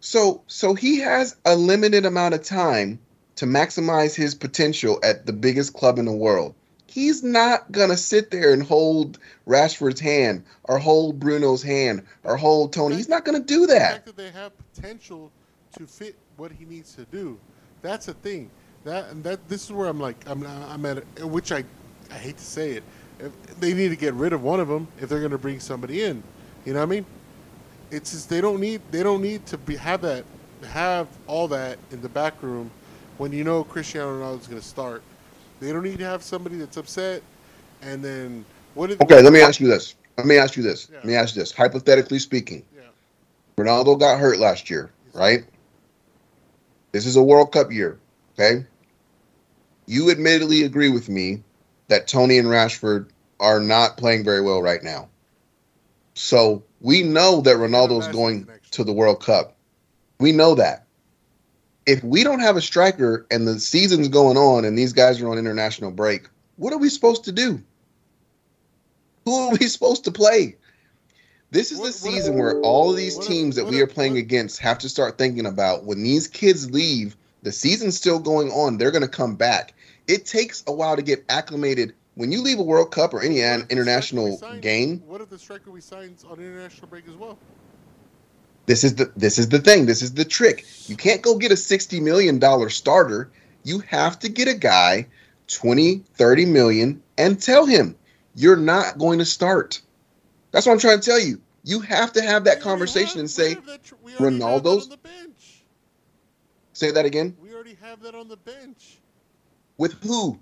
So 0.00 0.42
so 0.46 0.74
he 0.74 0.98
has 0.98 1.36
a 1.44 1.54
limited 1.56 2.06
amount 2.06 2.34
of 2.34 2.42
time 2.42 2.98
to 3.36 3.46
maximize 3.46 4.14
his 4.14 4.34
potential 4.34 4.98
at 5.02 5.26
the 5.26 5.32
biggest 5.32 5.74
club 5.74 5.98
in 5.98 6.04
the 6.06 6.12
world. 6.12 6.54
He's 6.86 7.22
not 7.22 7.70
gonna 7.70 7.96
sit 7.96 8.30
there 8.30 8.52
and 8.52 8.62
hold 8.62 9.18
Rashford's 9.46 10.00
hand 10.00 10.44
or 10.64 10.78
hold 10.78 11.20
Bruno's 11.20 11.62
hand 11.62 12.04
or 12.24 12.36
hold 12.36 12.72
Tony. 12.72 12.96
He's 12.96 13.08
not 13.08 13.24
gonna 13.24 13.40
do 13.40 13.66
that. 13.66 13.78
The 13.78 13.94
fact 13.94 14.06
that 14.06 14.16
they 14.16 14.30
have 14.30 14.52
potential 14.74 15.30
to 15.78 15.86
fit 15.86 16.16
what 16.36 16.50
he 16.50 16.64
needs 16.64 16.94
to 16.96 17.04
do, 17.06 17.38
that's 17.82 18.08
a 18.08 18.14
thing. 18.14 18.50
That 18.84 19.10
and 19.10 19.22
that 19.24 19.48
this 19.48 19.64
is 19.64 19.72
where 19.72 19.88
I'm 19.88 20.00
like 20.00 20.16
I'm 20.28 20.44
I'm 20.46 20.84
at 20.86 21.04
a, 21.20 21.26
which 21.26 21.52
I 21.52 21.64
I 22.10 22.14
hate 22.14 22.38
to 22.38 22.44
say 22.44 22.72
it. 22.72 22.84
If 23.18 23.60
they 23.60 23.74
need 23.74 23.88
to 23.88 23.96
get 23.96 24.14
rid 24.14 24.32
of 24.32 24.42
one 24.42 24.60
of 24.60 24.68
them 24.68 24.88
if 24.98 25.08
they're 25.08 25.18
going 25.18 25.30
to 25.32 25.38
bring 25.38 25.60
somebody 25.60 26.02
in. 26.02 26.22
You 26.64 26.72
know 26.72 26.80
what 26.80 26.86
I 26.86 26.88
mean? 26.88 27.06
It's 27.90 28.12
just 28.12 28.28
they 28.28 28.40
don't 28.40 28.60
need 28.60 28.80
they 28.90 29.02
don't 29.02 29.22
need 29.22 29.46
to 29.46 29.58
be 29.58 29.76
have 29.76 30.02
that 30.02 30.24
have 30.68 31.08
all 31.26 31.48
that 31.48 31.78
in 31.90 32.00
the 32.02 32.08
back 32.08 32.42
room 32.42 32.70
when 33.18 33.32
you 33.32 33.44
know 33.44 33.64
Cristiano 33.64 34.10
Ronaldo's 34.10 34.46
going 34.46 34.60
to 34.60 34.66
start. 34.66 35.02
They 35.58 35.72
don't 35.72 35.82
need 35.82 35.98
to 35.98 36.04
have 36.04 36.22
somebody 36.22 36.56
that's 36.56 36.76
upset 36.76 37.22
and 37.82 38.02
then 38.04 38.44
what 38.74 38.90
if 38.90 39.00
Okay, 39.00 39.22
let 39.22 39.32
me 39.32 39.40
ask 39.40 39.60
you 39.60 39.66
this. 39.68 39.94
Let 40.16 40.26
me 40.26 40.36
ask 40.36 40.56
you 40.56 40.62
this. 40.62 40.88
Yeah. 40.90 40.98
Let 40.98 41.06
me 41.06 41.14
ask 41.14 41.34
you 41.34 41.42
this. 41.42 41.52
Hypothetically 41.52 42.18
speaking, 42.18 42.64
Yeah. 42.74 42.82
Ronaldo 43.56 43.98
got 43.98 44.18
hurt 44.18 44.38
last 44.38 44.70
year, 44.70 44.90
right? 45.14 45.44
This 46.92 47.06
is 47.06 47.16
a 47.16 47.22
World 47.22 47.52
Cup 47.52 47.72
year, 47.72 47.98
okay? 48.38 48.66
You 49.86 50.10
admittedly 50.10 50.64
agree 50.64 50.90
with 50.90 51.08
me 51.08 51.42
that 51.88 52.06
Tony 52.06 52.38
and 52.38 52.48
Rashford 52.48 53.08
are 53.38 53.60
not 53.60 53.96
playing 53.96 54.24
very 54.24 54.42
well 54.42 54.62
right 54.62 54.82
now. 54.82 55.08
So 56.14 56.62
we 56.80 57.02
know 57.02 57.40
that 57.42 57.56
Ronaldo's 57.56 58.06
last 58.06 58.12
going 58.12 58.48
to 58.72 58.84
the 58.84 58.92
World 58.92 59.22
Cup. 59.22 59.56
We 60.18 60.32
know 60.32 60.54
that. 60.54 60.86
If 61.86 62.02
we 62.04 62.22
don't 62.24 62.40
have 62.40 62.56
a 62.56 62.60
striker 62.60 63.26
and 63.30 63.46
the 63.46 63.58
season's 63.58 64.08
going 64.08 64.36
on 64.36 64.64
and 64.64 64.78
these 64.78 64.92
guys 64.92 65.20
are 65.20 65.28
on 65.28 65.38
international 65.38 65.90
break, 65.90 66.28
what 66.56 66.72
are 66.72 66.78
we 66.78 66.88
supposed 66.88 67.24
to 67.24 67.32
do? 67.32 67.62
Who 69.24 69.34
are 69.34 69.50
we 69.50 69.58
supposed 69.66 70.04
to 70.04 70.10
play? 70.10 70.56
This 71.50 71.72
is 71.72 71.78
What- 71.78 71.92
the 71.94 72.06
what- 72.06 72.14
season 72.14 72.38
where 72.38 72.60
all 72.60 72.90
of 72.90 72.96
these 72.96 73.16
what- 73.16 73.26
teams 73.26 73.56
that 73.56 73.66
we 73.66 73.80
are 73.80 73.86
playing 73.86 74.18
against 74.18 74.58
have 74.60 74.78
to 74.78 74.88
start 74.88 75.18
thinking 75.18 75.46
about 75.46 75.84
when 75.84 76.02
these 76.02 76.28
kids 76.28 76.70
leave, 76.70 77.16
the 77.42 77.52
season's 77.52 77.96
still 77.96 78.18
going 78.18 78.50
on, 78.52 78.76
they're 78.78 78.90
going 78.90 79.02
to 79.02 79.08
come 79.08 79.34
back. 79.34 79.74
It 80.06 80.26
takes 80.26 80.62
a 80.66 80.72
while 80.72 80.96
to 80.96 81.02
get 81.02 81.24
acclimated. 81.28 81.94
When 82.20 82.30
you 82.32 82.42
leave 82.42 82.58
a 82.58 82.62
World 82.62 82.90
Cup 82.90 83.14
or 83.14 83.22
any 83.22 83.40
an 83.40 83.62
if 83.62 83.68
the 83.68 83.72
striker 83.72 83.74
we 83.74 83.80
international 83.80 84.36
signed- 84.36 84.60
game, 84.60 85.02
What 85.06 85.22
if 85.22 85.30
the 85.30 85.38
striker 85.38 85.70
we 85.70 85.80
signs 85.80 86.22
on 86.22 86.38
international 86.38 86.86
break 86.88 87.08
as 87.08 87.14
well? 87.14 87.38
This 88.66 88.84
is 88.84 88.94
the 88.96 89.10
this 89.16 89.38
is 89.38 89.48
the 89.48 89.58
thing. 89.58 89.86
This 89.86 90.02
is 90.02 90.12
the 90.12 90.26
trick. 90.26 90.66
You 90.86 90.96
can't 90.98 91.22
go 91.22 91.38
get 91.38 91.50
a 91.50 91.56
60 91.56 91.98
million 91.98 92.38
dollar 92.38 92.68
starter. 92.68 93.30
You 93.64 93.78
have 93.88 94.18
to 94.18 94.28
get 94.28 94.48
a 94.48 94.52
guy 94.54 95.06
20, 95.48 96.04
30 96.12 96.44
million 96.44 97.02
and 97.16 97.40
tell 97.40 97.64
him 97.64 97.96
you're 98.34 98.54
not 98.54 98.98
going 98.98 99.18
to 99.20 99.24
start. 99.24 99.80
That's 100.50 100.66
what 100.66 100.74
I'm 100.74 100.78
trying 100.78 101.00
to 101.00 101.06
tell 101.10 101.18
you. 101.18 101.40
You 101.64 101.80
have 101.80 102.12
to 102.12 102.20
have 102.20 102.44
that 102.44 102.58
We 102.58 102.62
conversation 102.64 103.12
have- 103.12 103.18
and 103.20 103.30
say 103.30 103.54
tr- 103.54 103.94
we 104.02 104.14
already 104.16 104.38
have 104.42 104.62
that 104.62 104.68
Ronaldo's- 104.68 104.84
on 104.84 104.90
the 104.90 104.96
bench. 104.98 105.64
say 106.74 106.90
that 106.90 107.06
again. 107.06 107.34
We 107.40 107.54
already 107.54 107.78
have 107.80 108.02
that 108.02 108.14
on 108.14 108.28
the 108.28 108.36
bench. 108.36 108.98
With 109.78 109.94
who? 110.04 110.38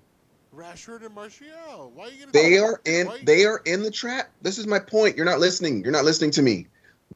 Rashford 0.59 1.06
and 1.06 1.14
Martial. 1.14 1.93
Why 1.94 2.06
are 2.06 2.10
you 2.10 2.18
gonna? 2.18 2.32
They 2.32 2.59
are 2.59 2.80
in 2.85 3.06
why- 3.06 3.20
they 3.22 3.44
are 3.44 3.62
in 3.64 3.85
the 3.85 3.93
trap. 3.93 4.30
This 4.43 4.59
is 4.59 4.66
my 4.66 4.80
point. 4.80 5.16
You're 5.16 5.24
not 5.24 5.39
listening. 5.39 5.85
You're 5.85 5.93
not 5.93 6.05
listening 6.05 6.32
to 6.32 6.43
me. 6.43 6.66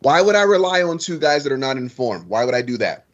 Why 0.00 0.22
would 0.22 0.36
I 0.36 0.42
rely 0.42 0.82
on 0.82 0.98
two 0.98 1.18
guys 1.18 1.42
that 1.42 1.52
are 1.52 1.58
not 1.58 1.76
informed? 1.76 2.28
Why 2.28 2.44
would 2.44 2.54
I 2.54 2.62
do 2.62 2.78
that? 2.78 3.04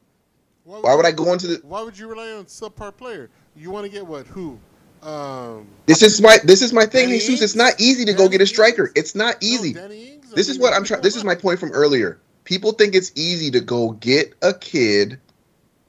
Why 0.65 0.95
would 0.95 1.07
I 1.07 1.13
go 1.13 1.33
into 1.33 1.47
the 1.47 1.61
Why 1.63 1.81
would 1.81 1.99
you 1.99 2.09
rely 2.09 2.33
on 2.33 2.45
subpar 2.45 2.95
player? 2.95 3.31
You 3.57 3.71
want 3.71 3.87
to 3.87 3.91
get 3.91 4.07
what? 4.07 4.27
Who? 4.27 4.59
Um, 5.03 5.67
This 5.87 6.03
is 6.03 6.21
my 6.21 6.39
this 6.45 6.61
is 6.61 6.75
my 6.75 6.85
thing, 6.85 7.09
Danny 7.09 7.21
Jesus. 7.21 7.41
It's 7.41 7.55
not 7.55 7.81
easy 7.81 8.05
to 8.05 8.13
go 8.13 8.29
get 8.29 8.43
a 8.43 8.47
striker. 8.47 8.89
Ings? 8.89 8.93
It's 8.97 9.15
not 9.15 9.41
no, 9.41 9.49
easy. 9.49 9.73
Danny 9.73 10.13
Ings? 10.13 10.31
This 10.33 10.51
is 10.51 10.59
what 10.59 10.75
I'm 10.75 10.85
trying. 10.85 11.01
This 11.01 11.17
is 11.17 11.25
my 11.25 11.37
point 11.37 11.59
from 11.59 11.73
earlier. 11.73 12.21
People 12.45 12.73
think 12.73 12.95
it's 12.95 13.13
easy 13.15 13.51
to 13.53 13.61
go 13.61 13.93
get 13.93 14.35
a 14.43 14.53
kid 14.53 15.19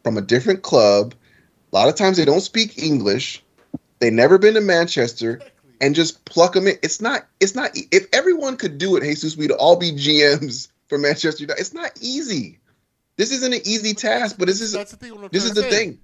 from 0.04 0.18
a 0.18 0.22
different 0.22 0.62
club. 0.62 1.14
A 1.74 1.76
lot 1.76 1.90
of 1.90 1.96
times 1.96 2.16
they 2.16 2.26
don't 2.26 2.40
speak 2.40 2.82
English. 2.82 3.44
They 4.00 4.10
never 4.10 4.38
been 4.38 4.54
to 4.54 4.62
Manchester 4.62 5.42
and 5.82 5.96
just 5.96 6.24
pluck 6.26 6.54
them 6.54 6.68
in. 6.68 6.78
It's 6.82 7.02
not. 7.02 7.28
It's 7.40 7.56
not. 7.56 7.72
If 7.92 8.08
everyone 8.14 8.58
could 8.58 8.78
do 8.78 8.96
it, 8.96 9.04
Jesus, 9.04 9.36
we'd 9.36 9.52
all 9.52 9.76
be 9.76 9.92
GMs 9.92 10.70
for 10.88 10.98
Manchester 10.98 11.44
United. 11.44 11.60
It's 11.60 11.74
not 11.74 11.92
easy. 12.02 12.60
This 13.18 13.32
isn't 13.32 13.54
an 13.54 13.62
easy 13.66 13.94
task, 13.94 14.38
but 14.40 14.48
this 14.48 14.62
is 14.62 14.72
That's 14.72 14.92
the 14.92 14.98
thing. 14.98 15.12
I'm 15.14 15.28
this 15.32 15.44
is 15.44 15.54
the 15.54 15.64
say. 15.64 15.70
thing. 15.70 16.00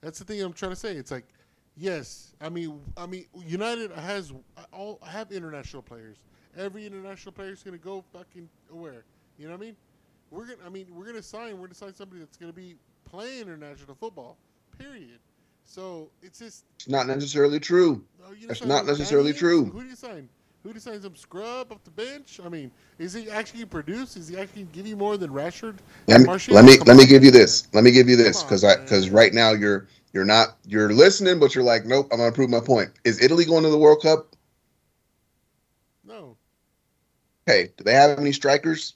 That's 0.00 0.18
the 0.18 0.24
thing 0.24 0.40
I'm 0.40 0.52
trying 0.52 0.72
to 0.72 0.76
say. 0.76 0.94
It's 0.94 1.10
like, 1.10 1.26
yes, 1.76 2.32
I 2.40 2.48
mean, 2.48 2.80
I 2.96 3.06
mean, 3.06 3.26
United 3.44 3.90
has 3.92 4.32
all 4.72 5.00
have 5.04 5.32
international 5.32 5.82
players. 5.82 6.16
Every 6.56 6.86
international 6.86 7.32
player 7.32 7.50
is 7.50 7.64
going 7.64 7.76
to 7.76 7.82
go 7.82 8.04
fucking 8.12 8.48
where? 8.70 9.04
You 9.38 9.46
know 9.46 9.52
what 9.52 9.62
I 9.62 9.66
mean? 9.66 9.76
We're 10.30 10.46
gonna. 10.46 10.58
I 10.64 10.68
mean, 10.68 10.86
we're 10.94 11.06
gonna 11.06 11.22
sign. 11.22 11.58
We're 11.58 11.66
gonna 11.66 11.74
sign 11.74 11.94
somebody 11.94 12.20
that's 12.20 12.36
going 12.36 12.52
to 12.52 12.56
be 12.56 12.76
playing 13.04 13.42
international 13.42 13.96
football. 13.96 14.36
Period. 14.78 15.18
So 15.64 16.10
it's 16.22 16.38
just. 16.38 16.64
It's 16.76 16.88
not 16.88 17.06
necessarily 17.06 17.60
true. 17.60 18.04
You 18.38 18.48
That's 18.48 18.64
not 18.64 18.86
necessarily 18.86 19.32
Danny 19.32 19.38
true. 19.38 19.64
Who 19.66 19.82
do 19.82 19.88
you 19.88 19.96
sign? 19.96 20.28
Who 20.62 20.72
to 20.72 20.80
sign 20.80 21.00
some 21.02 21.14
scrub 21.14 21.70
off 21.72 21.84
the 21.84 21.90
bench? 21.90 22.40
I 22.42 22.48
mean, 22.48 22.70
is 22.98 23.12
he 23.12 23.30
actually 23.30 23.66
produce? 23.66 24.16
Is 24.16 24.28
he 24.28 24.38
actually 24.38 24.62
give 24.72 24.86
you 24.86 24.96
more 24.96 25.18
than 25.18 25.30
Rashford? 25.30 25.76
Let 26.08 26.22
me, 26.22 26.26
let 26.48 26.64
me 26.64 26.78
let 26.78 26.96
me 26.96 27.04
give 27.06 27.22
you 27.22 27.30
this. 27.30 27.68
Let 27.74 27.84
me 27.84 27.90
give 27.90 28.08
you 28.08 28.16
this 28.16 28.42
because 28.42 28.64
I 28.64 28.76
because 28.76 29.10
right 29.10 29.34
now 29.34 29.52
you're 29.52 29.88
you're 30.14 30.24
not 30.24 30.56
you're 30.66 30.92
listening, 30.92 31.38
but 31.38 31.54
you're 31.54 31.64
like, 31.64 31.84
nope, 31.84 32.08
I'm 32.10 32.18
gonna 32.18 32.32
prove 32.32 32.48
my 32.48 32.60
point. 32.60 32.90
Is 33.04 33.22
Italy 33.22 33.44
going 33.44 33.64
to 33.64 33.68
the 33.68 33.76
World 33.76 34.00
Cup? 34.00 34.34
No. 36.02 36.38
Okay, 37.46 37.70
do 37.76 37.84
they 37.84 37.92
have 37.92 38.18
any 38.18 38.32
strikers? 38.32 38.94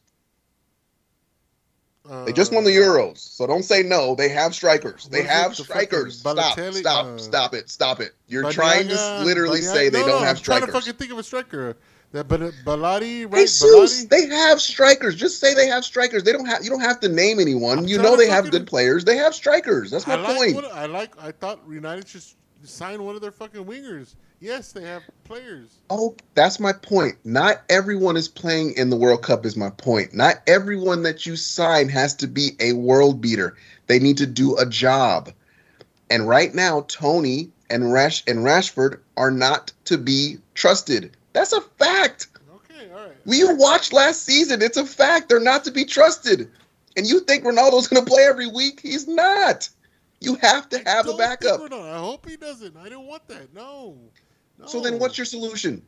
Uh, 2.08 2.24
They 2.24 2.32
just 2.32 2.52
won 2.52 2.64
the 2.64 2.70
Euros, 2.70 3.18
so 3.18 3.46
don't 3.46 3.64
say 3.64 3.82
no. 3.82 4.14
They 4.14 4.30
have 4.30 4.54
strikers. 4.54 5.08
They 5.08 5.18
What 5.18 5.24
is 5.26 5.30
it? 5.30 5.34
have 5.34 5.56
strikers. 5.56 6.18
Stop, 6.18 6.58
stop, 6.72 7.06
Uh, 7.06 7.18
stop 7.18 7.54
it, 7.54 7.68
stop 7.68 8.00
it. 8.00 8.14
You're 8.28 8.50
trying 8.50 8.88
to 8.88 9.22
literally 9.24 9.60
Badiaga- 9.60 9.72
say 9.74 9.88
they 9.90 10.00
no, 10.00 10.06
don't 10.06 10.20
no, 10.22 10.26
have 10.26 10.38
I'm 10.38 10.42
trying 10.42 10.66
to 10.66 10.72
fucking 10.72 10.94
think 10.94 11.12
of 11.12 11.18
a 11.18 11.22
striker. 11.22 11.76
That 12.12 12.26
but 12.26 12.40
Belotti, 12.64 13.26
right? 13.26 13.40
Jesus, 13.42 14.04
they 14.06 14.26
have 14.28 14.62
strikers. 14.62 15.14
Just 15.14 15.40
say 15.40 15.52
they 15.52 15.66
have 15.66 15.84
strikers. 15.84 16.22
They 16.22 16.32
don't 16.32 16.46
have. 16.46 16.64
You 16.64 16.70
don't 16.70 16.80
have 16.80 17.00
to 17.00 17.08
name 17.10 17.38
anyone. 17.38 17.80
I'm 17.80 17.86
you 17.86 17.98
know 17.98 18.16
they 18.16 18.28
have 18.28 18.50
good 18.50 18.66
players. 18.66 19.04
They 19.04 19.16
have 19.18 19.34
strikers. 19.34 19.90
That's 19.90 20.06
my 20.06 20.14
I 20.14 20.16
like 20.16 20.36
point. 20.36 20.54
What, 20.54 20.72
I 20.72 20.86
like. 20.86 21.12
I 21.22 21.32
thought 21.32 21.60
United 21.68 22.08
should 22.08 22.22
sign 22.62 23.02
one 23.02 23.14
of 23.14 23.20
their 23.20 23.30
fucking 23.30 23.62
wingers. 23.64 24.14
Yes, 24.40 24.72
they 24.72 24.82
have 24.82 25.02
players. 25.24 25.78
Oh, 25.90 26.14
that's 26.34 26.60
my 26.60 26.72
point. 26.72 27.16
Not 27.24 27.62
everyone 27.68 28.16
is 28.16 28.28
playing 28.28 28.74
in 28.76 28.88
the 28.88 28.96
World 28.96 29.22
Cup. 29.22 29.44
Is 29.44 29.56
my 29.56 29.70
point. 29.70 30.14
Not 30.14 30.36
everyone 30.46 31.02
that 31.02 31.26
you 31.26 31.34
sign 31.34 31.88
has 31.88 32.14
to 32.16 32.28
be 32.28 32.52
a 32.60 32.74
world 32.74 33.20
beater. 33.20 33.56
They 33.88 33.98
need 33.98 34.18
to 34.18 34.26
do 34.26 34.56
a 34.56 34.66
job. 34.66 35.32
And 36.10 36.28
right 36.28 36.54
now, 36.54 36.84
Tony 36.88 37.50
and 37.68 37.92
Rash 37.92 38.22
and 38.26 38.38
Rashford 38.40 39.00
are 39.16 39.30
not 39.30 39.72
to 39.86 39.98
be 39.98 40.38
trusted. 40.54 41.16
That's 41.32 41.52
a 41.52 41.60
fact. 41.60 42.28
Okay, 42.54 42.90
all 42.92 43.06
right. 43.06 43.16
We 43.26 43.42
watched 43.44 43.92
last 43.92 44.22
season. 44.22 44.62
It's 44.62 44.76
a 44.76 44.86
fact. 44.86 45.28
They're 45.28 45.40
not 45.40 45.64
to 45.64 45.70
be 45.72 45.84
trusted. 45.84 46.50
And 46.96 47.06
you 47.06 47.20
think 47.20 47.44
Ronaldo's 47.44 47.88
going 47.88 48.04
to 48.04 48.10
play 48.10 48.24
every 48.24 48.46
week? 48.46 48.80
He's 48.80 49.06
not. 49.08 49.68
You 50.20 50.36
have 50.36 50.68
to 50.70 50.78
have 50.84 51.06
a 51.08 51.16
backup. 51.16 51.60
I 51.72 51.98
hope 51.98 52.28
he 52.28 52.36
doesn't. 52.36 52.76
I 52.76 52.88
don't 52.88 53.06
want 53.06 53.28
that. 53.28 53.54
No. 53.54 53.96
No. 54.58 54.66
So 54.66 54.80
then, 54.80 54.98
what's 54.98 55.16
your 55.18 55.24
solution? 55.24 55.82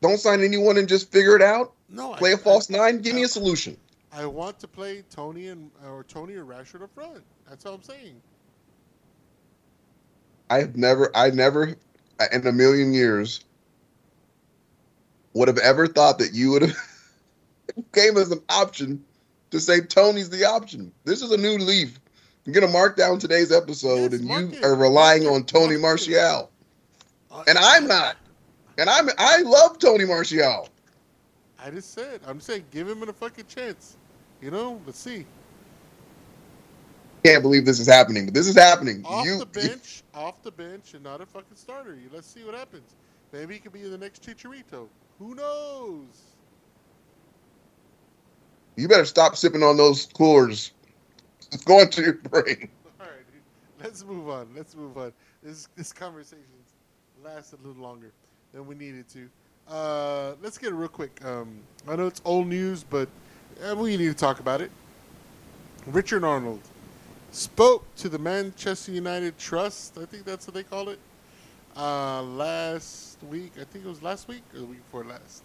Don't 0.00 0.18
sign 0.18 0.42
anyone 0.42 0.78
and 0.78 0.88
just 0.88 1.12
figure 1.12 1.36
it 1.36 1.42
out. 1.42 1.74
no? 1.88 2.14
Play 2.14 2.32
a 2.32 2.34
a 2.34 2.38
false 2.38 2.68
nine. 2.70 3.00
Give 3.00 3.14
me 3.14 3.22
a 3.22 3.28
solution. 3.28 3.76
I 4.12 4.26
want 4.26 4.58
to 4.60 4.68
play 4.68 5.04
Tony 5.10 5.48
and 5.48 5.70
or 5.86 6.04
Tony 6.04 6.34
or 6.34 6.44
Rashford 6.44 6.82
up 6.82 6.92
front. 6.94 7.22
That's 7.48 7.64
all 7.66 7.74
I'm 7.74 7.82
saying. 7.82 8.20
I've 10.50 10.76
never, 10.76 11.10
I 11.14 11.30
never, 11.30 11.74
in 12.32 12.46
a 12.46 12.52
million 12.52 12.92
years, 12.92 13.44
would 15.32 15.48
have 15.48 15.58
ever 15.58 15.86
thought 15.86 16.18
that 16.18 16.34
you 16.34 16.50
would 16.50 16.62
have 16.62 16.76
came 17.94 18.18
as 18.18 18.30
an 18.30 18.42
option 18.50 19.02
to 19.50 19.60
say 19.60 19.80
Tony's 19.80 20.28
the 20.28 20.44
option. 20.44 20.92
This 21.04 21.22
is 21.22 21.30
a 21.30 21.38
new 21.38 21.56
leaf. 21.56 21.98
I'm 22.46 22.52
gonna 22.52 22.68
mark 22.68 22.96
down 22.96 23.18
today's 23.18 23.52
episode, 23.52 24.12
Yes, 24.12 24.20
and 24.20 24.28
you 24.28 24.58
it. 24.58 24.64
are 24.64 24.74
relying 24.74 25.26
on 25.26 25.44
Tony. 25.44 25.76
Martial, 25.76 26.50
and 27.46 27.58
I'm 27.58 27.86
not. 27.86 28.16
And 28.78 28.88
I'm, 28.88 29.08
I 29.18 29.42
love 29.42 29.78
Tony 29.78 30.04
Martial. 30.04 30.68
I 31.62 31.70
just 31.70 31.92
said. 31.92 32.20
I'm 32.26 32.40
saying 32.40 32.64
give 32.70 32.88
him 32.88 33.02
a 33.02 33.12
fucking 33.12 33.46
chance. 33.46 33.96
You 34.40 34.50
know. 34.50 34.80
Let's 34.86 34.98
see. 34.98 35.26
Can't 37.24 37.42
believe 37.42 37.64
this 37.64 37.78
is 37.78 37.86
happening, 37.86 38.24
but 38.24 38.34
this 38.34 38.48
is 38.48 38.56
happening. 38.56 39.04
Off 39.04 39.24
you, 39.24 39.38
the 39.38 39.46
bench, 39.60 40.02
off 40.12 40.42
the 40.42 40.50
bench, 40.50 40.94
and 40.94 41.04
not 41.04 41.20
a 41.20 41.26
fucking 41.26 41.56
starter. 41.56 41.94
You- 41.94 42.10
Let's 42.12 42.26
see 42.26 42.44
what 42.44 42.54
happens. 42.54 42.94
Maybe 43.32 43.54
he 43.54 43.60
could 43.60 43.72
be 43.72 43.82
the 43.82 43.96
next 43.96 44.26
Chicharito. 44.26 44.88
Who 45.18 45.34
knows? 45.34 46.06
you 48.76 48.88
better 48.88 49.04
stop 49.04 49.36
sipping 49.36 49.62
on 49.62 49.76
those 49.76 50.06
coolers. 50.06 50.72
It's 51.52 51.64
going 51.64 51.90
to 51.90 52.02
your 52.02 52.14
brain. 52.14 52.68
All 53.00 53.06
right, 53.06 53.26
dude. 53.30 53.42
let's 53.84 54.04
move 54.04 54.28
on. 54.28 54.48
Let's 54.56 54.74
move 54.74 54.96
on. 54.96 55.12
This 55.42 55.68
this 55.76 55.92
conversation 55.92 56.61
lasted 57.22 57.58
a 57.64 57.66
little 57.66 57.82
longer 57.82 58.10
than 58.52 58.66
we 58.66 58.74
needed 58.74 59.08
to. 59.10 59.28
Uh, 59.68 60.34
let's 60.42 60.58
get 60.58 60.70
it 60.70 60.74
real 60.74 60.88
quick. 60.88 61.24
Um, 61.24 61.60
I 61.88 61.96
know 61.96 62.06
it's 62.06 62.20
old 62.24 62.46
news, 62.48 62.84
but 62.84 63.08
uh, 63.64 63.76
we 63.76 63.96
need 63.96 64.08
to 64.08 64.14
talk 64.14 64.40
about 64.40 64.60
it. 64.60 64.70
Richard 65.86 66.24
Arnold 66.24 66.60
spoke 67.30 67.84
to 67.96 68.08
the 68.08 68.18
Manchester 68.18 68.92
United 68.92 69.38
Trust. 69.38 69.98
I 69.98 70.04
think 70.04 70.24
that's 70.24 70.46
what 70.46 70.54
they 70.54 70.62
call 70.62 70.88
it. 70.88 70.98
Uh, 71.76 72.22
last 72.22 73.18
week, 73.30 73.52
I 73.60 73.64
think 73.64 73.84
it 73.84 73.88
was 73.88 74.02
last 74.02 74.28
week 74.28 74.42
or 74.54 74.60
the 74.60 74.66
week 74.66 74.84
before 74.84 75.04
last. 75.04 75.44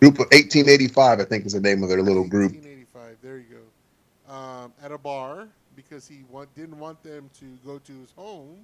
Group 0.00 0.14
of 0.14 0.26
1885, 0.30 1.20
I 1.20 1.24
think, 1.24 1.44
is 1.44 1.52
the 1.52 1.60
name 1.60 1.82
of 1.82 1.88
their 1.88 2.02
little 2.02 2.26
group. 2.26 2.52
1885. 2.52 3.16
There 3.22 3.38
you 3.38 3.44
go. 3.50 4.32
Um, 4.32 4.72
at 4.82 4.92
a 4.92 4.98
bar 4.98 5.48
because 5.74 6.06
he 6.06 6.22
want, 6.30 6.54
didn't 6.54 6.78
want 6.78 7.02
them 7.02 7.28
to 7.40 7.46
go 7.66 7.78
to 7.78 7.92
his 8.00 8.12
home, 8.16 8.56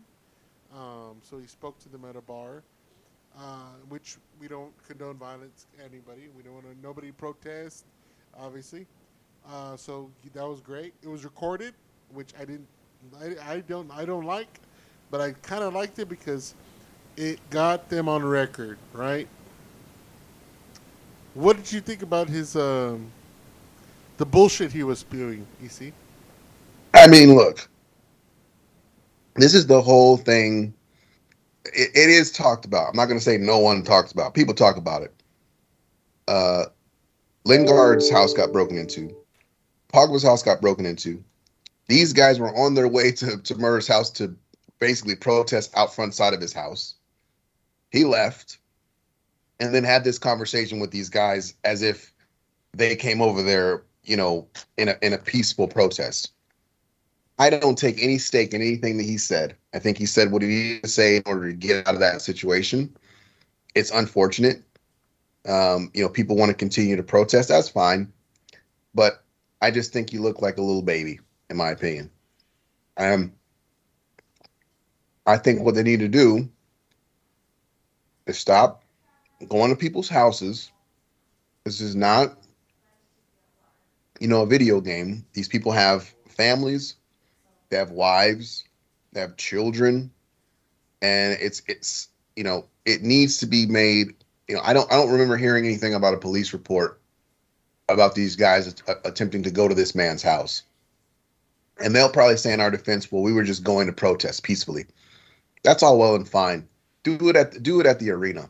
um, 0.77 1.17
so 1.23 1.39
he 1.39 1.47
spoke 1.47 1.79
to 1.81 1.89
them 1.89 2.05
at 2.05 2.17
a 2.17 2.21
bar. 2.21 2.63
Uh, 3.39 3.69
which 3.91 4.17
we 4.41 4.49
don't 4.49 4.73
condone 4.89 5.17
violence. 5.17 5.67
to 5.77 5.85
Anybody, 5.85 6.29
we 6.35 6.43
don't 6.43 6.55
want 6.55 6.65
to. 6.65 6.75
Nobody 6.83 7.13
protest, 7.13 7.85
obviously. 8.39 8.87
Uh, 9.47 9.77
so 9.77 10.11
that 10.33 10.47
was 10.47 10.63
great. 10.63 10.95
It 11.03 11.09
was 11.09 11.23
recorded, 11.23 11.75
which 12.15 12.33
I 12.41 12.47
didn't. 12.47 12.67
I, 13.21 13.57
I 13.57 13.61
don't. 13.61 13.91
I 13.91 14.07
don't 14.07 14.25
like, 14.25 14.49
but 15.11 15.21
I 15.21 15.33
kind 15.43 15.63
of 15.63 15.75
liked 15.75 15.99
it 15.99 16.09
because 16.09 16.55
it 17.19 17.39
got 17.51 17.91
them 17.91 18.09
on 18.09 18.25
record, 18.25 18.79
right? 18.95 19.29
What 21.35 21.57
did 21.59 21.71
you 21.71 21.83
think 21.83 22.01
about 22.03 22.31
his 22.31 22.57
um, 22.57 23.11
the 24.17 24.25
bullshit 24.25 24.73
he 24.73 24.83
was 24.83 25.01
spewing? 25.01 25.47
You 25.63 25.69
see, 25.69 25.93
I 26.95 27.07
mean, 27.07 27.35
look, 27.35 27.69
this 29.37 29.55
is 29.55 29.67
the 29.67 29.81
whole 29.81 30.17
thing. 30.17 30.75
It, 31.67 31.91
it 31.95 32.11
is 32.11 32.31
talked 32.31 32.65
about. 32.65 32.89
I'm 32.89 32.97
not 32.97 33.07
going 33.07 33.19
to 33.19 33.25
say 33.25 33.39
no 33.39 33.59
one 33.59 33.83
talks 33.83 34.13
about. 34.13 34.35
People 34.35 34.55
talk 34.55 34.77
about 34.77 35.03
it. 35.03 35.15
Uh, 36.29 36.65
Lingard's 37.45 38.11
house 38.11 38.33
got 38.33 38.53
broken 38.53 38.77
into. 38.77 39.15
Pogba's 39.93 40.23
house 40.23 40.43
got 40.43 40.61
broken 40.61 40.85
into. 40.85 41.23
These 41.89 42.13
guys 42.13 42.41
were 42.41 42.55
on 42.57 42.75
their 42.75 42.89
way 42.89 43.13
to 43.13 43.37
to 43.39 43.55
Murray's 43.57 43.87
house 43.87 44.11
to 44.11 44.35
basically 44.81 45.15
protest 45.15 45.77
out 45.77 45.95
front 45.95 46.15
side 46.15 46.35
of 46.35 46.41
his 46.41 46.53
house. 46.53 46.97
He 47.91 48.05
left, 48.05 48.59
and 49.61 49.75
then 49.75 49.85
had 49.85 50.03
this 50.03 50.19
conversation 50.19 50.81
with 50.81 50.91
these 50.91 51.09
guys 51.09 51.55
as 51.65 51.83
if 51.83 52.13
they 52.75 52.97
came 52.97 53.23
over 53.23 53.43
there, 53.43 53.85
you 54.03 54.17
know, 54.17 54.49
in 54.77 54.89
a 54.89 54.97
in 55.03 55.13
a 55.13 55.19
peaceful 55.19 55.69
protest. 55.69 56.33
I 57.39 57.51
don't 57.51 57.77
take 57.77 58.03
any 58.03 58.19
stake 58.19 58.55
in 58.55 58.63
anything 58.63 58.97
that 58.97 59.03
he 59.05 59.19
said. 59.19 59.57
I 59.75 59.79
think 59.79 59.99
he 59.99 60.07
said 60.07 60.33
what 60.33 60.43
he 60.43 60.49
needed 60.49 60.83
to 60.85 60.89
say 60.89 61.17
in 61.17 61.23
order 61.27 61.51
to 61.51 61.57
get 61.57 61.87
out 61.87 61.95
of 61.95 62.01
that 62.01 62.23
situation. 62.23 62.97
It's 63.75 63.91
unfortunate. 63.91 64.63
Um, 65.47 65.91
you 65.95 66.03
know, 66.03 66.09
people 66.09 66.37
want 66.37 66.51
to 66.51 66.57
continue 66.57 66.97
to 66.97 67.03
protest. 67.03 67.49
That's 67.49 67.69
fine, 67.69 68.13
but 68.95 69.23
I 69.61 69.71
just 69.71 69.93
think 69.93 70.13
you 70.13 70.23
look 70.23 70.43
like 70.43 70.57
a 70.57 70.63
little 70.63 70.83
baby, 70.83 71.21
in 71.51 71.57
my 71.57 71.71
opinion. 71.71 72.11
Um, 72.97 73.33
I 75.27 75.37
think 75.37 75.61
what 75.61 75.75
they 75.75 75.83
need 75.83 76.01
to 76.01 76.09
do 76.09 76.49
is 78.27 78.39
stop 78.39 78.83
going 79.49 79.71
to 79.71 79.77
people's 79.77 80.09
houses. 80.09 80.71
This 81.65 81.81
is 81.81 81.95
not, 81.95 82.39
you 84.21 84.29
know, 84.29 84.43
a 84.43 84.47
video 84.47 84.81
game. 84.81 85.25
These 85.33 85.49
people 85.49 85.73
have 85.73 86.13
families, 86.29 86.95
they 87.69 87.77
have 87.77 87.91
wives, 87.91 88.65
they 89.13 89.21
have 89.21 89.37
children, 89.37 90.11
and 91.03 91.37
it's 91.41 91.63
it's 91.67 92.09
you 92.35 92.45
know 92.45 92.67
it 92.85 93.03
needs 93.03 93.39
to 93.39 93.47
be 93.47 93.67
made. 93.67 94.15
You 94.49 94.57
know, 94.57 94.63
I 94.65 94.73
don't 94.73 94.91
I 94.93 94.97
don't 94.97 95.13
remember 95.13 95.37
hearing 95.37 95.65
anything 95.67 95.95
about 95.95 96.15
a 96.15 96.19
police 96.19 96.53
report 96.53 97.01
about 97.89 98.15
these 98.15 98.37
guys 98.37 98.67
att- 98.67 98.89
uh, 98.89 98.95
attempting 99.05 99.43
to 99.45 99.51
go 99.51 99.69
to 99.69 99.75
this 99.75 99.95
man's 99.95 100.23
house. 100.23 100.63
And 101.83 101.95
they'll 101.95 102.11
probably 102.11 102.37
say 102.37 102.53
in 102.53 102.61
our 102.61 102.71
defense, 102.71 103.11
"Well, 103.11 103.23
we 103.23 103.33
were 103.33 103.45
just 103.45 103.63
going 103.63 103.87
to 103.87 103.93
protest 103.93 104.43
peacefully." 104.43 104.87
That's 105.63 105.83
all 105.83 105.99
well 105.99 106.15
and 106.15 106.29
fine. 106.29 106.69
Do 107.03 107.29
it 107.29 107.37
at 107.37 107.63
do 107.63 107.81
it 107.81 107.87
at 107.87 107.99
the 107.99 108.11
arena. 108.11 108.49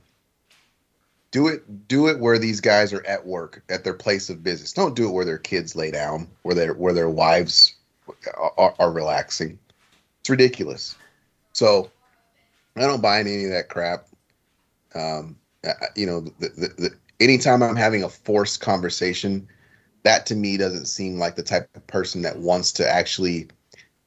Do 1.33 1.49
it 1.49 1.89
do 1.89 2.09
it 2.09 2.21
where 2.21 2.39
these 2.39 2.61
guys 2.61 2.93
are 2.93 3.05
at 3.05 3.27
work, 3.27 3.63
at 3.69 3.85
their 3.85 3.95
place 3.95 4.31
of 4.31 4.43
business. 4.43 4.73
Don't 4.73 4.95
do 4.95 5.09
it 5.09 5.13
where 5.13 5.25
their 5.25 5.39
kids 5.39 5.75
lay 5.75 5.91
down, 5.91 6.29
where 6.43 6.55
their 6.55 6.75
where 6.75 6.95
their 6.95 7.11
wives 7.11 7.75
are, 8.37 8.75
are 8.79 8.93
relaxing. 8.93 9.59
It's 10.21 10.31
ridiculous. 10.31 10.97
So 11.53 11.91
I 12.77 12.83
don't 12.83 13.03
buy 13.03 13.21
any 13.21 13.45
of 13.45 13.51
that 13.51 13.69
crap. 13.69 14.07
Um, 14.95 15.37
you 15.95 16.07
know, 16.07 16.21
the, 16.21 16.49
the, 16.49 16.69
the, 16.79 16.91
anytime 17.21 17.63
I'm 17.63 17.77
having 17.77 18.03
a 18.03 18.09
forced 18.09 18.61
conversation, 18.61 19.49
that 20.03 20.27
to 20.27 20.35
me 20.35 20.57
doesn't 20.57 20.87
seem 20.87 21.19
like 21.19 21.37
the 21.37 21.43
type 21.43 21.69
of 21.75 21.87
person 21.87 22.23
that 22.23 22.39
wants 22.39 22.73
to 22.73 22.89
actually 22.89 23.49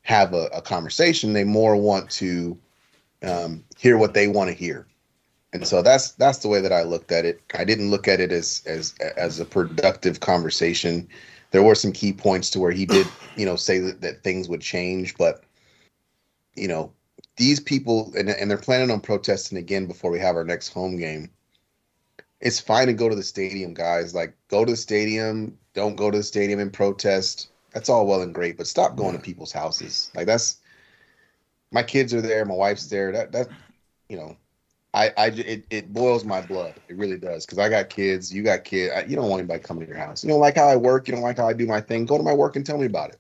have 0.04 0.34
a, 0.34 0.46
a 0.54 0.62
conversation. 0.62 1.34
They 1.34 1.44
more 1.44 1.76
want 1.76 2.10
to 2.12 2.58
um, 3.24 3.64
hear 3.78 3.98
what 3.98 4.14
they 4.14 4.28
want 4.28 4.50
to 4.50 4.56
hear. 4.56 4.88
And 5.52 5.68
so 5.68 5.82
that's 5.82 6.12
that's 6.12 6.40
the 6.40 6.48
way 6.48 6.62
that 6.62 6.72
I 6.72 6.84
looked 6.84 7.12
at 7.12 7.26
it. 7.26 7.42
I 7.56 7.64
didn't 7.64 7.90
look 7.90 8.08
at 8.08 8.20
it 8.20 8.32
as 8.32 8.62
as 8.66 8.94
as 9.18 9.40
a 9.40 9.46
productive 9.46 10.20
conversation. 10.20 11.08
There 11.52 11.64
were 11.64 11.76
some 11.76 11.92
key 11.92 12.14
points 12.14 12.50
to 12.52 12.60
where 12.60 12.72
he 12.72 12.86
did, 12.86 13.08
you 13.38 13.46
know, 13.46 13.56
say 13.56 13.80
that, 13.80 14.02
that 14.02 14.24
things 14.24 14.50
would 14.50 14.62
change, 14.62 15.18
but 15.18 15.44
you 16.56 16.68
know, 16.68 16.92
these 17.38 17.60
people 17.60 18.14
and, 18.18 18.30
and 18.30 18.50
they're 18.50 18.58
planning 18.58 18.92
on 18.92 19.00
protesting 19.00 19.58
again 19.58 19.86
before 19.86 20.12
we 20.12 20.20
have 20.20 20.36
our 20.36 20.44
next 20.44 20.70
home 20.70 20.98
game. 20.98 21.30
It's 22.42 22.60
fine 22.60 22.88
to 22.88 22.94
go 22.94 23.10
to 23.10 23.16
the 23.16 23.24
stadium, 23.24 23.74
guys. 23.74 24.14
Like 24.14 24.36
go 24.50 24.64
to 24.66 24.72
the 24.72 24.78
stadium, 24.78 25.58
don't 25.74 25.96
go 25.96 26.12
to 26.12 26.18
the 26.18 26.24
stadium 26.24 26.60
and 26.60 26.72
protest. 26.72 27.50
That's 27.74 27.90
all 27.90 28.08
well 28.08 28.22
and 28.22 28.34
great, 28.34 28.58
but 28.58 28.68
stop 28.68 28.96
going 28.96 29.16
to 29.16 29.22
people's 29.22 29.52
houses. 29.52 30.12
Like 30.16 30.26
that's 30.26 30.58
my 31.72 31.84
kids 31.84 32.14
are 32.14 32.22
there, 32.22 32.46
my 32.46 32.56
wife's 32.56 32.88
there. 32.88 33.12
That 33.12 33.32
that 33.32 33.48
you 34.10 34.18
know, 34.18 34.36
I 34.94 35.12
I 35.18 35.28
it, 35.28 35.66
it 35.70 35.94
boils 35.94 36.26
my 36.26 36.42
blood. 36.42 36.80
It 36.88 36.98
really 36.98 37.18
does 37.18 37.46
because 37.46 37.60
I 37.60 37.70
got 37.70 37.90
kids. 37.90 38.34
You 38.34 38.44
got 38.44 38.64
kids. 38.64 38.94
I, 38.96 39.04
you 39.04 39.16
don't 39.16 39.30
want 39.30 39.40
anybody 39.40 39.62
coming 39.62 39.86
to 39.86 39.90
your 39.90 40.00
house. 40.00 40.24
You 40.24 40.30
don't 40.30 40.40
like 40.40 40.56
how 40.56 40.68
I 40.68 40.76
work. 40.76 41.08
You 41.08 41.14
don't 41.14 41.24
like 41.24 41.38
how 41.38 41.48
I 41.48 41.54
do 41.54 41.68
my 41.68 41.82
thing. 41.82 42.06
Go 42.06 42.18
to 42.18 42.24
my 42.24 42.34
work 42.34 42.56
and 42.56 42.66
tell 42.66 42.78
me 42.78 42.88
about 42.88 43.12
it. 43.12 43.20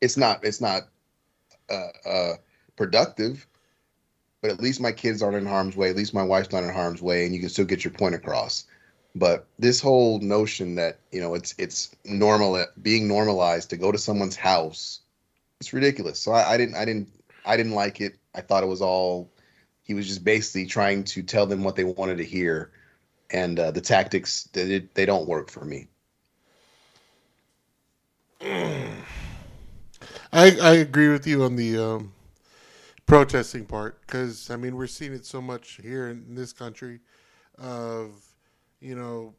It's 0.00 0.16
not. 0.16 0.44
It's 0.44 0.60
not 0.60 0.82
uh, 1.68 2.08
uh, 2.08 2.34
productive, 2.76 3.46
but 4.40 4.50
at 4.50 4.60
least 4.60 4.80
my 4.80 4.92
kids 4.92 5.22
aren't 5.22 5.36
in 5.36 5.46
harm's 5.46 5.76
way. 5.76 5.90
At 5.90 5.96
least 5.96 6.14
my 6.14 6.22
wife's 6.22 6.52
not 6.52 6.62
in 6.62 6.72
harm's 6.72 7.02
way, 7.02 7.24
and 7.24 7.34
you 7.34 7.40
can 7.40 7.48
still 7.48 7.64
get 7.64 7.84
your 7.84 7.92
point 7.92 8.14
across. 8.14 8.64
But 9.16 9.46
this 9.58 9.80
whole 9.80 10.20
notion 10.20 10.76
that 10.76 11.00
you 11.10 11.20
know 11.20 11.34
it's 11.34 11.56
it's 11.58 11.96
normal 12.04 12.64
being 12.82 13.08
normalized 13.08 13.70
to 13.70 13.76
go 13.76 13.90
to 13.90 13.98
someone's 13.98 14.36
house, 14.36 15.00
it's 15.60 15.72
ridiculous. 15.72 16.20
So 16.20 16.30
I, 16.30 16.52
I 16.52 16.56
didn't 16.56 16.76
I 16.76 16.84
didn't 16.84 17.08
I 17.44 17.56
didn't 17.56 17.72
like 17.72 18.00
it. 18.00 18.16
I 18.36 18.42
thought 18.42 18.62
it 18.62 18.66
was 18.66 18.80
all 18.80 19.28
he 19.88 19.94
was 19.94 20.06
just 20.06 20.22
basically 20.22 20.66
trying 20.66 21.02
to 21.02 21.22
tell 21.22 21.46
them 21.46 21.64
what 21.64 21.74
they 21.74 21.82
wanted 21.82 22.18
to 22.18 22.24
hear, 22.24 22.70
and 23.30 23.58
uh, 23.58 23.70
the 23.70 23.80
tactics 23.80 24.44
they, 24.52 24.80
they 24.92 25.06
don't 25.06 25.26
work 25.26 25.50
for 25.50 25.64
me. 25.64 25.88
I 28.42 28.90
I 30.32 30.74
agree 30.74 31.08
with 31.08 31.26
you 31.26 31.42
on 31.42 31.56
the 31.56 31.78
um, 31.78 32.12
protesting 33.06 33.64
part 33.64 34.00
because 34.02 34.50
I 34.50 34.56
mean 34.56 34.76
we're 34.76 34.86
seeing 34.86 35.14
it 35.14 35.24
so 35.24 35.40
much 35.40 35.80
here 35.82 36.08
in 36.10 36.34
this 36.34 36.52
country, 36.52 37.00
of 37.56 38.22
you 38.80 38.94
know, 38.94 39.34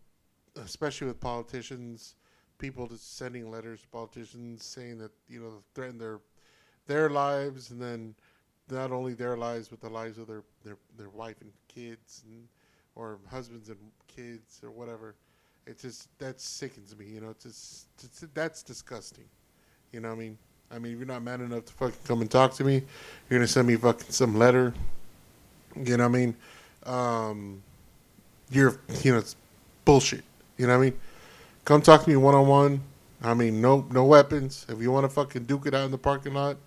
especially 0.56 1.08
with 1.08 1.20
politicians, 1.20 2.16
people 2.58 2.88
just 2.88 3.18
sending 3.18 3.52
letters 3.52 3.82
to 3.82 3.88
politicians 3.90 4.66
saying 4.66 4.98
that 4.98 5.12
you 5.28 5.42
know 5.42 5.64
threaten 5.76 6.00
their 6.00 6.20
their 6.88 7.08
lives 7.12 7.70
and 7.70 7.80
then 7.80 8.16
not 8.72 8.92
only 8.92 9.14
their 9.14 9.38
lives 9.38 9.68
but 9.68 9.82
the 9.82 9.90
lives 9.90 10.18
of 10.18 10.28
their 10.28 10.44
their, 10.64 10.78
their 10.98 11.10
wife 11.10 11.36
and 11.42 11.52
kids 11.68 12.24
and 12.28 12.48
or 12.96 13.20
husbands 13.30 13.70
and 13.70 13.78
kids 14.08 14.60
or 14.64 14.72
whatever. 14.72 15.16
It 15.66 15.80
just 15.80 16.10
that 16.20 16.42
sickens 16.42 16.98
me. 16.98 17.06
You 17.06 17.22
know, 17.22 17.30
it's 17.30 17.44
just 17.44 17.88
it's, 18.04 18.26
that's 18.34 18.64
disgusting. 18.64 19.26
You 19.92 20.02
know 20.02 20.10
what 20.10 20.16
I 20.16 20.20
mean? 20.20 20.38
I 20.72 20.80
mean, 20.80 20.94
if 20.94 21.00
you're 21.00 21.08
not 21.08 21.24
man 21.24 21.42
enough 21.42 21.66
to 21.66 21.74
fucking 21.74 22.00
come 22.06 22.22
and 22.22 22.30
talk 22.30 22.54
to 22.56 22.64
me, 22.64 22.84
you're 23.30 23.40
gonna 23.40 23.48
send 23.48 23.68
me 23.68 23.76
fucking 23.76 24.12
some 24.12 24.38
letter. 24.38 24.74
You 25.76 25.98
know 25.98 26.08
what 26.08 26.16
I 26.16 26.20
mean? 26.20 26.36
Um, 26.86 27.64
you're, 28.52 28.80
you 29.04 29.14
know, 29.14 29.20
it's 29.20 29.36
bullshit. 29.86 30.24
You 30.58 30.68
know 30.68 30.78
what 30.78 30.86
I 30.86 30.90
mean? 30.90 31.00
Come 31.66 31.82
talk 31.82 32.04
to 32.04 32.10
me 32.10 32.16
one 32.16 32.36
on 32.36 32.48
one. 32.48 32.82
I 33.22 33.34
mean, 33.34 33.62
no, 33.62 33.86
no 33.92 34.06
weapons. 34.06 34.66
If 34.70 34.82
you 34.82 34.92
want 34.92 35.04
to 35.06 35.10
fucking 35.10 35.44
duke 35.44 35.66
it 35.68 35.74
out 35.74 35.86
in 35.86 35.92
the 35.92 35.98
parking 35.98 36.34
lot, 36.34 36.58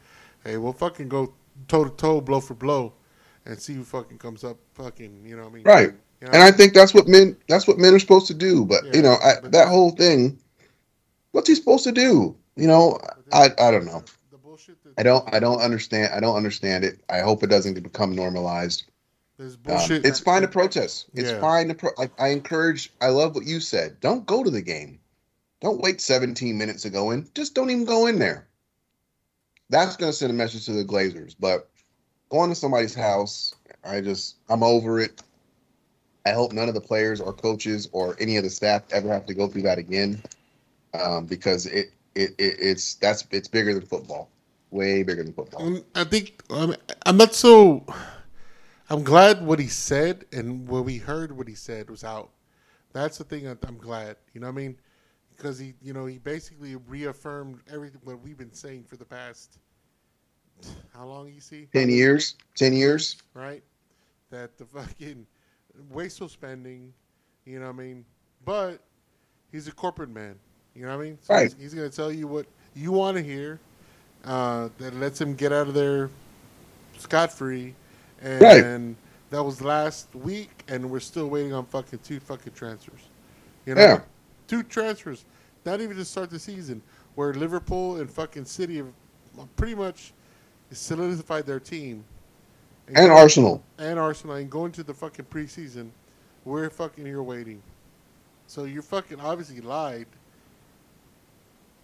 hey, 0.44 0.56
we'll 0.58 0.72
fucking 0.72 1.08
go 1.08 1.32
toe 1.68 1.84
to 1.84 1.90
toe, 1.90 2.20
blow 2.20 2.40
for 2.40 2.54
blow, 2.54 2.94
and 3.46 3.58
see 3.58 3.74
who 3.74 3.84
fucking 3.84 4.18
comes 4.18 4.44
up. 4.44 4.56
Fucking, 4.74 5.24
you 5.24 5.36
know 5.36 5.42
what 5.44 5.50
I 5.52 5.54
mean? 5.54 5.64
Right. 5.64 5.88
You 6.20 6.26
know 6.28 6.32
And 6.34 6.42
I 6.42 6.50
think 6.52 6.72
that's 6.74 6.94
what 6.94 7.08
men 7.08 7.36
that's 7.48 7.66
what 7.66 7.78
men 7.78 7.94
are 7.94 7.98
supposed 7.98 8.26
to 8.28 8.34
do. 8.34 8.64
But 8.64 8.84
Yeah, 8.86 8.96
you 8.96 9.02
know, 9.02 9.16
I, 9.22 9.34
but- 9.42 9.52
that 9.52 9.68
whole 9.68 9.90
thing, 9.90 10.38
what's 11.32 11.48
he 11.48 11.54
supposed 11.54 11.84
to 11.84 11.92
do? 11.92 12.36
You 12.56 12.66
know, 12.66 12.98
I 13.32 13.50
I 13.58 13.70
don't 13.70 13.86
know. 13.86 14.02
The 14.30 14.38
bullshit 14.38 14.82
that 14.84 14.92
I 14.98 15.02
don't 15.02 15.34
I 15.34 15.38
don't 15.40 15.60
understand 15.60 16.12
I 16.14 16.20
don't 16.20 16.36
understand 16.36 16.84
it. 16.84 17.00
I 17.08 17.20
hope 17.20 17.42
it 17.42 17.48
doesn't 17.48 17.80
become 17.82 18.14
normalized. 18.14 18.84
Um, 19.40 19.56
bullshit. 19.64 20.04
it's 20.06 20.20
fine 20.20 20.42
to 20.42 20.48
protest. 20.48 21.06
It's 21.14 21.30
Yeah. 21.30 21.40
fine 21.40 21.66
to 21.68 21.74
pro- 21.74 21.90
I, 21.98 22.08
I 22.18 22.28
encourage. 22.28 22.92
I 23.00 23.08
love 23.08 23.34
what 23.34 23.44
you 23.46 23.58
said. 23.58 23.98
Don't 24.00 24.24
go 24.26 24.44
to 24.44 24.50
the 24.50 24.62
game. 24.62 25.00
Don't 25.60 25.80
wait 25.80 26.00
17 26.00 26.56
minutes 26.56 26.82
to 26.82 26.90
go 26.90 27.10
in. 27.10 27.28
Just 27.34 27.54
don't 27.54 27.70
even 27.70 27.84
go 27.84 28.06
in 28.06 28.18
there. 28.20 28.46
That's 29.72 29.96
going 29.96 30.12
to 30.12 30.16
send 30.16 30.30
a 30.30 30.34
message 30.34 30.66
to 30.66 30.72
the 30.72 30.84
Glazers. 30.84 31.34
But 31.40 31.70
going 32.28 32.50
to 32.50 32.54
somebody's 32.54 32.94
house, 32.94 33.54
I 33.82 34.02
just 34.02 34.36
I'm 34.50 34.62
over 34.62 35.00
it. 35.00 35.22
I 36.26 36.32
hope 36.32 36.52
none 36.52 36.68
of 36.68 36.74
the 36.74 36.80
players 36.80 37.20
or 37.20 37.32
coaches 37.32 37.88
or 37.92 38.14
any 38.20 38.36
of 38.36 38.44
the 38.44 38.50
staff 38.50 38.82
ever 38.92 39.08
have 39.08 39.24
to 39.26 39.34
go 39.34 39.48
through 39.48 39.62
that 39.62 39.78
again, 39.78 40.22
um, 40.92 41.24
because 41.24 41.64
it, 41.66 41.90
it 42.14 42.30
it 42.38 42.56
it's 42.60 42.94
that's 42.96 43.26
it's 43.30 43.48
bigger 43.48 43.72
than 43.72 43.86
football, 43.86 44.28
way 44.70 45.02
bigger 45.02 45.24
than 45.24 45.32
football. 45.32 45.62
Um, 45.62 45.84
I 45.94 46.04
think 46.04 46.42
um, 46.50 46.76
I'm 47.06 47.16
not 47.16 47.34
so. 47.34 47.86
I'm 48.90 49.04
glad 49.04 49.44
what 49.46 49.58
he 49.58 49.68
said 49.68 50.26
and 50.32 50.68
what 50.68 50.84
we 50.84 50.98
heard 50.98 51.32
what 51.32 51.48
he 51.48 51.54
said 51.54 51.88
was 51.88 52.04
out. 52.04 52.30
That's 52.92 53.16
the 53.16 53.24
thing. 53.24 53.46
I'm 53.48 53.78
glad. 53.78 54.16
You 54.34 54.42
know 54.42 54.48
what 54.48 54.52
I 54.52 54.56
mean? 54.56 54.76
Because 55.42 55.58
he, 55.58 55.74
you 55.82 55.92
know, 55.92 56.06
he 56.06 56.18
basically 56.18 56.76
reaffirmed 56.86 57.58
everything 57.72 58.00
what 58.04 58.20
we've 58.20 58.38
been 58.38 58.52
saying 58.52 58.84
for 58.84 58.96
the 58.96 59.04
past 59.04 59.58
how 60.94 61.04
long? 61.04 61.32
You 61.34 61.40
see? 61.40 61.66
Ten 61.74 61.90
years, 61.90 62.36
ten 62.54 62.72
years. 62.72 63.16
right? 63.34 63.64
That 64.30 64.56
the 64.56 64.64
fucking 64.66 65.26
wasteful 65.90 66.28
spending, 66.28 66.92
you 67.44 67.58
know 67.58 67.66
what 67.66 67.74
I 67.74 67.78
mean? 67.78 68.04
But 68.44 68.78
he's 69.50 69.66
a 69.66 69.72
corporate 69.72 70.10
man, 70.10 70.36
you 70.76 70.82
know 70.86 70.96
what 70.96 71.02
I 71.02 71.06
mean? 71.06 71.18
So 71.22 71.34
Right. 71.34 71.52
He's, 71.52 71.60
he's 71.60 71.74
going 71.74 71.90
to 71.90 71.96
tell 71.96 72.12
you 72.12 72.28
what 72.28 72.46
you 72.76 72.92
want 72.92 73.16
to 73.16 73.22
hear. 73.22 73.58
Uh, 74.24 74.68
that 74.78 74.94
lets 74.94 75.20
him 75.20 75.34
get 75.34 75.52
out 75.52 75.66
of 75.66 75.74
there 75.74 76.08
scot 76.98 77.32
free, 77.32 77.74
and 78.20 78.40
Right. 78.40 78.96
that 79.30 79.42
was 79.42 79.60
last 79.60 80.14
week, 80.14 80.62
and 80.68 80.88
we're 80.88 81.00
still 81.00 81.26
waiting 81.28 81.52
on 81.52 81.66
fucking 81.66 81.98
two 82.04 82.20
fucking 82.20 82.52
transfers. 82.52 83.00
You 83.66 83.74
know, 83.74 83.80
Yeah. 83.82 84.00
Two 84.52 84.62
transfers, 84.62 85.24
not 85.64 85.80
even 85.80 85.96
to 85.96 86.04
start 86.04 86.28
the 86.28 86.38
season, 86.38 86.82
where 87.14 87.32
Liverpool 87.32 87.96
and 87.96 88.10
fucking 88.10 88.44
City 88.44 88.76
have 88.76 88.88
uh, 89.38 89.44
pretty 89.56 89.74
much 89.74 90.12
solidified 90.70 91.46
their 91.46 91.58
team. 91.58 92.04
And 92.94 93.10
Arsenal. 93.10 93.62
and 93.78 93.98
Arsenal 93.98 94.36
and 94.36 94.50
going 94.50 94.70
to 94.72 94.82
the 94.82 94.92
fucking 94.92 95.24
preseason, 95.30 95.88
we're 96.44 96.68
fucking 96.68 97.06
here 97.06 97.22
waiting. 97.22 97.62
So 98.46 98.64
you're 98.64 98.82
fucking 98.82 99.20
obviously 99.20 99.62
lied. 99.62 100.06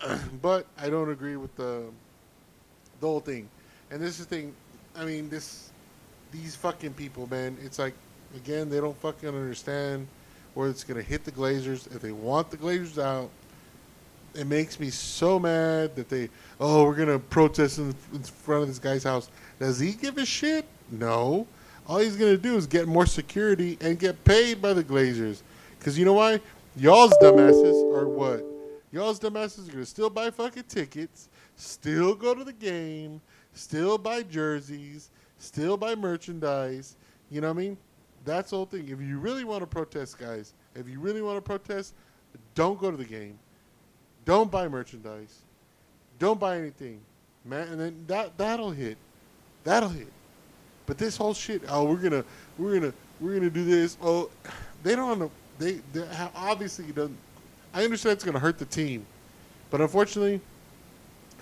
but 0.42 0.66
I 0.76 0.90
don't 0.90 1.10
agree 1.10 1.36
with 1.36 1.56
the 1.56 1.84
the 3.00 3.06
whole 3.06 3.20
thing. 3.20 3.48
And 3.90 4.02
this 4.02 4.20
is 4.20 4.26
the 4.26 4.36
thing. 4.36 4.54
I 4.94 5.06
mean, 5.06 5.30
this 5.30 5.70
these 6.32 6.54
fucking 6.54 6.92
people, 6.92 7.26
man. 7.30 7.56
It's 7.64 7.78
like 7.78 7.94
again, 8.36 8.68
they 8.68 8.78
don't 8.78 8.96
fucking 9.00 9.26
understand 9.26 10.06
where 10.58 10.68
it's 10.68 10.82
gonna 10.82 11.00
hit 11.00 11.22
the 11.22 11.30
Glazers. 11.30 11.86
If 11.94 12.02
they 12.02 12.10
want 12.10 12.50
the 12.50 12.56
Glazers 12.56 13.00
out, 13.00 13.30
it 14.34 14.44
makes 14.44 14.80
me 14.80 14.90
so 14.90 15.38
mad 15.38 15.94
that 15.94 16.08
they. 16.08 16.30
Oh, 16.58 16.82
we're 16.82 16.96
gonna 16.96 17.20
protest 17.20 17.78
in, 17.78 17.94
in 18.12 18.24
front 18.24 18.62
of 18.62 18.68
this 18.68 18.80
guy's 18.80 19.04
house. 19.04 19.30
Does 19.60 19.78
he 19.78 19.92
give 19.92 20.18
a 20.18 20.26
shit? 20.26 20.64
No. 20.90 21.46
All 21.86 21.98
he's 21.98 22.16
gonna 22.16 22.36
do 22.36 22.56
is 22.56 22.66
get 22.66 22.88
more 22.88 23.06
security 23.06 23.78
and 23.80 24.00
get 24.00 24.24
paid 24.24 24.60
by 24.60 24.72
the 24.72 24.82
Glazers. 24.82 25.42
Cause 25.78 25.96
you 25.96 26.04
know 26.04 26.14
why? 26.14 26.40
Y'all's 26.76 27.14
dumbasses 27.22 27.96
are 27.96 28.08
what? 28.08 28.44
Y'all's 28.90 29.20
dumbasses 29.20 29.68
are 29.68 29.72
gonna 29.72 29.86
still 29.86 30.10
buy 30.10 30.28
fucking 30.28 30.64
tickets, 30.64 31.28
still 31.54 32.16
go 32.16 32.34
to 32.34 32.42
the 32.42 32.52
game, 32.52 33.20
still 33.52 33.96
buy 33.96 34.24
jerseys, 34.24 35.10
still 35.38 35.76
buy 35.76 35.94
merchandise. 35.94 36.96
You 37.30 37.42
know 37.42 37.46
what 37.46 37.58
I 37.58 37.62
mean? 37.62 37.76
That's 38.28 38.50
the 38.50 38.56
whole 38.56 38.66
thing. 38.66 38.90
If 38.90 39.00
you 39.00 39.18
really 39.18 39.44
want 39.44 39.62
to 39.62 39.66
protest, 39.66 40.18
guys, 40.18 40.52
if 40.74 40.86
you 40.86 41.00
really 41.00 41.22
want 41.22 41.38
to 41.38 41.40
protest, 41.40 41.94
don't 42.54 42.78
go 42.78 42.90
to 42.90 42.96
the 42.96 43.04
game. 43.04 43.38
Don't 44.26 44.50
buy 44.50 44.68
merchandise. 44.68 45.38
Don't 46.18 46.38
buy 46.38 46.58
anything, 46.58 47.00
man. 47.46 47.68
And 47.68 47.80
then 47.80 48.04
that 48.06 48.36
that'll 48.36 48.70
hit. 48.70 48.98
That'll 49.64 49.88
hit. 49.88 50.12
But 50.84 50.98
this 50.98 51.16
whole 51.16 51.32
shit, 51.32 51.62
oh, 51.70 51.84
we're 51.84 51.96
gonna, 51.96 52.22
we're 52.58 52.78
gonna, 52.78 52.92
we're 53.18 53.34
gonna 53.34 53.48
do 53.48 53.64
this. 53.64 53.96
Oh, 54.02 54.28
they 54.82 54.94
don't 54.94 55.18
know. 55.18 55.30
They, 55.58 55.80
they 55.94 56.06
obviously 56.34 56.84
doesn't. 56.92 57.16
I 57.72 57.84
understand 57.84 58.12
it's 58.14 58.24
gonna 58.24 58.38
hurt 58.38 58.58
the 58.58 58.66
team, 58.66 59.06
but 59.70 59.80
unfortunately, 59.80 60.42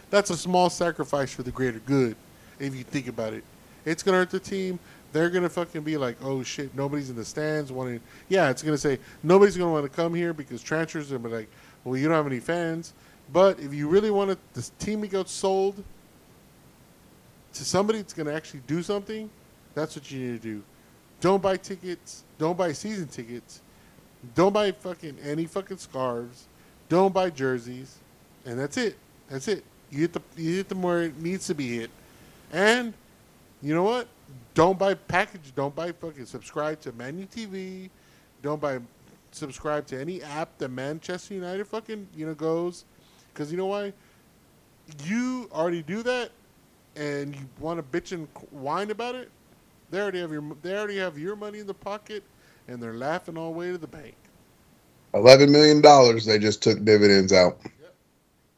that's 0.08 0.30
a 0.30 0.36
small 0.36 0.70
sacrifice 0.70 1.32
for 1.32 1.42
the 1.42 1.50
greater 1.50 1.80
good. 1.80 2.14
If 2.60 2.76
you 2.76 2.84
think 2.84 3.08
about 3.08 3.32
it, 3.32 3.42
it's 3.84 4.04
gonna 4.04 4.18
hurt 4.18 4.30
the 4.30 4.38
team. 4.38 4.78
They're 5.12 5.30
gonna 5.30 5.48
fucking 5.48 5.82
be 5.82 5.96
like, 5.96 6.16
oh 6.22 6.42
shit, 6.42 6.74
nobody's 6.74 7.10
in 7.10 7.16
the 7.16 7.24
stands 7.24 7.72
wanting. 7.72 8.00
Yeah, 8.28 8.50
it's 8.50 8.62
gonna 8.62 8.78
say 8.78 8.98
nobody's 9.22 9.56
gonna 9.56 9.72
want 9.72 9.84
to 9.84 9.94
come 9.94 10.14
here 10.14 10.32
because 10.32 10.62
transfers 10.62 11.10
are 11.10 11.18
gonna 11.18 11.28
be 11.28 11.34
like, 11.36 11.48
well, 11.84 11.96
you 11.96 12.08
don't 12.08 12.16
have 12.16 12.26
any 12.26 12.40
fans. 12.40 12.92
But 13.32 13.58
if 13.60 13.72
you 13.72 13.88
really 13.88 14.10
want 14.10 14.38
this 14.54 14.70
team 14.78 15.02
to 15.02 15.08
get 15.08 15.28
sold 15.28 15.82
to 17.54 17.64
somebody 17.64 18.00
that's 18.00 18.12
to 18.12 18.32
actually 18.32 18.60
do 18.66 18.82
something, 18.82 19.30
that's 19.74 19.96
what 19.96 20.10
you 20.10 20.20
need 20.20 20.42
to 20.42 20.48
do. 20.48 20.62
Don't 21.20 21.42
buy 21.42 21.56
tickets. 21.56 22.24
Don't 22.38 22.56
buy 22.56 22.72
season 22.72 23.08
tickets. 23.08 23.62
Don't 24.34 24.52
buy 24.52 24.72
fucking 24.72 25.18
any 25.24 25.46
fucking 25.46 25.78
scarves. 25.78 26.46
Don't 26.88 27.12
buy 27.12 27.30
jerseys, 27.30 27.98
and 28.44 28.58
that's 28.58 28.76
it. 28.76 28.96
That's 29.28 29.48
it. 29.48 29.64
You 29.90 30.00
hit 30.00 30.12
the 30.12 30.22
you 30.36 30.56
hit 30.56 30.68
them 30.68 30.82
where 30.82 31.04
it 31.04 31.20
needs 31.20 31.46
to 31.46 31.54
be 31.54 31.78
hit, 31.78 31.90
and 32.52 32.92
you 33.62 33.74
know 33.74 33.82
what? 33.82 34.08
Don't 34.54 34.78
buy 34.78 34.94
package. 34.94 35.52
Don't 35.54 35.74
buy 35.74 35.92
fucking 35.92 36.26
subscribe 36.26 36.80
to 36.80 36.92
MUTV. 36.92 37.90
Don't 38.42 38.60
buy 38.60 38.78
subscribe 39.32 39.86
to 39.86 40.00
any 40.00 40.22
app 40.22 40.56
that 40.58 40.70
Manchester 40.70 41.34
United 41.34 41.66
fucking 41.66 42.08
you 42.16 42.26
know 42.26 42.34
goes, 42.34 42.84
because 43.32 43.50
you 43.50 43.58
know 43.58 43.66
why? 43.66 43.92
You 45.04 45.48
already 45.52 45.82
do 45.82 46.02
that, 46.04 46.30
and 46.96 47.34
you 47.34 47.42
want 47.58 47.78
to 47.78 48.00
bitch 48.00 48.12
and 48.12 48.28
whine 48.50 48.90
about 48.90 49.14
it. 49.14 49.30
They 49.90 50.00
already 50.00 50.20
have 50.20 50.32
your 50.32 50.42
they 50.62 50.76
already 50.76 50.98
have 50.98 51.18
your 51.18 51.36
money 51.36 51.58
in 51.58 51.66
the 51.66 51.74
pocket, 51.74 52.22
and 52.68 52.82
they're 52.82 52.94
laughing 52.94 53.36
all 53.36 53.52
the 53.52 53.58
way 53.58 53.70
to 53.72 53.78
the 53.78 53.86
bank. 53.86 54.14
Eleven 55.14 55.52
million 55.52 55.80
dollars 55.80 56.24
they 56.24 56.38
just 56.38 56.62
took 56.62 56.84
dividends 56.84 57.32
out. 57.32 57.58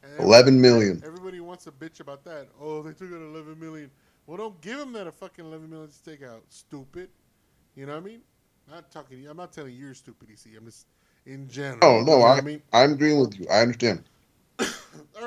And 0.03 0.19
Eleven 0.19 0.59
million. 0.59 1.01
Everybody 1.05 1.39
wants 1.39 1.65
to 1.65 1.71
bitch 1.71 1.99
about 1.99 2.23
that. 2.25 2.47
Oh, 2.61 2.81
they 2.81 2.93
took 2.93 3.11
out 3.13 3.21
eleven 3.21 3.59
million. 3.59 3.91
Well, 4.29 4.37
don't 4.37 4.61
give 4.61 4.77
them 4.77 4.93
that 4.93 5.07
a 5.07 5.11
fucking 5.11 5.43
eleven 5.43 5.71
million 5.71 5.89
to 5.89 6.03
take 6.03 6.21
out. 6.21 6.43
Stupid. 6.49 7.09
You 7.75 7.87
know 7.87 7.93
what 7.93 8.03
I 8.03 8.05
mean? 8.05 8.21
Not 8.69 8.91
talking. 8.91 9.25
I'm 9.27 9.37
not 9.37 9.51
telling 9.51 9.73
you 9.73 9.85
you're 9.85 9.95
stupid. 9.95 10.29
EC. 10.31 10.55
I'm 10.55 10.65
just 10.65 10.85
in 11.25 11.47
general. 11.49 11.79
Oh 11.81 12.01
You 12.01 12.05
no, 12.05 12.19
know 12.19 12.21
I 12.21 12.37
I 12.37 12.41
mean. 12.41 12.61
I'm 12.71 12.93
agreeing 12.93 13.19
with 13.19 13.39
you. 13.39 13.47
I 13.49 13.61
understand. 13.61 14.03
All 14.59 14.67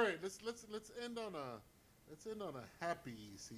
right, 0.01 0.19
let's 0.23 0.39
let's 0.47 0.67
let's 0.73 0.93
end 1.05 1.19
on 1.19 1.35
a 1.35 1.59
let's 2.09 2.29
end 2.29 2.43
on 2.43 2.55
a 2.55 2.85
happy 2.85 3.17
EC. 3.35 3.57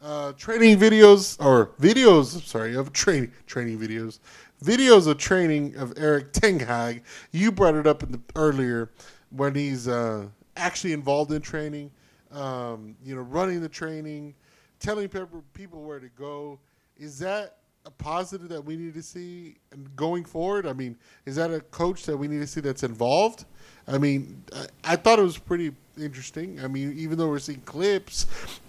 Uh, 0.00 0.32
training 0.34 0.78
videos 0.78 1.36
or 1.44 1.72
videos, 1.80 2.36
I'm 2.36 2.42
sorry, 2.42 2.76
of 2.76 2.92
training 2.92 3.32
training 3.48 3.76
videos, 3.80 4.20
videos 4.64 5.08
of 5.08 5.18
training 5.18 5.74
of 5.74 5.98
Erik 5.98 6.32
Ten 6.32 6.60
Hag. 6.60 7.02
You 7.32 7.50
brought 7.50 7.74
it 7.74 7.88
up 7.88 8.04
in 8.04 8.12
the 8.12 8.20
earlier 8.36 8.92
when 9.30 9.56
he's 9.56 9.88
uh, 9.88 10.28
actually 10.56 10.92
involved 10.92 11.32
in 11.32 11.42
training. 11.42 11.90
Um, 12.30 12.94
you 13.04 13.16
know, 13.16 13.22
running 13.22 13.60
the 13.60 13.68
training, 13.68 14.34
telling 14.80 15.08
people 15.08 15.82
where 15.82 16.00
to 16.00 16.08
go. 16.08 16.58
Is 16.98 17.18
that 17.20 17.56
a 17.86 17.90
positive 17.90 18.48
that 18.48 18.64
we 18.64 18.76
need 18.76 18.94
to 18.94 19.02
see 19.02 19.56
going 19.96 20.24
forward? 20.24 20.66
I 20.66 20.72
mean, 20.72 20.96
is 21.24 21.36
that 21.36 21.52
a 21.52 21.60
coach 21.60 22.04
that 22.06 22.16
we 22.16 22.28
need 22.28 22.40
to 22.40 22.46
see 22.46 22.60
that's 22.60 22.82
involved? 22.82 23.44
I 23.86 23.98
mean, 23.98 24.42
I, 24.54 24.92
I 24.92 24.96
thought 24.96 25.18
it 25.18 25.22
was 25.22 25.38
pretty 25.38 25.72
interesting. 25.98 26.62
I 26.62 26.68
mean, 26.68 26.94
even 26.98 27.18
though 27.18 27.28
we're 27.28 27.38
seeing 27.38 27.60
clips, 27.60 28.26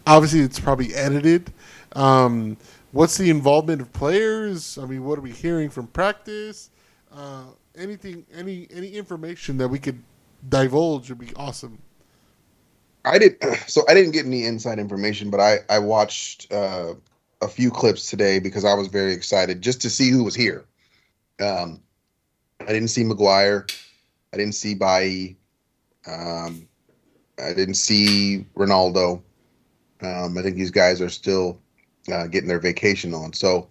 obviously 0.08 0.42
it's 0.42 0.60
probably 0.60 0.94
edited. 0.94 1.52
Um, 1.94 2.58
what's 2.92 3.18
the 3.18 3.30
involvement 3.30 3.82
of 3.82 3.92
players? 3.94 4.78
I 4.78 4.86
mean, 4.86 5.04
what 5.04 5.18
are 5.18 5.22
we 5.22 5.32
hearing 5.32 5.70
from 5.70 5.88
practice? 5.88 6.70
Uh, 7.14 7.44
anything, 7.76 8.26
any 8.34 8.68
any 8.72 8.90
information 8.90 9.58
that 9.58 9.68
we 9.68 9.80
could 9.80 10.02
divulge 10.48 11.10
would 11.10 11.20
be 11.20 11.34
awesome. 11.36 11.80
I 13.06 13.18
did 13.18 13.38
so 13.68 13.84
I 13.88 13.94
didn't 13.94 14.12
get 14.12 14.26
any 14.26 14.46
inside 14.46 14.80
information, 14.80 15.30
but 15.30 15.40
I 15.40 15.60
I 15.70 15.80
watched 15.80 16.52
uh, 16.52 16.94
a 17.42 17.48
few 17.48 17.72
clips 17.72 18.10
today 18.10 18.40
because 18.40 18.66
I 18.66 18.74
was 18.74 18.88
very 18.88 19.14
excited 19.14 19.62
just 19.62 19.82
to 19.82 19.90
see 19.90 20.10
who 20.10 20.24
was 20.24 20.36
here. 20.36 20.66
Um, 21.40 21.82
I 22.60 22.68
didn't 22.68 22.90
see 22.90 23.04
Maguire, 23.04 23.66
I 24.34 24.38
didn't 24.38 24.54
see 24.54 24.76
Bailly, 24.76 25.38
um, 26.06 26.68
I 27.40 27.54
didn't 27.54 27.76
see 27.76 28.46
Ronaldo. 28.56 29.22
Um, 30.02 30.38
I 30.38 30.42
think 30.42 30.56
these 30.56 30.72
guys 30.72 31.02
are 31.02 31.10
still 31.10 31.60
uh, 32.12 32.28
getting 32.28 32.48
their 32.48 32.60
vacation 32.60 33.14
on. 33.14 33.34
So 33.34 33.68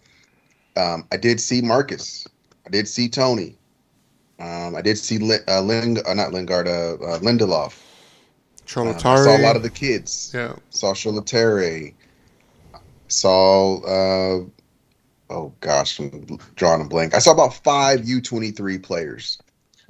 um, 0.76 1.06
I 1.12 1.16
did 1.16 1.40
see 1.40 1.60
Marcus. 1.60 2.26
I 2.66 2.70
did 2.70 2.88
see 2.88 3.08
Tony. 3.08 3.56
Um, 4.38 4.74
I 4.74 4.82
did 4.82 4.96
see 4.96 5.18
uh, 5.48 5.60
Ling, 5.60 5.98
uh, 6.06 6.14
not 6.14 6.32
Lingard, 6.32 6.66
uh, 6.66 6.94
uh, 7.04 7.18
Um, 8.76 8.88
I 8.88 8.92
saw 9.24 9.36
a 9.36 9.42
lot 9.42 9.56
of 9.56 9.62
the 9.62 9.70
kids. 9.70 10.32
yeah. 10.34 10.54
Saw 10.70 10.92
Charlatere. 10.92 11.94
Saw 13.08 13.78
uh 13.80 14.44
oh 15.30 15.52
gosh, 15.60 15.98
I'm 15.98 16.38
drawing 16.54 16.82
a 16.82 16.88
blank. 16.88 17.14
I 17.14 17.18
saw 17.18 17.32
about 17.32 17.54
five 17.54 18.08
U 18.08 18.20
twenty 18.20 18.50
three 18.52 18.78
players, 18.78 19.38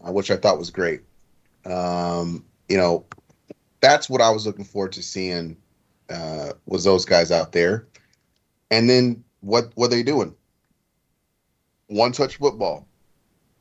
uh, 0.02 0.12
which 0.12 0.30
I 0.30 0.36
thought 0.36 0.58
was 0.58 0.70
great. 0.70 1.02
Um, 1.66 2.44
you 2.68 2.78
know, 2.78 3.04
that's 3.80 4.08
what 4.08 4.20
I 4.20 4.30
was 4.30 4.46
looking 4.46 4.64
forward 4.64 4.92
to 4.92 5.02
seeing 5.02 5.56
uh, 6.08 6.52
was 6.66 6.84
those 6.84 7.04
guys 7.04 7.30
out 7.30 7.52
there. 7.52 7.86
And 8.70 8.88
then 8.88 9.24
what 9.40 9.70
what 9.74 9.90
they 9.90 10.02
doing? 10.02 10.34
One 11.88 12.12
touch 12.12 12.36
football. 12.36 12.86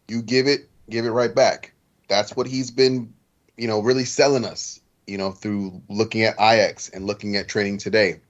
You 0.07 0.21
give 0.21 0.47
it, 0.47 0.69
give 0.89 1.05
it 1.05 1.11
right 1.11 1.33
back. 1.33 1.73
That's 2.07 2.35
what 2.35 2.47
he's 2.47 2.71
been, 2.71 3.13
you 3.57 3.67
know, 3.67 3.79
really 3.81 4.05
selling 4.05 4.45
us 4.45 4.79
you 5.09 5.17
know, 5.17 5.31
through 5.31 5.81
looking 5.89 6.21
at 6.21 6.39
IX 6.39 6.87
and 6.89 7.05
looking 7.05 7.35
at 7.35 7.47
training 7.47 7.79
today. 7.79 8.21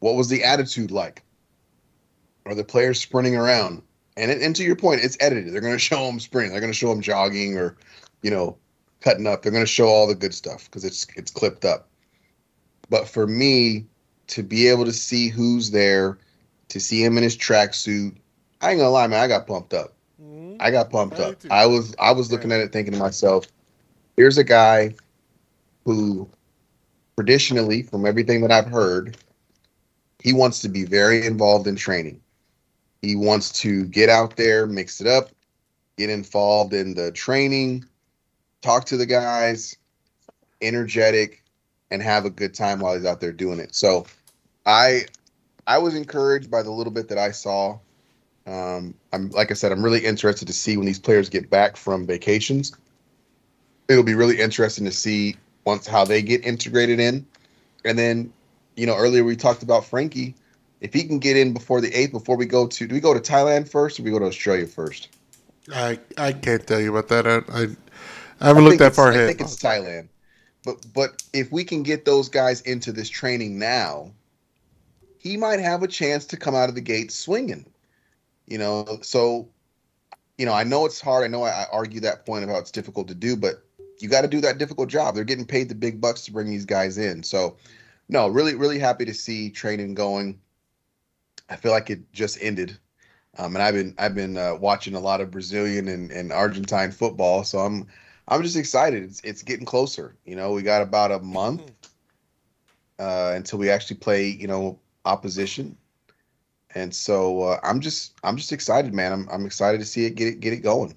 What 0.00 0.14
was 0.14 0.28
the 0.28 0.44
attitude 0.44 0.90
like? 0.90 1.22
Are 2.46 2.54
the 2.54 2.64
players 2.64 3.00
sprinting 3.00 3.34
around? 3.34 3.82
And, 4.16 4.30
and 4.30 4.54
to 4.56 4.62
your 4.62 4.76
point, 4.76 5.02
it's 5.02 5.16
edited. 5.20 5.52
They're 5.52 5.60
going 5.60 5.72
to 5.74 5.78
show 5.78 6.06
them 6.06 6.20
sprinting. 6.20 6.52
They're 6.52 6.60
going 6.60 6.72
to 6.72 6.78
show 6.78 6.90
them 6.90 7.00
jogging 7.00 7.56
or, 7.56 7.76
you 8.22 8.30
know, 8.30 8.56
cutting 9.00 9.26
up. 9.26 9.42
They're 9.42 9.52
going 9.52 9.64
to 9.64 9.66
show 9.66 9.86
all 9.86 10.06
the 10.06 10.14
good 10.14 10.34
stuff 10.34 10.66
because 10.66 10.84
it's 10.84 11.06
it's 11.16 11.30
clipped 11.30 11.64
up. 11.64 11.88
But 12.90 13.08
for 13.08 13.26
me, 13.26 13.86
to 14.28 14.42
be 14.42 14.68
able 14.68 14.84
to 14.84 14.92
see 14.92 15.28
who's 15.28 15.70
there, 15.70 16.18
to 16.68 16.80
see 16.80 17.02
him 17.02 17.16
in 17.16 17.22
his 17.22 17.36
tracksuit, 17.36 18.16
I 18.60 18.70
ain't 18.70 18.78
gonna 18.78 18.90
lie, 18.90 19.06
man. 19.06 19.20
I 19.20 19.28
got 19.28 19.46
pumped 19.46 19.72
up. 19.72 19.94
Mhm. 20.22 20.56
I 20.58 20.70
got 20.70 20.90
pumped 20.90 21.18
I 21.20 21.24
up. 21.24 21.38
too. 21.38 21.48
I 21.50 21.66
was 21.66 21.94
I 21.98 22.12
was 22.12 22.32
looking 22.32 22.50
at 22.50 22.60
it 22.60 22.72
thinking 22.72 22.92
to 22.94 22.98
myself, 22.98 23.46
here's 24.16 24.38
a 24.38 24.44
guy 24.44 24.94
who 25.88 26.28
traditionally, 27.16 27.82
from 27.82 28.04
everything 28.04 28.42
that 28.42 28.52
I've 28.52 28.70
heard, 28.70 29.16
he 30.22 30.34
wants 30.34 30.60
to 30.60 30.68
be 30.68 30.84
very 30.84 31.24
involved 31.24 31.66
in 31.66 31.76
training. 31.76 32.20
He 33.00 33.16
wants 33.16 33.50
to 33.62 33.86
get 33.86 34.10
out 34.10 34.36
there, 34.36 34.66
mix 34.66 35.00
it 35.00 35.06
up, 35.06 35.30
get 35.96 36.10
involved 36.10 36.74
in 36.74 36.92
the 36.92 37.10
training, 37.10 37.86
talk 38.60 38.84
to 38.86 38.98
the 38.98 39.06
guys, 39.06 39.76
energetic, 40.60 41.42
and 41.90 42.02
have 42.02 42.26
a 42.26 42.30
good 42.30 42.52
time 42.52 42.80
while 42.80 42.94
he's 42.94 43.06
out 43.06 43.22
there 43.22 43.32
doing 43.32 43.58
it. 43.58 43.74
So 43.74 44.04
I 44.66 45.06
I 45.66 45.78
was 45.78 45.94
encouraged 45.94 46.50
by 46.50 46.62
the 46.62 46.70
little 46.70 46.92
bit 46.92 47.08
that 47.08 47.18
I 47.18 47.30
saw. 47.30 47.78
Um, 48.46 48.92
I'm 49.14 49.30
like 49.30 49.50
I 49.50 49.54
said, 49.54 49.72
I'm 49.72 49.82
really 49.82 50.04
interested 50.04 50.48
to 50.48 50.54
see 50.54 50.76
when 50.76 50.84
these 50.84 50.98
players 50.98 51.30
get 51.30 51.48
back 51.48 51.78
from 51.78 52.06
vacations. 52.06 52.76
It'll 53.88 54.04
be 54.04 54.14
really 54.14 54.38
interesting 54.38 54.84
to 54.84 54.92
see 54.92 55.36
once 55.64 55.86
how 55.86 56.04
they 56.04 56.22
get 56.22 56.44
integrated 56.44 57.00
in, 57.00 57.26
and 57.84 57.98
then, 57.98 58.32
you 58.76 58.86
know, 58.86 58.96
earlier 58.96 59.24
we 59.24 59.36
talked 59.36 59.62
about 59.62 59.82
Frenkie. 59.84 60.34
If 60.80 60.92
he 60.92 61.04
can 61.04 61.18
get 61.18 61.36
in 61.36 61.52
before 61.52 61.80
the 61.80 61.92
eighth, 61.92 62.12
before 62.12 62.36
we 62.36 62.46
go 62.46 62.66
to, 62.66 62.86
do 62.86 62.94
we 62.94 63.00
go 63.00 63.12
to 63.12 63.20
Thailand 63.20 63.68
first 63.68 63.98
or 63.98 64.04
we 64.04 64.10
go 64.10 64.18
to 64.18 64.26
Australia 64.26 64.66
first? 64.66 65.08
I 65.72 65.98
I 66.16 66.32
can't 66.32 66.66
tell 66.66 66.80
you 66.80 66.96
about 66.96 67.08
that. 67.08 67.26
I 67.26 67.36
I, 67.52 67.66
I 68.40 68.46
haven't 68.48 68.64
looked 68.64 68.78
that 68.78 68.94
far 68.94 69.10
ahead. 69.10 69.24
I 69.24 69.26
think 69.26 69.40
it's 69.40 69.56
Thailand, 69.56 70.08
but 70.64 70.86
but 70.94 71.22
if 71.32 71.50
we 71.50 71.64
can 71.64 71.82
get 71.82 72.04
those 72.04 72.28
guys 72.28 72.60
into 72.62 72.92
this 72.92 73.08
training 73.08 73.58
now, 73.58 74.12
he 75.18 75.36
might 75.36 75.60
have 75.60 75.82
a 75.82 75.88
chance 75.88 76.24
to 76.26 76.36
come 76.36 76.54
out 76.54 76.68
of 76.68 76.74
the 76.74 76.80
gate 76.80 77.12
swinging. 77.12 77.66
You 78.46 78.58
know, 78.58 78.98
so 79.02 79.48
you 80.38 80.46
know, 80.46 80.52
I 80.52 80.64
know 80.64 80.86
it's 80.86 81.00
hard. 81.00 81.24
I 81.24 81.28
know 81.28 81.42
I, 81.42 81.50
I 81.50 81.66
argue 81.72 82.00
that 82.00 82.24
point 82.24 82.44
about 82.44 82.60
it's 82.60 82.70
difficult 82.70 83.08
to 83.08 83.14
do, 83.14 83.36
but 83.36 83.64
you 84.00 84.08
got 84.08 84.22
to 84.22 84.28
do 84.28 84.40
that 84.40 84.58
difficult 84.58 84.88
job. 84.88 85.14
They're 85.14 85.24
getting 85.24 85.46
paid 85.46 85.68
the 85.68 85.74
big 85.74 86.00
bucks 86.00 86.22
to 86.24 86.32
bring 86.32 86.48
these 86.48 86.64
guys 86.64 86.98
in. 86.98 87.22
So, 87.22 87.56
no, 88.08 88.28
really, 88.28 88.54
really 88.54 88.78
happy 88.78 89.04
to 89.04 89.14
see 89.14 89.50
training 89.50 89.94
going. 89.94 90.40
I 91.48 91.56
feel 91.56 91.72
like 91.72 91.90
it 91.90 92.12
just 92.12 92.38
ended. 92.40 92.78
Um, 93.38 93.54
and 93.54 93.62
I've 93.62 93.74
been 93.74 93.94
I've 93.98 94.14
been 94.14 94.36
uh, 94.36 94.56
watching 94.56 94.94
a 94.94 95.00
lot 95.00 95.20
of 95.20 95.30
Brazilian 95.30 95.88
and, 95.88 96.10
and 96.10 96.32
Argentine 96.32 96.90
football, 96.90 97.44
so 97.44 97.60
I'm 97.60 97.86
I'm 98.26 98.42
just 98.42 98.56
excited. 98.56 99.04
It's 99.04 99.20
it's 99.22 99.42
getting 99.42 99.64
closer. 99.64 100.16
You 100.24 100.34
know, 100.34 100.52
we 100.52 100.62
got 100.62 100.82
about 100.82 101.12
a 101.12 101.20
month 101.20 101.70
uh, 102.98 103.32
until 103.36 103.58
we 103.58 103.70
actually 103.70 103.96
play. 103.96 104.26
You 104.26 104.48
know, 104.48 104.78
opposition, 105.04 105.76
and 106.74 106.92
so 106.92 107.42
uh, 107.42 107.60
I'm 107.62 107.80
just 107.80 108.14
I'm 108.24 108.36
just 108.36 108.52
excited, 108.52 108.92
man. 108.92 109.12
I'm 109.12 109.28
I'm 109.30 109.46
excited 109.46 109.78
to 109.78 109.86
see 109.86 110.04
it 110.04 110.16
get 110.16 110.28
it 110.28 110.40
get 110.40 110.52
it 110.52 110.62
going. 110.62 110.94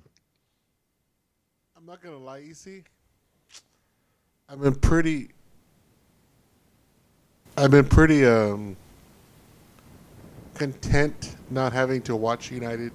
I'm 1.92 1.98
not 1.98 2.04
gonna 2.04 2.24
lie, 2.24 2.38
you 2.38 2.54
see. 2.54 2.84
I've 4.48 4.62
been 4.62 4.76
pretty. 4.76 5.32
I've 7.58 7.72
been 7.72 7.84
pretty 7.84 8.26
um, 8.26 8.78
content 10.54 11.36
not 11.50 11.74
having 11.74 12.02
to 12.04 12.16
watch 12.16 12.50
United. 12.50 12.94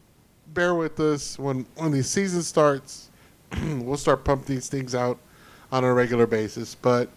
bear 0.53 0.75
with 0.75 0.99
us 0.99 1.39
when 1.39 1.65
when 1.75 1.91
the 1.91 2.03
season 2.03 2.43
starts. 2.43 3.09
we'll 3.79 3.97
start 3.97 4.25
pumping 4.25 4.55
these 4.55 4.69
things 4.69 4.95
out 4.95 5.19
on 5.71 5.83
a 5.83 5.93
regular 5.93 6.27
basis, 6.27 6.75
but 6.75 7.09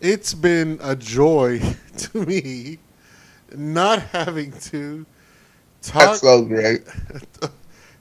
it's 0.00 0.34
been 0.34 0.78
a 0.82 0.96
joy 0.96 1.60
to 1.98 2.26
me 2.26 2.78
not 3.54 4.00
having 4.00 4.52
to 4.52 5.06
talk 5.82 6.20
That's 6.20 6.20
so 6.20 6.42
great. 6.44 6.82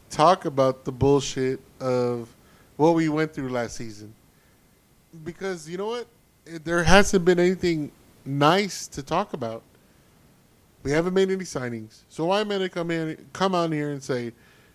talk 0.10 0.45
about 0.45 0.86
the 0.86 0.91
bullshit 0.91 1.60
of 1.80 2.34
what 2.77 2.95
we 2.95 3.10
went 3.10 3.34
through 3.34 3.49
last 3.49 3.76
season. 3.76 4.14
Because 5.23 5.69
you 5.69 5.77
know 5.77 5.88
what? 5.88 6.07
There 6.45 6.84
hasn't 6.84 7.26
been 7.26 7.40
anything 7.40 7.91
nice 8.26 8.88
to 8.88 9.03
talk 9.03 9.34
about. 9.34 9.64
We 10.84 10.91
haven't 10.91 11.14
made 11.14 11.30
any 11.30 11.44
signings. 11.44 12.02
So 12.10 12.26
why 12.26 12.41
am 12.41 12.52
I 12.52 12.56
gonna 12.56 12.69
come 12.69 12.91
in 12.91 13.26
come 13.34 13.53
on 13.53 13.72
here 13.72 13.91
and 13.91 14.02
say 14.02 14.34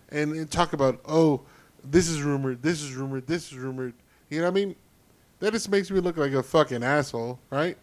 and, 0.09 0.33
and 0.33 0.49
talk 0.49 0.73
about, 0.73 1.01
oh, 1.05 1.41
this 1.83 2.07
is 2.07 2.21
rumored, 2.21 2.61
this 2.61 2.81
is 2.81 2.93
rumored, 2.93 3.27
this 3.27 3.51
is 3.51 3.57
rumored. 3.57 3.93
You 4.29 4.39
know 4.39 4.45
what 4.45 4.51
I 4.51 4.65
mean? 4.65 4.75
That 5.39 5.53
just 5.53 5.69
makes 5.69 5.91
me 5.91 5.99
look 5.99 6.17
like 6.17 6.31
a 6.33 6.43
fucking 6.43 6.83
asshole, 6.83 7.39
right? 7.49 7.77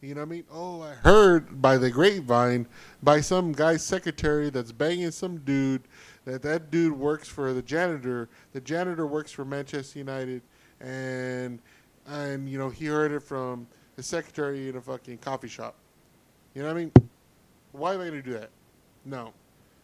You 0.00 0.14
know 0.14 0.20
what 0.20 0.26
I 0.26 0.30
mean? 0.30 0.44
Oh, 0.52 0.82
I 0.82 0.94
heard 0.94 1.62
by 1.62 1.78
the 1.78 1.90
grapevine 1.90 2.66
by 3.02 3.20
some 3.20 3.52
guy's 3.52 3.82
secretary 3.82 4.50
that's 4.50 4.70
banging 4.70 5.10
some 5.10 5.38
dude 5.38 5.82
that 6.24 6.42
that 6.42 6.70
dude 6.70 6.92
works 6.92 7.28
for 7.28 7.52
the 7.52 7.62
janitor. 7.62 8.28
The 8.52 8.60
janitor 8.60 9.06
works 9.06 9.30
for 9.30 9.44
Manchester 9.44 9.98
United, 9.98 10.42
and 10.80 11.58
and 12.06 12.48
you 12.48 12.58
know 12.58 12.70
he 12.70 12.86
heard 12.86 13.12
it 13.12 13.20
from 13.20 13.66
the 13.96 14.02
secretary 14.02 14.68
in 14.68 14.76
a 14.76 14.80
fucking 14.80 15.18
coffee 15.18 15.48
shop. 15.48 15.74
You 16.54 16.62
know 16.62 16.68
what 16.68 16.76
I 16.76 16.80
mean? 16.80 16.92
Why 17.72 17.94
am 17.94 18.00
I 18.00 18.06
gonna 18.06 18.22
do 18.22 18.32
that? 18.34 18.50
No, 19.04 19.32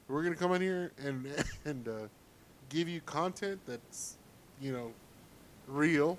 we're 0.09 0.23
gonna 0.23 0.37
come 0.37 0.53
in 0.55 0.63
here 0.63 0.93
and 1.05 1.27
and 1.65 1.89
uh, 1.89 1.93
give 2.69 2.89
you 2.89 3.01
content 3.03 3.61
that's 3.67 4.17
you 4.61 4.73
know 4.73 4.93
real. 5.67 6.19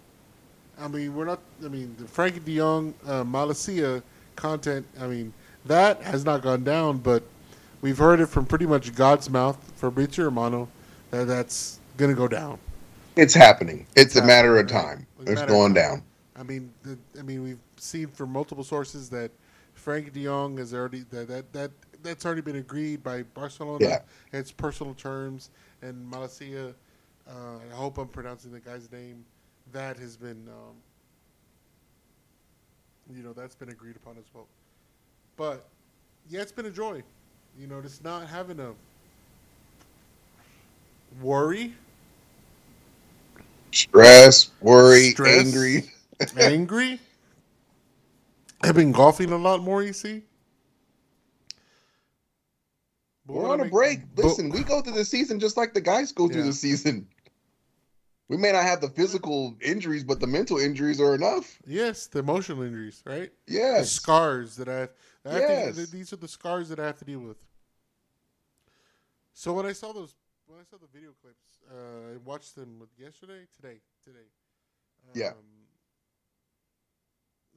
I 0.80 0.88
mean, 0.88 1.16
we're 1.16 1.26
not. 1.26 1.40
I 1.64 1.68
mean, 1.68 1.96
the 1.98 2.06
Frenkie 2.06 2.44
De 2.44 2.58
Jong, 2.58 2.94
uh, 3.06 3.24
Malacia 3.24 4.02
content. 4.36 4.86
I 5.00 5.08
mean, 5.08 5.34
that 5.66 6.02
has 6.02 6.26
not 6.26 6.42
gone 6.42 6.64
down, 6.64 6.98
but 6.98 7.24
we've 7.82 7.98
heard 7.98 8.20
it 8.20 8.28
from 8.28 8.46
pretty 8.46 8.66
much 8.66 8.96
God's 8.96 9.30
mouth, 9.30 9.58
Fabrizio 9.76 10.26
Romano, 10.26 10.70
that 11.12 11.26
that's 11.28 11.80
gonna 11.98 12.14
go 12.14 12.28
down. 12.28 12.58
It's 13.16 13.34
happening. 13.34 13.86
It's 13.96 14.16
a 14.16 14.22
happening, 14.22 14.28
matter 14.28 14.58
of 14.58 14.68
time. 14.68 15.06
It's 15.22 15.32
It's 15.32 15.42
going 15.44 15.74
down. 15.74 16.04
I 16.36 16.44
mean, 16.44 16.72
the, 16.84 16.98
I 17.20 17.24
mean, 17.24 17.44
we've 17.44 17.60
seen 17.78 18.08
from 18.08 18.32
multiple 18.32 18.64
sources 18.64 19.10
that 19.10 19.32
Frank 19.74 20.14
De 20.14 20.24
Jong 20.24 20.58
has 20.58 20.74
already 20.74 21.02
that 21.12 21.28
that, 21.28 21.52
that 21.54 21.72
that's 22.04 22.26
already 22.26 22.42
been 22.42 22.56
agreed 22.56 23.04
by 23.04 23.24
Barcelona. 23.24 23.86
Yeah. 23.86 24.00
It's 24.32 24.52
personal 24.52 24.94
terms, 24.94 25.50
and 25.82 26.10
Malacia. 26.10 26.74
Uh, 27.28 27.58
I 27.72 27.76
hope 27.76 27.98
I'm 27.98 28.08
pronouncing 28.08 28.52
the 28.52 28.60
guy's 28.60 28.92
name. 28.92 29.24
That 29.72 29.98
has 29.98 30.18
been, 30.18 30.48
um, 30.50 30.76
you 33.16 33.24
know, 33.24 33.32
that's 33.32 33.56
been 33.56 33.70
agreed 33.70 33.96
upon 33.96 34.18
as 34.18 34.26
well. 34.34 34.48
But 35.38 35.68
yeah, 36.30 36.42
it's 36.42 36.52
been 36.52 36.66
a 36.66 36.72
joy. 36.72 37.04
You 37.58 37.68
know, 37.68 37.82
just 37.82 38.04
not 38.04 38.28
having 38.28 38.60
a 38.60 38.74
worry, 41.22 41.74
Stress, 43.72 44.50
worry, 44.62 45.12
Stress. 45.12 45.46
angry. 45.46 45.92
angry. 46.38 47.00
I've 48.64 48.76
been 48.76 48.92
golfing 48.92 49.32
a 49.32 49.38
lot 49.38 49.62
more. 49.64 49.84
You 49.84 49.94
see. 49.94 50.24
But 53.26 53.34
We're 53.36 53.50
on 53.50 53.62
a 53.62 53.66
break. 53.70 54.00
but- 54.16 54.26
Listen, 54.26 54.50
we 54.50 54.64
go 54.64 54.82
through 54.82 54.94
the 54.94 55.06
season 55.06 55.40
just 55.40 55.56
like 55.58 55.74
the 55.74 55.82
guys 55.82 56.12
go 56.12 56.28
through 56.28 56.42
Yeah. 56.42 56.48
the 56.48 56.54
season. 56.54 57.08
We 58.28 58.38
may 58.38 58.52
not 58.54 58.64
have 58.64 58.80
the 58.82 58.90
physical 58.90 59.56
injuries, 59.62 60.04
but 60.06 60.20
the 60.22 60.28
mental 60.28 60.58
injuries 60.58 61.00
are 61.02 61.14
enough. 61.16 61.60
Yes, 61.66 62.08
the 62.08 62.20
emotional 62.20 62.62
injuries, 62.64 63.02
right? 63.06 63.32
The 63.46 63.54
Yes. 63.54 63.92
scars 63.92 64.56
that 64.56 64.70
I 64.70 64.80
have. 64.80 64.90
I 65.26 65.30
have 65.34 65.42
to- 65.76 65.82
Yes. 65.82 65.90
these 65.90 66.14
are 66.14 66.18
the 66.18 66.28
scars 66.28 66.70
that 66.70 66.80
I 66.80 66.86
have 66.86 66.98
to 66.98 67.06
deal 67.06 67.20
with. 67.20 67.38
So 69.34 69.54
when 69.54 69.66
I 69.66 69.74
saw 69.74 69.94
those, 69.94 70.16
when 70.48 70.60
I 70.60 70.64
saw 70.64 70.78
the 70.78 70.88
video 70.88 71.12
clips, 71.22 71.60
uh, 71.72 72.14
I 72.14 72.18
watched 72.18 72.56
them 72.56 72.88
yesterday, 72.98 73.48
today, 73.56 73.80
today. 74.04 74.28
Yeah. 75.14 75.30
Um, 75.30 75.36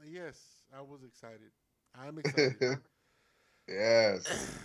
yes, 0.06 0.38
I 0.76 0.80
was 0.80 1.02
excited. 1.02 1.50
I'm 1.94 2.18
excited. 2.18 2.78
yes. 3.68 4.56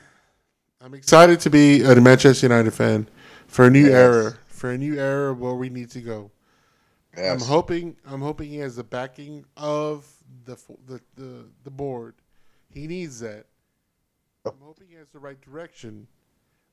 I'm 0.82 0.94
excited 0.94 1.40
to 1.42 1.50
be 1.50 1.84
a 1.84 1.96
Manchester 2.00 2.46
United 2.46 2.72
fan 2.74 3.10
for 3.48 3.66
a 3.66 3.70
new 3.70 3.86
Yes. 3.88 3.92
era, 3.94 4.38
for 4.48 4.72
a 4.72 4.78
new 4.78 4.98
era 4.98 5.34
where 5.34 5.54
we 5.54 5.70
need 5.70 5.90
to 5.92 6.00
go. 6.02 6.32
Yes. 7.18 7.42
I'm 7.42 7.48
hoping. 7.48 7.98
I'm 8.06 8.22
hoping 8.22 8.50
he 8.50 8.58
has 8.58 8.76
the 8.78 8.84
backing 8.84 9.44
of 9.58 10.08
the 10.46 10.56
the 10.86 11.02
the, 11.16 11.46
the 11.64 11.72
board. 11.72 12.16
He 12.74 12.88
needs 12.88 13.20
that. 13.20 13.46
I'm 14.46 14.54
hoping 14.62 14.88
he 14.90 14.96
has 14.96 15.10
the 15.10 15.20
right 15.20 15.40
direction. 15.42 16.08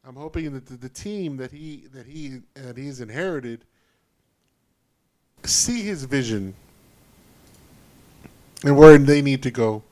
I'm 0.05 0.15
hoping 0.15 0.53
that 0.53 0.67
the, 0.67 0.77
the 0.77 0.89
team 0.89 1.37
that 1.39 1.51
he 1.51 1.85
that 1.93 2.07
he 2.07 2.43
that 2.55 2.77
he's 2.77 3.01
inherited 3.01 3.65
see 5.45 5.83
his 5.83 6.05
vision 6.05 6.55
and 8.65 8.77
where 8.77 8.97
they 8.99 9.23
need 9.23 9.43
to 9.43 9.51
go. 9.51 9.83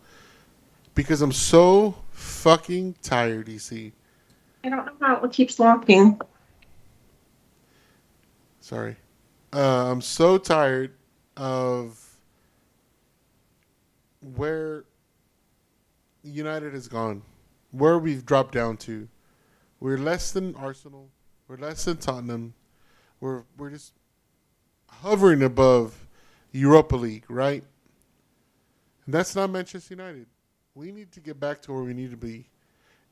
Because 0.94 1.20
I'm 1.20 1.32
so 1.32 1.96
fucking 2.12 2.94
tired, 3.02 3.48
EC. 3.48 3.92
I 4.62 4.68
don't 4.68 4.86
know 4.86 4.92
how 5.00 5.16
it 5.22 5.32
keeps 5.32 5.58
locking. 5.58 6.20
Sorry. 8.60 8.96
Uh, 9.52 9.90
I'm 9.90 10.00
so 10.00 10.38
tired 10.38 10.92
of 11.36 12.00
where 14.36 14.84
United 16.24 16.74
is 16.74 16.88
gone, 16.88 17.22
where 17.70 17.98
we've 17.98 18.24
dropped 18.24 18.54
down 18.54 18.76
to. 18.78 19.08
We're 19.78 19.98
less 19.98 20.32
than 20.32 20.54
Arsenal. 20.56 21.10
We're 21.46 21.58
less 21.58 21.84
than 21.84 21.98
Tottenham. 21.98 22.54
We're 23.20 23.42
we're 23.56 23.70
just 23.70 23.92
hovering 24.88 25.42
above 25.42 26.06
Europa 26.52 26.96
League, 26.96 27.24
right? 27.28 27.62
And 29.04 29.14
that's 29.14 29.36
not 29.36 29.50
Manchester 29.50 29.94
United. 29.94 30.26
We 30.74 30.90
need 30.92 31.12
to 31.12 31.20
get 31.20 31.38
back 31.38 31.60
to 31.62 31.72
where 31.72 31.82
we 31.82 31.92
need 31.92 32.10
to 32.10 32.16
be. 32.16 32.48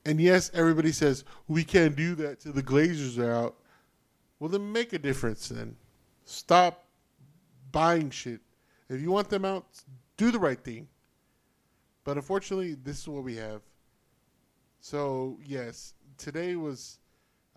And 0.05 0.19
yes, 0.19 0.51
everybody 0.53 0.91
says 0.91 1.23
we 1.47 1.63
can't 1.63 1.95
do 1.95 2.15
that 2.15 2.41
till 2.41 2.53
the 2.53 2.63
Glazers 2.63 3.17
are 3.17 3.31
out. 3.31 3.55
Well, 4.39 4.49
then 4.49 4.71
make 4.71 4.93
a 4.93 4.99
difference 4.99 5.47
then. 5.47 5.75
Stop 6.25 6.85
buying 7.71 8.09
shit. 8.09 8.41
If 8.89 8.99
you 9.01 9.11
want 9.11 9.29
them 9.29 9.45
out, 9.45 9.65
do 10.17 10.31
the 10.31 10.39
right 10.39 10.59
thing. 10.59 10.87
But 12.03 12.17
unfortunately, 12.17 12.75
this 12.75 13.01
is 13.01 13.07
what 13.07 13.23
we 13.23 13.35
have. 13.35 13.61
So, 14.81 15.37
yes, 15.45 15.93
today 16.17 16.55
was, 16.55 16.99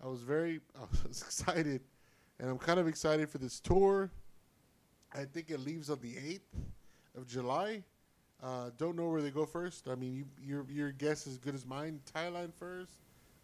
I 0.03 0.07
was 0.07 0.21
very, 0.21 0.61
I 0.75 0.85
was 1.07 1.21
excited. 1.21 1.81
And 2.39 2.49
I'm 2.49 2.57
kind 2.57 2.79
of 2.79 2.87
excited 2.87 3.29
for 3.29 3.39
this 3.39 3.59
tour. 3.59 4.11
I 5.13 5.25
think 5.25 5.49
it 5.49 5.59
leaves 5.59 5.89
on 5.89 5.99
the 6.01 6.13
8th 6.13 6.39
of 7.17 7.27
July. 7.27 7.83
Uh, 8.43 8.69
don't 8.77 8.95
know 8.95 9.09
where 9.09 9.21
they 9.21 9.31
go 9.31 9.45
first. 9.45 9.87
I 9.89 9.95
mean, 9.95 10.13
you, 10.13 10.25
your 10.45 10.65
your 10.69 10.91
guess 10.91 11.25
is 11.25 11.33
as 11.33 11.37
good 11.39 11.55
as 11.55 11.65
mine. 11.65 11.99
Thailand 12.13 12.53
first 12.53 12.91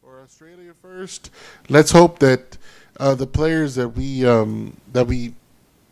or 0.04 0.22
Australia 0.22 0.74
first. 0.80 1.32
Let's 1.68 1.92
hope 1.92 2.20
that 2.20 2.58
uh, 3.00 3.16
the 3.16 3.26
players 3.26 3.74
that 3.76 3.90
we 3.90 4.24
um, 4.26 4.78
that 4.92 5.08
we 5.08 5.34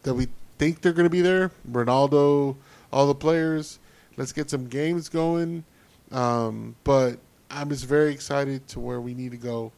that 0.03 0.13
we 0.13 0.27
think 0.59 0.81
they're 0.81 0.93
going 0.93 1.07
to 1.07 1.09
be 1.09 1.21
there, 1.21 1.49
Ronaldo, 1.69 2.55
all 2.93 3.07
the 3.07 3.15
players. 3.15 3.79
Let's 4.21 4.33
get 4.33 4.51
some 4.51 4.67
games 4.67 5.09
going. 5.09 5.63
Um, 6.11 6.75
but 6.83 7.17
I'm 7.49 7.69
just 7.69 7.85
very 7.85 8.13
excited 8.13 8.67
to 8.67 8.79
where 8.79 9.01
we 9.01 9.15
need 9.15 9.31
to 9.31 9.37
go, 9.37 9.71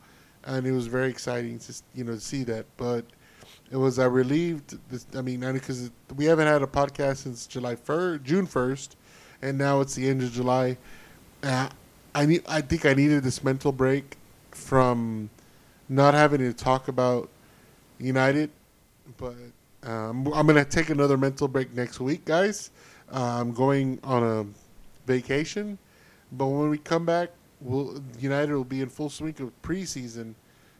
and 0.44 0.68
it 0.68 0.74
was 0.74 0.86
very 0.86 1.10
exciting 1.10 1.60
to 1.60 1.74
you 1.95 2.03
know 2.03 2.18
see 2.18 2.44
that. 2.44 2.65
But 2.76 3.06
it 3.72 3.78
was 3.78 3.99
I 3.99 4.06
relieved. 4.06 4.78
This, 4.90 5.07
I 5.15 5.22
mean, 5.22 5.40
because 5.53 5.91
we 6.18 6.26
haven't 6.26 6.48
had 6.48 6.61
a 6.61 6.68
podcast 6.68 7.20
since 7.24 7.48
July 7.48 7.78
first, 7.78 8.26
June 8.26 8.45
first, 8.45 8.98
and 9.41 9.57
now 9.57 9.80
it's 9.80 9.95
the 9.95 10.10
end 10.10 10.22
of 10.22 10.34
July. 10.34 10.76
Uh, 11.41 11.70
I 12.14 12.26
need. 12.26 12.44
I 12.45 12.60
think 12.60 12.86
I 12.86 12.94
needed 12.94 13.24
this 13.24 13.45
mental 13.45 13.72
break 13.72 14.18
from 14.52 15.30
not 15.88 16.15
having 16.15 16.40
to 16.40 16.52
talk 16.52 16.90
about 16.90 17.30
United, 17.98 18.52
but 19.15 19.36
um, 19.84 20.28
I'm 20.34 20.45
gonna 20.45 20.65
take 20.65 20.90
another 20.90 21.15
mental 21.15 21.48
break 21.48 21.74
next 21.74 22.02
week, 22.02 22.26
guys. 22.26 22.72
I'm 23.14 23.53
going 23.53 23.99
on 24.03 24.23
a 24.23 24.45
vacation, 25.07 25.80
but 26.31 26.48
when 26.48 26.69
we 26.69 26.77
come 26.80 27.06
back, 27.06 27.31
we'll 27.61 28.02
United 28.19 28.53
will 28.53 28.64
be 28.65 28.81
in 28.81 28.90
full 28.90 29.10
swing 29.10 29.35
of 29.41 29.52
preseason. 29.64 30.35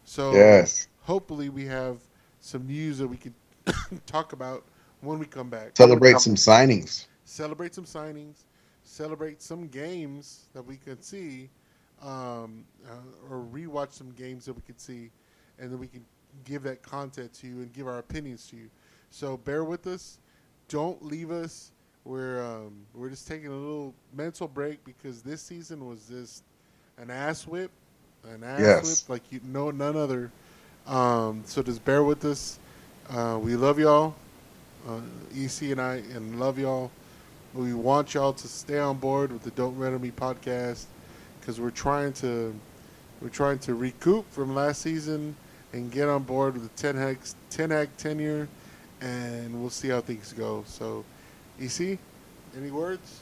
So 0.06 0.60
Yes. 0.60 0.88
hopefully 1.04 1.50
we 1.50 1.66
have 1.66 1.98
some 2.42 2.68
news 2.68 3.00
that 3.00 3.08
we 3.08 3.18
could 3.18 3.34
talk 4.08 4.34
about 4.34 4.64
when 5.02 5.20
we 5.20 5.26
come 5.26 5.50
back. 5.50 5.74
Celebrate 5.76 6.20
some 6.22 6.36
signings. 6.36 7.08
Celebrate 7.26 7.76
some 7.76 7.86
signings, 7.86 8.46
celebrate 8.84 9.42
some 9.42 9.68
games 9.68 10.48
that 10.54 10.64
we 10.64 10.78
could 10.78 11.04
see, 11.04 11.50
um, 12.02 12.66
uh, 12.88 13.32
or 13.32 13.46
rewatch 13.52 13.94
some 13.94 14.12
games 14.12 14.46
that 14.46 14.54
we 14.54 14.62
could 14.64 14.80
see, 14.80 15.12
and 15.60 15.72
then 15.72 15.80
we 15.80 15.88
can 15.88 16.06
give 16.46 16.64
that 16.64 16.84
content 16.84 17.34
to 17.34 17.48
you 17.48 17.58
and 17.58 17.74
give 17.74 17.88
our 17.88 18.00
opinions 18.00 18.48
to 18.50 18.58
you. 18.58 18.70
So 19.12 19.38
bear 19.38 19.64
with 19.66 19.88
us. 19.88 20.20
Don't 20.70 21.04
leave 21.06 21.32
us. 21.32 21.73
We're 22.06 22.44
um, 22.44 22.74
we're 22.94 23.10
just 23.10 23.28
taking 23.28 23.48
a 23.48 23.56
little 23.56 23.94
mental 24.16 24.48
break 24.48 24.84
because 24.84 25.22
this 25.22 25.42
season 25.42 25.88
was 25.88 26.06
just 26.10 26.44
an 26.98 27.10
ass 27.10 27.48
whip, 27.48 27.72
an 28.30 28.44
ass 28.44 28.60
Yes. 28.60 29.04
whip 29.08 29.10
like 29.10 29.32
you 29.32 29.40
know 29.46 29.72
none 29.72 29.96
other. 29.96 30.32
Um, 30.86 31.44
so 31.46 31.64
just 31.64 31.84
bear 31.86 32.04
with 32.04 32.26
us. 32.26 32.60
Uh, 33.10 33.40
we 33.42 33.56
love 33.56 33.80
y'all, 33.80 34.16
uh, 34.88 35.00
EC 35.36 35.72
and 35.72 35.80
I, 35.82 35.96
and 36.14 36.40
love 36.40 36.60
y'all. 36.60 36.92
We 37.54 37.74
want 37.74 38.14
y'all 38.14 38.34
to 38.34 38.48
stay 38.48 38.80
on 38.80 38.98
board 38.98 39.32
with 39.32 39.44
the 39.44 39.52
Don't 39.52 39.78
Rent 39.78 40.02
Me 40.02 40.12
podcast 40.12 40.86
because 41.40 41.62
we're 41.62 41.70
trying 41.70 42.12
to 42.14 42.54
we're 43.22 43.30
trying 43.30 43.60
to 43.60 43.76
recoup 43.76 44.30
from 44.32 44.54
last 44.56 44.82
season 44.82 45.36
and 45.72 45.90
get 45.92 46.10
on 46.10 46.24
board 46.24 46.56
with 46.56 46.64
the 46.64 46.82
Ten 46.82 46.96
Hag 46.98 47.20
Ten 47.50 47.70
Hag 47.70 47.96
tenure, 47.98 48.50
and 49.00 49.60
we'll 49.62 49.70
see 49.70 49.88
how 49.90 50.02
things 50.02 50.34
go. 50.34 50.64
So, 50.68 51.06
EC, 51.64 51.98
any 52.58 52.72
words? 52.72 53.22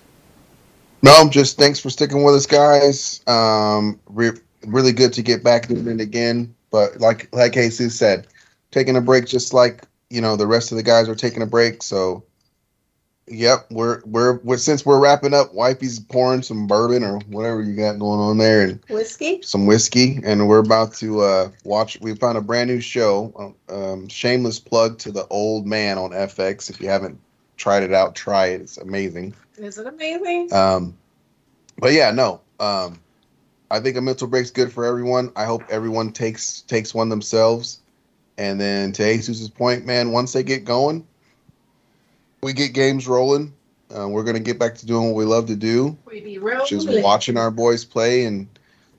No, 1.03 1.29
just 1.29 1.57
thanks 1.57 1.79
for 1.79 1.89
sticking 1.89 2.23
with 2.23 2.35
us, 2.35 2.45
guys. 2.45 3.21
Um, 3.27 3.99
re- 4.07 4.39
really 4.65 4.91
good 4.91 5.13
to 5.13 5.21
get 5.21 5.43
back 5.43 5.67
doing 5.67 5.87
it 5.87 6.01
again. 6.01 6.53
But 6.69 6.99
like 6.99 7.27
like 7.33 7.53
Jesus 7.53 7.97
said, 7.97 8.27
taking 8.71 8.95
a 8.95 9.01
break 9.01 9.25
just 9.25 9.53
like 9.53 9.83
you 10.09 10.21
know 10.21 10.35
the 10.35 10.47
rest 10.47 10.71
of 10.71 10.77
the 10.77 10.83
guys 10.83 11.09
are 11.09 11.15
taking 11.15 11.41
a 11.41 11.47
break. 11.47 11.83
So, 11.83 12.23
yep, 13.27 13.65
we're 13.71 14.01
we're, 14.05 14.39
we're 14.39 14.57
since 14.57 14.85
we're 14.85 14.99
wrapping 14.99 15.33
up. 15.33 15.53
Wifey's 15.53 15.99
pouring 15.99 16.43
some 16.43 16.67
bourbon 16.67 17.03
or 17.03 17.19
whatever 17.27 17.61
you 17.61 17.75
got 17.75 17.99
going 17.99 18.19
on 18.19 18.37
there, 18.37 18.61
and 18.63 18.79
Whiskey? 18.89 19.41
some 19.41 19.65
whiskey, 19.65 20.19
and 20.23 20.47
we're 20.47 20.59
about 20.59 20.93
to 20.95 21.21
uh, 21.21 21.49
watch. 21.65 21.99
We 21.99 22.15
found 22.15 22.37
a 22.37 22.41
brand 22.41 22.69
new 22.69 22.79
show. 22.79 23.55
Um, 23.67 24.07
shameless 24.07 24.59
plug 24.59 24.97
to 24.99 25.11
the 25.11 25.27
old 25.27 25.65
man 25.65 25.97
on 25.97 26.11
FX. 26.11 26.69
If 26.69 26.79
you 26.79 26.87
haven't 26.87 27.19
tried 27.61 27.83
it 27.83 27.93
out, 27.93 28.15
try 28.15 28.47
it. 28.47 28.61
It's 28.61 28.77
amazing. 28.77 29.35
Is 29.57 29.77
it 29.77 29.85
amazing? 29.85 30.51
Um, 30.51 30.97
but 31.77 31.93
yeah, 31.93 32.09
no. 32.09 32.41
Um, 32.59 32.99
I 33.69 33.79
think 33.79 33.95
a 33.97 34.01
mental 34.01 34.27
break's 34.27 34.49
good 34.49 34.73
for 34.73 34.83
everyone. 34.83 35.31
I 35.35 35.45
hope 35.45 35.63
everyone 35.69 36.11
takes 36.11 36.61
takes 36.61 36.93
one 36.93 37.09
themselves. 37.09 37.79
And 38.37 38.59
then 38.59 38.91
to 38.93 39.03
Jesus' 39.03 39.47
point, 39.47 39.85
man, 39.85 40.11
once 40.11 40.33
they 40.33 40.41
get 40.41 40.65
going, 40.65 41.05
we 42.41 42.53
get 42.53 42.73
games 42.73 43.07
rolling. 43.07 43.53
Uh, 43.95 44.07
we're 44.07 44.23
gonna 44.23 44.39
get 44.39 44.57
back 44.57 44.75
to 44.75 44.85
doing 44.87 45.05
what 45.07 45.15
we 45.15 45.25
love 45.25 45.45
to 45.47 45.55
do, 45.55 45.95
We 46.05 46.21
be 46.21 46.39
real. 46.39 46.61
which 46.61 46.71
is 46.71 46.87
watching 47.03 47.37
our 47.37 47.51
boys 47.51 47.85
play 47.85 48.25
and 48.25 48.47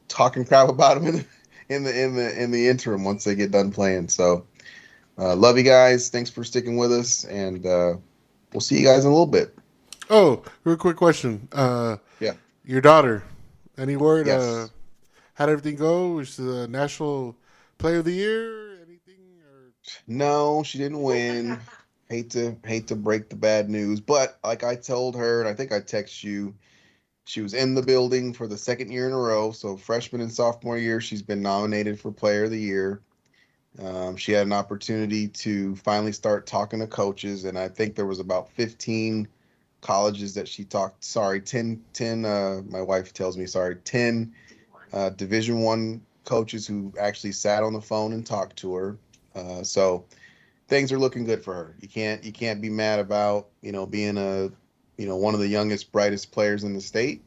talking 0.07 0.45
crap 0.45 0.69
about 0.69 1.03
them 1.03 1.07
in 1.09 1.15
the 1.17 1.25
in 1.69 1.83
the 1.83 2.03
in 2.03 2.15
the 2.15 2.43
in 2.43 2.51
the 2.53 2.69
interim 2.69 3.03
once 3.03 3.25
they 3.25 3.35
get 3.35 3.51
done 3.51 3.73
playing. 3.73 4.09
So, 4.09 4.47
uh, 5.19 5.35
love 5.35 5.59
you 5.59 5.65
guys. 5.65 6.11
Thanks 6.11 6.31
for 6.31 6.45
sticking 6.45 6.77
with 6.77 6.93
us, 6.93 7.25
and 7.25 7.67
uh, 7.67 7.95
we'll 8.53 8.61
see 8.61 8.79
you 8.79 8.87
guys 8.87 9.05
in 9.05 9.11
a 9.11 9.15
little 9.15 9.27
bit. 9.27 9.55
Oh, 10.11 10.43
real 10.65 10.77
quick 10.77 10.97
question. 10.97 11.49
Uh, 11.53 11.97
Yeah. 12.21 12.35
Your 12.65 12.81
daughter, 12.81 13.25
any 13.77 13.97
word? 13.97 14.27
Yes. 14.27 14.43
Uh, 14.43 14.69
how'd 15.35 15.49
everything 15.49 15.77
go? 15.77 16.13
Was 16.13 16.35
she 16.35 16.43
the 16.43 16.69
national 16.69 17.37
player 17.79 17.99
of 17.99 18.05
the 18.05 18.13
year? 18.13 18.75
Anything? 18.87 19.19
Or 19.45 19.73
No, 20.07 20.63
she 20.63 20.79
didn't 20.79 21.03
win. 21.03 21.59
hate 22.13 22.31
to 22.31 22.57
hate 22.65 22.87
to 22.89 22.95
break 22.95 23.31
the 23.31 23.37
bad 23.37 23.71
news, 23.71 23.99
but 24.01 24.39
like 24.45 24.63
I 24.63 24.77
told 24.77 25.17
her, 25.17 25.41
and 25.41 25.49
I 25.49 25.55
think 25.55 25.73
I 25.73 25.81
text 25.81 26.23
you, 26.23 26.55
she 27.25 27.41
was 27.41 27.55
in 27.55 27.75
the 27.75 27.83
building 27.83 28.35
for 28.35 28.47
the 28.47 28.59
second 28.59 28.93
year 28.93 29.07
in 29.07 29.13
a 29.13 29.19
row. 29.19 29.51
So 29.51 29.77
freshman 29.77 30.21
and 30.21 30.33
sophomore 30.33 30.77
year, 30.77 31.01
she's 31.01 31.23
been 31.23 31.43
nominated 31.43 31.99
for 31.99 32.13
Player 32.13 32.45
of 32.45 32.51
the 32.51 32.61
Year. 32.61 33.01
Um, 33.79 34.17
she 34.17 34.33
had 34.33 34.47
an 34.47 34.53
opportunity 34.53 35.29
to 35.29 35.75
finally 35.77 36.13
start 36.13 36.47
talking 36.47 36.81
to 36.81 36.87
coaches, 36.87 37.45
and 37.45 37.59
I 37.59 37.69
think 37.69 37.95
there 37.95 38.07
was 38.07 38.21
about 38.21 38.51
15 38.51 39.27
colleges 39.81 40.35
that 40.35 40.47
she 40.47 40.65
talked. 40.65 41.05
Sorry, 41.05 41.41
10, 41.41 41.83
10 41.93 42.25
uh, 42.25 42.63
my 42.69 42.83
wife 42.83 43.15
tells 43.15 43.37
me, 43.39 43.47
sorry, 43.47 43.77
10 43.77 44.33
uh, 44.93 45.11
Division 45.11 45.61
One 45.61 46.03
coaches 46.25 46.67
who 46.67 46.93
actually 47.01 47.33
sat 47.33 47.63
on 47.63 47.73
the 47.73 47.81
phone 47.81 48.13
and 48.13 48.25
talked 48.25 48.57
to 48.57 48.75
her. 48.75 48.99
Uh, 49.35 49.63
so 49.63 50.05
things 50.69 50.93
are 50.93 50.99
looking 50.99 51.25
good 51.25 51.43
for 51.43 51.55
her. 51.55 51.75
You 51.81 51.89
can't 51.89 52.23
you 52.25 52.33
can't 52.33 52.61
be 52.61 52.71
mad 52.71 52.99
about 52.99 53.49
you 53.63 53.73
know 53.73 53.87
being 53.87 54.19
a 54.19 54.51
you 54.97 55.07
know 55.07 55.17
one 55.17 55.35
of 55.35 55.41
the 55.41 55.49
youngest 55.49 55.93
brightest 55.93 56.33
players 56.33 56.65
in 56.65 56.75
the 56.75 56.81
state. 56.81 57.23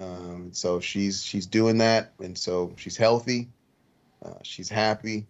Um, 0.00 0.50
so 0.52 0.80
she's 0.80 1.22
she's 1.22 1.46
doing 1.46 1.78
that, 1.78 2.12
and 2.20 2.36
so 2.36 2.72
she's 2.76 2.96
healthy, 2.96 3.48
uh, 4.24 4.34
she's 4.42 4.68
happy, 4.68 5.26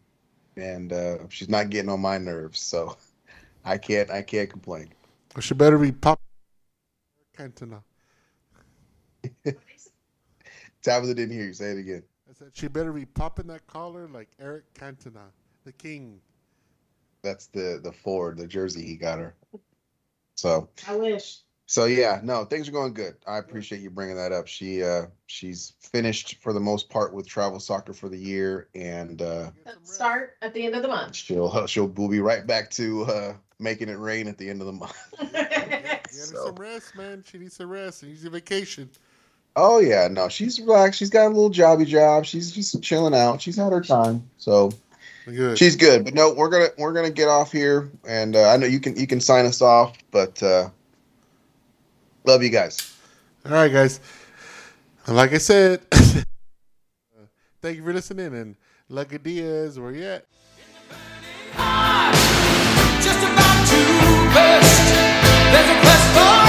and 0.57 0.93
uh, 0.93 1.19
she's 1.29 1.49
not 1.49 1.71
getting 1.71 1.91
on 1.91 2.01
my 2.01 2.19
nerves. 2.19 2.61
So 2.61 2.97
I 3.65 3.79
can't 3.79 4.11
I 4.11 4.23
can't 4.23 4.51
complain. 4.51 4.91
she 5.41 5.55
better 5.55 5.79
be 5.79 5.93
pop. 5.93 6.21
Cantona. 7.37 7.83
Tabitha 10.83 11.15
didn't 11.15 11.35
hear 11.35 11.47
you. 11.47 11.53
Say 11.53 11.73
it 11.73 11.79
again. 11.79 12.03
I 12.29 12.33
said 12.33 12.51
she 12.53 12.69
better 12.69 12.93
be 12.93 13.07
popping 13.07 13.47
that 13.49 13.67
collar 13.67 14.09
like 14.09 14.29
Eric 14.39 14.65
Cantona, 14.75 15.31
the 15.65 15.73
king. 15.73 16.21
That's 17.23 17.47
the 17.47 17.81
the 17.83 17.93
Ford, 17.93 18.39
the 18.39 18.47
jersey 18.47 18.85
he 18.85 18.97
got 18.97 19.19
her. 19.19 19.35
So 20.37 20.69
I 20.89 20.97
wish. 20.97 21.41
So 21.71 21.85
yeah, 21.85 22.21
no, 22.25 22.45
things 22.45 22.69
are 22.69 22.73
going 22.73 22.95
good. 22.95 23.15
I 23.29 23.39
appreciate 23.39 23.81
you 23.81 23.91
bringing 23.91 24.17
that 24.17 24.33
up. 24.33 24.49
She 24.49 24.83
uh 24.83 25.03
she's 25.27 25.75
finished 25.79 26.43
for 26.43 26.53
the 26.53 26.59
most 26.59 26.91
part 26.91 27.15
with 27.15 27.29
travel 27.29 27.61
soccer 27.61 27.93
for 27.93 28.09
the 28.09 28.19
year, 28.19 28.67
and 28.75 29.23
uh, 29.23 29.45
Get 29.45 29.75
some 29.75 29.75
rest. 29.83 29.95
Start 29.95 30.37
at 30.43 30.53
the 30.53 30.67
end 30.67 30.75
of 30.75 30.83
the 30.83 30.89
month. 30.89 31.15
she'll 31.15 31.67
she'll 31.69 31.87
we'll 31.87 32.09
be 32.09 32.19
right 32.19 32.45
back 32.45 32.71
to 32.73 33.05
uh 33.05 33.35
making 33.61 33.89
it 33.89 34.01
rain 34.01 34.27
at 34.27 34.37
the 34.37 34.51
end 34.51 34.61
of 34.61 34.67
the 34.67 34.73
month. 34.73 34.97
Get 35.21 35.31
her 35.55 36.09
So- 36.11 36.47
some 36.47 36.57
rest, 36.57 36.97
man. 36.97 37.23
She 37.25 37.39
needs 37.39 37.55
some 37.55 37.69
rest. 37.71 38.01
She 38.01 38.07
needs 38.07 38.25
a 38.25 38.31
vacation. 38.31 38.91
Oh 39.55 39.79
yeah, 39.79 40.09
no, 40.11 40.29
she's 40.29 40.59
relaxed. 40.61 40.99
She's 40.99 41.11
got 41.11 41.27
a 41.27 41.29
little 41.29 41.51
jobby 41.53 41.87
job. 41.87 42.25
She's 42.25 42.51
just 42.51 42.83
chilling 42.83 43.15
out. 43.15 43.41
She's 43.43 43.55
had 43.57 43.73
her 43.73 43.81
time, 43.81 44.29
so 44.39 44.73
Good. 45.25 45.57
she's 45.57 45.77
good. 45.77 46.05
But 46.05 46.15
no, 46.15 46.33
we're 46.33 46.51
gonna 46.51 46.71
we're 46.79 46.93
gonna 46.95 47.11
get 47.11 47.29
off 47.29 47.53
here, 47.53 47.93
and 48.05 48.35
uh, 48.35 48.49
I 48.49 48.57
know 48.57 48.67
you 48.67 48.81
can 48.81 48.97
you 48.97 49.07
can 49.07 49.21
sign 49.21 49.47
us 49.47 49.63
off, 49.63 49.97
but 50.11 50.43
uh, 50.43 50.71
Love 52.25 52.43
you 52.43 52.51
guys. 52.51 52.95
All 53.47 53.53
right, 53.53 53.73
guys. 53.73 54.01
Like 55.07 55.33
I 55.33 55.39
said, 55.39 55.81
thank 57.63 57.77
you 57.77 57.83
for 57.83 57.93
listening. 57.93 58.35
And 58.35 58.57
Lucky 58.89 59.19
Diaz, 59.19 59.79
where 59.79 59.93
you 59.93 60.05
at? 60.05 60.27
just 63.03 63.23
about 63.25 63.67
to 63.67 63.81
burst. 64.35 64.81
There's 65.53 65.71
a 65.71 65.81
quest 65.81 66.07
for. 66.15 66.40